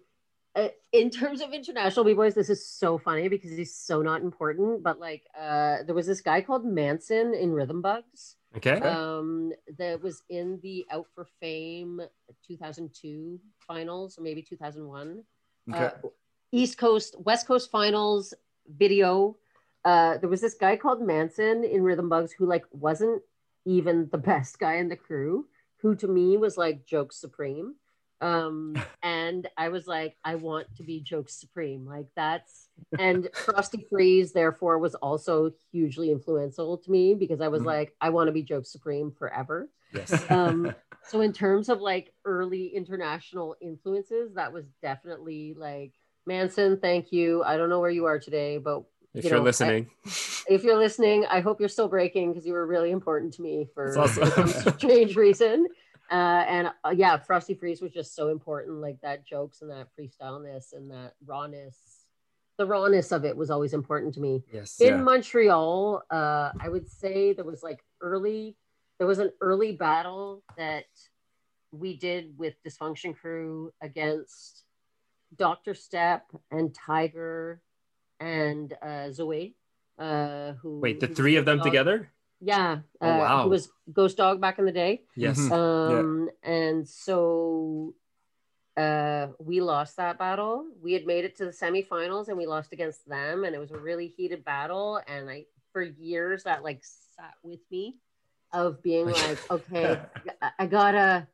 in 0.92 1.10
terms 1.10 1.42
of 1.42 1.54
international 1.54 2.06
b-boys 2.06 2.36
this 2.36 2.50
is 2.50 2.68
so 2.68 2.98
funny 2.98 3.28
because 3.28 3.52
he's 3.52 3.76
so 3.76 4.02
not 4.02 4.22
important 4.22 4.84
but 4.84 5.00
like 5.00 5.24
uh 5.40 5.78
there 5.86 5.96
was 5.96 6.06
this 6.06 6.22
guy 6.22 6.42
called 6.42 6.66
manson 6.66 7.34
in 7.34 7.52
rhythm 7.52 7.82
bugs 7.82 8.36
Okay. 8.56 8.80
um 8.80 9.52
that 9.80 10.00
was 10.02 10.22
in 10.30 10.60
the 10.62 10.86
out 10.92 11.08
for 11.16 11.26
fame 11.40 12.00
2002 12.48 13.40
finals 13.68 14.18
or 14.18 14.22
maybe 14.22 14.44
2001 14.44 15.24
okay 15.72 15.86
uh, 15.86 16.08
East 16.54 16.78
Coast, 16.78 17.16
West 17.20 17.48
Coast 17.48 17.72
finals 17.72 18.34
video. 18.78 19.36
Uh, 19.84 20.18
there 20.20 20.30
was 20.30 20.40
this 20.40 20.54
guy 20.54 20.78
called 20.78 21.02
Manson 21.02 21.64
in 21.64 21.82
Rhythm 21.82 22.08
Bugs 22.08 22.32
who 22.32 22.46
like 22.46 22.64
wasn't 22.72 23.24
even 23.66 24.08
the 24.12 24.18
best 24.32 24.60
guy 24.60 24.76
in 24.76 24.88
the 24.88 24.96
crew, 24.96 25.48
who 25.78 25.96
to 25.96 26.08
me 26.08 26.38
was 26.38 26.56
like 26.56 26.86
joke 26.86 27.12
supreme. 27.12 27.74
Um, 28.22 28.76
and 29.24 29.48
I 29.58 29.70
was 29.70 29.88
like, 29.88 30.16
I 30.24 30.36
want 30.36 30.68
to 30.78 30.84
be 30.84 31.00
joke 31.02 31.30
supreme. 31.30 31.86
Like 31.86 32.08
that's 32.16 32.70
and 33.00 33.30
Frosty 33.46 33.86
Freeze, 33.90 34.34
therefore, 34.34 34.78
was 34.80 34.96
also 34.96 35.52
hugely 35.72 36.12
influential 36.12 36.78
to 36.78 36.92
me 36.92 37.14
because 37.16 37.42
I 37.42 37.48
was 37.48 37.62
Mhm. 37.64 37.68
like, 37.68 37.96
I 38.02 38.10
want 38.10 38.28
to 38.28 38.32
be 38.32 38.44
joke 38.44 38.66
supreme 38.66 39.12
forever. 39.12 39.70
yes. 39.94 40.12
Um, 40.30 40.74
so 41.10 41.22
in 41.22 41.34
terms 41.34 41.70
of 41.70 41.82
like 41.82 42.14
early 42.26 42.68
international 42.68 43.56
influences, 43.62 44.36
that 44.36 44.54
was 44.54 44.66
definitely 44.82 45.54
like 45.58 45.94
Manson. 46.26 46.78
Thank 46.80 47.12
you. 47.12 47.44
I 47.44 47.58
don't 47.58 47.70
know 47.70 47.80
where 47.82 47.90
you 47.90 48.06
are 48.06 48.20
today, 48.20 48.58
but 48.58 48.84
If 49.14 49.26
you 49.26 49.36
are 49.36 49.40
listening. 49.42 49.90
if 50.48 50.64
you're 50.64 50.78
listening, 50.78 51.26
I 51.30 51.42
hope 51.42 51.60
you're 51.60 51.70
still 51.70 51.90
breaking 51.90 52.32
because 52.32 52.46
you 52.48 52.54
were 52.54 52.66
really 52.66 52.92
important 52.92 53.34
to 53.36 53.42
me 53.42 53.68
for 53.74 53.98
awesome. 53.98 54.30
some 54.32 54.74
strange 54.78 55.16
reason. 55.16 55.68
Uh, 56.14 56.46
and 56.48 56.68
uh, 56.86 56.94
yeah, 56.96 57.18
Frosty 57.18 57.56
Freeze 57.56 57.82
was 57.82 57.92
just 57.92 58.16
so 58.16 58.28
important. 58.28 58.80
Like 58.80 59.02
that 59.02 59.26
jokes 59.26 59.64
and 59.64 59.72
that 59.72 59.88
freestyleness 60.00 60.74
and 60.74 60.92
that 60.92 61.16
rawness. 61.26 62.06
The 62.60 62.68
rawness 62.68 63.12
of 63.12 63.26
it 63.26 63.36
was 63.36 63.50
always 63.50 63.74
important 63.74 64.14
to 64.14 64.20
me 64.20 64.44
yes. 64.54 64.80
in 64.80 64.88
Yeah. 64.88 64.98
Montreal, 64.98 66.04
uh, 66.12 66.52
I 66.60 66.70
would 66.70 66.88
say 66.88 67.34
there 67.34 67.44
was 67.44 67.64
like 67.64 67.84
early, 68.00 68.56
there 69.00 69.08
was 69.08 69.18
an 69.18 69.32
early 69.42 69.72
battle 69.72 70.44
that 70.56 70.86
we 71.72 71.98
did 71.98 72.38
with 72.38 72.54
Dysfunction 72.64 73.18
Crew 73.18 73.74
against 73.82 74.66
Dr. 75.36 75.74
Step 75.74 76.28
and 76.52 76.76
Tiger 76.76 77.60
and 78.20 78.72
uh, 78.84 79.12
Zoe. 79.12 79.56
Uh, 79.98 80.54
who 80.54 80.80
Wait, 80.80 81.00
the 81.00 81.08
three 81.08 81.38
of 81.38 81.46
them 81.46 81.58
Dog- 81.58 81.66
together? 81.66 82.12
Yeah. 82.46 82.80
Oh, 83.00 83.08
uh, 83.10 83.18
wow. 83.20 83.44
Who 83.44 83.50
was 83.52 83.70
Ghost 83.92 84.18
Dog 84.18 84.42
back 84.42 84.60
in 84.60 84.66
the 84.66 84.72
day. 84.72 85.04
Yes. 85.16 85.40
Mhm. 85.40 85.52
Um, 85.52 86.30
and 86.44 86.88
so 86.88 87.96
uh, 88.76 89.28
we 89.40 89.62
lost 89.62 89.96
that 89.98 90.18
battle. 90.20 90.66
We 90.82 90.92
had 90.94 91.06
made 91.06 91.24
it 91.26 91.38
to 91.38 91.46
the 91.46 91.52
semifinals 91.52 92.28
and 92.28 92.38
we 92.38 92.46
lost 92.46 92.74
against 92.74 93.08
them, 93.08 93.44
and 93.46 93.56
it 93.56 93.60
was 93.60 93.72
a 93.72 93.78
really 93.80 94.08
heated 94.08 94.44
battle. 94.44 95.00
And 95.08 95.30
I, 95.30 95.46
for 95.72 95.82
years, 95.82 96.44
that 96.44 96.64
like 96.64 96.82
sat 96.84 97.36
with 97.44 97.60
me 97.72 97.96
of 98.52 98.84
being 98.84 99.06
like, 99.12 99.40
okay, 99.50 99.98
I- 100.42 100.52
I 100.60 100.66
gotta, 100.68 101.28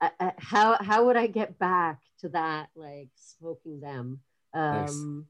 I, 0.00 0.10
I, 0.20 0.32
how 0.38 0.76
how 0.80 1.06
would 1.06 1.16
I 1.16 1.26
get 1.26 1.58
back 1.58 2.00
to 2.20 2.28
that 2.30 2.68
like 2.76 3.08
smoking 3.16 3.80
them? 3.80 4.20
Um, 4.52 4.72
Nice. 4.82 5.24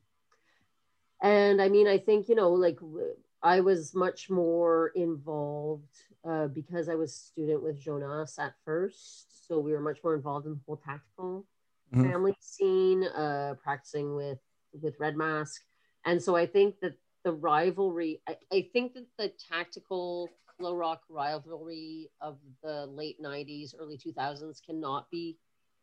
And 1.22 1.62
I 1.62 1.68
mean, 1.68 1.87
I 1.87 1.97
think 1.99 2.29
you 2.29 2.35
know, 2.35 2.51
like 2.51 2.77
w- 2.81 3.16
I 3.45 3.61
was 3.61 3.95
much 3.95 4.30
more 4.30 4.88
involved 4.95 5.95
uh, 6.26 6.49
because 6.49 6.88
I 6.88 6.95
was 6.95 7.12
a 7.12 7.18
student 7.18 7.62
with 7.62 7.78
Jonas 7.78 8.38
at 8.38 8.55
first, 8.64 9.47
so 9.47 9.61
we 9.61 9.72
were 9.72 9.80
much 9.80 9.99
more 10.03 10.14
involved 10.14 10.47
in 10.47 10.55
the 10.55 10.61
whole 10.66 10.78
tactical 10.78 11.47
Mhm. 11.95 12.11
family 12.11 12.34
scene, 12.40 13.05
uh, 13.05 13.55
practicing 13.62 14.16
with 14.16 14.40
with 14.82 14.99
Red 14.99 15.16
Mask, 15.16 15.62
and 16.07 16.20
so 16.22 16.34
I 16.34 16.47
think 16.47 16.80
that 16.80 16.95
the 17.22 17.32
rivalry, 17.32 18.22
I, 18.26 18.36
I 18.53 18.70
think 18.72 18.95
that 18.95 19.07
the 19.18 19.32
tactical 19.51 20.30
Flow 20.59 20.74
Rock 20.74 21.03
rivalry 21.09 22.11
of 22.20 22.38
the 22.62 22.86
late 22.86 23.20
'90s, 23.20 23.74
early 23.78 23.99
2000s 23.99 24.61
cannot 24.64 25.11
be 25.11 25.38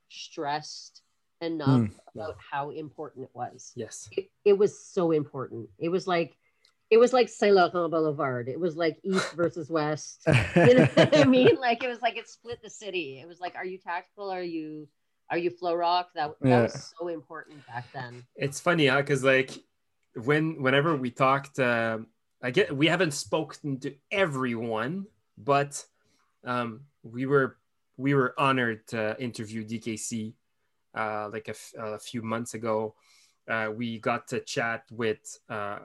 stressed 0.09 1.03
enough 1.41 1.81
Mm. 1.81 1.99
about 2.15 2.35
how 2.39 2.71
important 2.71 3.25
it 3.25 3.35
was. 3.35 3.71
Yes. 3.75 4.09
It, 4.11 4.31
it 4.45 4.53
was 4.57 4.77
so 4.83 5.11
important. 5.11 5.69
It 5.79 5.89
was 5.89 6.07
like 6.07 6.37
it 6.91 6.97
was 6.99 7.13
like 7.13 7.29
Saint 7.29 7.55
Laurent 7.55 7.73
Boulevard. 7.91 8.49
It 8.49 8.59
was 8.59 8.75
like 8.75 8.99
East 9.03 9.31
versus 9.35 9.69
West. 9.71 10.27
You 10.55 10.75
know 10.75 10.85
what 10.93 11.15
I 11.17 11.23
mean? 11.23 11.55
Like 11.59 11.83
it 11.83 11.87
was 11.87 12.01
like 12.01 12.17
it 12.17 12.27
split 12.27 12.61
the 12.61 12.69
city. 12.69 13.19
It 13.19 13.27
was 13.27 13.39
like, 13.39 13.55
are 13.55 13.65
you 13.65 13.79
tactical? 13.79 14.29
Are 14.29 14.43
you 14.43 14.87
are 15.31 15.37
you 15.37 15.49
flow 15.49 15.73
rock? 15.73 16.09
That 16.13 16.31
that 16.41 16.47
Yeah. 16.49 16.61
was 16.63 16.93
so 16.99 17.07
important 17.07 17.65
back 17.65 17.87
then. 17.93 18.23
It's 18.35 18.59
funny, 18.59 18.87
huh? 18.87 18.97
Because 18.97 19.23
like 19.23 19.51
when 20.15 20.61
whenever 20.61 20.95
we 20.95 21.09
talked, 21.09 21.57
uh, 21.57 21.99
I 22.43 22.51
get 22.51 22.75
we 22.75 22.87
haven't 22.87 23.13
spoken 23.13 23.79
to 23.79 23.95
everyone, 24.11 25.05
but 25.37 25.83
um, 26.43 26.81
we 27.01 27.25
were 27.25 27.57
we 27.97 28.13
were 28.13 28.35
honored 28.37 28.85
to 28.87 29.15
interview 29.19 29.63
DKC 29.63 30.33
uh, 30.95 31.29
like 31.31 31.47
a, 31.47 31.51
f- 31.51 31.73
a 31.77 31.97
few 31.99 32.21
months 32.21 32.53
ago. 32.53 32.95
Uh, 33.51 33.69
we 33.69 33.99
got 33.99 34.29
to 34.29 34.39
chat 34.39 34.83
with 34.91 35.39
uh, 35.49 35.79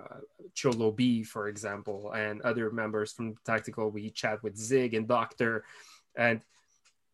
Cholo 0.54 0.92
B, 0.92 1.24
for 1.24 1.48
example, 1.48 2.12
and 2.12 2.40
other 2.42 2.70
members 2.70 3.12
from 3.12 3.34
Tactical. 3.44 3.90
We 3.90 4.10
chat 4.10 4.40
with 4.44 4.56
Zig 4.56 4.94
and 4.94 5.08
Doctor, 5.08 5.64
and 6.14 6.40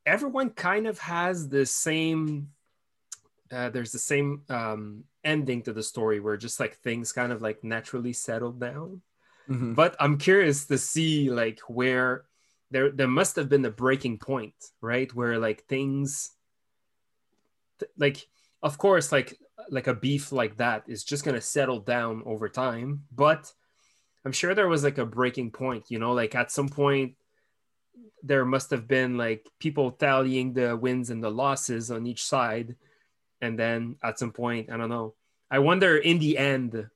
everyone 0.04 0.50
kind 0.50 0.86
of 0.86 0.98
has 0.98 1.48
the 1.48 1.64
same 1.64 2.52
uh, 3.52 3.68
there's 3.68 3.92
the 3.92 3.98
same 3.98 4.42
um, 4.48 5.04
ending 5.24 5.62
to 5.62 5.72
the 5.72 5.82
story 5.82 6.20
where 6.20 6.36
just 6.36 6.58
like 6.58 6.76
things 6.78 7.12
kind 7.12 7.32
of 7.32 7.42
like 7.42 7.62
naturally 7.62 8.12
settled 8.12 8.58
down. 8.58 9.02
Mhm. 9.48 9.74
But 9.74 9.96
I'm 10.00 10.16
curious 10.18 10.66
to 10.66 10.78
see 10.78 11.30
like 11.30 11.60
where 11.68 12.24
there 12.70 12.90
there 12.90 13.08
must 13.08 13.36
have 13.36 13.48
been 13.48 13.64
a 13.64 13.70
breaking 13.70 14.18
point, 14.18 14.54
right? 14.80 15.12
Where 15.14 15.38
like 15.38 15.64
things 15.64 16.32
th- 17.78 17.92
like 17.98 18.26
of 18.62 18.78
course 18.78 19.12
like 19.12 19.36
like 19.70 19.86
a 19.86 19.94
beef 19.94 20.32
like 20.32 20.56
that 20.58 20.84
is 20.86 21.04
just 21.04 21.24
gonna 21.24 21.40
settle 21.40 21.80
down 21.80 22.22
over 22.26 22.48
time, 22.48 23.04
but 23.14 23.52
I'm 24.24 24.32
sure 24.32 24.54
there 24.54 24.68
was 24.68 24.84
like 24.84 24.98
a 24.98 25.06
breaking 25.06 25.50
point, 25.50 25.84
you 25.88 25.98
know, 25.98 26.12
like 26.12 26.34
at 26.34 26.52
some 26.52 26.68
point 26.68 27.14
there 28.22 28.44
must 28.44 28.70
have 28.70 28.86
been 28.86 29.16
like 29.16 29.48
people 29.58 29.90
tallying 29.90 30.52
the 30.52 30.76
wins 30.76 31.10
and 31.10 31.22
the 31.22 31.30
losses 31.30 31.90
on 31.90 32.06
each 32.06 32.24
side. 32.24 32.76
And 33.40 33.58
then 33.58 33.96
at 34.02 34.18
some 34.18 34.32
point 34.32 34.70
i 34.70 34.76
don't 34.76 34.88
know. 34.88 35.14
I 35.50 35.58
wonder 35.58 35.96
in 35.96 36.18
the 36.18 36.38
end 36.38 36.88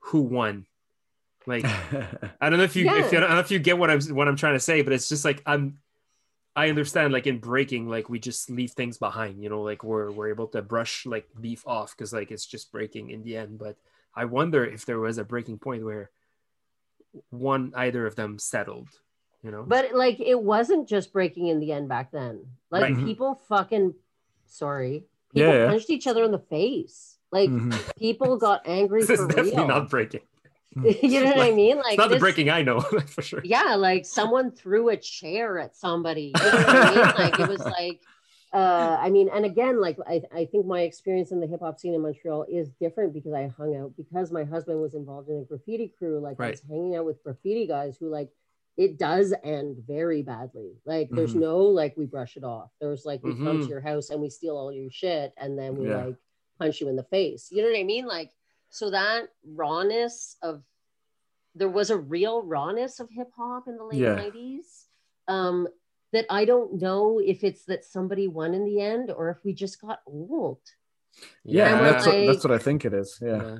who 0.00 0.22
won? 0.22 0.66
Like 1.46 1.64
i 2.40 2.48
don't 2.48 2.58
know 2.58 2.64
if 2.64 2.76
you 2.76 2.88
if 2.88 3.12
you, 3.12 3.18
i 3.18 3.20
don't 3.20 3.30
know 3.30 3.38
if 3.40 3.50
you 3.50 3.58
get 3.58 3.76
what 3.76 3.90
i'm 3.90 4.00
what 4.14 4.28
i'm 4.28 4.36
trying 4.36 4.54
to 4.54 4.60
say 4.60 4.82
but 4.82 4.92
it's 4.92 5.08
just 5.08 5.24
like 5.24 5.42
i'm 5.44 5.78
i 6.56 6.68
understand 6.68 7.12
like 7.12 7.26
in 7.26 7.38
breaking 7.38 7.88
like 7.88 8.08
we 8.08 8.18
just 8.18 8.50
leave 8.50 8.72
things 8.72 8.98
behind 8.98 9.42
you 9.42 9.48
know 9.48 9.62
like 9.62 9.82
we're 9.82 10.10
we're 10.10 10.28
able 10.28 10.46
to 10.48 10.60
brush 10.62 11.06
like 11.06 11.26
beef 11.40 11.66
off 11.66 11.96
because 11.96 12.12
like 12.12 12.30
it's 12.30 12.46
just 12.46 12.70
breaking 12.72 13.10
in 13.10 13.22
the 13.22 13.36
end 13.36 13.58
but 13.58 13.76
i 14.14 14.24
wonder 14.24 14.64
if 14.64 14.84
there 14.84 15.00
was 15.00 15.16
a 15.18 15.24
breaking 15.24 15.58
point 15.58 15.84
where 15.84 16.10
one 17.30 17.72
either 17.76 18.06
of 18.06 18.16
them 18.16 18.38
settled 18.38 18.88
you 19.42 19.50
know 19.50 19.64
But 19.66 19.94
like 19.94 20.20
it 20.20 20.40
wasn't 20.40 20.88
just 20.88 21.12
breaking 21.12 21.48
in 21.48 21.58
the 21.60 21.72
end 21.72 21.88
back 21.88 22.12
then. 22.12 22.46
Like 22.70 22.82
Right. 22.94 23.04
people 23.04 23.34
fucking 23.48 23.94
sorry. 24.46 25.04
People 25.34 25.52
Yeah, 25.52 25.58
yeah. 25.64 25.66
punched 25.66 25.90
each 25.90 26.06
other 26.06 26.22
in 26.24 26.30
the 26.30 26.38
face. 26.38 27.18
Like 27.32 27.50
Mhm. 27.50 27.74
people 27.98 28.36
got 28.38 28.62
angry 28.66 29.00
this 29.02 29.10
is 29.10 29.20
for 29.20 29.26
definitely 29.28 29.56
real. 29.58 29.66
not 29.68 29.90
breaking 29.90 30.20
you 31.02 31.20
know 31.24 31.30
what 31.36 31.46
I 31.46 31.50
mean? 31.52 31.76
Like 31.76 31.86
it's 31.90 31.98
not 31.98 32.10
the 32.10 32.18
breaking 32.18 32.50
i 32.50 32.62
know 32.62 32.80
for 33.14 33.22
sure 33.22 33.40
yeah 33.44 33.74
like 33.76 34.04
someone 34.06 34.50
threw 34.50 34.88
a 34.88 34.96
chair 34.96 35.58
at 35.58 35.76
somebody 35.76 36.32
you 36.34 36.42
know 36.42 36.50
what 36.50 36.68
i 36.68 36.90
mean 36.94 37.14
like 37.16 37.38
it 37.40 37.48
was 37.48 37.60
like 37.60 38.00
uh 38.54 38.96
i 39.00 39.08
mean 39.10 39.28
and 39.32 39.44
again 39.44 39.80
like 39.80 39.96
i, 40.06 40.20
I 40.34 40.44
think 40.46 40.66
my 40.66 40.82
experience 40.82 41.30
in 41.32 41.40
the 41.40 41.46
hip-hop 41.46 41.78
scene 41.78 41.94
in 41.94 42.02
montreal 42.02 42.44
is 42.50 42.70
different 42.80 43.12
because 43.14 43.32
i 43.32 43.48
hung 43.56 43.76
out 43.76 43.92
because 43.96 44.30
my 44.32 44.44
husband 44.44 44.80
was 44.80 44.94
involved 44.94 45.28
in 45.28 45.38
a 45.38 45.44
graffiti 45.44 45.92
crew 45.98 46.20
like 46.20 46.36
i 46.40 46.50
was 46.50 46.62
hanging 46.68 46.96
out 46.96 47.04
with 47.04 47.22
graffiti 47.22 47.66
guys 47.66 47.96
who 47.98 48.08
like 48.08 48.30
it 48.78 48.98
does 48.98 49.34
end 49.44 49.76
very 49.86 50.22
badly 50.22 50.72
like 50.86 51.08
there's 51.10 51.34
Mhm. 51.34 51.40
no 51.40 51.58
like 51.60 51.94
we 51.96 52.06
brush 52.06 52.36
it 52.36 52.44
off 52.44 52.70
there's 52.80 53.04
like 53.04 53.22
we 53.22 53.32
come 53.34 53.58
Mhm. 53.58 53.62
to 53.64 53.68
your 53.68 53.80
house 53.80 54.08
and 54.10 54.20
we 54.20 54.30
steal 54.30 54.56
all 54.56 54.72
your 54.72 54.90
shit 54.90 55.32
and 55.38 55.58
then 55.58 55.76
we 55.76 55.88
Yeah. 55.88 56.04
like 56.06 56.16
punch 56.58 56.80
you 56.80 56.88
in 56.88 56.96
the 56.96 57.04
face 57.04 57.48
you 57.50 57.62
know 57.62 57.68
what 57.70 57.78
i 57.78 57.84
mean 57.84 58.06
like 58.06 58.30
so 58.72 58.90
that 58.90 59.28
rawness 59.46 60.36
of 60.42 60.62
there 61.54 61.68
was 61.68 61.90
a 61.90 61.96
real 61.96 62.42
rawness 62.42 62.98
of 63.00 63.10
hip 63.10 63.28
hop 63.36 63.68
in 63.68 63.76
the 63.76 63.84
late 63.84 64.00
Yeah. 64.00 64.16
90s 64.16 64.86
um, 65.28 65.68
that 66.12 66.24
I 66.30 66.46
don't 66.46 66.80
know 66.80 67.20
if 67.24 67.44
it's 67.44 67.66
that 67.66 67.84
somebody 67.84 68.26
won 68.28 68.54
in 68.54 68.64
the 68.64 68.80
end 68.80 69.10
or 69.10 69.28
if 69.28 69.44
we 69.44 69.52
just 69.52 69.78
got 69.80 70.00
old. 70.06 70.60
Yeah, 71.44 71.76
And 71.76 71.84
that's 71.86 72.06
like- 72.06 72.14
what, 72.14 72.26
that's 72.32 72.44
what 72.44 72.52
I 72.52 72.58
think 72.58 72.86
it 72.86 72.94
is. 72.94 73.18
Yeah. 73.20 73.36
Yeah. 73.42 73.58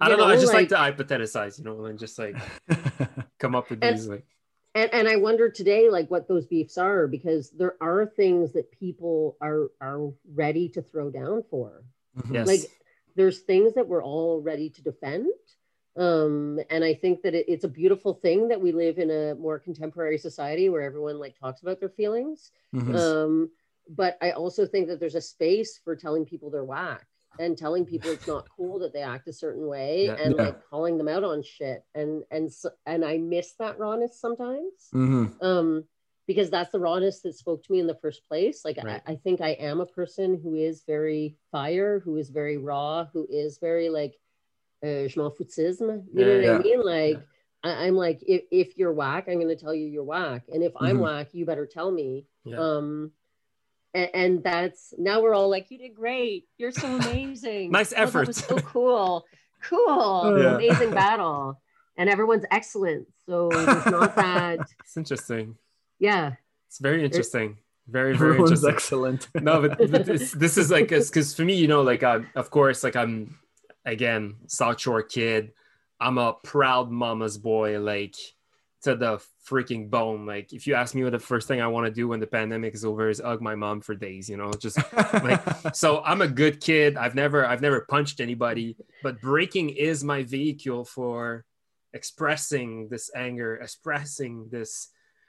I 0.00 0.08
don't 0.08 0.18
know. 0.18 0.24
I 0.24 0.36
just 0.36 0.52
like, 0.54 0.70
like- 0.70 0.96
to 0.96 1.04
hypothesize, 1.04 1.58
you 1.58 1.64
know, 1.64 1.84
and 1.84 1.98
just 1.98 2.18
like 2.18 2.36
come 3.38 3.54
up 3.54 3.68
with 3.68 3.80
And- 3.82 3.96
these 3.98 4.08
like 4.08 4.24
And, 4.74 4.92
and 4.94 5.06
I 5.08 5.16
wonder 5.16 5.50
today, 5.50 5.90
like 5.90 6.10
what 6.10 6.28
those 6.28 6.46
beefs 6.46 6.78
are, 6.78 7.06
because 7.06 7.50
there 7.50 7.76
are 7.82 8.06
things 8.06 8.52
that 8.52 8.70
people 8.72 9.36
are 9.42 9.68
are 9.82 10.10
ready 10.34 10.70
to 10.70 10.80
throw 10.82 11.10
down 11.10 11.44
for. 11.50 11.84
Mhm. 12.18 12.32
yes, 12.34 12.46
Like 12.46 12.60
there's 13.16 13.40
things 13.40 13.74
that 13.74 13.88
we're 13.88 14.02
all 14.04 14.40
ready 14.40 14.70
to 14.70 14.82
defend. 14.82 15.26
Um, 15.96 16.60
and 16.68 16.84
I 16.84 16.92
think 16.94 17.22
that 17.22 17.34
it, 17.34 17.46
it's 17.48 17.64
a 17.64 17.68
beautiful 17.68 18.12
thing 18.14 18.48
that 18.48 18.60
we 18.60 18.70
live 18.72 18.98
in 18.98 19.10
a 19.10 19.34
more 19.34 19.58
contemporary 19.58 20.18
society 20.18 20.68
where 20.68 20.82
everyone 20.82 21.18
like 21.18 21.38
talks 21.38 21.62
about 21.62 21.80
their 21.80 21.88
feelings. 21.88 22.50
Mhm. 22.74 22.94
Um, 22.94 23.50
but 23.88 24.18
I 24.20 24.32
also 24.32 24.66
think 24.66 24.88
that 24.88 25.00
there's 25.00 25.14
a 25.14 25.20
space 25.20 25.78
for 25.82 25.96
telling 25.96 26.26
people 26.26 26.50
they're 26.50 26.64
whack 26.64 27.06
and 27.38 27.56
telling 27.56 27.86
people 27.86 28.10
it's 28.10 28.26
not 28.26 28.46
cool 28.54 28.78
that 28.80 28.92
they 28.92 29.00
act 29.00 29.28
a 29.28 29.32
certain 29.32 29.66
way 29.66 30.06
Yeah. 30.06 30.16
and 30.20 30.34
Yeah. 30.36 30.42
like 30.42 30.68
calling 30.68 30.98
them 30.98 31.08
out 31.08 31.24
on 31.24 31.42
shit. 31.42 31.82
And 31.94 32.24
and 32.30 32.50
and 32.84 33.02
I 33.04 33.16
miss 33.16 33.54
that 33.54 33.78
rawness 33.78 34.20
sometimes. 34.20 34.90
Mhm. 34.92 35.42
Um, 35.42 35.84
because 36.26 36.50
that's 36.50 36.72
the 36.72 36.78
rawness 36.80 37.20
that 37.20 37.34
spoke 37.34 37.62
to 37.64 37.72
me 37.72 37.78
in 37.80 37.86
the 37.86 37.94
first 37.94 38.26
place. 38.28 38.64
Like 38.64 38.78
Right. 38.82 39.00
I, 39.06 39.12
I 39.12 39.16
think 39.16 39.40
I 39.40 39.50
am 39.50 39.80
a 39.80 39.86
person 39.86 40.40
who 40.42 40.54
is 40.54 40.82
very 40.86 41.36
fire, 41.52 42.00
who 42.00 42.16
is 42.16 42.30
very 42.30 42.56
raw, 42.56 43.06
who 43.12 43.26
is 43.30 43.58
very 43.58 43.88
like 43.90 44.14
uh, 44.84 45.06
je 45.08 45.14
m'en 45.16 45.30
foutisme. 45.30 46.04
You 46.12 46.24
know 46.24 46.34
what 46.36 46.44
Yeah. 46.44 46.54
I 46.56 46.58
mean? 46.62 46.82
Like 46.82 47.20
I, 47.64 47.86
I'm 47.86 47.96
like, 47.96 48.22
if, 48.26 48.42
if 48.50 48.76
you're 48.76 48.92
whack, 48.92 49.24
I'm 49.28 49.36
going 49.40 49.48
to 49.48 49.56
tell 49.56 49.74
you 49.74 49.86
you're 49.86 50.04
whack, 50.04 50.44
and 50.52 50.62
if 50.62 50.72
I'm 50.78 50.98
Mhm. 50.98 51.00
whack, 51.00 51.28
you 51.32 51.46
better 51.46 51.66
tell 51.66 51.90
me. 51.90 52.26
Yeah. 52.44 52.58
Um, 52.58 53.12
and, 53.94 54.10
and 54.14 54.44
that's 54.44 54.92
now 54.98 55.22
we're 55.22 55.32
all 55.34 55.48
like, 55.48 55.70
you 55.70 55.78
did 55.78 55.94
great. 55.94 56.46
You're 56.58 56.70
so 56.72 56.86
amazing. 56.96 57.70
Nice 57.70 57.92
Oh, 57.96 58.04
that 58.06 58.26
was 58.26 58.36
so 58.36 58.58
cool. 58.58 59.24
Cool. 59.62 60.36
Yeah. 60.42 60.54
Amazing 60.56 60.90
battle. 60.90 61.60
And 61.96 62.10
everyone's 62.10 62.44
excellent. 62.50 63.06
So 63.24 63.48
it's 63.52 63.86
not 63.86 64.14
that. 64.16 64.60
it's 64.80 64.96
interesting. 64.96 65.56
Yeah. 65.98 66.34
It's 66.68 66.78
very 66.78 67.04
interesting. 67.04 67.58
Very 67.88 68.16
very 68.16 68.30
Everyone's 68.30 68.64
interesting. 68.64 68.74
excellent. 68.74 69.28
no, 69.34 69.62
but, 69.62 69.78
but 69.90 70.06
this, 70.06 70.32
this 70.32 70.58
is 70.58 70.70
like 70.70 70.88
because 70.88 71.34
for 71.34 71.42
me, 71.42 71.54
you 71.54 71.68
know, 71.68 71.82
like 71.82 72.02
I'm 72.02 72.28
of 72.34 72.50
course, 72.50 72.82
like 72.82 72.96
I'm 72.96 73.38
again 73.84 74.36
South 74.46 74.80
Shore 74.80 75.02
kid. 75.02 75.52
I'm 76.00 76.18
a 76.18 76.34
proud 76.34 76.90
mama's 76.90 77.38
boy, 77.38 77.78
like 77.80 78.16
to 78.82 78.96
the 78.96 79.22
freaking 79.48 79.88
bone. 79.88 80.26
Like 80.26 80.52
if 80.52 80.66
you 80.66 80.74
ask 80.74 80.94
me 80.94 81.04
what 81.04 81.12
the 81.12 81.18
first 81.18 81.48
thing 81.48 81.60
I 81.60 81.68
want 81.68 81.86
to 81.86 81.92
do 81.92 82.08
when 82.08 82.20
the 82.20 82.26
pandemic 82.26 82.74
is 82.74 82.84
over 82.84 83.08
is 83.08 83.20
hug 83.20 83.40
my 83.40 83.54
mom 83.54 83.80
for 83.80 83.94
days, 83.94 84.28
you 84.28 84.36
know, 84.36 84.52
just 84.52 84.78
like 84.96 85.42
so 85.74 86.02
i'm 86.04 86.22
a 86.22 86.28
good 86.28 86.60
kid 86.60 86.96
i've 86.96 87.14
never 87.14 87.46
i've 87.46 87.60
never 87.60 87.86
punched 87.88 88.20
anybody 88.20 88.76
but 89.02 89.20
breaking 89.20 89.70
is 89.70 90.04
my 90.04 90.22
vehicle 90.22 90.84
for 90.84 91.44
expressing 91.92 92.88
this 92.88 93.10
anger 93.14 93.56
expressing 93.56 94.48
this 94.50 94.88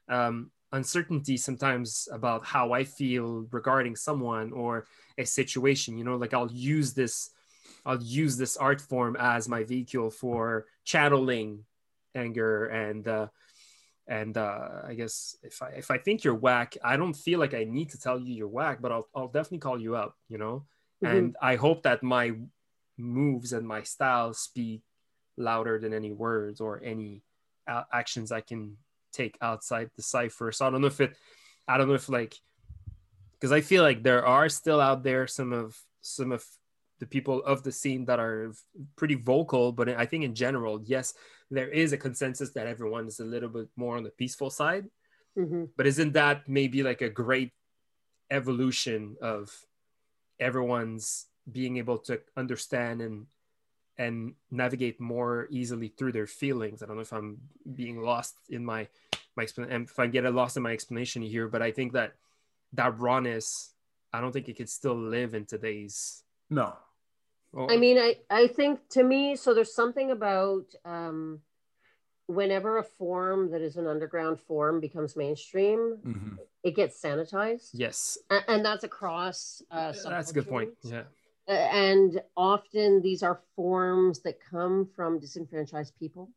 um, 0.10 0.52
uncertainty 0.74 1.38
sometimes 1.38 2.08
about 2.12 2.46
how 2.46 2.74
i 2.74 2.84
feel 2.84 3.48
regarding 3.52 3.96
someone 3.96 4.52
or 4.52 4.86
a 5.18 5.26
situation 5.26 5.98
you 5.98 6.04
know 6.04 6.18
like 6.18 6.34
i'll 6.34 6.52
use 6.52 6.94
this 6.94 7.32
i'll 7.86 8.02
use 8.02 8.38
this 8.38 8.58
art 8.58 8.82
form 8.82 9.16
as 9.20 9.48
my 9.48 9.64
vehicle 9.64 10.10
for 10.10 10.66
channeling 10.84 11.64
anger 12.16 12.66
and 12.66 13.08
uh, 13.08 13.28
and 14.08 14.38
uh, 14.38 14.82
I 14.88 14.94
guess 14.94 15.36
if 15.44 15.62
I 15.62 15.70
if 15.72 15.92
I 15.92 15.98
think 15.98 16.24
you're 16.24 16.36
whack, 16.36 16.78
I 16.84 16.96
don't 16.96 17.14
feel 17.14 17.40
like 17.40 17.54
I 17.54 17.66
need 17.66 17.90
to 17.92 18.00
tell 18.00 18.20
you 18.20 18.34
you're 18.34 18.48
whack, 18.48 18.80
but 18.82 18.92
I'll 18.92 19.08
I'll 19.14 19.28
definitely 19.28 19.60
call 19.60 19.80
you 19.80 19.96
out, 19.96 20.14
you 20.30 20.38
know. 20.38 20.66
Mhm. 21.04 21.12
And 21.12 21.36
I 21.42 21.56
hope 21.56 21.84
that 21.84 22.04
my 22.04 22.34
moves 22.98 23.54
and 23.54 23.68
my 23.68 23.84
style 23.84 24.34
speak 24.34 24.82
louder 25.36 25.78
than 25.78 25.94
any 25.94 26.12
words 26.12 26.62
or 26.62 26.82
any 26.84 27.24
uh, 27.68 27.84
actions 27.92 28.32
I 28.32 28.42
can 28.42 28.78
take 29.18 29.36
outside 29.42 29.90
the 29.96 30.06
cipher. 30.16 30.52
So 30.52 30.66
I 30.66 30.70
don't 30.70 30.82
know 30.82 30.94
if 30.96 31.02
it, 31.02 31.14
I 31.68 31.78
don't 31.78 31.90
know 31.90 32.00
if 32.02 32.10
like, 32.10 32.36
because 33.34 33.52
I 33.52 33.62
feel 33.62 33.84
like 33.84 34.02
there 34.02 34.26
are 34.26 34.50
still 34.50 34.82
out 34.82 35.04
there 35.04 35.28
some 35.28 35.54
of 35.54 35.78
some 36.02 36.32
of 36.32 36.44
the 37.00 37.06
people 37.06 37.44
of 37.44 37.62
the 37.62 37.72
scene 37.72 38.06
that 38.06 38.20
are 38.20 38.54
pretty 38.96 39.16
vocal, 39.16 39.72
but 39.72 39.90
I 39.90 40.06
think 40.06 40.24
in 40.24 40.34
general, 40.34 40.82
yes, 40.86 41.14
there 41.52 41.70
is 41.70 41.94
a 41.94 41.98
consensus 41.98 42.52
that 42.54 42.68
everyone 42.68 43.08
is 43.08 43.20
a 43.20 43.26
little 43.26 43.50
bit 43.50 43.70
more 43.76 43.98
on 43.98 44.04
the 44.04 44.10
peaceful 44.22 44.50
side. 44.50 44.86
Mhm. 45.38 45.70
But 45.78 45.86
isn't 45.86 46.14
that 46.14 46.50
maybe 46.50 46.82
like 46.82 47.02
a 47.02 47.10
great 47.24 47.52
evolution 48.32 49.16
of 49.22 49.54
everyone's 50.40 51.28
being 51.50 51.78
able 51.78 52.00
to 52.10 52.22
understand 52.36 53.02
and 53.02 53.28
and 54.00 54.36
navigate 54.52 55.00
more 55.00 55.48
easily 55.50 55.90
through 55.90 56.14
their 56.14 56.28
feelings? 56.28 56.82
I 56.82 56.86
don't 56.86 56.98
know 56.98 57.08
if 57.10 57.14
I'm 57.14 57.38
being 57.82 58.02
lost 58.02 58.36
in 58.50 58.66
my 58.66 58.90
my 59.38 59.44
explanation, 59.44 59.84
if 59.84 60.00
I 60.00 60.08
get 60.08 60.26
lost 60.34 60.58
in 60.58 60.64
my 60.64 60.74
explanation 60.74 61.22
here, 61.22 61.48
but 61.48 61.62
I 61.62 61.72
think 61.72 61.94
that 61.94 62.16
that 62.74 63.00
rawness, 63.00 63.74
I 64.12 64.20
don't 64.20 64.32
think 64.34 64.50
it 64.50 64.58
could 64.58 64.70
still 64.70 64.98
live 64.98 65.34
in 65.36 65.46
today's. 65.46 66.24
No. 66.50 66.74
Oh, 67.56 67.68
I 67.70 67.78
mean, 67.78 67.98
I, 67.98 68.16
I 68.30 68.48
think 68.48 68.80
to 68.90 69.04
me, 69.04 69.36
so 69.36 69.54
there's 69.54 69.74
something 69.74 70.12
about 70.12 70.66
um, 70.84 71.40
whenever 72.26 72.78
a 72.78 72.84
form 72.84 73.52
that 73.52 73.62
is 73.62 73.78
an 73.78 73.88
underground 73.88 74.40
form 74.42 74.82
becomes 74.82 75.16
mainstream, 75.16 75.98
Mhm. 76.06 76.38
it 76.64 76.76
gets 76.76 77.02
sanitized. 77.02 77.70
yes, 77.74 78.18
A- 78.30 78.50
And, 78.50 78.66
that's 78.66 78.84
across 78.84 79.62
uh, 79.72 79.94
that's 80.04 80.32
a 80.32 80.34
good 80.34 80.50
point. 80.50 80.74
Yeah, 80.84 81.04
Uh, 81.48 81.52
and 81.52 82.22
often 82.36 83.02
these 83.02 83.24
are 83.24 83.40
forms 83.56 84.20
that 84.24 84.40
come 84.42 84.86
from 84.96 85.20
disenfranchised 85.20 85.98
people 85.98 86.30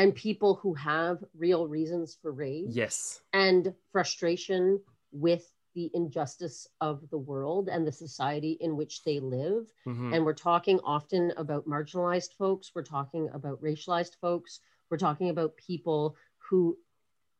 and 0.00 0.14
people 0.14 0.54
who 0.54 0.72
have 0.74 1.22
real 1.36 1.68
reasons 1.68 2.16
for 2.20 2.32
rage 2.32 2.70
yes, 2.70 3.20
and 3.34 3.74
frustration 3.92 4.80
with 5.12 5.52
the 5.74 5.90
injustice 5.94 6.66
of 6.80 7.08
the 7.10 7.18
world 7.18 7.68
and 7.68 7.86
the 7.86 7.92
society 7.92 8.52
in 8.60 8.76
which 8.76 9.04
they 9.04 9.20
live. 9.20 9.70
Mhm. 9.86 10.14
And 10.14 10.24
we're 10.24 10.32
talking 10.32 10.80
often 10.80 11.32
about 11.36 11.66
marginalized 11.66 12.32
folks, 12.32 12.72
we're 12.74 12.82
talking 12.82 13.28
about 13.32 13.62
racialized 13.62 14.16
folks, 14.16 14.60
we're 14.88 14.96
talking 14.96 15.28
about 15.28 15.56
people 15.56 16.16
who 16.38 16.78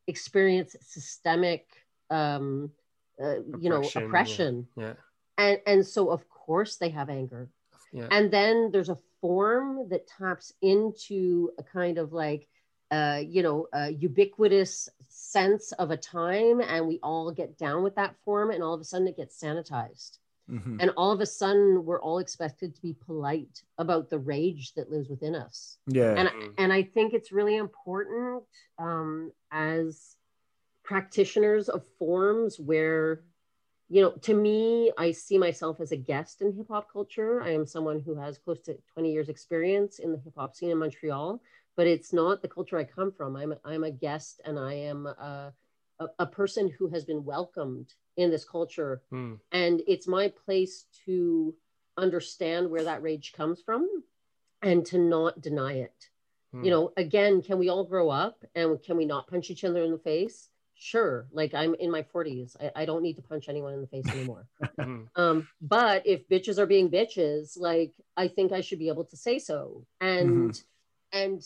experience 0.07 0.77
systemic, 0.81 1.65
um, 2.11 2.71
uh, 3.19 3.41
you 3.59 3.71
know, 3.71 3.83
Oppression, 3.97 4.69
yeah. 4.77 4.85
yeah, 4.85 4.95
and 5.39 5.61
and 5.67 5.87
so 5.87 6.11
of 6.11 6.29
course 6.29 6.77
they 6.77 6.91
have 6.91 7.09
anger 7.09 7.51
yeah. 7.93 8.09
and 8.11 8.31
then 8.31 8.71
there's 8.73 8.89
a 8.89 8.99
form 9.21 9.89
that 9.89 10.07
taps 10.07 10.53
into 10.63 11.51
a 11.59 11.63
kind 11.63 11.99
of 11.99 12.13
like 12.13 12.49
uh, 12.91 13.21
you 13.25 13.43
know 13.43 13.69
a 13.73 13.91
ubiquitous 13.91 14.89
sense 15.09 15.73
of 15.73 15.91
a 15.91 15.97
time 15.97 16.61
and 16.61 16.89
we 16.89 16.99
all 17.03 17.31
get 17.31 17.57
down 17.57 17.83
with 17.83 17.95
that 17.95 18.17
form 18.25 18.51
and 18.51 18.63
all 18.63 18.75
of 18.75 18.81
a 18.81 18.85
sudden 18.85 19.07
it 19.07 19.17
gets 19.17 19.41
sanitized 19.41 20.19
Mhm. 20.51 20.79
and 20.81 20.91
all 20.97 21.13
of 21.13 21.21
a 21.21 21.27
sudden 21.27 21.85
we're 21.85 22.01
all 22.01 22.19
expected 22.19 22.75
to 22.75 22.83
be 22.83 22.95
polite 22.95 23.63
about 23.79 24.11
the 24.11 24.19
rage 24.19 24.75
that 24.75 24.91
lives 24.91 25.09
within 25.09 25.37
us 25.37 25.79
Yeah. 25.87 26.15
and 26.19 26.29
Mhm. 26.29 26.55
and 26.59 26.73
I 26.73 26.83
think 26.83 27.15
it's 27.15 27.31
really 27.31 27.57
important 27.57 28.45
um, 28.79 29.33
as 29.53 30.17
practitioners 30.83 31.69
of 31.69 31.85
forms 31.99 32.59
where, 32.59 33.23
you 33.93 34.01
know, 34.01 34.13
to 34.23 34.35
me, 34.35 34.93
I 34.97 35.11
see 35.11 35.37
myself 35.37 35.81
as 35.81 35.91
a 35.91 35.97
guest 35.97 36.43
in 36.43 36.55
hip 36.57 36.69
hop 36.69 36.91
culture. 36.93 37.43
I 37.43 37.51
am 37.51 37.67
someone 37.67 37.99
who 38.01 38.15
has 38.15 38.39
close 38.39 38.61
to 38.61 38.79
20 38.95 39.13
years 39.13 39.29
experience 39.29 39.99
in 39.99 40.13
the 40.13 40.19
hip 40.19 40.35
hop 40.37 40.55
scene 40.55 40.71
in 40.71 40.79
Montreal, 40.79 41.43
but 41.77 41.89
it's 41.89 42.13
not 42.13 42.41
the 42.41 42.49
culture 42.49 42.79
I 42.79 42.85
come 42.85 43.11
from. 43.11 43.35
I'm 43.37 43.55
I'm 43.65 43.83
a 43.85 43.91
guest 43.91 44.41
and 44.45 44.59
I 44.59 44.75
am 44.75 45.07
a, 45.07 45.53
a, 45.99 46.07
a 46.21 46.27
person 46.27 46.69
who 46.71 46.89
has 46.89 47.05
been 47.05 47.25
welcomed 47.25 47.93
in 48.17 48.31
this 48.31 48.45
culture 48.45 49.03
Mm. 49.13 49.39
and 49.53 49.83
it's 49.89 50.07
my 50.07 50.29
place 50.29 50.87
to 51.07 51.55
understand 51.97 52.71
where 52.71 52.85
that 52.85 53.03
rage 53.03 53.33
comes 53.33 53.61
from 53.63 53.89
and 54.63 54.85
to 54.87 54.99
not 54.99 55.41
deny 55.41 55.75
it 55.75 56.11
Mm. 56.55 56.65
you 56.65 56.71
know 56.71 56.93
again 56.97 57.41
can 57.43 57.59
we 57.59 57.69
all 57.69 57.85
grow 57.85 58.11
up 58.11 58.45
and 58.55 58.83
can 58.83 58.97
we 58.97 59.05
not 59.05 59.29
punch 59.29 59.51
each 59.51 59.65
other 59.65 59.83
in 59.83 59.93
the 59.93 59.99
face 59.99 60.50
sure 60.81 61.27
like 61.31 61.53
i'm 61.55 61.75
in 61.75 61.91
my 61.91 62.03
40s 62.03 62.57
i, 62.61 62.83
I 62.83 62.85
don't 62.87 63.03
need 63.03 63.17
to 63.17 63.23
punch 63.23 63.49
anyone 63.49 63.75
in 63.75 63.81
the 63.83 63.87
face 63.87 64.07
anymore 64.13 64.47
Mhm. 64.79 65.09
um 65.15 65.47
but 65.61 66.07
if 66.07 66.27
bitches 66.29 66.59
are 66.59 66.67
being 66.67 66.91
bitches 66.91 67.59
like 67.59 67.93
i 68.17 68.27
think 68.29 68.51
i 68.53 68.63
should 68.63 68.79
be 68.79 68.89
able 68.89 69.05
to 69.05 69.17
say 69.17 69.39
so 69.39 69.85
and 70.01 70.63
and 71.13 71.43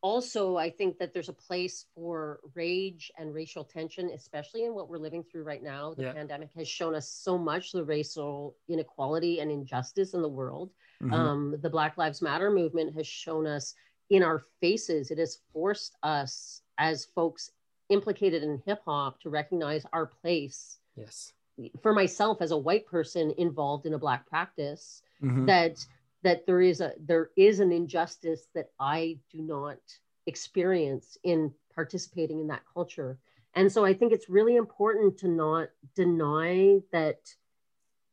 also 0.00 0.56
i 0.56 0.70
think 0.70 0.98
that 0.98 1.12
there's 1.12 1.28
a 1.28 1.32
place 1.32 1.86
for 1.94 2.38
rage 2.54 3.10
and 3.18 3.34
racial 3.34 3.64
tension 3.64 4.10
especially 4.10 4.64
in 4.64 4.74
what 4.74 4.88
we're 4.88 4.98
living 4.98 5.24
through 5.24 5.42
right 5.42 5.62
now 5.62 5.94
the 5.94 6.02
Yeah. 6.04 6.12
pandemic 6.12 6.52
has 6.54 6.68
shown 6.68 6.94
us 6.94 7.08
so 7.08 7.36
much 7.36 7.72
the 7.72 7.84
racial 7.84 8.56
inequality 8.68 9.40
and 9.40 9.50
injustice 9.50 10.14
in 10.14 10.22
the 10.22 10.28
world 10.28 10.70
Mhm. 11.02 11.12
um, 11.12 11.60
the 11.60 11.70
black 11.70 11.96
lives 11.98 12.22
matter 12.22 12.50
movement 12.50 12.94
has 12.94 13.06
shown 13.08 13.46
us 13.46 13.74
in 14.10 14.22
our 14.22 14.38
faces 14.60 15.10
it 15.10 15.18
has 15.18 15.40
forced 15.52 15.96
us 16.04 16.62
as 16.78 17.04
folks 17.06 17.50
implicated 17.88 18.42
in 18.42 18.62
hip 18.64 18.80
hop 18.84 19.20
to 19.20 19.30
recognize 19.30 19.84
our 19.92 20.06
place 20.06 20.78
Yes. 20.96 21.32
for 21.80 21.92
myself 21.92 22.40
as 22.42 22.50
a 22.50 22.56
white 22.58 22.86
person 22.86 23.32
involved 23.38 23.86
in 23.86 23.94
a 23.94 23.98
black 23.98 24.26
practice 24.26 25.02
Mhm. 25.20 25.46
that 25.46 25.86
that 26.22 26.46
there 26.46 26.60
is 26.60 26.80
a 26.80 26.94
there 26.98 27.30
is 27.36 27.58
an 27.60 27.72
injustice 27.72 28.46
that 28.54 28.70
I 28.78 29.18
do 29.30 29.42
not 29.42 29.78
experience 30.26 31.18
in 31.24 31.52
participating 31.74 32.40
in 32.40 32.46
that 32.48 32.62
culture. 32.72 33.18
And 33.54 33.70
so 33.70 33.84
I 33.84 33.92
think 33.92 34.12
it's 34.12 34.28
really 34.28 34.56
important 34.56 35.18
to 35.18 35.28
not 35.28 35.70
deny 35.94 36.80
that 36.92 37.34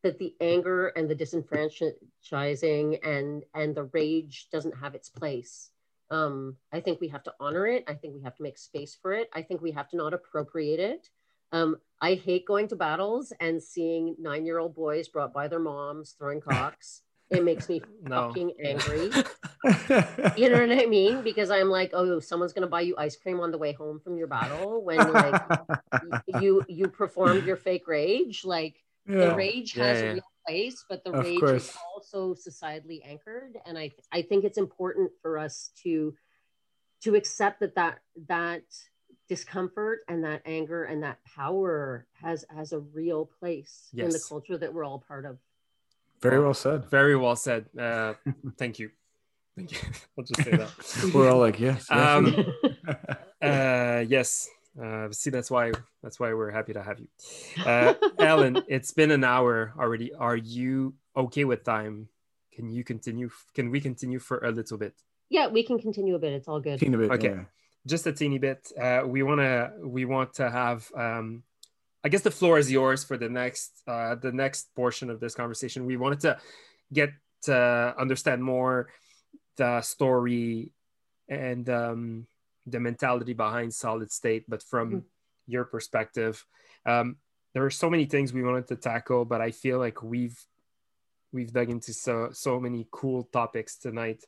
that 0.02 0.18
the 0.18 0.36
anger 0.42 0.88
and 0.88 1.10
the 1.10 1.16
disenfranchising 1.16 3.00
and 3.06 3.44
and 3.54 3.76
the 3.76 3.84
rage 3.86 4.50
doesn't 4.50 4.76
have 4.78 4.96
its 4.96 5.10
place. 5.10 5.72
Um, 6.12 6.58
I 6.74 6.80
think 6.80 7.00
we 7.00 7.08
have 7.10 7.24
to 7.24 7.34
honor 7.40 7.68
it. 7.68 7.84
I 7.88 7.94
think 7.94 8.16
we 8.16 8.24
have 8.24 8.36
to 8.36 8.44
make 8.44 8.58
space 8.58 8.98
for 9.00 9.14
it. 9.14 9.30
I 9.34 9.42
think 9.42 9.62
we 9.62 9.72
have 9.72 9.90
to 9.90 9.98
not 9.98 10.14
appropriate 10.14 10.80
it. 10.80 11.10
Um, 11.52 11.78
I 12.02 12.14
hate 12.16 12.46
going 12.46 12.68
to 12.70 12.76
battles 12.76 13.34
and 13.40 13.62
seeing 13.62 14.16
nine 14.20 14.46
year 14.46 14.60
old 14.60 14.76
boys 14.76 15.08
brought 15.08 15.34
by 15.34 15.48
their 15.48 15.60
moms 15.60 16.16
throwing 16.18 16.42
cocks. 16.42 17.02
It 17.32 17.44
makes 17.44 17.70
me 17.70 17.84
No. 18.04 18.30
fucking 18.30 18.54
angry. 18.66 19.12
You 20.38 20.50
know 20.50 20.66
what 20.66 20.72
I 20.72 20.86
mean? 20.86 21.22
Because 21.22 21.52
I'm 21.52 21.70
like, 21.70 21.92
oh, 21.94 22.20
someone's 22.20 22.54
gonna 22.54 22.68
buy 22.68 22.82
you 22.82 22.96
ice 22.98 23.16
cream 23.16 23.40
on 23.40 23.52
the 23.52 23.58
way 23.58 23.74
home 23.74 24.00
from 24.00 24.18
your 24.18 24.28
battle 24.28 24.84
when 24.84 25.12
like 25.14 25.36
you 26.28 26.64
you 26.68 26.88
performed 26.88 27.46
your 27.46 27.58
fake 27.58 27.88
rage. 27.88 28.46
Like 28.46 28.76
the 29.08 29.32
rage 29.36 29.74
Yeah, 29.76 29.84
has 29.88 30.02
yeah. 30.02 30.20
A 30.50 30.54
real 30.54 30.62
place, 30.62 30.86
but 30.90 31.04
the 31.04 31.12
Of 31.12 31.26
rage 31.26 31.40
course. 31.40 31.70
is 31.70 31.78
also 31.94 32.34
societally 32.34 33.02
anchored. 33.06 33.58
And 33.66 33.78
I 33.78 33.92
I 34.12 34.22
think 34.22 34.44
it's 34.44 34.58
important 34.58 35.12
for 35.22 35.38
us 35.38 35.72
to 35.84 36.16
to 37.04 37.16
accept 37.16 37.60
that 37.62 37.76
that 37.76 38.00
that 38.28 38.64
discomfort 39.28 40.00
and 40.08 40.24
that 40.24 40.42
anger 40.46 40.84
and 40.86 41.04
that 41.04 41.24
power 41.24 42.08
has 42.14 42.46
has 42.50 42.74
a 42.74 42.80
real 42.80 43.26
place 43.40 43.90
in 43.94 44.10
the 44.10 44.20
culture 44.28 44.58
that 44.58 44.74
we're 44.74 44.84
all 44.84 45.00
part 45.00 45.26
of. 45.26 45.38
Very 46.22 46.40
well 46.42 46.54
said. 46.54 46.90
Very 46.90 47.16
well 47.16 47.36
said. 47.36 47.66
Uh, 47.78 48.14
thank 48.58 48.80
you. 48.80 48.90
Thank 49.56 49.72
you. 49.72 49.78
I'll 50.18 50.24
just 50.24 50.44
say 50.44 50.52
that. 50.52 51.14
We're 51.14 51.32
all 51.32 51.40
like, 51.40 51.60
yes. 51.60 51.88
yes. 51.90 51.92
Um, 51.92 52.46
Uh, 53.42 54.04
yes. 54.06 54.50
Uh, 54.82 55.12
see, 55.12 55.30
that's 55.30 55.52
why 55.52 55.72
that's 56.02 56.20
why 56.20 56.34
we're 56.34 56.52
happy 56.52 56.74
to 56.74 56.82
have 56.82 57.00
you, 57.00 57.08
uh, 57.66 57.94
Ellen. 58.20 58.64
It's 58.68 58.92
been 58.94 59.12
an 59.12 59.24
hour 59.24 59.74
already. 59.78 60.14
Are 60.14 60.38
you 60.38 60.94
okay 61.16 61.44
with 61.46 61.64
time? 61.64 62.08
Can 62.54 62.70
you 62.70 62.84
continue? 62.84 63.30
Can 63.54 63.72
we 63.72 63.82
continue 63.82 64.20
for 64.20 64.38
a 64.40 64.52
little 64.52 64.78
bit? 64.78 64.94
yeah, 65.30 65.48
we 65.48 65.64
can 65.64 65.78
continue 65.80 66.16
a 66.16 66.20
bit. 66.20 66.34
It's 66.34 66.48
all 66.48 66.60
good. 66.60 66.80
Teeny 66.80 66.98
bit, 66.98 67.12
Okay. 67.12 67.30
yeah. 67.30 67.44
just 67.86 68.08
a 68.08 68.14
teeny 68.14 68.40
bit. 68.40 68.72
Uh, 68.80 69.02
we 69.06 69.22
wanna 69.24 69.72
we 69.84 70.06
want 70.06 70.34
to 70.36 70.50
have. 70.50 70.90
Um, 70.96 71.44
I 72.04 72.08
guess 72.10 72.22
the 72.22 72.32
floor 72.32 72.58
is 72.58 72.72
yours 72.72 73.04
for 73.04 73.18
the 73.18 73.28
next 73.30 73.82
uh, 73.88 74.16
the 74.16 74.32
next 74.32 74.74
portion 74.76 75.10
of 75.10 75.20
this 75.20 75.36
conversation. 75.36 75.86
We 75.86 75.98
wanted 75.98 76.22
to 76.22 76.38
get 76.94 77.10
to 77.44 77.94
understand 77.98 78.44
more 78.44 78.90
the 79.58 79.82
story 79.82 80.72
and 81.28 81.70
um, 81.70 82.28
the 82.72 82.80
mentality 82.80 83.34
behind 83.34 83.74
Solid 83.74 84.12
State, 84.12 84.46
but 84.48 84.64
from 84.64 84.92
Mhm. 84.92 85.04
your 85.48 85.66
perspective. 85.66 86.46
Um, 86.86 87.18
there 87.54 87.66
are 87.66 87.72
so 87.72 87.90
many 87.90 88.06
things 88.06 88.32
we 88.32 88.44
wanted 88.44 88.68
to 88.68 88.76
tackle, 88.76 89.26
but 89.26 89.42
I 89.42 89.52
feel 89.52 89.80
like 89.80 90.04
we've 90.04 90.40
we've 91.32 91.54
dug 91.54 91.70
into 91.70 91.94
so 91.94 92.32
so 92.32 92.60
many 92.60 92.88
cool 92.92 93.24
topics 93.24 93.78
tonight 93.78 94.24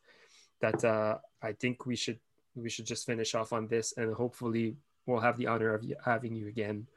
that 0.59 0.85
uh, 0.85 1.17
I 1.41 1.53
think 1.53 1.85
we 1.85 1.95
should 1.95 2.19
we 2.55 2.69
should 2.69 2.85
just 2.85 3.05
finish 3.07 3.33
off 3.33 3.53
on 3.53 3.67
this 3.67 3.93
and 3.97 4.13
hopefully 4.13 4.77
we'll 5.05 5.19
have 5.19 5.37
the 5.37 5.47
honor 5.47 5.73
of 5.73 5.83
having 6.05 6.35
you 6.35 6.47
again 6.47 6.87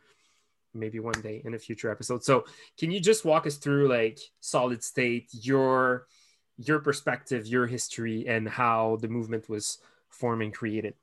maybe 0.74 1.00
one 1.00 1.20
day 1.22 1.40
in 1.44 1.54
a 1.54 1.58
future 1.58 1.90
episode. 1.90 2.22
So 2.24 2.44
can 2.76 2.90
you 2.90 3.00
just 3.00 3.24
walk 3.24 3.46
us 3.46 3.56
through 3.56 3.88
like 3.88 4.18
solid 4.40 4.82
state, 4.82 5.28
your 5.32 6.06
your 6.58 6.80
perspective, 6.80 7.46
your 7.46 7.66
history, 7.66 8.26
and 8.28 8.48
how 8.48 8.96
the 9.00 9.08
movement 9.08 9.48
was 9.48 9.78
formed 10.10 10.42
and 10.42 10.54
created? 10.54 10.94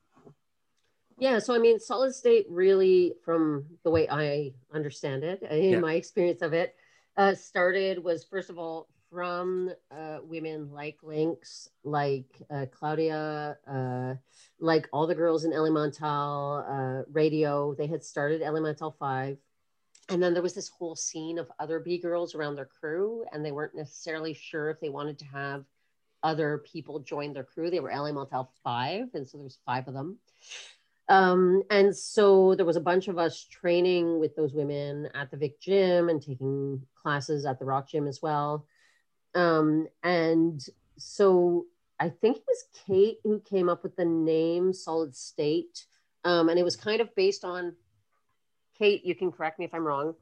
Yeah, 1.22 1.38
so 1.38 1.54
I 1.54 1.60
mean, 1.60 1.80
solid 1.80 2.16
state 2.16 2.48
really, 2.50 3.14
from 3.24 3.68
the 3.84 3.92
way 3.92 4.10
I 4.10 4.54
understand 4.74 5.24
it, 5.24 5.44
in 5.44 5.74
yeah. 5.74 5.80
my 5.80 5.94
experience 5.94 6.42
of 6.42 6.54
it, 6.54 6.76
uh, 7.16 7.36
started 7.36 8.04
was 8.04 8.24
first 8.24 8.50
of 8.50 8.58
all 8.58 8.90
from 9.12 9.70
uh, 9.96 10.18
women 10.24 10.72
like 10.72 10.98
Lynx, 11.04 11.70
like 11.84 12.26
uh, 12.50 12.66
Claudia, 12.72 13.56
uh, 13.68 14.16
like 14.60 14.90
all 14.92 15.06
the 15.06 15.14
girls 15.14 15.46
in 15.46 15.54
Elemental 15.54 16.66
uh, 16.68 17.04
Radio. 17.12 17.76
They 17.76 17.86
had 17.86 18.04
started 18.04 18.42
Elemental 18.42 18.96
5. 18.98 19.38
And 20.10 20.24
then 20.24 20.34
there 20.34 20.42
was 20.42 20.56
this 20.56 20.70
whole 20.70 20.96
scene 20.96 21.38
of 21.38 21.52
other 21.60 21.80
B 21.80 22.00
girls 22.00 22.34
around 22.34 22.56
their 22.56 22.66
crew, 22.66 23.26
and 23.32 23.46
they 23.46 23.52
weren't 23.52 23.76
necessarily 23.76 24.34
sure 24.34 24.72
if 24.72 24.80
they 24.80 24.90
wanted 24.90 25.20
to 25.20 25.26
have 25.26 25.66
other 26.24 26.64
people 26.66 26.98
join 26.98 27.32
their 27.32 27.44
crew. 27.44 27.70
They 27.70 27.80
were 27.80 27.92
Elemental 27.92 28.52
5, 28.64 29.10
and 29.14 29.30
so 29.30 29.38
there 29.38 29.46
was 29.46 29.60
five 29.68 29.88
of 29.88 29.94
them. 29.94 30.18
Um, 31.12 31.64
and 31.70 31.94
so 31.94 32.56
there 32.56 32.66
was 32.66 32.78
a 32.78 32.82
bunch 32.82 33.10
of 33.10 33.18
us 33.18 33.44
training 33.44 34.22
with 34.22 34.34
those 34.38 34.54
women 34.54 35.10
at 35.14 35.30
the 35.30 35.36
Vic 35.36 35.60
gym 35.60 36.08
and 36.08 36.22
taking 36.22 36.82
classes 36.96 37.46
at 37.46 37.60
the 37.60 37.66
Rock 37.66 37.90
gym 37.90 38.08
as 38.08 38.22
well. 38.22 38.66
Um, 39.36 39.88
and 40.04 40.66
so 40.98 41.66
I 42.00 42.08
think 42.08 42.38
it 42.38 42.44
was 42.48 42.64
Kate 42.88 43.18
who 43.26 43.42
came 43.42 43.68
up 43.68 43.84
with 43.84 43.98
the 43.98 44.06
name 44.06 44.72
Solid 44.72 45.14
State. 45.14 45.86
Um, 46.24 46.48
and 46.48 46.58
it 46.58 46.64
was 46.64 46.78
kind 46.78 47.02
of 47.02 47.14
based 47.14 47.44
on 47.44 47.76
Kate, 48.80 49.06
you 49.06 49.14
can 49.14 49.34
correct 49.34 49.60
me 49.60 49.66
if 49.66 49.74
I'm 49.74 49.84
wrong, 49.84 50.16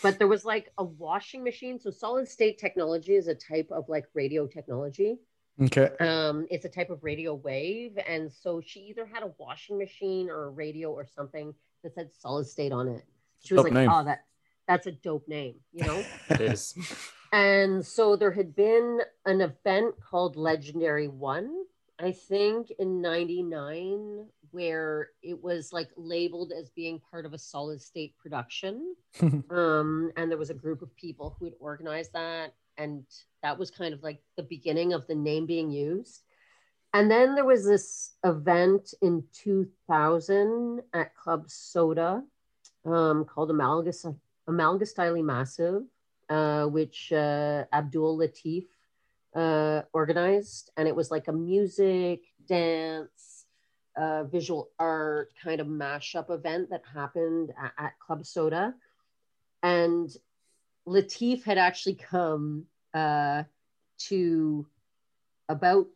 but 0.00 0.16
there 0.16 0.28
was 0.28 0.44
like 0.44 0.70
a 0.78 0.84
washing 0.84 1.42
machine. 1.42 1.80
So 1.80 1.90
solid 1.90 2.28
state 2.28 2.56
technology 2.56 3.16
is 3.16 3.26
a 3.26 3.34
type 3.34 3.72
of 3.72 3.88
like 3.88 4.04
radio 4.14 4.46
technology. 4.46 5.18
Okay. 5.62 5.90
Um, 6.00 6.46
it's 6.50 6.64
a 6.64 6.68
type 6.68 6.90
of 6.90 7.02
radio 7.02 7.34
wave. 7.34 7.98
And 8.06 8.30
so 8.30 8.60
she 8.64 8.80
either 8.80 9.06
had 9.06 9.22
a 9.22 9.32
washing 9.38 9.78
machine 9.78 10.28
or 10.28 10.44
a 10.44 10.50
radio 10.50 10.90
or 10.90 11.06
something 11.06 11.54
that 11.82 11.94
said 11.94 12.10
solid 12.18 12.46
state 12.46 12.72
on 12.72 12.88
it. 12.88 13.04
She 13.44 13.54
was 13.54 13.62
dope 13.62 13.72
like, 13.72 13.74
name. 13.74 13.90
oh, 13.90 14.04
that 14.04 14.24
that's 14.66 14.86
a 14.86 14.92
dope 14.92 15.28
name, 15.28 15.54
you 15.72 15.84
know? 15.86 16.04
it 16.30 16.40
is. 16.40 16.74
And 17.32 17.84
so 17.84 18.16
there 18.16 18.30
had 18.30 18.54
been 18.54 19.00
an 19.26 19.40
event 19.40 19.96
called 20.00 20.36
Legendary 20.36 21.08
One, 21.08 21.64
I 21.98 22.12
think 22.12 22.70
in 22.78 23.02
99, 23.02 24.26
where 24.52 25.10
it 25.22 25.42
was 25.42 25.72
like 25.72 25.90
labeled 25.96 26.52
as 26.58 26.70
being 26.70 27.00
part 27.10 27.26
of 27.26 27.32
a 27.32 27.38
solid 27.38 27.82
state 27.82 28.16
production. 28.16 28.94
um, 29.50 30.12
and 30.16 30.30
there 30.30 30.38
was 30.38 30.50
a 30.50 30.54
group 30.54 30.82
of 30.82 30.94
people 30.96 31.36
who 31.38 31.46
had 31.46 31.54
organized 31.60 32.12
that. 32.14 32.54
And 32.78 33.04
that 33.42 33.58
was 33.58 33.70
kind 33.70 33.94
of 33.94 34.02
like 34.02 34.20
the 34.36 34.42
beginning 34.42 34.92
of 34.92 35.06
the 35.06 35.14
name 35.14 35.46
being 35.46 35.70
used. 35.70 36.22
And 36.92 37.10
then 37.10 37.34
there 37.34 37.44
was 37.44 37.64
this 37.66 38.12
event 38.24 38.94
in 39.02 39.24
2000 39.32 40.82
at 40.94 41.14
Club 41.16 41.44
Soda 41.48 42.22
um, 42.84 43.24
called 43.24 43.50
Amalgus, 43.50 44.06
Amalgastyle 44.48 45.22
Massive 45.22 45.82
uh, 46.28 46.66
which 46.66 47.12
uh, 47.12 47.64
Abdul 47.72 48.18
Latif 48.18 48.66
uh, 49.34 49.82
organized. 49.92 50.70
And 50.76 50.88
it 50.88 50.96
was 50.96 51.10
like 51.10 51.28
a 51.28 51.32
music, 51.32 52.22
dance, 52.46 53.44
uh, 53.96 54.24
visual 54.24 54.70
art 54.78 55.32
kind 55.42 55.60
of 55.60 55.66
mashup 55.66 56.30
event 56.30 56.70
that 56.70 56.82
happened 56.94 57.52
at, 57.60 57.72
at 57.78 57.98
Club 57.98 58.26
Soda. 58.26 58.74
And 59.62 60.10
Latif 60.86 61.42
had 61.42 61.58
actually 61.58 61.94
come 61.94 62.64
uh, 62.94 63.44
to 63.98 64.66
about 65.48 65.86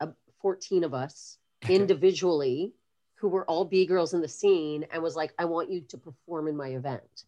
uh, 0.00 0.08
14 0.40 0.84
of 0.84 0.94
us 0.94 1.38
individually 1.68 2.72
who 3.16 3.28
were 3.28 3.44
all 3.44 3.64
B 3.64 3.86
girls 3.86 4.14
in 4.14 4.20
the 4.20 4.28
scene 4.28 4.86
and 4.92 5.02
was 5.02 5.16
like, 5.16 5.32
I 5.38 5.46
want 5.46 5.70
you 5.70 5.80
to 5.88 5.98
perform 5.98 6.48
in 6.48 6.56
my 6.56 6.68
event. 6.68 7.24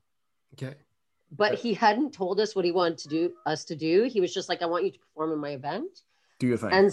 Okay 0.54 0.74
but 1.30 1.54
he 1.54 1.74
hadn't 1.74 2.12
told 2.12 2.40
us 2.40 2.56
what 2.56 2.64
he 2.64 2.72
wanted 2.72 2.98
to 2.98 3.08
do 3.08 3.32
us 3.46 3.64
to 3.64 3.76
do. 3.76 4.04
He 4.04 4.20
was 4.20 4.32
just 4.32 4.48
like, 4.48 4.62
I 4.62 4.66
want 4.66 4.84
you 4.84 4.92
to 4.92 4.98
perform 4.98 5.32
in 5.32 5.38
my 5.38 5.50
event. 5.50 6.02
Do 6.38 6.46
your 6.46 6.56
thing. 6.56 6.70
And 6.72 6.92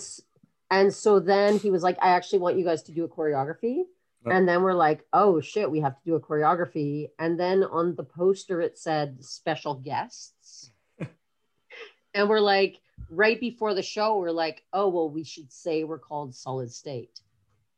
and 0.72 0.94
so 0.94 1.20
then 1.20 1.58
he 1.60 1.70
was 1.70 1.84
like, 1.84 1.98
I 2.02 2.10
actually 2.10 2.40
want 2.40 2.58
you 2.58 2.66
guys 2.66 2.84
to 2.84 2.92
do 2.92 3.04
a 3.04 3.08
choreography. 3.08 3.84
And 4.32 4.48
then 4.48 4.62
we're 4.62 4.74
like, 4.74 5.06
oh 5.14 5.40
shit, 5.42 5.70
we 5.70 5.80
have 5.82 5.96
to 5.96 6.06
do 6.06 6.16
a 6.16 6.20
choreography. 6.20 7.10
And 7.20 7.40
then 7.40 7.64
on 7.64 7.96
the 7.96 8.04
poster 8.04 8.62
it 8.62 8.78
said 8.78 9.24
special 9.24 9.76
guests. 9.76 10.72
and 12.14 12.30
we're 12.30 12.40
like, 12.40 12.80
right 13.10 13.40
before 13.40 13.74
the 13.74 13.84
show, 13.84 14.18
we're 14.18 14.32
like, 14.32 14.64
oh 14.74 14.90
well, 14.90 15.10
we 15.10 15.24
should 15.24 15.52
say 15.52 15.84
we're 15.84 16.00
called 16.00 16.36
Solid 16.36 16.72
State. 16.72 17.22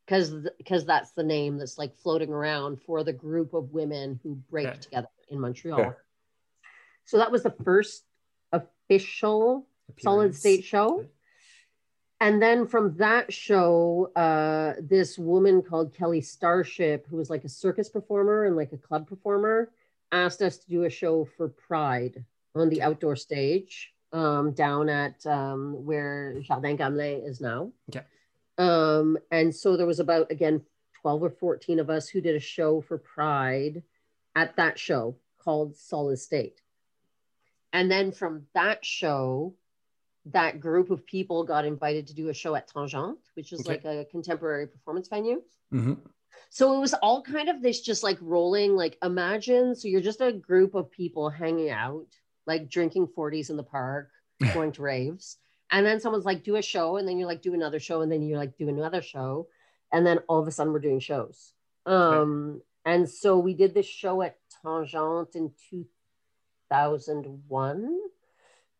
Because 0.06 0.30
because 0.56 0.86
that's 0.86 1.12
the 1.12 1.22
name 1.22 1.58
that's 1.58 1.76
like 1.76 1.94
floating 1.98 2.30
around 2.30 2.80
for 2.80 3.04
the 3.04 3.12
group 3.12 3.52
of 3.52 3.72
women 3.72 4.18
who 4.22 4.36
break 4.50 4.68
okay. 4.68 4.78
together 4.78 5.08
in 5.28 5.38
Montreal. 5.38 5.80
Okay. 5.80 5.90
So 7.04 7.18
that 7.18 7.30
was 7.30 7.42
the 7.42 7.54
first 7.64 8.04
official 8.52 9.66
Appearance. 9.88 10.02
solid 10.02 10.34
state 10.34 10.64
show. 10.64 11.04
And 12.20 12.42
then 12.42 12.66
from 12.66 12.96
that 12.96 13.32
show, 13.32 14.10
uh, 14.16 14.74
this 14.80 15.18
woman 15.18 15.62
called 15.62 15.94
Kelly 15.94 16.20
Starship, 16.20 17.06
who 17.08 17.16
was 17.16 17.30
like 17.30 17.44
a 17.44 17.48
circus 17.48 17.88
performer 17.88 18.46
and 18.46 18.56
like 18.56 18.72
a 18.72 18.76
club 18.76 19.08
performer, 19.08 19.70
asked 20.10 20.42
us 20.42 20.58
to 20.58 20.68
do 20.68 20.84
a 20.84 20.90
show 20.90 21.24
for 21.36 21.48
Pride 21.48 22.24
on 22.56 22.70
the 22.70 22.82
outdoor 22.82 23.14
stage 23.14 23.92
um, 24.12 24.52
down 24.52 24.88
at 24.88 25.24
um, 25.26 25.84
where 25.84 26.40
Jardin 26.40 26.76
Gamelin 26.76 27.28
is 27.28 27.40
now. 27.40 27.70
Okay. 27.90 28.04
Um, 28.56 29.16
and 29.30 29.54
so 29.54 29.76
there 29.76 29.86
was 29.86 30.00
about, 30.00 30.32
again, 30.32 30.62
12 31.02 31.22
or 31.22 31.30
14 31.30 31.78
of 31.78 31.90
us 31.90 32.08
who 32.08 32.20
did 32.20 32.34
a 32.34 32.40
show 32.40 32.80
for 32.80 32.98
Pride 32.98 33.82
at 34.34 34.56
that 34.56 34.78
show 34.78 35.14
called 35.38 35.76
Solid 35.76 36.18
State. 36.18 36.60
And 37.72 37.90
then 37.90 38.10
from 38.10 38.46
that 38.54 38.84
show, 38.84 39.54
that 40.32 40.60
group 40.60 40.90
of 40.90 41.06
people 41.06 41.44
got 41.44 41.64
invited 41.64 42.06
to 42.08 42.14
do 42.14 42.28
a 42.28 42.34
show 42.34 42.54
at 42.54 42.70
Tangente, 42.70 43.16
which 43.34 43.52
is 43.52 43.60
okay. 43.60 43.70
like 43.70 43.84
a 43.84 44.04
contemporary 44.10 44.66
performance 44.66 45.08
venue. 45.08 45.42
Mm-hmm. 45.72 45.94
So 46.50 46.76
it 46.76 46.80
was 46.80 46.94
all 46.94 47.22
kind 47.22 47.48
of 47.48 47.62
this 47.62 47.80
just 47.80 48.02
like 48.02 48.18
rolling, 48.20 48.74
like 48.74 48.98
imagine. 49.02 49.74
So 49.74 49.88
you're 49.88 50.00
just 50.00 50.20
a 50.20 50.32
group 50.32 50.74
of 50.74 50.90
people 50.90 51.30
hanging 51.30 51.70
out, 51.70 52.06
like 52.46 52.70
drinking 52.70 53.08
40s 53.08 53.50
in 53.50 53.56
the 53.56 53.62
park, 53.62 54.10
going 54.54 54.72
to 54.72 54.82
raves. 54.82 55.36
And 55.70 55.84
then 55.84 56.00
someone's 56.00 56.24
like, 56.24 56.44
do 56.44 56.56
a 56.56 56.62
show. 56.62 56.96
And 56.96 57.06
then 57.06 57.18
you're 57.18 57.28
like, 57.28 57.42
do 57.42 57.52
another 57.54 57.78
show. 57.78 58.00
And 58.00 58.10
then 58.10 58.22
you're 58.22 58.38
like, 58.38 58.56
do 58.56 58.70
another 58.70 59.02
show. 59.02 59.48
And 59.92 60.06
then 60.06 60.18
all 60.28 60.40
of 60.40 60.48
a 60.48 60.50
sudden 60.50 60.72
we're 60.72 60.78
doing 60.78 61.00
shows. 61.00 61.52
Um, 61.84 62.62
okay. 62.84 62.86
And 62.86 63.06
so 63.08 63.38
we 63.38 63.54
did 63.54 63.74
this 63.74 63.86
show 63.86 64.22
at 64.22 64.36
Tangente 64.64 65.36
in 65.36 65.52
2001. 65.70 68.00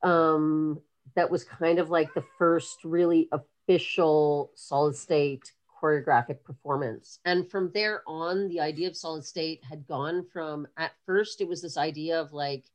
Um, 0.03 0.81
that 1.19 1.29
was 1.29 1.43
kind 1.43 1.81
of 1.81 1.91
like 1.91 2.15
the 2.15 2.25
first 2.39 2.85
really 2.85 3.29
official 3.33 4.53
solid 4.55 4.95
state 4.95 5.53
choreographic 5.83 6.45
performance. 6.45 7.19
And 7.25 7.51
from 7.51 7.73
there 7.75 8.03
on, 8.07 8.47
the 8.47 8.61
idea 8.61 8.87
of 8.87 8.97
solid 8.97 9.25
state 9.25 9.61
had 9.69 9.85
gone 9.89 10.25
from 10.33 10.69
at 10.77 10.93
first, 11.07 11.41
it 11.41 11.49
was 11.49 11.61
this 11.61 11.77
idea 11.77 12.21
of 12.21 12.33
like, 12.33 12.67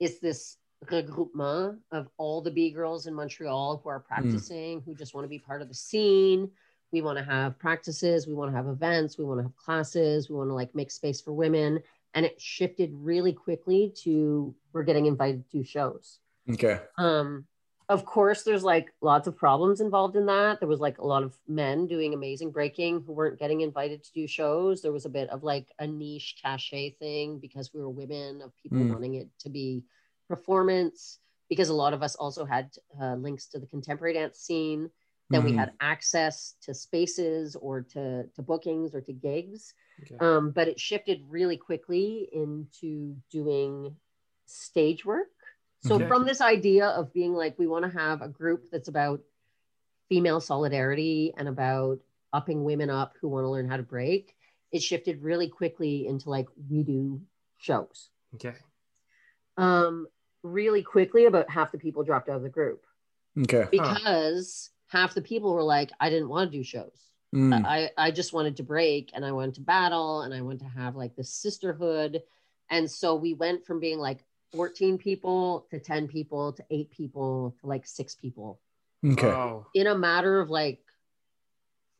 is 0.00 0.20
this 0.20 0.58
regroupement 0.84 1.78
of 1.90 2.10
all 2.18 2.42
the 2.42 2.50
B 2.50 2.70
girls 2.70 3.06
in 3.06 3.14
Montreal 3.14 3.80
who 3.82 3.88
are 3.88 4.00
hmm. 4.00 4.14
practicing, 4.14 4.82
mm. 4.82 4.84
who 4.84 4.94
just 4.94 5.14
want 5.14 5.24
to 5.24 5.30
be 5.30 5.38
part 5.38 5.62
of 5.62 5.68
the 5.68 5.74
scene. 5.74 6.50
We 6.92 7.00
want 7.00 7.16
to 7.16 7.24
have 7.24 7.58
practices, 7.58 8.26
we 8.26 8.34
want 8.34 8.50
to 8.50 8.56
have 8.56 8.66
events, 8.66 9.16
we 9.16 9.24
want 9.24 9.38
to 9.40 9.44
have 9.44 9.56
classes, 9.56 10.28
we 10.28 10.36
want 10.36 10.50
to 10.50 10.54
like 10.54 10.74
make 10.74 10.90
space 10.90 11.22
for 11.22 11.32
women 11.32 11.82
and 12.12 12.26
it 12.26 12.38
shifted 12.38 12.90
really 12.92 13.32
quickly 13.32 13.94
to 14.02 14.54
we're 14.74 14.82
getting 14.82 15.06
invited 15.06 15.50
to 15.52 15.64
shows. 15.64 16.18
Okay. 16.50 16.80
Um, 16.98 17.46
of 17.88 18.04
course, 18.04 18.42
there's 18.42 18.64
like 18.64 18.92
lots 19.00 19.26
of 19.26 19.36
problems 19.36 19.80
involved 19.80 20.14
in 20.14 20.26
that. 20.26 20.60
There 20.60 20.68
was 20.68 20.80
like 20.80 20.98
a 20.98 21.06
lot 21.06 21.22
of 21.22 21.34
men 21.48 21.86
doing 21.86 22.12
amazing 22.12 22.50
breaking 22.50 23.02
who 23.06 23.12
weren't 23.12 23.38
getting 23.38 23.62
invited 23.62 24.04
to 24.04 24.12
do 24.12 24.26
shows. 24.26 24.82
There 24.82 24.92
was 24.92 25.06
a 25.06 25.10
bit 25.10 25.30
of 25.30 25.42
like 25.42 25.68
a 25.78 25.86
niche 25.86 26.36
cachet 26.42 26.96
thing 26.98 27.38
because 27.38 27.72
we 27.72 27.80
were 27.80 27.88
women, 27.88 28.42
of 28.42 28.52
people 28.56 28.78
mm. 28.78 28.92
wanting 28.92 29.14
it 29.14 29.28
to 29.40 29.48
be 29.48 29.84
performance. 30.28 31.18
Because 31.48 31.70
a 31.70 31.74
lot 31.74 31.94
of 31.94 32.02
us 32.02 32.14
also 32.14 32.44
had 32.44 32.70
uh, 33.00 33.14
links 33.14 33.46
to 33.48 33.58
the 33.58 33.66
contemporary 33.66 34.12
dance 34.12 34.38
scene. 34.38 34.90
Then 35.30 35.42
mm. 35.42 35.46
we 35.46 35.56
had 35.56 35.72
access 35.80 36.56
to 36.62 36.74
spaces 36.74 37.56
or 37.56 37.80
to, 37.94 38.24
to 38.24 38.42
bookings 38.42 38.94
or 38.94 39.00
to 39.00 39.12
gigs. 39.14 39.72
Okay. 40.02 40.16
Um, 40.20 40.50
but 40.50 40.68
it 40.68 40.78
shifted 40.78 41.22
really 41.26 41.56
quickly 41.56 42.28
into 42.32 43.16
doing 43.30 43.96
stage 44.44 45.06
work. 45.06 45.28
So 45.80 45.94
okay. 45.96 46.08
from 46.08 46.24
this 46.24 46.40
idea 46.40 46.86
of 46.86 47.12
being 47.12 47.34
like, 47.34 47.58
we 47.58 47.66
want 47.66 47.84
to 47.84 47.98
have 47.98 48.20
a 48.20 48.28
group 48.28 48.66
that's 48.70 48.88
about 48.88 49.20
female 50.08 50.40
solidarity 50.40 51.32
and 51.36 51.48
about 51.48 52.00
upping 52.32 52.64
women 52.64 52.90
up 52.90 53.14
who 53.20 53.28
want 53.28 53.44
to 53.44 53.48
learn 53.48 53.68
how 53.68 53.76
to 53.76 53.82
break, 53.82 54.34
it 54.72 54.82
shifted 54.82 55.22
really 55.22 55.48
quickly 55.48 56.06
into 56.06 56.30
like 56.30 56.46
we 56.68 56.82
do 56.82 57.20
shows. 57.58 58.10
Okay. 58.34 58.54
Um, 59.56 60.06
really 60.42 60.82
quickly, 60.82 61.26
about 61.26 61.50
half 61.50 61.72
the 61.72 61.78
people 61.78 62.02
dropped 62.02 62.28
out 62.28 62.36
of 62.36 62.42
the 62.42 62.48
group 62.48 62.84
Okay. 63.38 63.66
because 63.70 64.70
half 64.88 65.14
the 65.14 65.22
people 65.22 65.54
were 65.54 65.62
like, 65.62 65.90
I 66.00 66.10
didn't 66.10 66.28
want 66.28 66.50
to 66.50 66.58
do 66.58 66.64
shows. 66.64 67.08
Mm. 67.34 67.64
I, 67.64 67.90
I 67.96 68.10
just 68.10 68.32
wanted 68.32 68.56
to 68.56 68.62
break 68.62 69.10
and 69.14 69.24
I 69.24 69.32
wanted 69.32 69.56
to 69.56 69.60
battle 69.60 70.22
and 70.22 70.32
I 70.32 70.40
wanted 70.40 70.60
to 70.60 70.80
have 70.80 70.96
like 70.96 71.14
this 71.14 71.30
sisterhood. 71.30 72.22
And 72.70 72.90
so 72.90 73.14
we 73.14 73.34
went 73.34 73.66
from 73.66 73.80
being 73.80 73.98
like 73.98 74.24
14 74.52 74.98
people 74.98 75.66
to 75.70 75.78
10 75.78 76.08
people 76.08 76.52
to 76.54 76.64
eight 76.70 76.90
people 76.90 77.54
to 77.60 77.66
like 77.66 77.86
six 77.86 78.14
people 78.14 78.60
Okay. 79.04 79.28
Wow. 79.28 79.66
in 79.74 79.86
a 79.86 79.96
matter 79.96 80.40
of 80.40 80.50
like 80.50 80.80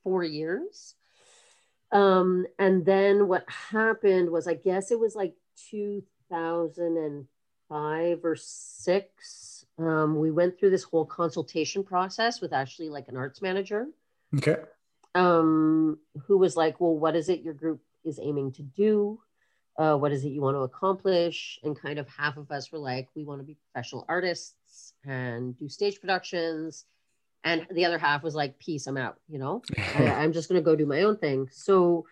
four 0.02 0.24
years. 0.24 0.94
Um, 1.92 2.46
and 2.58 2.84
then 2.84 3.28
what 3.28 3.48
happened 3.48 4.30
was, 4.30 4.48
I 4.48 4.54
guess 4.54 4.90
it 4.90 4.98
was 4.98 5.14
like 5.14 5.34
2005 5.70 8.24
or 8.24 8.36
six. 8.36 9.64
Um, 9.78 10.18
we 10.18 10.30
went 10.30 10.58
through 10.58 10.70
this 10.70 10.82
whole 10.82 11.06
consultation 11.06 11.84
process 11.84 12.40
with 12.40 12.52
actually 12.52 12.88
like 12.90 13.08
an 13.08 13.16
arts 13.16 13.40
manager 13.40 13.86
Okay. 14.36 14.56
um, 15.14 15.98
who 16.26 16.36
was 16.36 16.56
like, 16.56 16.80
Well, 16.80 16.96
what 16.96 17.14
is 17.16 17.28
it 17.28 17.42
your 17.42 17.54
group 17.54 17.80
is 18.04 18.18
aiming 18.20 18.52
to 18.52 18.62
do? 18.62 19.20
Uh, 19.78 19.96
what 19.96 20.10
is 20.10 20.24
it 20.24 20.30
you 20.30 20.40
want 20.40 20.56
to 20.56 20.62
accomplish? 20.62 21.59
And 21.62 21.80
kind 21.80 22.00
of 22.00 22.09
half 22.09 22.36
of 22.36 22.50
us 22.50 22.72
were 22.72 22.78
like, 22.80 23.09
We 23.14 23.24
want 23.24 23.40
to 23.40 23.46
be 23.46 23.56
professional 23.72 24.05
artists 24.09 24.92
and 25.05 25.56
do 25.56 25.68
stage 25.68 26.00
productions. 26.00 26.84
And 27.44 27.64
the 27.70 27.84
other 27.84 27.98
half 27.98 28.24
was 28.24 28.34
like, 28.34 28.59
Peace, 28.59 28.88
I'm 28.88 28.96
out, 28.96 29.18
you 29.28 29.38
know, 29.38 29.62
I, 29.94 30.05
I'm 30.06 30.32
just 30.32 30.48
going 30.48 30.60
to 30.60 30.64
go 30.64 30.74
do 30.74 30.84
my 30.86 31.02
own 31.02 31.16
thing. 31.16 31.48
So 31.52 32.06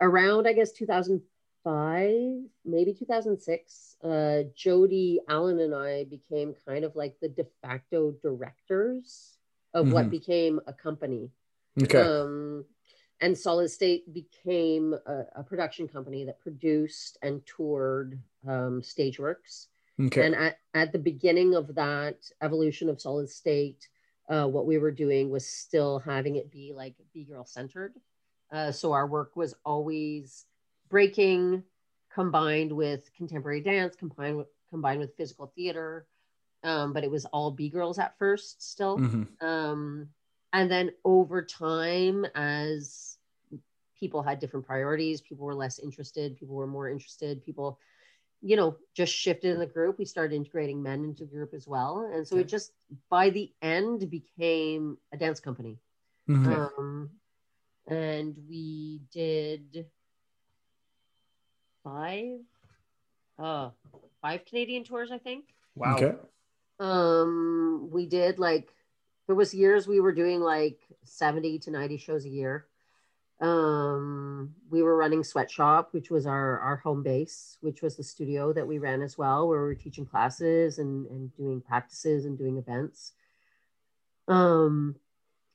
around, 0.00 0.48
I 0.48 0.52
guess, 0.52 0.72
2005, 0.72 2.50
maybe 2.64 2.92
2006, 2.92 3.96
uh, 4.02 4.42
Jody 4.56 5.20
Allen 5.28 5.60
and 5.60 5.72
I 5.74 6.04
became 6.04 6.54
kind 6.66 6.84
of 6.84 6.96
like 6.96 7.14
the 7.22 7.28
de 7.28 7.46
facto 7.62 8.12
directors 8.22 9.38
of 9.72 9.92
what 9.92 10.06
Mhm. 10.06 10.10
became 10.10 10.60
a 10.66 10.72
company. 10.72 11.30
Okay. 11.82 12.00
Um, 12.00 12.64
and 13.24 13.36
Solid 13.36 13.70
State 13.70 14.12
became 14.12 14.94
a, 15.06 15.22
a 15.36 15.42
production 15.42 15.88
company 15.88 16.26
that 16.26 16.40
produced 16.40 17.16
and 17.22 17.40
toured 17.46 18.20
um, 18.46 18.82
Stageworks. 18.82 19.68
Okay. 19.98 20.26
And 20.26 20.34
at, 20.34 20.58
at 20.74 20.92
the 20.92 20.98
beginning 20.98 21.54
of 21.54 21.74
that 21.74 22.18
evolution 22.42 22.90
of 22.90 23.00
Solid 23.00 23.30
State, 23.30 23.88
uh, 24.28 24.46
what 24.46 24.66
we 24.66 24.76
were 24.76 24.90
doing 24.90 25.30
was 25.30 25.48
still 25.48 26.00
having 26.00 26.36
it 26.36 26.50
be 26.50 26.74
like 26.76 26.96
B 27.14 27.24
girl 27.24 27.46
centered. 27.46 27.94
Uh, 28.52 28.70
so 28.70 28.92
our 28.92 29.06
work 29.06 29.36
was 29.36 29.54
always 29.64 30.44
breaking 30.90 31.62
combined 32.12 32.72
with 32.72 33.10
contemporary 33.16 33.62
dance, 33.62 33.96
combined 33.96 34.36
with 34.36 34.48
combined 34.68 35.00
with 35.00 35.16
physical 35.16 35.50
theater. 35.56 36.06
Um, 36.62 36.92
but 36.92 37.04
it 37.04 37.10
was 37.10 37.24
all 37.26 37.50
B 37.50 37.70
girls 37.70 37.98
at 37.98 38.18
first 38.18 38.70
still. 38.70 38.98
Mhm. 38.98 39.42
Um, 39.42 40.10
and 40.54 40.70
then 40.70 40.92
over 41.04 41.42
time, 41.42 42.24
as 42.36 43.13
people 43.98 44.22
had 44.22 44.38
different 44.38 44.66
priorities, 44.66 45.20
people 45.20 45.46
were 45.46 45.54
less 45.54 45.78
interested, 45.78 46.36
people 46.36 46.54
were 46.54 46.66
more 46.66 46.88
interested, 46.88 47.44
people, 47.44 47.78
you 48.42 48.56
know, 48.56 48.76
just 48.94 49.12
shifted 49.14 49.52
in 49.52 49.58
the 49.58 49.66
group. 49.66 49.98
We 49.98 50.04
started 50.04 50.34
integrating 50.34 50.82
men 50.82 51.04
into 51.04 51.24
the 51.24 51.30
group 51.30 51.54
as 51.54 51.66
well. 51.66 52.10
And 52.12 52.26
so 52.26 52.36
it 52.36 52.48
just, 52.48 52.72
by 53.08 53.30
the 53.30 53.52
end, 53.62 54.10
became 54.10 54.98
a 55.12 55.16
dance 55.16 55.40
company. 55.40 55.78
Mhm. 56.28 56.78
Um, 56.78 57.10
and 57.86 58.36
we 58.48 59.00
did 59.12 59.86
five, 61.82 62.40
uh, 63.38 63.70
five 64.22 64.44
Canadian 64.46 64.84
tours, 64.84 65.10
I 65.10 65.18
think 65.18 65.54
Wow. 65.74 65.96
Okay. 65.96 66.16
um 66.80 67.88
we 67.92 68.04
did 68.06 68.40
like 68.40 68.74
there 69.26 69.36
was 69.36 69.54
years 69.54 69.86
we 69.86 70.00
were 70.00 70.12
doing 70.12 70.40
like 70.40 70.80
70 71.04 71.60
to 71.60 71.70
90 71.70 71.96
shows 71.98 72.24
a 72.24 72.28
year 72.28 72.66
um 73.40 74.54
we 74.70 74.82
were 74.82 74.96
running 74.96 75.24
sweatshop 75.24 75.92
which 75.92 76.10
was 76.10 76.24
our 76.24 76.60
our 76.60 76.76
home 76.76 77.02
base 77.02 77.58
which 77.60 77.82
was 77.82 77.96
the 77.96 78.02
studio 78.02 78.52
that 78.52 78.66
we 78.66 78.78
ran 78.78 79.02
as 79.02 79.18
well 79.18 79.48
where 79.48 79.60
we 79.60 79.66
were 79.66 79.74
teaching 79.74 80.06
classes 80.06 80.78
and 80.78 81.06
and 81.08 81.34
doing 81.36 81.60
practices 81.60 82.24
and 82.26 82.38
doing 82.38 82.58
events 82.58 83.12
um 84.28 84.94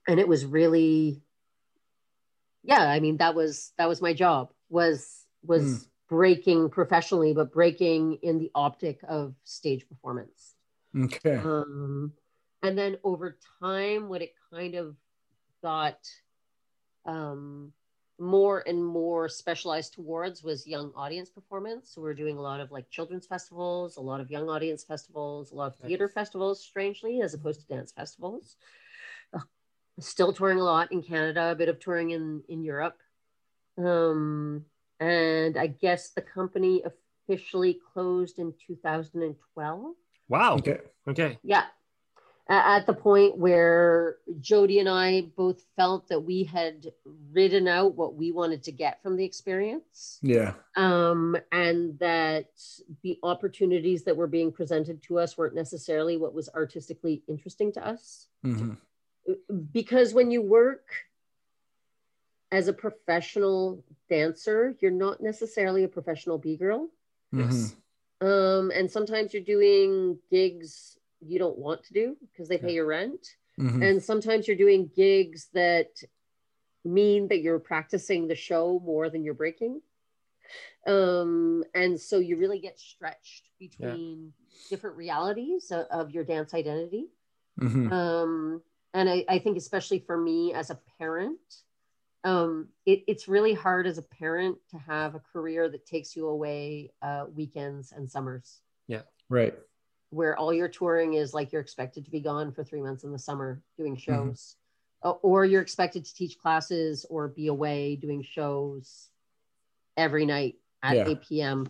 and 0.08 0.20
it 0.20 0.28
was 0.28 0.46
really 0.46 1.22
yeah 2.64 2.84
i 2.90 3.00
mean 3.00 3.18
that 3.18 3.34
was 3.34 3.72
that 3.78 3.88
was 3.88 4.02
my 4.02 4.14
job 4.14 4.52
was 4.70 5.26
was 5.44 5.64
Mm. 5.64 5.86
breaking 6.10 6.70
professionally 6.70 7.34
but 7.34 7.52
breaking 7.54 8.18
in 8.24 8.40
the 8.40 8.52
optic 8.56 9.00
of 9.08 9.36
stage 9.44 9.88
performance 9.88 10.56
Okay. 10.96 11.38
um, 11.38 12.14
and 12.62 12.78
then 12.78 12.98
over 13.04 13.38
time, 13.62 14.10
what 14.10 14.22
it 14.22 14.34
kind 14.52 14.76
of 14.76 14.96
got 15.62 15.98
um, 17.10 17.74
more 18.20 18.64
and 18.68 18.86
more 18.86 19.30
specialized 19.30 19.94
towards 19.94 20.44
was 20.44 20.68
young 20.68 20.92
audience 20.96 21.30
performance. 21.30 21.90
So 21.92 22.02
we're 22.02 22.14
doing 22.14 22.38
a 22.38 22.42
lot 22.42 22.60
of 22.60 22.72
like 22.72 22.90
children's 22.90 23.26
festivals, 23.26 23.98
a 23.98 24.02
lot 24.02 24.20
of 24.20 24.30
young 24.30 24.50
audience 24.50 24.84
festivals, 24.84 25.52
a 25.52 25.56
lot 25.56 25.74
of 25.74 25.78
theater 25.78 26.06
Nice. 26.06 26.14
festivals, 26.14 26.62
strangely, 26.64 27.22
as 27.22 27.34
opposed 27.34 27.62
to 27.62 27.68
dance 27.68 27.92
festivals. 27.92 28.58
Uh, 29.34 29.40
still 30.00 30.34
touring 30.34 30.60
a 30.60 30.64
lot 30.64 30.92
in 30.92 31.02
Canada, 31.02 31.52
a 31.52 31.56
bit 31.56 31.70
of 31.70 31.80
touring 31.80 32.12
in 32.12 32.44
in 32.50 32.64
Europe. 32.64 33.00
Um, 33.78 34.66
and 35.00 35.58
I 35.58 35.68
guess 35.68 36.10
the 36.10 36.22
company 36.22 36.84
officially 36.84 37.80
closed 37.94 38.38
in 38.40 38.54
2012 38.68 39.96
Wow. 40.28 40.56
Okay. 40.58 40.80
Okay. 41.08 41.40
yeah 41.44 41.64
A- 41.64 41.72
at 42.52 42.88
the 42.88 42.94
point 42.94 43.38
where 43.38 44.18
jody 44.40 44.80
and 44.80 44.90
i 44.90 45.22
both 45.38 45.64
felt 45.76 46.08
that 46.10 46.20
we 46.20 46.44
had 46.44 46.92
ridden 47.32 47.68
out 47.68 47.96
what 47.96 48.16
we 48.16 48.32
wanted 48.32 48.64
to 48.64 48.72
get 48.72 49.02
from 49.04 49.16
the 49.16 49.24
experience 49.24 50.20
Yeah. 50.24 50.54
um, 50.76 51.38
and 51.52 51.98
that 52.00 52.48
the 53.04 53.20
opportunities 53.24 54.04
that 54.06 54.18
were 54.18 54.28
being 54.28 54.52
presented 54.52 55.02
to 55.04 55.20
us 55.20 55.38
weren't 55.38 55.56
necessarily 55.56 56.18
what 56.18 56.34
was 56.34 56.50
artistically 56.50 57.22
interesting 57.28 57.72
to 57.74 57.88
us 57.88 58.28
hmm 58.44 58.74
because 59.72 60.12
when 60.12 60.32
you 60.32 60.42
work 60.42 60.88
as 62.52 62.68
a 62.68 62.74
professional 62.74 63.84
dancer 64.10 64.76
you're 64.80 64.90
not 64.90 65.22
necessarily 65.22 65.84
a 65.84 65.88
professional 65.88 66.40
b-girl 66.40 66.90
Yes. 67.32 67.76
um, 68.22 68.72
and 68.74 68.90
sometimes 68.90 69.34
you're 69.36 69.44
doing 69.44 70.18
gigs 70.32 70.98
you 71.22 71.40
don't 71.40 71.58
want 71.58 71.84
to 71.84 71.94
do 71.94 72.18
because 72.32 72.48
they 72.48 72.58
pay 72.58 72.68
Yeah. 72.68 72.74
your 72.74 72.86
rent. 72.86 73.28
Hmm 73.58 73.84
and 73.84 74.04
sometimes 74.04 74.48
you're 74.48 74.58
doing 74.58 74.90
gigs 74.96 75.50
that 75.54 75.90
mean 76.86 77.28
that 77.28 77.42
you're 77.42 77.60
practicing 77.60 78.28
the 78.28 78.36
show 78.36 78.80
more 78.84 79.10
than 79.10 79.24
you're 79.24 79.34
breaking. 79.34 79.82
Um, 80.88 81.64
and 81.76 82.00
so 82.00 82.20
you 82.20 82.38
really 82.38 82.60
get 82.60 82.80
stretched 82.80 83.50
between 83.60 84.34
different 84.70 84.96
realities 84.96 85.72
of, 85.72 85.86
of 85.92 86.12
your 86.12 86.24
dance 86.24 86.54
identity. 86.54 87.08
Hmm 87.60 87.92
um, 87.92 88.62
and 88.94 89.10
I, 89.10 89.24
I 89.30 89.40
think 89.40 89.58
especially 89.58 90.00
for 90.00 90.18
me 90.18 90.54
as 90.54 90.70
a 90.72 90.80
parent 90.98 91.40
um, 92.24 92.70
it, 92.86 93.04
it's 93.08 93.28
really 93.28 93.54
hard 93.54 93.88
as 93.88 93.98
a 93.98 94.02
parent 94.02 94.58
to 94.72 94.78
have 94.78 95.16
a 95.16 95.20
career 95.20 95.70
that 95.70 95.86
takes 95.86 96.16
you 96.16 96.28
away 96.28 96.92
uh, 97.02 97.26
weekends 97.34 97.92
and 97.94 98.10
summers. 98.10 98.60
Yeah, 98.88 99.02
Right. 99.30 99.54
Where 100.12 100.36
all 100.38 100.54
your 100.54 100.68
touring 100.68 101.14
is 101.14 101.34
like 101.34 101.52
you're 101.52 101.62
expected 101.62 102.06
to 102.06 102.12
be 102.12 102.20
gone 102.20 102.52
for 102.52 102.64
three 102.64 102.82
months 102.82 103.04
in 103.04 103.12
the 103.12 103.20
summer 103.20 103.62
doing 103.78 103.96
Mm-hmm. 103.96 104.30
shows 104.30 104.56
Uh, 105.04 105.12
or 105.22 105.46
you're 105.46 105.62
expected 105.62 106.04
to 106.06 106.14
teach 106.14 106.38
classes 106.38 107.06
or 107.10 107.28
be 107.28 107.48
away 107.48 107.96
doing 107.96 108.22
shows 108.24 109.10
every 109.98 110.26
night 110.26 110.56
at 110.84 110.98
Yeah. 110.98 111.08
8 111.08 111.22
p.m 111.22 111.68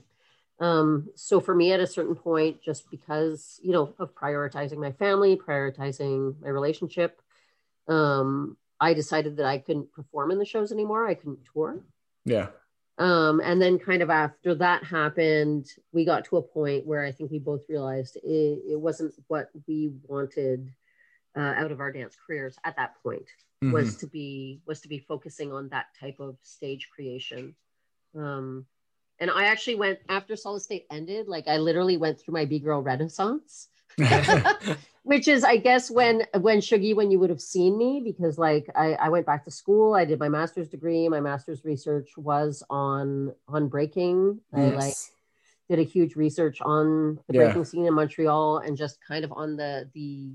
um, 0.61 1.10
so 1.16 1.40
for 1.40 1.56
me 1.56 1.72
at 1.72 1.80
a 1.80 1.88
certain 1.88 2.16
point 2.16 2.61
just 2.61 2.90
because 2.91 3.60
you 3.64 3.72
know 3.72 3.94
of 3.99 4.14
prioritizing 4.16 4.78
my 4.78 4.91
family 4.91 5.36
prioritizing 5.36 6.40
my 6.41 6.49
relationship 6.49 7.22
um, 7.88 8.57
i 8.80 8.94
decided 8.94 9.38
that 9.38 9.45
i 9.45 9.57
couldn't 9.57 9.91
perform 9.91 10.32
in 10.32 10.38
the 10.40 10.45
shows 10.45 10.72
anymore 10.72 11.07
i 11.07 11.14
couldn't 11.14 11.40
tour 11.52 11.80
Yeah. 12.26 12.48
Um, 13.00 13.40
and 13.40 13.62
then 13.62 13.80
kind 13.80 14.02
of 14.02 14.10
after 14.10 14.54
that 14.56 14.84
happened, 14.84 15.68
we 15.94 16.04
got 16.04 16.26
to 16.26 16.38
a 16.38 16.42
point 16.42 16.86
where 16.86 17.04
I 17.04 17.12
think 17.12 17.32
we 17.32 17.40
both 17.40 17.62
realized 17.70 18.18
it, 18.18 18.62
it 18.70 18.80
wasn't 18.80 19.14
what 19.28 19.50
we 19.68 19.94
wanted 20.04 20.74
uh, 21.36 21.54
out 21.56 21.72
of 21.72 21.80
our 21.80 21.92
dance 21.92 22.16
careers 22.28 22.58
at 22.66 22.76
that 22.76 22.96
point 23.02 23.26
Mhm. 23.64 23.72
was 23.74 23.98
to 23.98 24.08
be 24.08 24.62
was 24.66 24.82
to 24.82 24.88
be 24.90 25.00
focusing 25.00 25.52
on 25.54 25.70
that 25.70 25.88
type 26.00 26.20
of 26.20 26.38
stage 26.42 26.90
creation. 26.94 27.56
Um, 28.16 28.66
and 29.20 29.30
I 29.30 29.46
actually 29.46 29.76
went 29.76 30.00
after 30.10 30.36
Solid 30.36 30.62
State 30.62 30.86
ended, 30.90 31.28
like 31.28 31.48
I 31.48 31.58
literally 31.58 31.98
went 31.98 32.20
through 32.20 32.34
my 32.34 32.46
B 32.46 32.60
girl 32.60 32.82
renaissance. 32.82 33.70
which 35.04 35.28
is 35.28 35.44
i 35.44 35.58
guess 35.58 35.90
when 35.90 36.24
when 36.42 36.60
shuggy 36.60 36.96
when 36.96 37.10
you 37.12 37.20
would 37.20 37.30
have 37.30 37.42
seen 37.42 37.78
me 37.78 38.02
because 38.04 38.38
like 38.38 38.70
I, 38.76 38.94
I 38.94 39.10
went 39.10 39.26
back 39.26 39.44
to 39.46 39.52
school 39.52 39.94
i 39.96 40.06
did 40.06 40.20
my 40.20 40.30
master's 40.30 40.68
degree 40.70 41.08
my 41.10 41.20
master's 41.20 41.64
research 41.66 42.12
was 42.18 42.64
on 42.70 43.34
on 43.48 43.68
breaking 43.68 44.40
i 44.54 44.58
like 44.60 44.76
Yes. 44.78 45.12
did 45.70 45.80
a 45.80 45.84
huge 45.84 46.16
research 46.16 46.62
on 46.62 47.20
the 47.28 47.34
Yeah. 47.34 47.46
breaking 47.46 47.66
scene 47.66 47.86
in 47.86 47.94
montreal 47.94 48.58
and 48.60 48.76
just 48.76 49.00
kind 49.06 49.24
of 49.24 49.32
on 49.32 49.56
the 49.56 49.90
the 49.94 50.32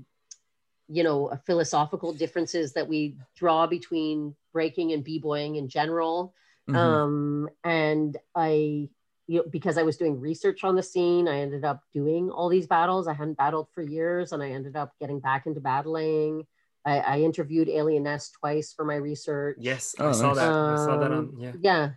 you 0.87 1.03
know 1.03 1.31
philosophical 1.45 2.13
differences 2.13 2.73
that 2.73 2.87
we 2.87 3.17
draw 3.35 3.67
between 3.67 4.35
breaking 4.53 4.91
and 4.93 5.03
b-boying 5.03 5.55
in 5.55 5.67
general 5.67 6.33
Mhm. 6.69 6.75
um 6.75 7.49
and 7.63 8.17
i 8.35 8.87
you 9.27 9.37
know, 9.39 9.45
because 9.49 9.77
i 9.77 9.83
was 9.83 9.97
doing 9.97 10.19
research 10.19 10.63
on 10.63 10.75
the 10.75 10.83
scene 10.83 11.27
i 11.27 11.39
ended 11.39 11.63
up 11.65 11.81
doing 11.93 12.29
all 12.29 12.49
these 12.49 12.67
battles 12.67 13.07
i 13.07 13.13
hadn't 13.13 13.37
battled 13.37 13.67
for 13.73 13.81
years 13.81 14.31
and 14.31 14.41
i 14.43 14.49
ended 14.49 14.75
up 14.75 14.91
getting 14.99 15.19
back 15.19 15.45
into 15.47 15.59
battling 15.59 16.45
i, 16.85 16.99
I 16.99 17.19
interviewed 17.21 17.69
Alien 17.69 18.03
Ness 18.03 18.31
twice 18.31 18.73
for 18.73 18.85
my 18.85 18.95
research 18.95 19.57
Yes, 19.59 19.95
Oh, 19.99 20.09
I 20.09 20.11
saw 20.11 20.27
nice. 20.33 20.37
that. 20.37 20.55
I 20.55 20.75
saw 20.75 20.97
that 20.97 21.11
on 21.11 21.17
Um, 21.17 21.33
yeah. 21.39 21.51
yeah 21.59 21.89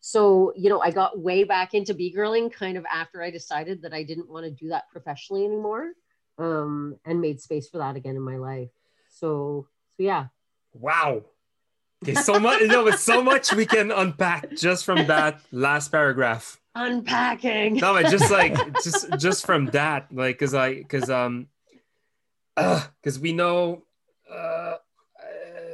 so 0.00 0.52
you 0.56 0.70
know 0.70 0.80
i 0.80 0.92
got 0.92 1.18
way 1.18 1.42
back 1.42 1.74
into 1.74 1.92
b-girling 1.92 2.52
kind 2.52 2.76
of 2.78 2.84
after 2.92 3.20
i 3.20 3.30
decided 3.32 3.82
that 3.82 3.92
i 3.92 4.04
didn't 4.04 4.28
want 4.30 4.44
to 4.44 4.50
do 4.52 4.68
that 4.68 4.84
professionally 4.92 5.44
anymore 5.44 5.90
um 6.38 6.96
and 7.04 7.20
made 7.20 7.40
space 7.40 7.68
for 7.68 7.78
that 7.78 7.96
again 7.96 8.14
in 8.14 8.22
my 8.22 8.36
life 8.36 8.70
so 9.08 9.66
so 9.96 10.02
yeah 10.04 10.26
Wow. 10.72 11.24
Okay, 12.04 12.14
so 12.14 12.38
much 12.38 12.62
no, 12.62 12.84
but 12.84 13.00
so 13.00 13.24
much 13.24 13.52
we 13.52 13.66
can 13.66 13.90
unpack 13.90 14.50
just 14.54 14.84
from 14.84 15.06
that 15.08 15.40
last 15.50 15.90
paragraph. 15.90 16.60
Unpacking 16.78 17.74
No, 17.76 17.94
but 17.94 18.06
just 18.10 18.30
like 18.30 18.54
just 18.84 19.06
just 19.18 19.46
from 19.46 19.66
that, 19.74 20.06
like 20.12 20.38
cause 20.38 20.54
I 20.54 20.82
cause 20.84 21.10
um 21.10 21.48
uh 22.56 22.84
cause 23.02 23.18
we 23.18 23.32
know 23.32 23.82
uh 24.30 24.76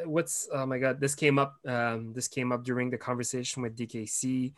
what's 0.05 0.48
oh 0.52 0.66
my 0.66 0.78
god, 0.78 1.01
this 1.01 1.14
came 1.14 1.39
up 1.39 1.56
um 1.66 2.12
this 2.12 2.28
came 2.28 2.52
up 2.52 2.64
during 2.64 2.90
the 2.90 2.98
conversation 2.98 3.62
with 3.62 3.76
DKC. 3.76 4.52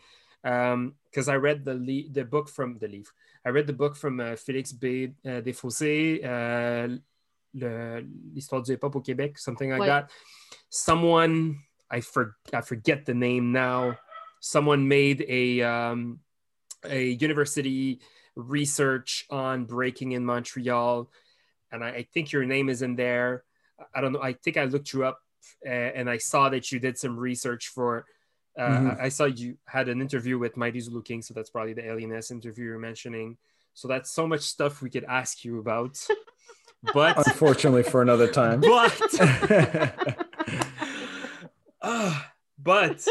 Um 0.45 0.95
because 1.11 1.29
I 1.29 1.37
read 1.37 1.65
the 1.65 1.75
le- 1.75 2.11
the 2.13 2.25
book 2.25 2.49
from 2.49 2.79
the 2.79 2.89
leaf. 2.89 3.13
I 3.45 3.51
read 3.51 3.67
the 3.69 3.73
book 3.73 3.95
from 3.97 4.19
uh, 4.19 4.35
Félix 4.35 4.75
B. 4.75 5.15
Uh, 5.25 5.41
Desfossés, 5.41 6.19
uh, 6.25 6.89
le- 7.55 8.03
l'histoire 8.35 8.61
du 8.61 8.73
hip-hop 8.73 8.97
au 8.97 9.01
Québec, 9.01 9.39
something 9.39 9.71
like 9.71 9.83
that. 9.87 10.11
Someone 10.69 11.57
I 11.89 12.01
for 12.01 12.35
I 12.53 12.61
forget 12.61 13.07
the 13.07 13.15
name 13.15 13.53
now. 13.53 13.97
Someone 14.41 14.89
made 14.89 15.25
a 15.29 15.63
um, 15.63 16.19
a 16.89 17.11
university 17.11 18.01
research 18.35 19.27
on 19.31 19.65
breaking 19.65 20.13
in 20.13 20.25
Montreal, 20.25 21.11
and 21.73 21.83
I, 21.85 21.89
I 21.89 22.07
think 22.13 22.33
your 22.33 22.45
name 22.45 22.69
is 22.69 22.83
in 22.83 22.97
there. 22.97 23.45
I 23.95 24.01
don't 24.01 24.13
know. 24.13 24.23
I 24.23 24.33
think 24.35 24.57
I 24.57 24.65
looked 24.65 24.93
you 24.93 25.05
up, 25.05 25.21
uh, 25.65 25.69
and 25.71 26.09
I 26.09 26.19
saw 26.19 26.49
that 26.51 26.71
you 26.73 26.79
did 26.79 26.99
some 26.99 27.19
research 27.19 27.69
for. 27.69 28.07
Uh, 28.59 28.63
Mhm. 28.69 29.01
I, 29.01 29.09
saw 29.11 29.25
you 29.27 29.59
had 29.67 29.89
an 29.91 30.01
interview 30.01 30.39
with 30.39 30.57
Mighty 30.57 30.81
Zulu 30.81 31.03
King, 31.03 31.21
so 31.21 31.35
that's 31.35 31.51
probably 31.51 31.75
the 31.75 31.85
Alien 31.87 32.11
Ness 32.11 32.31
interview 32.31 32.65
you're 32.65 32.79
mentioning. 32.79 33.37
So 33.75 33.87
that's 33.87 34.11
so 34.11 34.27
much 34.27 34.41
stuff 34.41 34.81
we 34.81 34.89
could 34.89 35.05
ask 35.05 35.45
you 35.45 35.59
about, 35.59 35.99
but 36.95 37.19
Unfortunately, 37.27 37.83
for 37.83 38.01
another 38.01 38.27
time. 38.33 38.63
but 38.63 38.97
Ah, 41.83 42.33
but 42.59 43.07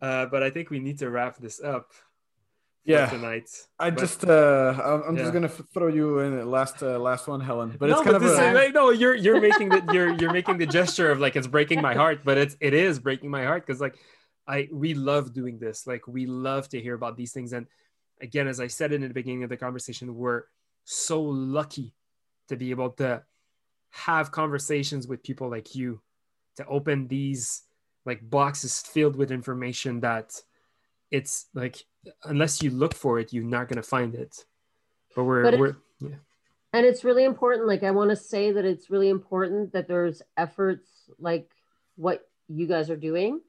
uh, 0.00 0.26
but 0.26 0.42
I 0.42 0.50
think 0.50 0.70
we 0.70 0.78
need 0.78 0.98
to 1.00 1.10
wrap 1.10 1.36
this 1.36 1.60
up. 1.62 1.92
Yeah. 2.88 3.06
tonight. 3.10 3.48
I 3.78 3.90
But- 3.90 4.00
just, 4.00 4.24
uh, 4.24 4.74
I'm, 4.82 5.02
I'm 5.08 5.16
Yeah. 5.16 5.22
just 5.22 5.32
gonna 5.32 5.48
throw 5.48 5.88
you 5.88 6.18
in 6.20 6.36
the 6.38 6.44
last, 6.44 6.82
uh, 6.82 6.98
last 6.98 7.28
one, 7.28 7.40
Helen. 7.40 7.76
But 7.78 7.90
no, 7.90 7.96
it's 7.96 8.04
kind 8.04 8.16
of 8.16 8.22
a, 8.22 8.66
is, 8.66 8.74
no, 8.74 8.90
you're 8.90 9.14
you're 9.14 9.40
making 9.40 9.68
the 9.68 9.80
you're 9.92 10.12
you're 10.14 10.32
making 10.32 10.56
the 10.58 10.66
gesture 10.66 11.10
of 11.10 11.20
like 11.20 11.36
it's 11.36 11.46
breaking 11.46 11.80
my 11.82 11.94
heart, 11.94 12.20
but 12.24 12.38
it's 12.38 12.56
it 12.60 12.74
is 12.74 12.98
breaking 12.98 13.30
my 13.30 13.44
heart 13.44 13.66
because 13.66 13.80
like 13.80 13.96
I 14.46 14.68
we 14.72 14.94
love 14.94 15.32
doing 15.34 15.58
this. 15.58 15.86
Like 15.86 16.06
we 16.08 16.26
love 16.26 16.68
to 16.70 16.80
hear 16.80 16.94
about 16.94 17.16
these 17.16 17.32
things. 17.32 17.52
And 17.52 17.66
again, 18.20 18.48
as 18.48 18.58
I 18.58 18.68
said 18.68 18.92
in 18.92 19.02
the 19.02 19.08
beginning 19.10 19.42
of 19.44 19.50
the 19.50 19.56
conversation, 19.58 20.14
we're 20.14 20.44
so 20.84 21.20
lucky 21.22 21.94
to 22.48 22.56
be 22.56 22.70
able 22.70 22.90
to 22.92 23.22
have 23.90 24.30
conversations 24.32 25.06
with 25.06 25.22
people 25.22 25.50
like 25.50 25.74
you, 25.74 26.00
to 26.56 26.66
open 26.66 27.08
these 27.08 27.62
like 28.06 28.20
boxes 28.28 28.80
filled 28.80 29.16
with 29.16 29.30
information 29.30 30.00
that 30.00 30.32
it's 31.10 31.46
like 31.54 31.84
unless 32.24 32.62
you 32.62 32.70
look 32.70 32.94
for 32.94 33.18
it, 33.18 33.32
you're 33.32 33.44
not 33.44 33.68
gonna 33.68 33.82
find 33.82 34.14
it. 34.14 34.44
But 35.16 35.24
we're 35.24 35.42
But 35.50 35.58
we're 35.58 35.76
yeah. 36.00 36.16
and 36.72 36.86
it's 36.86 37.02
really 37.02 37.24
important 37.24 37.66
like 37.66 37.82
i 37.82 37.90
want 37.90 38.10
to 38.10 38.16
say 38.16 38.52
that 38.52 38.64
it's 38.64 38.88
really 38.90 39.08
important 39.08 39.72
that 39.72 39.88
there's 39.88 40.22
efforts 40.36 41.10
like 41.18 41.50
what 41.96 42.28
you 42.48 42.66
guys 42.68 42.88
are 42.90 42.96
doing 42.96 43.40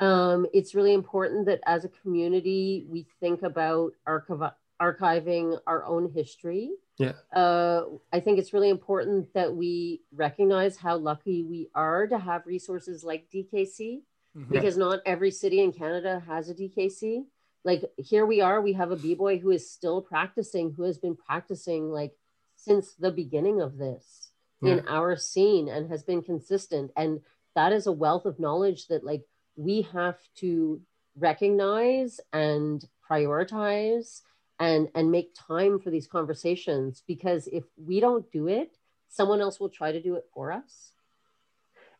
um, 0.00 0.46
it's 0.52 0.74
really 0.76 0.92
important 0.92 1.46
that 1.46 1.60
as 1.66 1.84
a 1.84 1.88
community 1.88 2.84
we 2.88 3.06
think 3.20 3.42
about 3.42 3.92
archiv- 4.06 4.52
archiving 4.82 5.58
our 5.66 5.84
own 5.86 6.10
history 6.12 6.70
Yeah. 6.98 7.12
uh, 7.32 7.84
i 8.12 8.20
think 8.20 8.38
it's 8.38 8.52
really 8.52 8.68
important 8.70 9.32
that 9.32 9.54
we 9.54 10.02
recognize 10.12 10.76
how 10.76 10.96
lucky 10.98 11.44
we 11.44 11.70
are 11.74 12.06
to 12.06 12.18
have 12.18 12.44
resources 12.46 13.02
like 13.02 13.28
dkc 13.32 14.02
Mhm. 14.38 14.50
because 14.50 14.76
not 14.76 15.00
every 15.04 15.30
city 15.30 15.60
in 15.60 15.72
Canada 15.72 16.20
has 16.20 16.48
a 16.48 16.54
DKC. 16.54 17.26
Like 17.64 17.84
here 17.96 18.24
we 18.24 18.40
are, 18.40 18.62
we 18.62 18.72
have 18.74 18.92
a 18.92 18.96
b-boy 18.96 19.38
who 19.38 19.50
is 19.50 19.68
still 19.68 20.00
practicing, 20.00 20.72
who 20.72 20.84
has 20.84 20.98
been 20.98 21.16
practicing 21.16 21.90
like 21.90 22.16
since 22.56 22.94
the 22.94 23.10
beginning 23.10 23.60
of 23.60 23.76
this 23.78 24.30
in 24.62 24.80
our 24.88 25.16
scene 25.16 25.68
and 25.68 25.88
has 25.88 26.02
been 26.02 26.22
consistent. 26.22 26.90
And 26.96 27.20
that 27.54 27.72
is 27.72 27.86
a 27.86 27.92
wealth 27.92 28.26
of 28.26 28.40
knowledge 28.40 28.88
that 28.88 29.04
like 29.04 29.24
we 29.56 29.82
have 29.82 30.18
to 30.36 30.80
recognize 31.16 32.20
and 32.32 32.84
prioritize 33.08 34.22
and 34.60 34.88
and 34.94 35.10
make 35.10 35.34
time 35.34 35.78
for 35.78 35.90
these 35.90 36.06
conversations 36.06 37.02
because 37.06 37.46
if 37.48 37.64
we 37.76 38.00
don't 38.00 38.30
do 38.32 38.48
it, 38.48 38.76
someone 39.08 39.40
else 39.40 39.60
will 39.60 39.68
try 39.68 39.92
to 39.92 40.02
do 40.02 40.14
it 40.14 40.26
for 40.32 40.52
us 40.52 40.92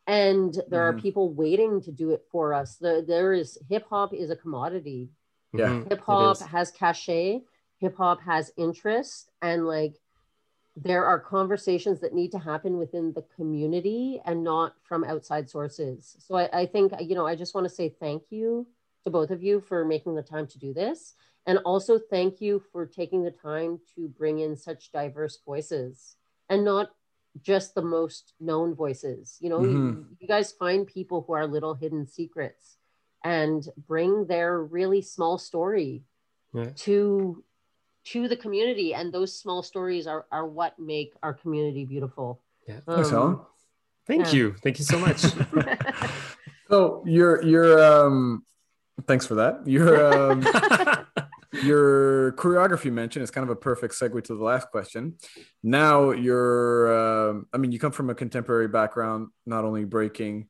and 0.08 0.60
there 0.68 0.82
are 0.82 0.94
Mhm. 0.94 1.02
people 1.02 1.32
waiting 1.34 1.82
to 1.82 1.92
do 1.92 2.10
it 2.10 2.24
for 2.30 2.54
us. 2.54 2.76
The, 2.76 3.04
there 3.06 3.34
is 3.34 3.58
hip 3.68 3.86
hop 3.88 4.14
is 4.14 4.30
a 4.30 4.36
commodity. 4.36 5.10
Yeah. 5.52 5.68
Mhm. 5.68 5.88
Hip 5.90 6.00
hop 6.00 6.38
has 6.40 6.70
cachet. 6.72 7.44
Hip 7.76 7.94
hop 7.94 8.20
has 8.22 8.50
interest, 8.56 9.30
and 9.42 9.66
like 9.66 10.00
there 10.74 11.04
are 11.04 11.20
conversations 11.20 12.00
that 12.00 12.14
need 12.14 12.30
to 12.32 12.38
happen 12.38 12.78
within 12.78 13.12
the 13.12 13.22
community 13.22 14.20
and 14.24 14.42
not 14.42 14.74
from 14.82 15.04
outside 15.04 15.50
sources. 15.50 16.16
So 16.20 16.36
I, 16.36 16.60
I 16.60 16.66
think 16.66 16.92
you 17.00 17.14
know 17.14 17.26
I 17.26 17.36
just 17.36 17.54
want 17.54 17.66
to 17.66 17.74
say 17.74 17.88
thank 17.90 18.30
you 18.30 18.66
to 19.04 19.10
both 19.10 19.30
of 19.30 19.42
you 19.42 19.60
for 19.60 19.84
making 19.84 20.14
the 20.14 20.22
time 20.22 20.46
to 20.48 20.58
do 20.58 20.72
this, 20.72 21.14
and 21.46 21.58
also 21.58 21.98
thank 21.98 22.40
you 22.40 22.60
for 22.72 22.86
taking 22.86 23.22
the 23.22 23.30
time 23.30 23.78
to 23.94 24.08
bring 24.08 24.38
in 24.38 24.56
such 24.56 24.90
diverse 24.90 25.38
voices 25.44 26.16
and 26.48 26.64
not 26.64 26.90
just 27.40 27.74
the 27.74 27.82
most 27.82 28.34
known 28.40 28.74
voices. 28.74 29.36
You 29.40 29.50
know, 29.50 29.62
you, 29.62 29.78
Mhm. 29.78 30.04
you 30.18 30.26
guys 30.28 30.52
find 30.52 30.86
people 30.86 31.22
who 31.26 31.32
are 31.34 31.46
little 31.46 31.74
hidden 31.74 32.06
secrets 32.06 32.76
and 33.24 33.68
bring 33.86 34.26
their 34.26 34.62
really 34.62 35.02
small 35.02 35.38
story 35.38 36.04
Yeah. 36.52 36.70
to 36.86 37.44
to 38.04 38.26
the 38.28 38.36
community 38.36 38.94
and 38.94 39.12
those 39.12 39.34
small 39.38 39.62
stories 39.62 40.06
are 40.06 40.24
are 40.32 40.46
what 40.46 40.78
make 40.78 41.12
our 41.22 41.34
community 41.34 41.84
beautiful 41.84 42.40
Yeah. 42.66 42.80
Um, 42.86 43.04
Helen. 43.04 43.38
Thank 44.06 44.26
Yeah. 44.26 44.32
you. 44.38 44.54
Thank 44.62 44.78
you 44.78 44.84
so 44.84 44.98
much. 44.98 45.20
So 46.68 47.02
your 47.06 47.42
your 47.42 47.82
um, 47.82 48.44
thanks 49.06 49.24
for 49.26 49.36
that. 49.36 49.66
Your 49.66 49.88
um, 50.32 50.40
your 51.52 52.32
choreography 52.32 52.92
mention 52.92 53.22
is 53.22 53.30
kind 53.30 53.44
of 53.44 53.50
a 53.50 53.56
perfect 53.56 53.94
segue 53.94 54.22
to 54.24 54.36
the 54.36 54.44
last 54.44 54.70
question. 54.70 55.14
Now 55.62 56.10
you're, 56.10 57.30
um, 57.30 57.46
I 57.52 57.58
mean, 57.58 57.72
you 57.72 57.78
come 57.78 57.92
from 57.92 58.10
a 58.10 58.14
contemporary 58.14 58.68
background, 58.68 59.28
not 59.46 59.64
only 59.64 59.84
breaking. 59.84 60.48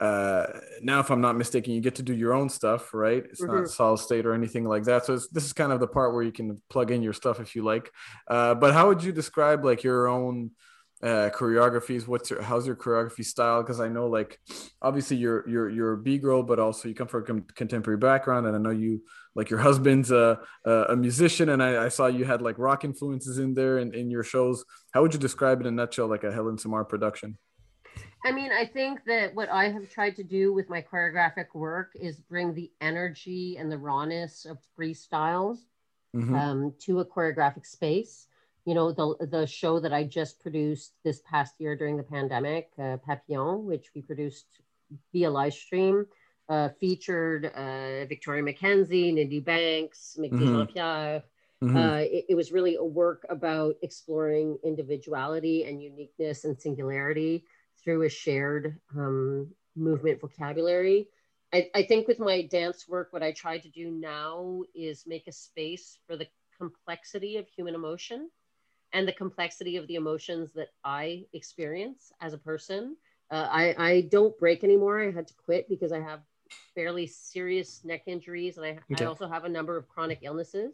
Uh, 0.00 0.46
now, 0.82 0.98
if 0.98 1.10
I'm 1.10 1.20
not 1.20 1.36
mistaken, 1.36 1.74
you 1.74 1.80
get 1.80 1.96
to 1.96 2.02
do 2.02 2.14
your 2.14 2.32
own 2.32 2.48
stuff, 2.48 2.92
right? 2.92 3.24
It's 3.24 3.40
not 3.40 3.64
Mhm. 3.64 3.68
solid 3.68 3.98
state 3.98 4.26
or 4.26 4.34
anything 4.34 4.64
like 4.64 4.84
that. 4.84 5.04
So 5.04 5.14
it's, 5.14 5.28
this 5.28 5.44
is 5.44 5.52
kind 5.52 5.70
of 5.70 5.78
the 5.78 5.86
part 5.86 6.12
where 6.12 6.24
you 6.24 6.32
can 6.32 6.60
plug 6.70 6.90
in 6.90 7.02
your 7.02 7.12
stuff 7.12 7.38
if 7.38 7.54
you 7.54 7.62
like. 7.62 7.92
Uh, 8.26 8.54
but 8.54 8.72
how 8.72 8.88
would 8.88 9.04
you 9.04 9.12
describe 9.12 9.64
like 9.64 9.84
your 9.84 10.08
own 10.08 10.50
uh, 11.02 11.30
choreographies? 11.34 12.06
What's 12.06 12.30
your 12.30 12.42
how's 12.42 12.66
your 12.66 12.76
choreography 12.76 13.24
style? 13.24 13.62
Because 13.62 13.80
I 13.80 13.88
know 13.88 14.06
like 14.06 14.38
obviously 14.80 15.16
you're 15.16 15.48
you're 15.48 15.68
you're 15.68 15.92
a 15.94 15.98
B 15.98 16.18
girl, 16.18 16.42
but 16.42 16.58
also 16.58 16.88
you 16.88 16.94
come 16.94 17.08
from 17.08 17.22
a 17.22 17.26
com- 17.26 17.46
contemporary 17.54 17.98
background, 17.98 18.46
and 18.46 18.54
I 18.54 18.58
know 18.58 18.70
you 18.70 19.02
like 19.34 19.50
your 19.50 19.58
husband's 19.58 20.10
a 20.10 20.40
a, 20.64 20.72
a 20.90 20.96
musician, 20.96 21.48
and 21.48 21.62
I, 21.62 21.86
I 21.86 21.88
saw 21.88 22.06
you 22.06 22.24
had 22.24 22.42
like 22.42 22.58
rock 22.58 22.84
influences 22.84 23.38
in 23.38 23.54
there 23.54 23.78
in, 23.78 23.92
in 23.94 24.10
your 24.10 24.22
shows. 24.22 24.64
How 24.92 25.02
would 25.02 25.12
you 25.12 25.20
describe 25.20 25.60
it 25.60 25.66
in 25.66 25.74
a 25.74 25.76
nutshell, 25.76 26.06
like 26.06 26.24
a 26.24 26.32
Helen 26.32 26.58
Simard 26.58 26.88
production? 26.88 27.36
I 28.24 28.30
mean, 28.30 28.52
I 28.52 28.64
think 28.66 29.00
that 29.06 29.34
what 29.34 29.48
I 29.48 29.68
have 29.68 29.90
tried 29.90 30.14
to 30.16 30.22
do 30.22 30.52
with 30.52 30.70
my 30.70 30.80
choreographic 30.80 31.46
work 31.54 31.90
is 31.96 32.20
bring 32.20 32.54
the 32.54 32.70
energy 32.80 33.56
and 33.58 33.70
the 33.70 33.78
rawness 33.78 34.46
of 34.46 34.58
freestyle 34.78 35.58
Mhm. 36.14 36.38
um, 36.38 36.74
to 36.80 37.00
a 37.00 37.06
choreographic 37.06 37.66
space. 37.66 38.28
You 38.64 38.74
know, 38.74 38.92
the 38.92 39.26
the 39.26 39.46
show 39.46 39.80
that 39.80 39.92
I 39.92 40.04
just 40.04 40.40
produced 40.40 40.92
this 41.04 41.20
past 41.28 41.54
year 41.58 41.76
during 41.76 41.96
the 41.96 42.02
pandemic, 42.02 42.70
uh, 42.78 42.96
Papillon, 42.98 43.64
which 43.66 43.90
we 43.94 44.02
produced 44.02 44.46
via 45.12 45.30
live 45.30 45.54
stream, 45.54 46.06
uh, 46.48 46.68
featured 46.80 47.46
uh, 47.46 48.04
Victoria 48.06 48.42
McKenzie, 48.42 49.12
Nindy 49.12 49.44
Banks, 49.44 50.16
Mhm. 50.18 50.38
Jean-Pierre. 50.38 51.24
Mhm. 51.62 51.76
Uh, 51.76 52.04
it, 52.04 52.26
it 52.30 52.34
was 52.34 52.52
really 52.52 52.76
a 52.76 52.84
work 52.84 53.24
about 53.28 53.76
exploring 53.82 54.58
individuality 54.64 55.64
and 55.64 55.82
uniqueness 55.82 56.44
and 56.44 56.60
singularity 56.60 57.44
through 57.82 58.02
a 58.02 58.08
shared 58.08 58.78
um, 58.96 59.52
movement 59.74 60.20
vocabulary. 60.20 61.08
I, 61.52 61.70
I 61.74 61.82
think 61.82 62.08
with 62.08 62.18
my 62.18 62.42
dance 62.42 62.88
work, 62.88 63.12
what 63.12 63.22
I 63.22 63.32
try 63.32 63.58
to 63.58 63.68
do 63.68 63.90
now 63.90 64.62
is 64.74 65.04
make 65.06 65.26
a 65.26 65.32
space 65.32 65.98
for 66.06 66.16
the 66.16 66.26
complexity 66.58 67.36
of 67.36 67.48
human 67.48 67.74
emotion 67.74 68.30
and 68.92 69.06
the 69.06 69.12
complexity 69.12 69.76
of 69.76 69.86
the 69.86 69.94
emotions 69.96 70.52
that 70.52 70.68
I 70.84 71.24
experience 71.32 72.12
as 72.20 72.32
a 72.34 72.38
person. 72.38 72.96
Uh, 73.30 73.48
I, 73.50 73.74
I 73.78 74.00
don't 74.02 74.38
break 74.38 74.62
anymore. 74.64 75.02
I 75.02 75.10
had 75.10 75.26
to 75.28 75.34
quit 75.34 75.68
because 75.68 75.92
I 75.92 76.00
have 76.00 76.20
fairly 76.74 77.06
serious 77.06 77.84
neck 77.84 78.02
injuries 78.06 78.56
and 78.56 78.66
I, 78.66 78.78
Okay. 78.92 79.04
I 79.04 79.08
also 79.08 79.28
have 79.28 79.44
a 79.44 79.48
number 79.48 79.76
of 79.76 79.88
chronic 79.88 80.20
illnesses 80.22 80.72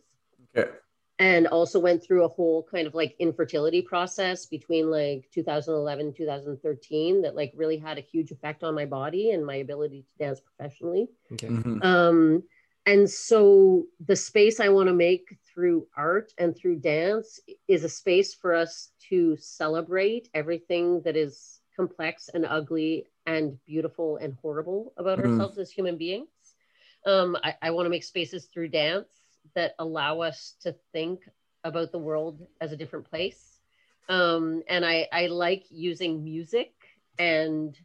okay. 0.56 0.70
and 1.18 1.46
also 1.48 1.80
went 1.80 2.02
through 2.02 2.24
a 2.24 2.28
whole 2.28 2.62
kind 2.62 2.86
of 2.86 2.94
like 2.94 3.16
infertility 3.18 3.82
process 3.82 4.46
between 4.46 4.90
like 4.90 5.28
2011 5.32 6.12
2013 6.14 7.22
that 7.22 7.34
like 7.34 7.52
really 7.56 7.76
had 7.78 7.98
a 7.98 8.02
huge 8.02 8.30
effect 8.30 8.62
on 8.62 8.74
my 8.74 8.84
body 8.86 9.32
and 9.32 9.44
my 9.44 9.56
ability 9.56 10.02
to 10.02 10.24
dance 10.24 10.40
professionally 10.40 11.08
Okay. 11.32 11.48
Mhm. 11.48 11.84
um 11.84 12.42
and 12.88 13.10
so 13.10 13.86
the 14.06 14.16
space 14.16 14.60
i 14.60 14.68
want 14.68 14.88
to 14.88 14.94
make 14.94 15.38
through 15.54 15.86
art 15.96 16.32
and 16.38 16.56
through 16.56 16.76
dance 16.78 17.40
is 17.68 17.84
a 17.84 17.88
space 17.90 18.34
for 18.34 18.54
us 18.54 18.92
to 19.10 19.36
celebrate 19.38 20.28
everything 20.34 21.02
that 21.04 21.16
is 21.16 21.62
complex 21.76 22.30
and 22.34 22.46
ugly 22.46 23.06
and 23.26 23.58
beautiful 23.66 24.16
and 24.18 24.34
horrible 24.42 24.94
about 24.98 25.20
Mhm. 25.20 25.26
ourselves 25.26 25.58
as 25.58 25.70
human 25.70 25.96
beings 25.98 26.56
um 27.06 27.36
i, 27.44 27.54
I 27.62 27.70
want 27.70 27.86
to 27.86 27.90
make 27.90 28.04
spaces 28.04 28.46
through 28.46 28.68
dance 28.70 29.08
that 29.54 29.74
allow 29.78 30.20
us 30.20 30.56
to 30.62 30.74
think 30.92 31.20
about 31.64 31.92
the 31.92 31.98
world 31.98 32.46
as 32.60 32.72
a 32.72 32.76
different 32.76 33.08
place 33.10 33.60
um 34.08 34.62
and 34.68 34.84
i 34.84 35.08
i 35.12 35.26
like 35.26 35.64
using 35.70 36.24
music 36.24 36.72
and 37.18 37.76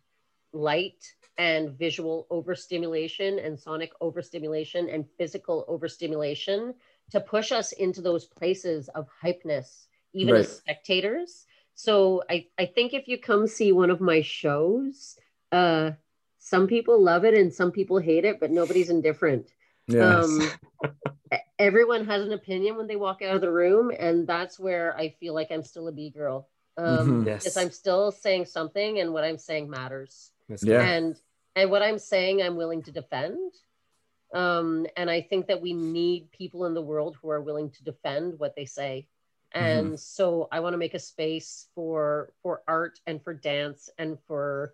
light 0.53 1.03
and 1.37 1.71
visual 1.71 2.27
overstimulation 2.29 3.39
and 3.39 3.59
sonic 3.59 3.91
overstimulation 4.01 4.89
and 4.89 5.05
physical 5.17 5.65
overstimulation 5.67 6.73
to 7.11 7.19
push 7.19 7.51
us 7.51 7.71
into 7.73 8.01
those 8.01 8.25
places 8.25 8.87
of 8.89 9.07
hypeness, 9.23 9.87
even 10.13 10.35
as 10.35 10.57
spectators. 10.57 11.45
So 11.75 12.23
I, 12.29 12.47
I 12.57 12.67
think 12.67 12.93
if 12.93 13.07
you 13.07 13.17
come 13.17 13.47
see 13.47 13.71
one 13.71 13.89
of 13.89 13.99
my 13.99 14.21
shows, 14.21 15.17
uh, 15.51 15.91
some 16.37 16.67
people 16.67 17.01
love 17.01 17.25
it 17.25 17.33
and 17.33 17.51
some 17.51 17.71
people 17.71 17.97
hate 17.97 18.25
it, 18.25 18.39
but 18.39 18.51
nobody's 18.51 18.89
indifferent. 18.89 19.51
Yeah. 19.87 20.19
Um, 20.21 20.51
everyone 21.57 22.05
has 22.05 22.23
an 22.23 22.33
opinion 22.33 22.77
when 22.77 22.87
they 22.87 22.95
walk 22.95 23.21
out 23.21 23.35
of 23.35 23.41
the 23.41 23.51
room, 23.51 23.91
and 23.97 24.27
that's 24.27 24.59
where 24.59 24.95
I 24.97 25.09
feel 25.19 25.33
like 25.33 25.51
I'm 25.51 25.63
still 25.63 25.87
a 25.87 25.91
B 25.91 26.09
girl. 26.11 26.49
Um, 26.77 26.85
Mhm. 26.85 27.25
Yes. 27.25 27.43
Because 27.43 27.57
I'm 27.57 27.71
still 27.71 28.11
saying 28.11 28.45
something, 28.45 28.99
and 28.99 29.13
what 29.13 29.23
I'm 29.23 29.37
saying 29.37 29.69
matters 29.69 30.32
That's 30.32 30.32
Yeah. 30.61 30.81
and 30.81 31.15
and 31.55 31.71
what 31.71 31.81
i'm 31.81 31.99
saying 31.99 32.41
i'm 32.41 32.55
willing 32.55 32.83
to 32.83 32.91
defend. 32.91 33.53
Um 34.33 34.87
and 34.97 35.09
i 35.09 35.21
think 35.21 35.47
that 35.47 35.61
we 35.61 35.73
need 35.73 36.31
people 36.31 36.65
in 36.65 36.73
the 36.73 36.81
world 36.81 37.17
who 37.21 37.29
are 37.29 37.41
willing 37.41 37.69
to 37.71 37.83
defend 37.83 38.39
what 38.39 38.55
they 38.55 38.65
say. 38.65 39.07
And 39.53 39.99
so 39.99 40.47
i 40.51 40.59
want 40.59 40.73
to 40.73 40.77
make 40.77 40.93
a 40.95 40.99
space 40.99 41.67
for 41.75 42.33
for 42.41 42.61
art 42.67 42.99
and 43.05 43.21
for 43.23 43.33
dance 43.33 43.89
and 43.97 44.17
for 44.27 44.73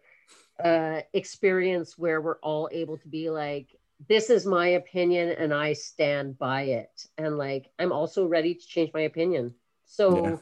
uh 0.63 1.01
experience 1.13 1.97
where 1.97 2.21
we're 2.21 2.39
all 2.39 2.69
able 2.71 2.97
to 2.97 3.07
be 3.07 3.29
like 3.29 3.67
this 4.07 4.29
is 4.29 4.45
my 4.45 4.69
opinion 4.69 5.29
and 5.29 5.53
i 5.53 5.73
stand 5.73 6.37
by 6.37 6.61
it. 6.63 7.05
And 7.17 7.37
like 7.37 7.69
i'm 7.79 7.91
also 7.91 8.25
ready 8.25 8.55
to 8.55 8.67
change 8.67 8.91
my 8.93 9.01
opinion. 9.01 9.53
So 9.85 10.15
Yeah. 10.15 10.35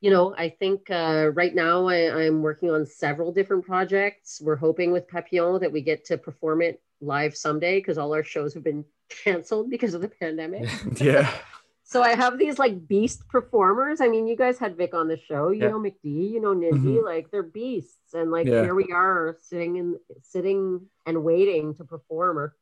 You 0.00 0.10
know, 0.10 0.34
I 0.36 0.48
think 0.50 0.90
uh, 0.90 1.30
right 1.34 1.54
now 1.54 1.88
I, 1.88 2.24
I'm 2.26 2.42
working 2.42 2.70
on 2.70 2.86
several 2.86 3.32
different 3.32 3.64
projects. 3.64 4.40
We're 4.40 4.56
hoping 4.56 4.92
with 4.92 5.08
Papillon 5.08 5.60
that 5.60 5.72
we 5.72 5.80
get 5.80 6.04
to 6.06 6.18
perform 6.18 6.62
it 6.62 6.80
live 7.00 7.36
someday 7.36 7.78
because 7.80 7.98
all 7.98 8.14
our 8.14 8.24
shows 8.24 8.54
have 8.54 8.62
been 8.64 8.84
canceled 9.24 9.70
because 9.70 9.94
of 9.94 10.00
the 10.00 10.08
pandemic. 10.08 10.68
yeah. 11.00 11.30
so 11.84 12.02
I 12.02 12.14
have 12.14 12.38
these 12.38 12.58
like 12.58 12.86
beast 12.86 13.26
performers. 13.28 14.00
I 14.00 14.08
mean, 14.08 14.28
you 14.28 14.36
guys 14.36 14.58
had 14.58 14.76
Vic 14.76 14.94
on 14.94 15.08
the 15.08 15.16
show. 15.18 15.50
You 15.50 15.62
Yeah. 15.62 15.68
know 15.70 15.80
McD. 15.80 16.30
You 16.30 16.40
know 16.40 16.54
Nindy. 16.54 16.98
Mhm. 16.98 17.04
Like 17.04 17.30
they're 17.30 17.42
beasts, 17.42 18.14
and 18.14 18.30
like 18.30 18.46
Yeah. 18.46 18.62
here 18.62 18.74
we 18.74 18.92
are 18.92 19.36
sitting 19.40 19.76
in 19.76 19.96
sitting 20.22 20.82
and 21.06 21.24
waiting 21.24 21.74
to 21.76 21.84
perform. 21.84 22.38
Or, 22.38 22.54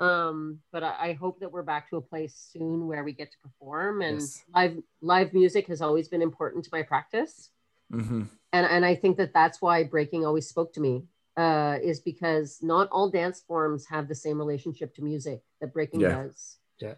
um, 0.00 0.60
but 0.72 0.82
I, 0.82 0.94
I 1.08 1.12
hope 1.14 1.40
that 1.40 1.50
we're 1.52 1.62
back 1.62 1.88
to 1.90 1.96
a 1.96 2.00
place 2.00 2.34
soon 2.52 2.86
where 2.86 3.04
we 3.04 3.12
get 3.12 3.30
to 3.32 3.38
perform. 3.38 4.02
And 4.02 4.20
Yes. 4.20 4.42
live 4.54 4.78
live 5.00 5.32
music 5.32 5.66
has 5.68 5.80
always 5.82 6.08
been 6.08 6.22
important 6.22 6.64
to 6.64 6.70
my 6.72 6.82
practice 6.82 7.50
hmm 7.90 8.22
and 8.52 8.66
and 8.66 8.84
I 8.84 8.94
think 8.94 9.16
that 9.18 9.34
that's 9.34 9.60
why 9.60 9.82
breaking 9.84 10.24
always 10.24 10.48
spoke 10.48 10.72
to 10.74 10.80
me 10.80 11.04
uh, 11.36 11.78
is 11.82 12.00
because 12.00 12.60
not 12.62 12.88
all 12.90 13.10
dance 13.10 13.40
forms 13.40 13.86
have 13.86 14.08
the 14.08 14.14
same 14.14 14.38
relationship 14.38 14.94
to 14.94 15.02
music 15.02 15.42
that 15.60 15.72
breaking 15.72 16.00
Yeah. 16.00 16.22
does. 16.22 16.58
Yeah. 16.78 16.94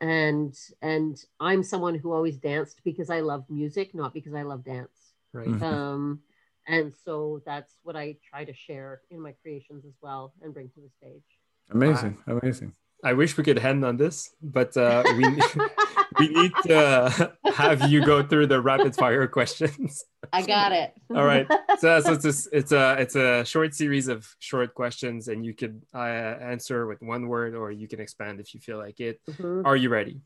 And 0.00 0.54
and 0.82 1.16
I'm 1.40 1.62
someone 1.62 1.94
who 1.96 2.12
always 2.12 2.36
danced 2.36 2.82
because 2.84 3.10
I 3.10 3.20
love 3.20 3.44
music, 3.48 3.94
not 3.94 4.14
because 4.14 4.34
I 4.34 4.42
love 4.42 4.64
dance. 4.64 5.14
right. 5.32 5.48
Mhm. 5.48 5.62
Um, 5.62 6.20
and 6.66 6.92
so 7.04 7.42
that's 7.46 7.78
what 7.82 7.96
I 7.96 8.18
try 8.30 8.44
to 8.44 8.52
share 8.54 9.00
in 9.10 9.20
my 9.20 9.32
creations 9.32 9.84
as 9.86 9.94
well 10.02 10.34
and 10.42 10.52
bring 10.52 10.68
to 10.70 10.80
the 10.80 10.90
stage. 10.90 11.37
Amazing. 11.70 12.18
Amazing. 12.26 12.72
I 13.04 13.12
wish 13.12 13.36
we 13.36 13.44
could 13.44 13.58
end 13.58 13.84
on 13.84 13.96
this, 13.96 14.34
but 14.42 14.76
uh, 14.76 15.04
we 15.16 15.24
we 16.18 16.28
need 16.28 16.52
to 16.64 17.32
have 17.54 17.88
you 17.88 18.04
go 18.04 18.22
through 18.22 18.48
the 18.48 18.60
rapid 18.60 18.96
fire 18.96 19.26
questions. 19.38 20.04
I 20.32 20.42
got 20.42 20.72
it. 20.72 20.92
All 21.14 21.24
right. 21.24 21.46
So, 21.78 22.00
so 22.00 22.12
it's 22.12 22.24
a, 22.24 22.56
it's 22.56 22.72
a 22.72 22.96
it's 22.98 23.14
a 23.14 23.44
short 23.44 23.74
series 23.74 24.08
of 24.08 24.26
short 24.40 24.74
questions, 24.74 25.28
and 25.28 25.46
you 25.46 25.54
could 25.54 25.82
uh, 25.94 25.98
answer 25.98 26.86
with 26.86 27.00
one 27.02 27.28
word, 27.28 27.54
or 27.54 27.70
you 27.70 27.86
can 27.86 28.00
expand 28.00 28.40
if 28.40 28.52
you 28.52 28.60
feel 28.60 28.78
like 28.78 28.98
it. 28.98 29.20
Mhm. 29.30 29.64
Are 29.64 29.76
you 29.76 29.90
ready? 29.90 30.20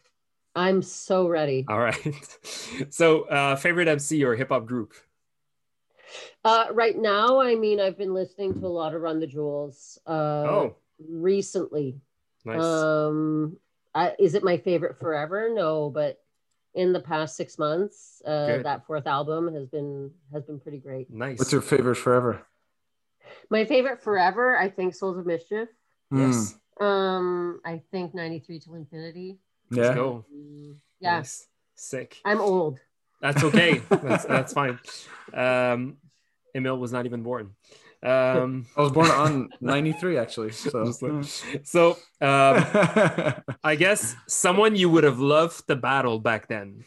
I'm 0.55 0.83
so 0.83 1.29
ready. 1.29 1.65
All 1.69 1.79
right. 1.79 1.97
So, 2.91 3.23
uh, 3.23 3.57
favorite 3.57 3.89
MC 3.89 4.23
or 4.25 4.35
hip 4.35 4.49
hop 4.49 4.67
group? 4.67 4.93
Uh, 6.45 6.67
right 6.73 6.99
now, 6.99 7.41
I 7.41 7.55
mean, 7.55 7.81
I've 7.81 7.97
been 7.97 8.13
listening 8.13 8.55
to 8.61 8.67
a 8.67 8.69
lot 8.69 8.95
of 8.95 9.01
Run 9.01 9.21
the 9.21 9.27
Jewels. 9.27 9.99
Uh, 10.07 10.11
oh, 10.11 10.77
recently. 11.09 12.01
nice. 12.45 12.61
Um, 12.63 13.57
I, 13.95 14.15
is 14.19 14.35
it 14.35 14.43
my 14.45 14.57
favorite 14.57 14.99
forever? 14.99 15.51
No, 15.53 15.91
but 15.91 16.19
in 16.75 16.93
the 16.93 17.01
past 17.01 17.37
six 17.37 17.59
months, 17.59 18.23
uh, 18.27 18.63
that 18.63 18.87
fourth 18.87 19.07
album 19.07 19.53
has 19.55 19.67
been 19.67 20.11
has 20.33 20.43
been 20.45 20.59
pretty 20.59 20.79
great. 20.79 21.11
nice. 21.11 21.39
What's 21.39 21.53
your 21.53 21.61
favorite 21.61 21.97
forever? 21.97 22.47
My 23.51 23.65
favorite 23.65 24.03
forever, 24.03 24.57
I 24.57 24.69
think, 24.71 24.95
Souls 24.95 25.19
of 25.19 25.27
Mischief. 25.27 25.69
yes. 26.11 26.55
Um, 26.81 27.61
I 27.65 27.83
think 27.91 28.15
ninety 28.15 28.39
three 28.41 28.59
till 28.59 28.75
infinity. 28.75 29.39
Let's 29.71 29.89
Yeah. 29.89 29.95
go. 29.95 30.25
Yeah, 31.01 31.17
Nice. 31.19 31.47
Sick. 31.75 32.19
I'm 32.25 32.41
old. 32.41 32.79
That's 33.21 33.45
okay. 33.45 33.79
that's 33.91 34.25
that's 34.25 34.53
fine. 34.53 34.79
Um, 35.35 35.99
Emil 36.55 36.79
was 36.79 36.93
not 36.93 37.07
even 37.07 37.23
born. 37.23 37.55
Um, 38.03 38.67
I 38.77 38.83
was 38.83 38.91
born 38.91 39.11
on 39.11 39.49
93, 39.61 40.19
actually. 40.19 40.51
So, 40.51 40.91
so 41.63 41.91
um, 42.21 42.65
I 43.65 43.77
guess 43.79 44.17
someone 44.27 44.75
you 44.75 44.91
would 44.91 45.05
have 45.05 45.21
loved 45.21 45.67
to 45.69 45.77
battle 45.77 46.19
back 46.19 46.49
then, 46.49 46.85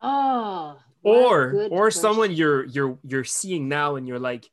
Oh, 0.00 0.78
or 1.02 1.52
or 1.52 1.68
question. 1.68 2.00
someone 2.02 2.32
you're 2.32 2.64
you're 2.64 2.98
you're 3.06 3.24
seeing 3.24 3.68
now, 3.68 3.96
and 3.96 4.08
you're 4.08 4.18
like, 4.18 4.48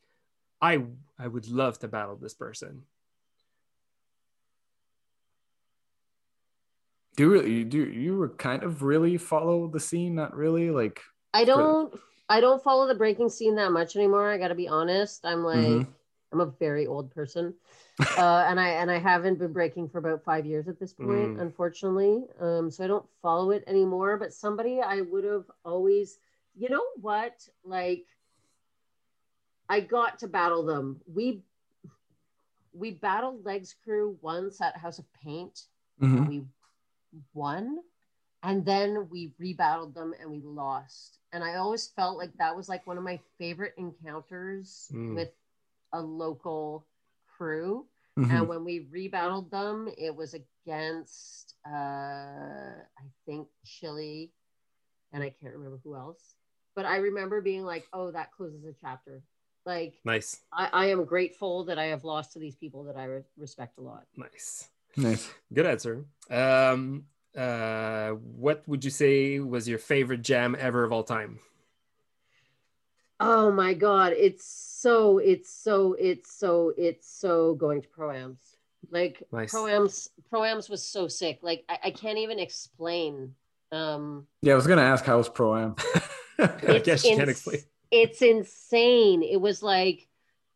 I 0.61 0.83
I 1.17 1.27
would 1.27 1.47
love 1.47 1.79
to 1.79 1.87
battle 1.87 2.17
this 2.17 2.33
person. 2.33 2.83
do 7.17 7.23
you 7.23 7.29
really, 7.31 7.63
do 7.65 7.77
you 7.77 8.15
were 8.17 8.29
kind 8.29 8.63
of 8.63 8.83
really 8.83 9.17
follow 9.17 9.67
the 9.67 9.79
scene? 9.79 10.15
Not 10.15 10.35
really. 10.35 10.71
Like, 10.71 11.01
I 11.33 11.43
don't. 11.45 11.93
I 12.31 12.39
don't 12.39 12.63
follow 12.63 12.87
the 12.87 12.95
breaking 13.03 13.29
scene 13.29 13.55
that 13.55 13.71
much 13.71 13.95
anymore. 13.95 14.29
I 14.31 14.37
got 14.37 14.49
to 14.49 14.55
be 14.55 14.67
honest. 14.67 15.25
I'm 15.25 15.43
like, 15.43 15.57
Mhm. 15.67 15.87
I'm 16.31 16.39
a 16.39 16.45
very 16.65 16.87
old 16.87 17.11
person, 17.11 17.53
uh, 18.17 18.45
and 18.49 18.57
I 18.59 18.69
and 18.81 18.89
I 18.89 18.99
haven't 18.99 19.37
been 19.39 19.51
breaking 19.51 19.89
for 19.89 19.97
about 19.97 20.23
five 20.23 20.45
years 20.45 20.67
at 20.69 20.79
this 20.79 20.93
point, 20.93 21.35
Mm. 21.37 21.41
unfortunately. 21.41 22.23
Um, 22.39 22.71
so 22.71 22.83
I 22.85 22.87
don't 22.87 23.05
follow 23.21 23.51
it 23.51 23.63
anymore. 23.67 24.17
But 24.17 24.33
somebody 24.33 24.79
I 24.81 25.01
would 25.01 25.25
have 25.25 25.45
always, 25.65 26.19
you 26.55 26.69
know 26.69 26.85
what, 27.01 27.35
like, 27.65 28.05
I 29.69 29.81
got 29.81 30.19
to 30.19 30.27
battle 30.27 30.63
them. 30.63 31.01
We 31.07 31.43
we 32.73 32.91
battled 32.91 33.43
Legs 33.45 33.75
Crew 33.83 34.17
once 34.21 34.61
at 34.61 34.77
House 34.77 34.99
of 34.99 35.05
Paint. 35.13 35.67
Mhm. 35.99 36.27
We 36.27 36.37
won. 37.33 37.83
and 38.43 38.65
then 38.65 39.07
we 39.11 39.33
rebattled 39.39 39.93
them 39.93 40.15
and 40.19 40.31
we 40.31 40.39
lost. 40.41 41.19
And 41.33 41.43
I 41.43 41.55
always 41.55 41.87
felt 41.87 42.17
like 42.17 42.35
that 42.37 42.55
was 42.55 42.67
like 42.69 42.85
one 42.85 42.97
of 42.97 43.03
my 43.03 43.19
favorite 43.37 43.73
encounters 43.77 44.89
Mm. 44.93 45.15
with 45.15 45.31
a 45.93 46.01
local 46.01 46.85
crew. 47.37 47.87
Mhm. 48.17 48.29
And 48.31 48.47
when 48.47 48.65
we 48.65 48.87
rebattled 48.91 49.49
them, 49.51 49.89
it 49.97 50.13
was 50.15 50.33
against 50.33 51.55
uh 51.65 51.69
I 51.69 53.03
think 53.25 53.47
Chile 53.65 54.31
and 55.13 55.23
I 55.23 55.29
can't 55.29 55.53
remember 55.53 55.79
who 55.83 55.95
else. 55.95 56.35
But 56.75 56.85
I 56.85 56.97
remember 56.97 57.41
being 57.41 57.63
like, 57.65 57.87
oh, 57.93 58.11
that 58.11 58.31
closes 58.31 58.63
a 58.65 58.73
chapter. 58.73 59.21
Like 59.65 59.99
Nice, 60.03 60.41
I, 60.51 60.69
I 60.73 60.85
am 60.87 61.05
grateful 61.05 61.65
that 61.65 61.77
I 61.77 61.85
have 61.85 62.03
lost 62.03 62.33
to 62.33 62.39
these 62.39 62.55
people 62.55 62.83
that 62.85 62.97
I 62.97 63.05
re- 63.05 63.23
respect 63.37 63.77
a 63.77 63.81
lot. 63.81 64.07
nice, 64.17 64.69
Nice. 64.97 65.29
good 65.53 65.65
answer. 65.67 66.05
Um, 66.29 67.05
uh, 67.37 68.11
what 68.11 68.67
would 68.67 68.83
you 68.83 68.91
say 68.91 69.39
was 69.39 69.67
your 69.67 69.79
favorite 69.79 70.21
jam 70.21 70.55
ever 70.59 70.83
of 70.83 70.91
all 70.91 71.03
time? 71.03 71.39
Oh 73.19 73.51
my 73.51 73.73
god, 73.73 74.13
it's 74.17 74.45
so 74.45 75.19
it's 75.19 75.53
so 75.53 75.93
it's 75.93 76.31
so 76.33 76.73
it's 76.77 77.07
so 77.07 77.53
going 77.55 77.81
to 77.83 77.87
proams. 77.89 78.39
Like 78.89 79.23
Nice. 79.31 79.53
proams 79.53 80.09
proams 80.33 80.69
was 80.69 80.83
so 80.83 81.07
sick. 81.07 81.39
Like 81.43 81.63
I, 81.69 81.77
I 81.85 81.91
can't 81.91 82.17
even 82.17 82.39
explain. 82.39 83.35
Um 83.71 84.25
Yeah, 84.41 84.53
I 84.53 84.55
was 84.55 84.65
gonna 84.67 84.81
ask 84.81 85.05
how's 85.05 85.29
pro 85.29 85.55
am. 85.55 85.75
I 86.39 86.79
guess 86.79 87.05
you 87.05 87.15
can't 87.15 87.29
explain. 87.29 87.59
it's 87.91 88.21
insane. 88.23 89.21
It 89.21 89.39
was 89.39 89.61
like 89.61 90.07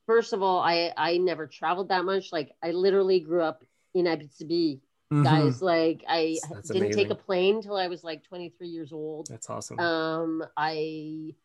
first 0.08 0.34
of 0.34 0.42
all, 0.42 0.60
I 0.60 0.92
I 0.98 1.18
never 1.18 1.46
traveled 1.46 1.90
that 1.90 2.04
much. 2.04 2.32
Like 2.32 2.52
I 2.64 2.72
literally 2.72 3.20
grew 3.20 3.44
up 3.44 3.64
in 3.94 4.06
Abitibi, 4.06 4.80
Mm-hmm. 5.14 5.24
guys. 5.24 5.62
Like 5.62 6.04
I 6.08 6.38
That's 6.52 6.70
didn't 6.70 6.94
take 6.94 7.12
a 7.12 7.16
plane 7.16 7.62
till 7.62 7.78
I 7.78 7.88
was 7.88 8.04
like 8.04 8.24
23 8.24 8.68
years 8.68 8.92
old. 8.92 9.28
That's 9.30 9.50
awesome. 9.50 9.80
Um, 9.80 10.44
I 10.58 11.36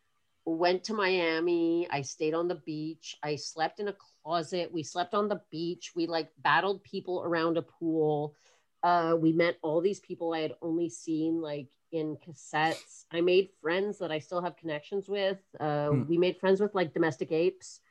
went 0.45 0.83
to 0.85 0.93
Miami. 0.93 1.87
I 1.91 2.01
stayed 2.01 2.33
on 2.33 2.47
the 2.47 2.55
beach. 2.55 3.17
I 3.21 3.35
slept 3.35 3.79
in 3.79 3.87
a 3.87 3.95
closet. 4.23 4.71
We 4.73 4.83
slept 4.83 5.13
on 5.13 5.29
the 5.29 5.41
beach. 5.51 5.91
We 5.95 6.07
like 6.07 6.29
battled 6.39 6.83
people 6.83 7.21
around 7.23 7.57
a 7.57 7.61
pool. 7.61 8.35
Uh, 8.81 9.15
we 9.19 9.31
met 9.31 9.57
all 9.61 9.79
these 9.79 9.99
people 9.99 10.33
I 10.33 10.39
had 10.39 10.55
only 10.63 10.89
seen 10.89 11.39
like 11.39 11.69
in 11.91 12.17
cassettes. 12.17 13.05
I 13.11 13.21
made 13.21 13.49
friends 13.61 13.99
that 13.99 14.11
I 14.11 14.17
still 14.17 14.41
have 14.41 14.57
connections 14.57 15.07
with. 15.07 15.37
Uh, 15.59 15.89
Hmm. 15.89 16.03
We 16.07 16.17
made 16.17 16.39
friends 16.39 16.59
with 16.59 16.73
like 16.73 16.93
Domestic 16.93 17.31
Apes. 17.31 17.81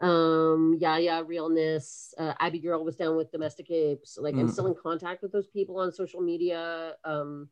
Um, 0.00 0.76
Yaya 0.80 1.24
Realness. 1.24 2.14
Uh, 2.16 2.34
Abby 2.38 2.60
Girl 2.60 2.84
was 2.84 2.96
down 2.96 3.16
with 3.16 3.32
Domestic 3.32 3.70
Apes. 3.70 4.16
Like 4.20 4.34
I'm 4.34 4.42
Hmm. 4.46 4.52
still 4.52 4.66
in 4.68 4.74
contact 4.74 5.22
with 5.22 5.32
those 5.32 5.48
people 5.48 5.78
on 5.78 5.90
social 5.92 6.20
media. 6.20 6.96
Um, 7.04 7.50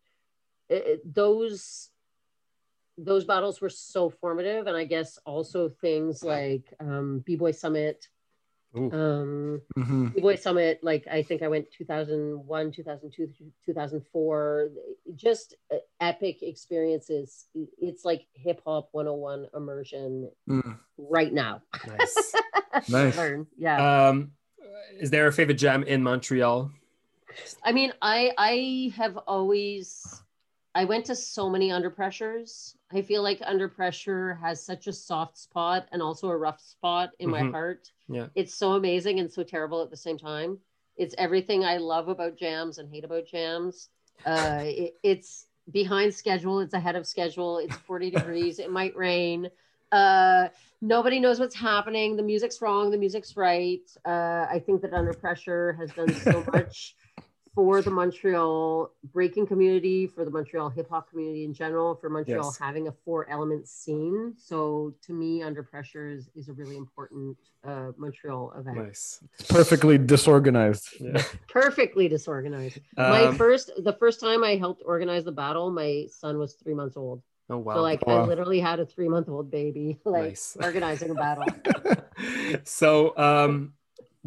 it- 0.68 0.86
it- 0.86 1.14
those 1.14 1.90
those 2.98 3.26
battles 3.26 3.60
were 3.60 3.68
so 3.68 4.08
formative 4.08 4.66
and 4.66 4.74
i 4.74 4.82
guess 4.82 5.18
also 5.26 5.68
things 5.68 6.24
like 6.24 6.72
um 6.80 7.18
b-boy 7.26 7.50
summit 7.50 8.08
Ooh. 8.08 8.15
Um 8.76 9.60
hmm 9.76 10.06
b-boy 10.08 10.34
summit 10.36 10.78
like 10.82 11.06
i 11.10 11.22
think 11.22 11.42
i 11.42 11.48
went 11.48 11.66
2001 11.72 12.72
2002 12.72 13.28
2004 13.64 14.70
just 15.14 15.54
uh, 15.72 15.76
epic 16.00 16.42
experiences 16.42 17.46
it's 17.78 18.04
like 18.04 18.26
hip-hop 18.34 18.88
101 18.92 19.46
immersion 19.54 20.30
Mm. 20.48 20.78
right 20.98 21.32
now 21.32 21.62
nice. 21.86 22.34
Nice. 22.88 23.16
Learn. 23.16 23.46
yeah 23.58 24.06
Um, 24.08 24.32
is 25.00 25.10
there 25.10 25.26
a 25.26 25.32
favorite 25.32 25.54
jam 25.58 25.82
in 25.82 26.02
Montreal? 26.02 26.70
I 27.64 27.72
mean, 27.72 27.92
I 28.00 28.32
I 28.38 28.92
have 28.96 29.16
always 29.16 30.22
I 30.76 30.84
went 30.84 31.06
to 31.06 31.16
so 31.16 31.48
many 31.48 31.72
under 31.72 31.88
pressures. 31.88 32.76
I 32.92 33.00
feel 33.00 33.22
like 33.22 33.40
under 33.42 33.66
pressure 33.66 34.34
has 34.42 34.62
such 34.62 34.86
a 34.86 34.92
soft 34.92 35.38
spot 35.38 35.88
and 35.90 36.02
also 36.02 36.28
a 36.28 36.36
rough 36.36 36.60
spot 36.60 37.12
in 37.18 37.30
my 37.30 37.40
Mhm. 37.40 37.50
heart. 37.50 37.90
Yeah. 38.08 38.26
It's 38.34 38.52
so 38.52 38.72
amazing 38.72 39.18
and 39.18 39.32
so 39.32 39.42
terrible 39.42 39.80
at 39.80 39.88
the 39.88 39.96
same 39.96 40.18
time. 40.18 40.58
It's 40.98 41.14
everything 41.16 41.64
I 41.64 41.78
love 41.78 42.08
about 42.08 42.36
jams 42.36 42.76
and 42.76 42.90
hate 42.90 43.04
about 43.04 43.24
jams. 43.24 43.88
Uh, 44.26 44.64
it, 44.66 44.98
it's 45.02 45.46
behind 45.70 46.14
schedule. 46.14 46.60
It's 46.60 46.74
ahead 46.74 46.94
of 46.94 47.06
schedule. 47.06 47.56
It's 47.56 47.78
40 47.78 48.10
degrees. 48.10 48.58
It 48.58 48.70
might 48.70 48.94
rain. 48.94 49.48
Uh, 49.92 50.48
nobody 50.82 51.20
knows 51.20 51.40
what's 51.40 51.56
happening. 51.56 52.16
The 52.16 52.22
music's 52.22 52.60
wrong. 52.60 52.90
The 52.90 52.98
music's 52.98 53.34
right. 53.34 53.80
Uh, 54.04 54.44
I 54.50 54.62
think 54.66 54.82
that 54.82 54.92
Under 54.92 55.14
Pressure 55.14 55.72
has 55.80 55.90
done 55.92 56.12
so 56.14 56.44
much 56.52 56.96
for 57.56 57.80
the 57.82 57.90
Montreal 57.90 58.92
breaking 59.12 59.46
community, 59.46 60.06
for 60.06 60.24
the 60.26 60.30
Montreal 60.30 60.68
hip 60.68 60.88
hop 60.90 61.08
community 61.10 61.42
in 61.44 61.54
general, 61.54 61.94
for 61.96 62.08
Montreal 62.10 62.44
Yes. 62.52 62.58
having 62.58 62.86
a 62.86 62.92
four 63.04 63.28
element 63.30 63.66
scene. 63.66 64.34
So 64.36 64.94
to 65.06 65.12
me, 65.14 65.42
Under 65.42 65.62
Pressure 65.62 66.06
is, 66.08 66.28
is 66.36 66.50
a 66.50 66.52
really 66.52 66.76
important 66.76 67.36
uh, 67.64 67.92
Montreal 67.96 68.52
event. 68.58 68.76
Nice. 68.76 69.24
It's 69.40 69.50
perfectly 69.50 69.96
disorganized. 69.98 70.86
Yeah. 71.00 71.22
Perfectly 71.48 72.06
disorganized. 72.08 72.78
my 72.96 73.22
Um, 73.24 73.34
first, 73.36 73.70
the 73.82 73.94
first 73.94 74.20
time 74.20 74.44
I 74.44 74.56
helped 74.56 74.82
organize 74.84 75.24
the 75.24 75.32
battle, 75.32 75.70
my 75.70 76.06
son 76.10 76.38
was 76.38 76.54
three 76.54 76.74
months 76.74 76.96
old. 76.98 77.22
oh 77.48 77.56
wow. 77.58 77.74
So 77.76 77.82
like 77.82 78.06
Wow. 78.06 78.24
I 78.24 78.26
literally 78.26 78.60
had 78.60 78.80
a 78.80 78.86
three 78.86 79.08
month 79.08 79.28
old 79.30 79.50
baby, 79.50 79.98
like 80.04 80.24
Nice. 80.36 80.56
organizing 80.62 81.10
a 81.10 81.14
battle. 81.14 81.46
so 82.64 83.16
um 83.16 83.72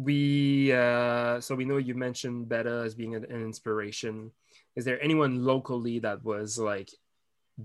we 0.04 0.72
uh 0.72 1.40
so 1.40 1.54
we 1.54 1.64
know 1.64 1.76
you 1.76 1.94
mentioned 1.94 2.48
Beta 2.48 2.82
as 2.84 2.94
being 2.94 3.14
an, 3.14 3.24
an 3.24 3.42
inspiration. 3.42 4.30
Is 4.76 4.84
there 4.84 5.02
anyone 5.02 5.44
locally 5.44 5.98
that 6.00 6.24
was 6.24 6.58
like 6.58 6.90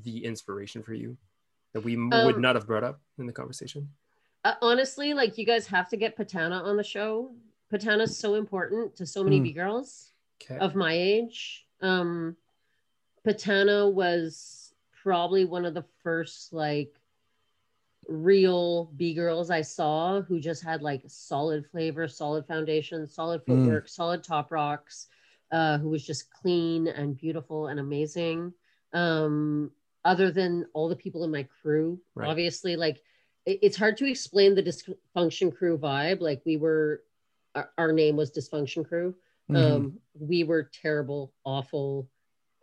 the 0.03 0.25
inspiration 0.25 0.83
for 0.83 0.93
you 0.93 1.17
that 1.73 1.81
we 1.81 1.93
m- 1.93 2.09
would 2.09 2.35
Um, 2.35 2.41
not 2.41 2.55
have 2.55 2.67
brought 2.67 2.83
up 2.83 2.99
in 3.17 3.25
the 3.25 3.33
conversation? 3.33 3.89
Uh, 4.43 4.55
honestly, 4.61 5.13
like 5.13 5.37
you 5.37 5.45
guys 5.45 5.67
have 5.67 5.87
to 5.89 5.97
get 5.97 6.17
Patana 6.17 6.61
on 6.61 6.77
the 6.77 6.83
show. 6.83 7.33
Patana's 7.71 8.17
so 8.17 8.35
important 8.35 8.95
to 8.97 9.05
so 9.05 9.23
many 9.23 9.39
Mm. 9.39 9.43
B 9.43 9.51
girls 9.53 10.11
Okay. 10.41 10.57
of 10.57 10.75
my 10.75 10.93
age. 10.93 11.65
Um, 11.81 12.35
Patana 13.25 13.91
was 13.91 14.73
probably 15.03 15.45
one 15.45 15.65
of 15.65 15.73
the 15.73 15.85
first 16.03 16.51
like 16.53 16.93
real 18.07 18.85
B 18.95 19.13
girls 19.13 19.49
I 19.49 19.61
saw 19.61 20.21
who 20.21 20.39
just 20.39 20.63
had 20.63 20.81
like 20.81 21.03
solid 21.07 21.65
flavor, 21.67 22.07
solid 22.07 22.45
foundation, 22.45 23.07
solid 23.07 23.41
Mm. 23.41 23.45
footwork, 23.45 23.87
solid 23.87 24.23
top 24.23 24.51
rocks, 24.51 25.07
uh, 25.51 25.77
who 25.77 25.89
was 25.89 26.05
just 26.05 26.29
clean 26.31 26.87
and 26.87 27.17
beautiful 27.17 27.67
and 27.67 27.79
amazing. 27.79 28.53
Um, 28.93 29.71
other 30.03 30.31
than 30.31 30.67
all 30.73 30.87
the 30.87 30.95
people 30.95 31.23
in 31.23 31.31
my 31.31 31.43
crew, 31.61 31.99
Right. 32.13 32.29
obviously, 32.29 32.75
like 32.75 33.01
it- 33.45 33.59
it's 33.61 33.77
hard 33.77 33.97
to 33.97 34.05
explain 34.09 34.55
the 34.55 34.63
dysfunction 34.63 35.55
crew 35.55 35.77
vibe. 35.77 36.19
Like 36.19 36.43
we 36.45 36.57
were, 36.57 37.03
our, 37.53 37.71
our 37.77 37.91
name 37.91 38.15
was 38.15 38.31
dysfunction 38.31 38.87
crew. 38.87 39.15
Mhm. 39.49 39.55
Um, 39.55 40.01
we 40.13 40.43
were 40.43 40.63
terrible, 40.63 41.33
awful 41.43 42.09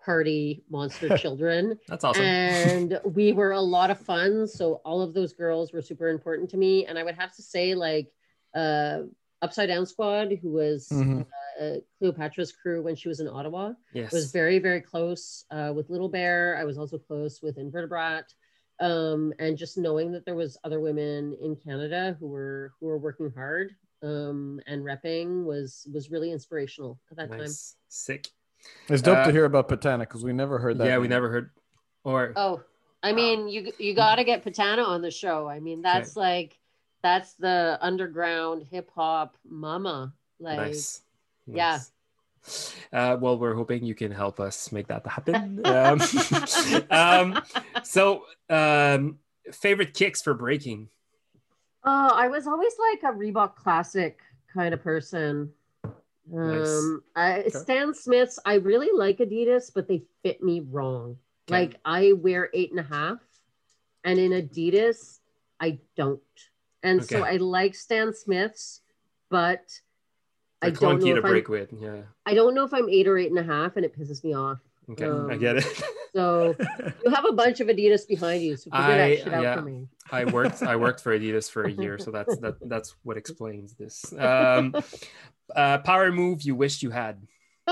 party 0.04 0.62
monster 0.70 1.16
children 1.24 1.78
That's 1.88 2.04
awesome. 2.04 2.22
and 2.24 3.00
we 3.04 3.32
were 3.32 3.52
a 3.52 3.60
lot 3.60 3.90
of 3.90 3.98
fun 4.00 4.46
so 4.48 4.74
all 4.84 5.00
of 5.00 5.14
those 5.14 5.32
girls 5.32 5.72
were 5.72 5.82
super 5.82 6.08
important 6.08 6.50
to 6.50 6.56
me 6.56 6.86
and 6.86 6.98
i 6.98 7.02
would 7.04 7.14
have 7.14 7.32
to 7.36 7.42
say 7.42 7.74
like 7.74 8.12
uh 8.54 9.00
upside 9.40 9.68
down 9.68 9.86
squad 9.86 10.32
who 10.42 10.50
was 10.52 10.88
Mhm. 10.90 11.26
uh, 11.60 11.76
cleopatra's 11.98 12.52
crew 12.52 12.82
when 12.82 12.96
she 12.96 13.08
was 13.08 13.20
in 13.20 13.28
ottawa 13.28 13.72
yes. 13.92 14.12
was 14.12 14.30
very 14.32 14.58
very 14.58 14.80
close 14.80 15.44
uh, 15.50 15.72
with 15.74 15.90
little 15.90 16.08
bear 16.08 16.56
i 16.58 16.64
was 16.64 16.78
also 16.78 16.98
close 16.98 17.40
with 17.42 17.56
Invertebrate. 17.58 18.32
um, 18.80 19.32
and 19.38 19.56
just 19.58 19.76
knowing 19.78 20.12
that 20.12 20.24
there 20.24 20.34
was 20.34 20.56
other 20.64 20.80
women 20.80 21.36
in 21.40 21.54
canada 21.56 22.16
who 22.18 22.26
were 22.28 22.72
who 22.80 22.86
were 22.86 22.98
working 22.98 23.30
hard 23.34 23.70
um, 24.02 24.60
and 24.66 24.82
repping 24.82 25.44
was 25.44 25.86
was 25.92 26.10
really 26.10 26.32
inspirational 26.32 26.98
at 27.12 27.16
that 27.18 27.30
time. 27.30 27.46
Sick. 27.88 28.28
It's 28.88 29.02
dope 29.02 29.18
Uh, 29.18 29.24
to 29.26 29.32
hear 29.32 29.44
about 29.44 29.68
Patana 29.68 30.00
because 30.00 30.24
we 30.24 30.32
never 30.32 30.58
heard 30.58 30.78
that. 30.78 30.86
yeah, 30.86 30.98
we 30.98 31.08
never 31.08 31.30
heard 31.30 31.50
or 32.04 32.32
Oh, 32.36 32.62
I 33.02 33.12
mean, 33.12 33.48
you 33.48 33.72
you 33.78 33.94
got 33.94 34.16
to 34.16 34.24
get 34.24 34.44
Patana 34.44 34.86
on 34.86 35.02
the 35.02 35.10
show. 35.10 35.48
I 35.48 35.60
mean, 35.60 35.82
that's 35.82 36.16
like 36.16 36.58
that's 37.02 37.34
the 37.34 37.78
underground 37.80 38.66
hip 38.70 38.90
hop 38.94 39.36
mama. 39.44 40.14
Like, 40.38 40.56
nice. 40.58 41.02
yeah. 41.46 41.78
Nice. 42.44 42.74
Uh, 42.92 43.16
well, 43.20 43.38
we're 43.38 43.54
hoping 43.54 43.84
you 43.84 43.94
can 43.94 44.10
help 44.10 44.40
us 44.40 44.72
make 44.72 44.88
that 44.88 45.06
happen. 45.06 45.60
um, 45.64 46.00
um, 46.90 47.42
so, 47.84 48.24
um, 48.50 49.18
favorite 49.52 49.94
kicks 49.94 50.22
for 50.22 50.34
breaking? 50.34 50.88
oh, 51.84 52.10
I 52.14 52.28
was 52.28 52.46
always 52.46 52.72
like 52.92 53.12
a 53.12 53.16
Reebok 53.16 53.56
classic 53.56 54.20
kind 54.52 54.72
of 54.74 54.82
person. 54.82 55.50
Um, 56.34 57.02
I, 57.14 57.48
Stan 57.48 57.94
Smiths, 57.94 58.38
I 58.44 58.54
really 58.54 58.90
like 58.92 59.18
Adidas, 59.18 59.70
but 59.74 59.86
they 59.88 60.02
fit 60.22 60.42
me 60.42 60.60
wrong. 60.60 61.18
Okay. 61.48 61.60
Like 61.60 61.80
I 61.84 62.12
wear 62.12 62.48
eight 62.54 62.70
and 62.70 62.80
a 62.80 62.84
half, 62.84 63.18
and 64.04 64.18
in 64.18 64.32
Adidas, 64.32 65.18
I 65.60 65.78
don't. 65.96 66.20
And 66.82 67.04
so 67.04 67.22
I 67.22 67.36
like 67.36 67.74
Stan 67.74 68.12
Smiths, 68.14 68.80
but 69.30 69.60
I 70.60 70.70
They're 70.70 70.72
don't 70.72 71.00
clunky 71.00 71.06
know 71.06 71.12
to 71.14 71.18
if 71.18 71.24
I'm 71.24 71.30
break 71.30 71.48
with. 71.48 71.72
Yeah. 71.72 72.02
I 72.26 72.34
don't 72.34 72.54
know 72.54 72.64
if 72.64 72.72
I'm 72.72 72.88
eight 72.88 73.06
or 73.06 73.18
eight 73.18 73.30
and 73.30 73.38
a 73.38 73.44
half, 73.44 73.76
and 73.76 73.84
it 73.84 73.96
pisses 73.98 74.24
me 74.24 74.34
off. 74.34 74.58
Okay, 74.90 75.04
I 75.06 75.08
Um, 75.08 75.38
get 75.38 75.56
it. 75.56 75.64
So 76.14 76.54
you 77.04 77.10
have 77.10 77.24
a 77.24 77.32
bunch 77.32 77.60
of 77.60 77.68
Adidas 77.68 78.06
behind 78.06 78.42
you. 78.42 78.56
So 78.56 78.64
figure 78.70 78.78
I- 78.78 78.96
that 78.96 79.18
shit 79.18 79.32
out 79.32 79.42
yeah. 79.42 79.54
for 79.56 79.62
me. 79.62 79.88
I 80.10 80.24
worked 80.26 80.62
I 80.62 80.76
worked 80.76 81.00
for 81.00 81.16
Adidas 81.18 81.50
for 81.50 81.64
a 81.64 81.70
year, 81.70 81.98
so 81.98 82.10
that's 82.10 82.36
that 82.38 82.56
that's 82.68 82.94
what 83.02 83.16
explains 83.16 83.74
this. 83.74 84.12
Um, 84.18 84.74
uh, 85.56 85.78
power 85.78 86.12
move 86.12 86.42
you 86.42 86.54
wished 86.54 86.82
you 86.82 86.90
had. 86.90 87.26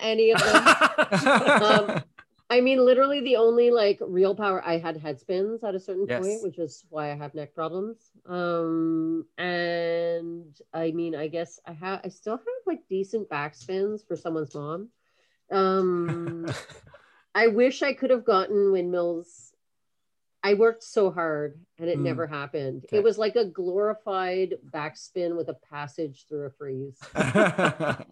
Any 0.00 0.30
of 0.32 0.40
them. 0.40 1.62
Um, 1.62 2.02
I 2.50 2.60
mean, 2.60 2.84
literally 2.84 3.20
the 3.20 3.36
only 3.36 3.70
like 3.70 3.98
real 4.00 4.34
power 4.34 4.62
I 4.64 4.78
had 4.78 4.96
head 4.96 5.18
spins 5.18 5.64
at 5.64 5.74
a 5.74 5.80
certain 5.80 6.06
Yes. 6.08 6.22
point, 6.22 6.42
which 6.42 6.58
is 6.58 6.84
why 6.88 7.10
I 7.10 7.16
have 7.16 7.34
neck 7.34 7.54
problems. 7.54 8.10
Um, 8.26 9.26
and 9.38 10.54
I 10.72 10.92
mean, 10.92 11.14
I 11.16 11.26
guess 11.28 11.58
I 11.66 11.72
have, 11.72 12.00
I 12.04 12.08
still 12.08 12.36
have 12.36 12.46
like 12.66 12.80
decent 12.88 13.28
back 13.28 13.54
spins 13.56 14.04
for 14.06 14.14
someone's 14.16 14.54
mom. 14.54 14.88
Um, 15.50 16.46
I 17.34 17.48
wish 17.48 17.82
I 17.82 17.92
could 17.92 18.10
have 18.10 18.24
gotten 18.24 18.72
windmills. 18.72 19.52
I 20.42 20.54
worked 20.54 20.82
so 20.84 21.10
hard 21.10 21.58
and 21.78 21.88
it 21.88 21.98
Mm. 21.98 22.02
never 22.02 22.26
happened. 22.26 22.84
Okay. 22.84 22.98
It 22.98 23.02
was 23.02 23.16
like 23.18 23.34
a 23.34 23.44
glorified 23.46 24.54
backspin 24.70 25.36
with 25.36 25.48
a 25.48 25.54
passage 25.54 26.26
through 26.28 26.44
a 26.46 26.50
freeze 26.50 26.98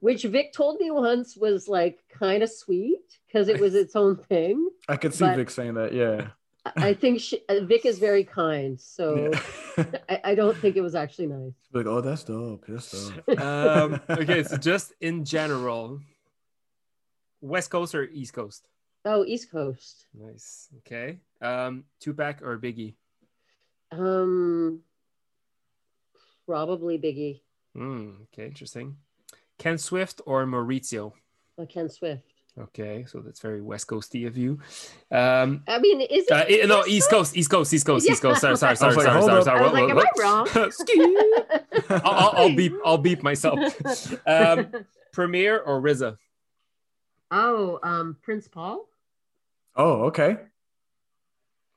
which 0.00 0.24
Vic 0.24 0.52
told 0.52 0.78
me 0.80 0.90
once 0.90 1.36
was 1.36 1.66
like 1.68 2.00
kind 2.12 2.42
of 2.42 2.50
sweet 2.50 3.18
because 3.26 3.48
it 3.48 3.58
was 3.60 3.74
its 3.74 3.96
own 3.96 4.16
thing. 4.16 4.68
I 4.88 4.96
could 4.96 5.14
see 5.14 5.24
But- 5.24 5.36
Vic 5.36 5.50
saying 5.50 5.74
that. 5.74 5.92
Yeah. 5.92 6.28
I 6.66 6.88
I 6.88 6.94
think 6.94 7.20
she, 7.20 7.40
uh, 7.50 7.60
Vic 7.64 7.84
is 7.84 7.98
very 7.98 8.24
kind, 8.24 8.80
so 8.80 9.30
Yeah. 9.78 9.84
I, 10.08 10.20
I 10.30 10.34
don't 10.34 10.56
think 10.56 10.76
it 10.76 10.80
was 10.80 10.94
actually 10.94 11.26
nice. 11.26 11.52
like, 11.74 11.84
oh, 11.86 12.00
that's 12.00 12.24
dope. 12.24 12.64
That's 12.66 13.10
dope. 13.10 13.38
Um, 13.40 14.00
okay, 14.08 14.42
so 14.44 14.56
just 14.56 14.92
in 15.02 15.24
general, 15.26 16.00
West 17.44 17.70
Coast 17.70 17.94
or 17.94 18.04
East 18.04 18.32
Coast? 18.32 18.66
Oh, 19.04 19.24
East 19.24 19.50
Coast. 19.50 20.06
Nice. 20.14 20.68
Okay. 20.78 21.18
Um, 21.42 21.84
Tupac 22.00 22.40
or 22.42 22.58
Biggie? 22.58 22.94
Um, 23.92 24.80
probably 26.46 26.98
Biggie. 26.98 27.40
Hmm. 27.76 28.12
okay, 28.32 28.46
interesting. 28.46 28.96
Ken 29.58 29.76
Swift 29.78 30.22
or 30.24 30.46
Maurizio? 30.46 31.12
Uh, 31.60 31.66
Ken 31.66 31.88
Swift. 31.90 32.22
Okay, 32.58 33.04
so 33.08 33.18
that's 33.18 33.40
very 33.40 33.60
West 33.60 33.88
Coasty 33.88 34.26
of 34.28 34.38
you. 34.38 34.60
Um, 35.10 35.64
I 35.68 35.80
mean, 35.80 36.00
is 36.00 36.26
it? 36.26 36.30
uh, 36.32 36.44
eh, 36.48 36.66
no, 36.66 36.78
West 36.78 36.88
East 36.88 37.10
Coast, 37.10 37.36
East 37.36 37.50
Coast, 37.50 37.74
East 37.74 37.84
Coast, 37.84 38.08
East 38.08 38.22
Coast. 38.22 38.40
Sorry, 38.40 38.56
sorry, 38.56 38.70
I 38.72 38.74
sorry, 38.74 38.94
was 38.96 39.04
like, 39.04 39.06
sorry, 39.06 39.18
hold 39.18 39.26
sorry, 39.26 39.38
up. 39.38 39.44
sorry. 39.44 39.58
I 39.58 39.62
was 39.64 39.72
like, 39.72 39.90
am 39.90 39.98
I 39.98 40.04
Whoa, 40.14 40.44
whoa, 41.10 41.64
whoa. 41.88 42.00
I'll, 42.04 42.12
I'll, 42.14 42.32
I'll 42.36 42.56
beep, 42.56 42.72
I'll 42.84 42.98
beep 42.98 43.22
myself. 43.22 43.58
Um, 44.26 44.72
Premier 45.12 45.58
or 45.60 45.82
RZA? 45.82 46.16
Oh, 47.30 47.78
um, 47.82 48.16
Prince 48.22 48.48
Paul. 48.48 48.88
Oh, 49.76 50.04
okay. 50.04 50.36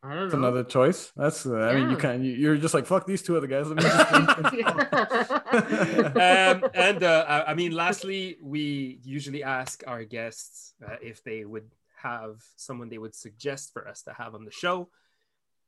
I 0.03 0.14
don't 0.14 0.24
That's 0.24 0.34
know. 0.34 0.40
another 0.40 0.64
choice. 0.64 1.11
That's. 1.15 1.45
Uh, 1.45 1.57
I 1.57 1.76
mean, 1.76 1.90
you 1.90 1.98
can. 1.98 2.24
You, 2.24 2.32
you're 2.34 2.57
just 2.57 2.74
like 2.74 2.86
fuck 2.86 3.07
these 3.07 3.24
two 3.24 3.36
other 3.36 3.48
guys. 3.48 3.68
Let 3.68 3.78
me 3.78 3.84
just. 4.61 5.32
um, 6.64 6.69
and 6.74 7.03
uh, 7.03 7.26
I 7.28 7.52
I 7.52 7.53
mean, 7.56 7.72
lastly, 7.72 8.38
we 8.41 8.99
usually 9.03 9.44
ask 9.44 9.84
our 9.88 10.03
guests 10.03 10.76
uh, 10.86 10.98
if 11.02 11.24
they 11.24 11.45
would 11.45 11.69
have 11.98 12.44
someone 12.56 12.90
they 12.90 12.99
would 12.99 13.15
suggest 13.15 13.74
for 13.74 13.88
us 13.88 14.03
to 14.03 14.14
have 14.14 14.36
on 14.36 14.45
the 14.45 14.52
show. 14.52 14.90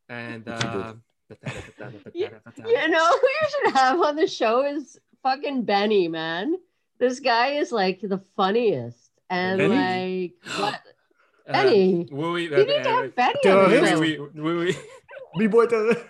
And 0.07 0.45
Which 0.45 0.63
you 0.63 0.69
uh, 0.69 0.93
you 2.13 2.29
know 2.87 3.07
who 3.17 3.27
you 3.27 3.47
should 3.49 3.73
have 3.75 3.99
on 3.99 4.15
the 4.15 4.27
show 4.27 4.65
is 4.65 4.99
fucking 5.23 5.63
Benny, 5.63 6.07
man. 6.07 6.55
This 6.99 7.19
guy 7.19 7.53
is 7.53 7.71
like 7.71 8.01
the 8.01 8.21
funniest. 8.35 9.08
And 9.29 9.57
Benny? 9.59 10.33
like 10.49 10.59
what 10.59 10.73
Uh, 11.47 11.51
Benny. 11.53 12.07
will 12.11 12.31
we, 12.33 12.43
you 12.43 12.49
need 12.57 12.83
to 12.83 12.89
have 12.89 13.15
Benny 13.15 13.39
Go 13.43 13.63
on 13.65 13.69
the 13.71 13.77
ahead. 13.77 13.89
show. 13.93 13.99
we, 13.99 14.19
we, 14.19 14.53
we, 14.65 14.77
B 15.37 15.47
boy. 15.47 15.65
to- 15.67 16.05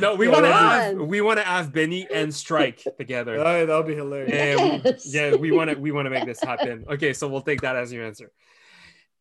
no, 0.00 0.14
we 0.14 0.28
want 0.28 0.44
to 0.44 0.52
have 0.52 0.96
we 0.98 1.20
want 1.22 1.38
to 1.38 1.44
have 1.44 1.72
Benny 1.72 2.06
and 2.12 2.34
Strike 2.34 2.82
together. 2.98 3.38
All 3.38 3.44
right, 3.44 3.64
that'll 3.64 3.82
be 3.82 3.94
hilarious. 3.94 4.32
Yeah, 4.34 5.30
we- 5.32 5.32
yeah, 5.32 5.36
we 5.36 5.50
want 5.50 5.70
to 5.70 5.76
we 5.76 5.90
want 5.92 6.06
to 6.06 6.10
make 6.10 6.26
this 6.26 6.40
happen. 6.42 6.84
Okay, 6.90 7.12
so 7.14 7.28
we'll 7.28 7.40
take 7.40 7.60
that 7.62 7.74
as 7.76 7.92
your 7.92 8.04
answer. 8.04 8.30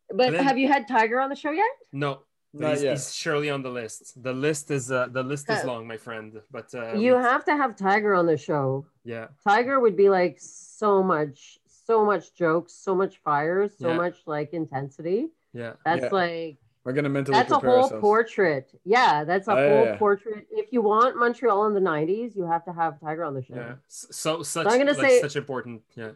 But 0.09 0.31
then- 0.31 0.43
have 0.43 0.57
you 0.57 0.67
had 0.67 0.87
Tiger 0.87 1.19
on 1.21 1.29
the 1.29 1.35
show 1.35 1.51
yet? 1.51 1.71
No, 1.93 2.23
Not 2.53 2.71
he's, 2.73 2.83
yet. 2.83 2.91
he's 2.91 3.15
surely 3.15 3.49
on 3.49 3.61
the 3.63 3.69
list. 3.69 4.21
The 4.21 4.33
list 4.33 4.69
is 4.71 4.91
uh, 4.91 5.07
the 5.09 5.23
list 5.23 5.49
is 5.49 5.63
Uh, 5.63 5.67
long, 5.67 5.87
my 5.87 5.97
friend. 5.97 6.41
But 6.51 6.73
uh, 6.75 6.93
you 6.95 7.13
have 7.15 7.45
to 7.45 7.55
have 7.55 7.77
Tiger 7.77 8.13
on 8.13 8.25
the 8.25 8.37
show. 8.37 8.85
yeah, 9.05 9.27
Tiger 9.47 9.79
would 9.79 9.95
be 9.95 10.09
like 10.09 10.35
so 10.39 11.01
much, 11.01 11.59
so 11.85 12.05
much 12.05 12.33
jokes, 12.35 12.73
so 12.73 12.95
much 12.95 13.17
fire, 13.17 13.67
so 13.69 13.89
Yeah. 13.89 13.97
much 13.97 14.17
like 14.25 14.53
intensity. 14.53 15.29
yeah. 15.53 15.73
That's 15.85 16.03
Yeah. 16.03 16.09
like 16.11 16.57
We're 16.83 16.93
gonna 16.93 17.09
mentally 17.09 17.37
that's 17.37 17.51
a 17.51 17.59
whole 17.59 17.83
ourselves. 17.83 18.01
portrait. 18.01 18.71
Yeah, 18.85 19.23
that's 19.23 19.47
a 19.47 19.51
Oh, 19.51 19.55
whole 19.55 19.85
yeah. 19.85 19.97
portrait. 19.97 20.47
If 20.49 20.71
you 20.73 20.81
want 20.81 21.17
Montreal 21.17 21.67
in 21.67 21.73
the 21.73 21.79
'90s, 21.81 22.35
you 22.35 22.43
have 22.45 22.63
to 22.65 22.71
have 22.73 22.99
Tiger 22.99 23.23
on 23.23 23.33
the 23.35 23.43
show. 23.43 23.55
Yeah, 23.55 23.75
so 23.87 24.41
such 24.43 24.65
I'm 24.67 24.77
gonna 24.79 24.93
like 24.93 25.07
say- 25.09 25.21
such 25.21 25.35
important. 25.35 25.83
Yeah, 25.95 26.11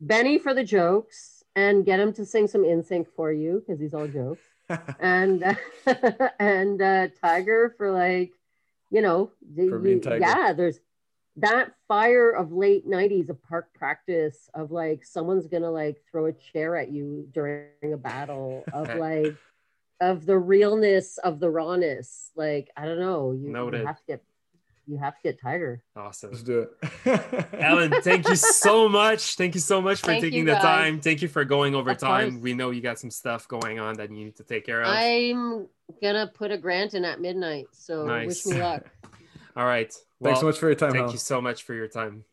Benny 0.00 0.38
for 0.38 0.54
the 0.54 0.64
jokes 0.64 1.44
and 1.56 1.84
get 1.84 2.00
him 2.00 2.12
to 2.14 2.24
sing 2.24 2.46
some 2.46 2.62
NSYNC 2.64 3.06
for 3.08 3.32
you 3.32 3.60
because 3.60 3.80
he's 3.80 3.92
all 3.94 4.06
jokes. 4.08 4.40
and 5.00 5.44
and 6.38 6.80
uh, 6.80 7.08
Tiger 7.20 7.74
for 7.76 7.90
like, 7.90 8.32
you 8.90 9.02
know, 9.02 9.30
the- 9.42 9.68
For 9.68 9.86
you- 9.86 10.00
Tiger. 10.00 10.18
yeah. 10.20 10.52
There's 10.52 10.80
that 11.40 11.72
fire 11.88 12.30
of 12.30 12.52
late 12.52 12.86
'90s 12.86 13.28
of 13.28 13.42
park 13.42 13.72
practice 13.74 14.48
of 14.54 14.70
like 14.70 15.04
someone's 15.04 15.46
gonna 15.46 15.70
like 15.70 16.02
throw 16.10 16.26
a 16.26 16.32
chair 16.32 16.76
at 16.76 16.90
you 16.90 17.28
during 17.32 17.68
a 17.92 17.96
battle 17.96 18.64
of 18.72 18.94
like 18.96 19.36
of 20.00 20.24
the 20.26 20.38
realness 20.38 21.18
of 21.18 21.40
the 21.40 21.50
rawness. 21.50 22.30
Like 22.36 22.70
I 22.76 22.84
don't 22.86 23.00
know, 23.00 23.32
you, 23.32 23.46
you 23.46 23.52
Noted. 23.52 23.86
have 23.86 23.96
to 23.98 24.02
get 24.06 24.22
you 24.86 24.98
have 24.98 25.14
to 25.14 25.22
get 25.22 25.40
Tiger. 25.40 25.84
awesome. 25.94 26.30
Let's 26.32 26.42
do 26.42 26.66
it. 27.04 27.20
Helen, 27.60 27.92
thank 28.02 28.28
you 28.28 28.34
so 28.34 28.88
much. 28.88 29.36
Thank 29.36 29.54
you 29.54 29.60
so 29.60 29.80
much 29.80 30.00
for 30.00 30.06
Thank 30.06 30.22
taking 30.22 30.44
the 30.44 30.54
time. 30.56 31.00
Thank 31.00 31.22
you 31.22 31.28
for 31.28 31.44
going 31.44 31.76
over 31.76 31.90
Of 31.90 31.98
time. 31.98 32.30
course. 32.32 32.42
We 32.42 32.54
know 32.54 32.70
you 32.70 32.80
got 32.80 32.98
some 32.98 33.10
stuff 33.10 33.46
going 33.46 33.78
on 33.78 33.94
that 33.98 34.10
you 34.10 34.24
need 34.24 34.36
to 34.36 34.42
take 34.42 34.66
care 34.66 34.82
of. 34.82 34.88
I'm 34.88 35.68
gonna 36.02 36.26
put 36.34 36.50
a 36.50 36.58
grant 36.58 36.94
in 36.94 37.04
at 37.04 37.20
midnight, 37.20 37.66
so 37.72 38.04
Nice. 38.04 38.44
wish 38.44 38.46
me 38.46 38.60
luck. 38.60 38.84
All 39.56 39.64
right. 39.66 39.94
Thanks 40.22 40.40
so 40.40 40.46
much 40.46 40.58
for 40.58 40.66
your 40.66 40.74
time. 40.74 40.90
Thank 40.90 41.00
Helen. 41.00 41.12
you 41.12 41.18
so 41.18 41.40
much 41.40 41.62
for 41.62 41.74
your 41.74 41.88
time. 41.88 42.24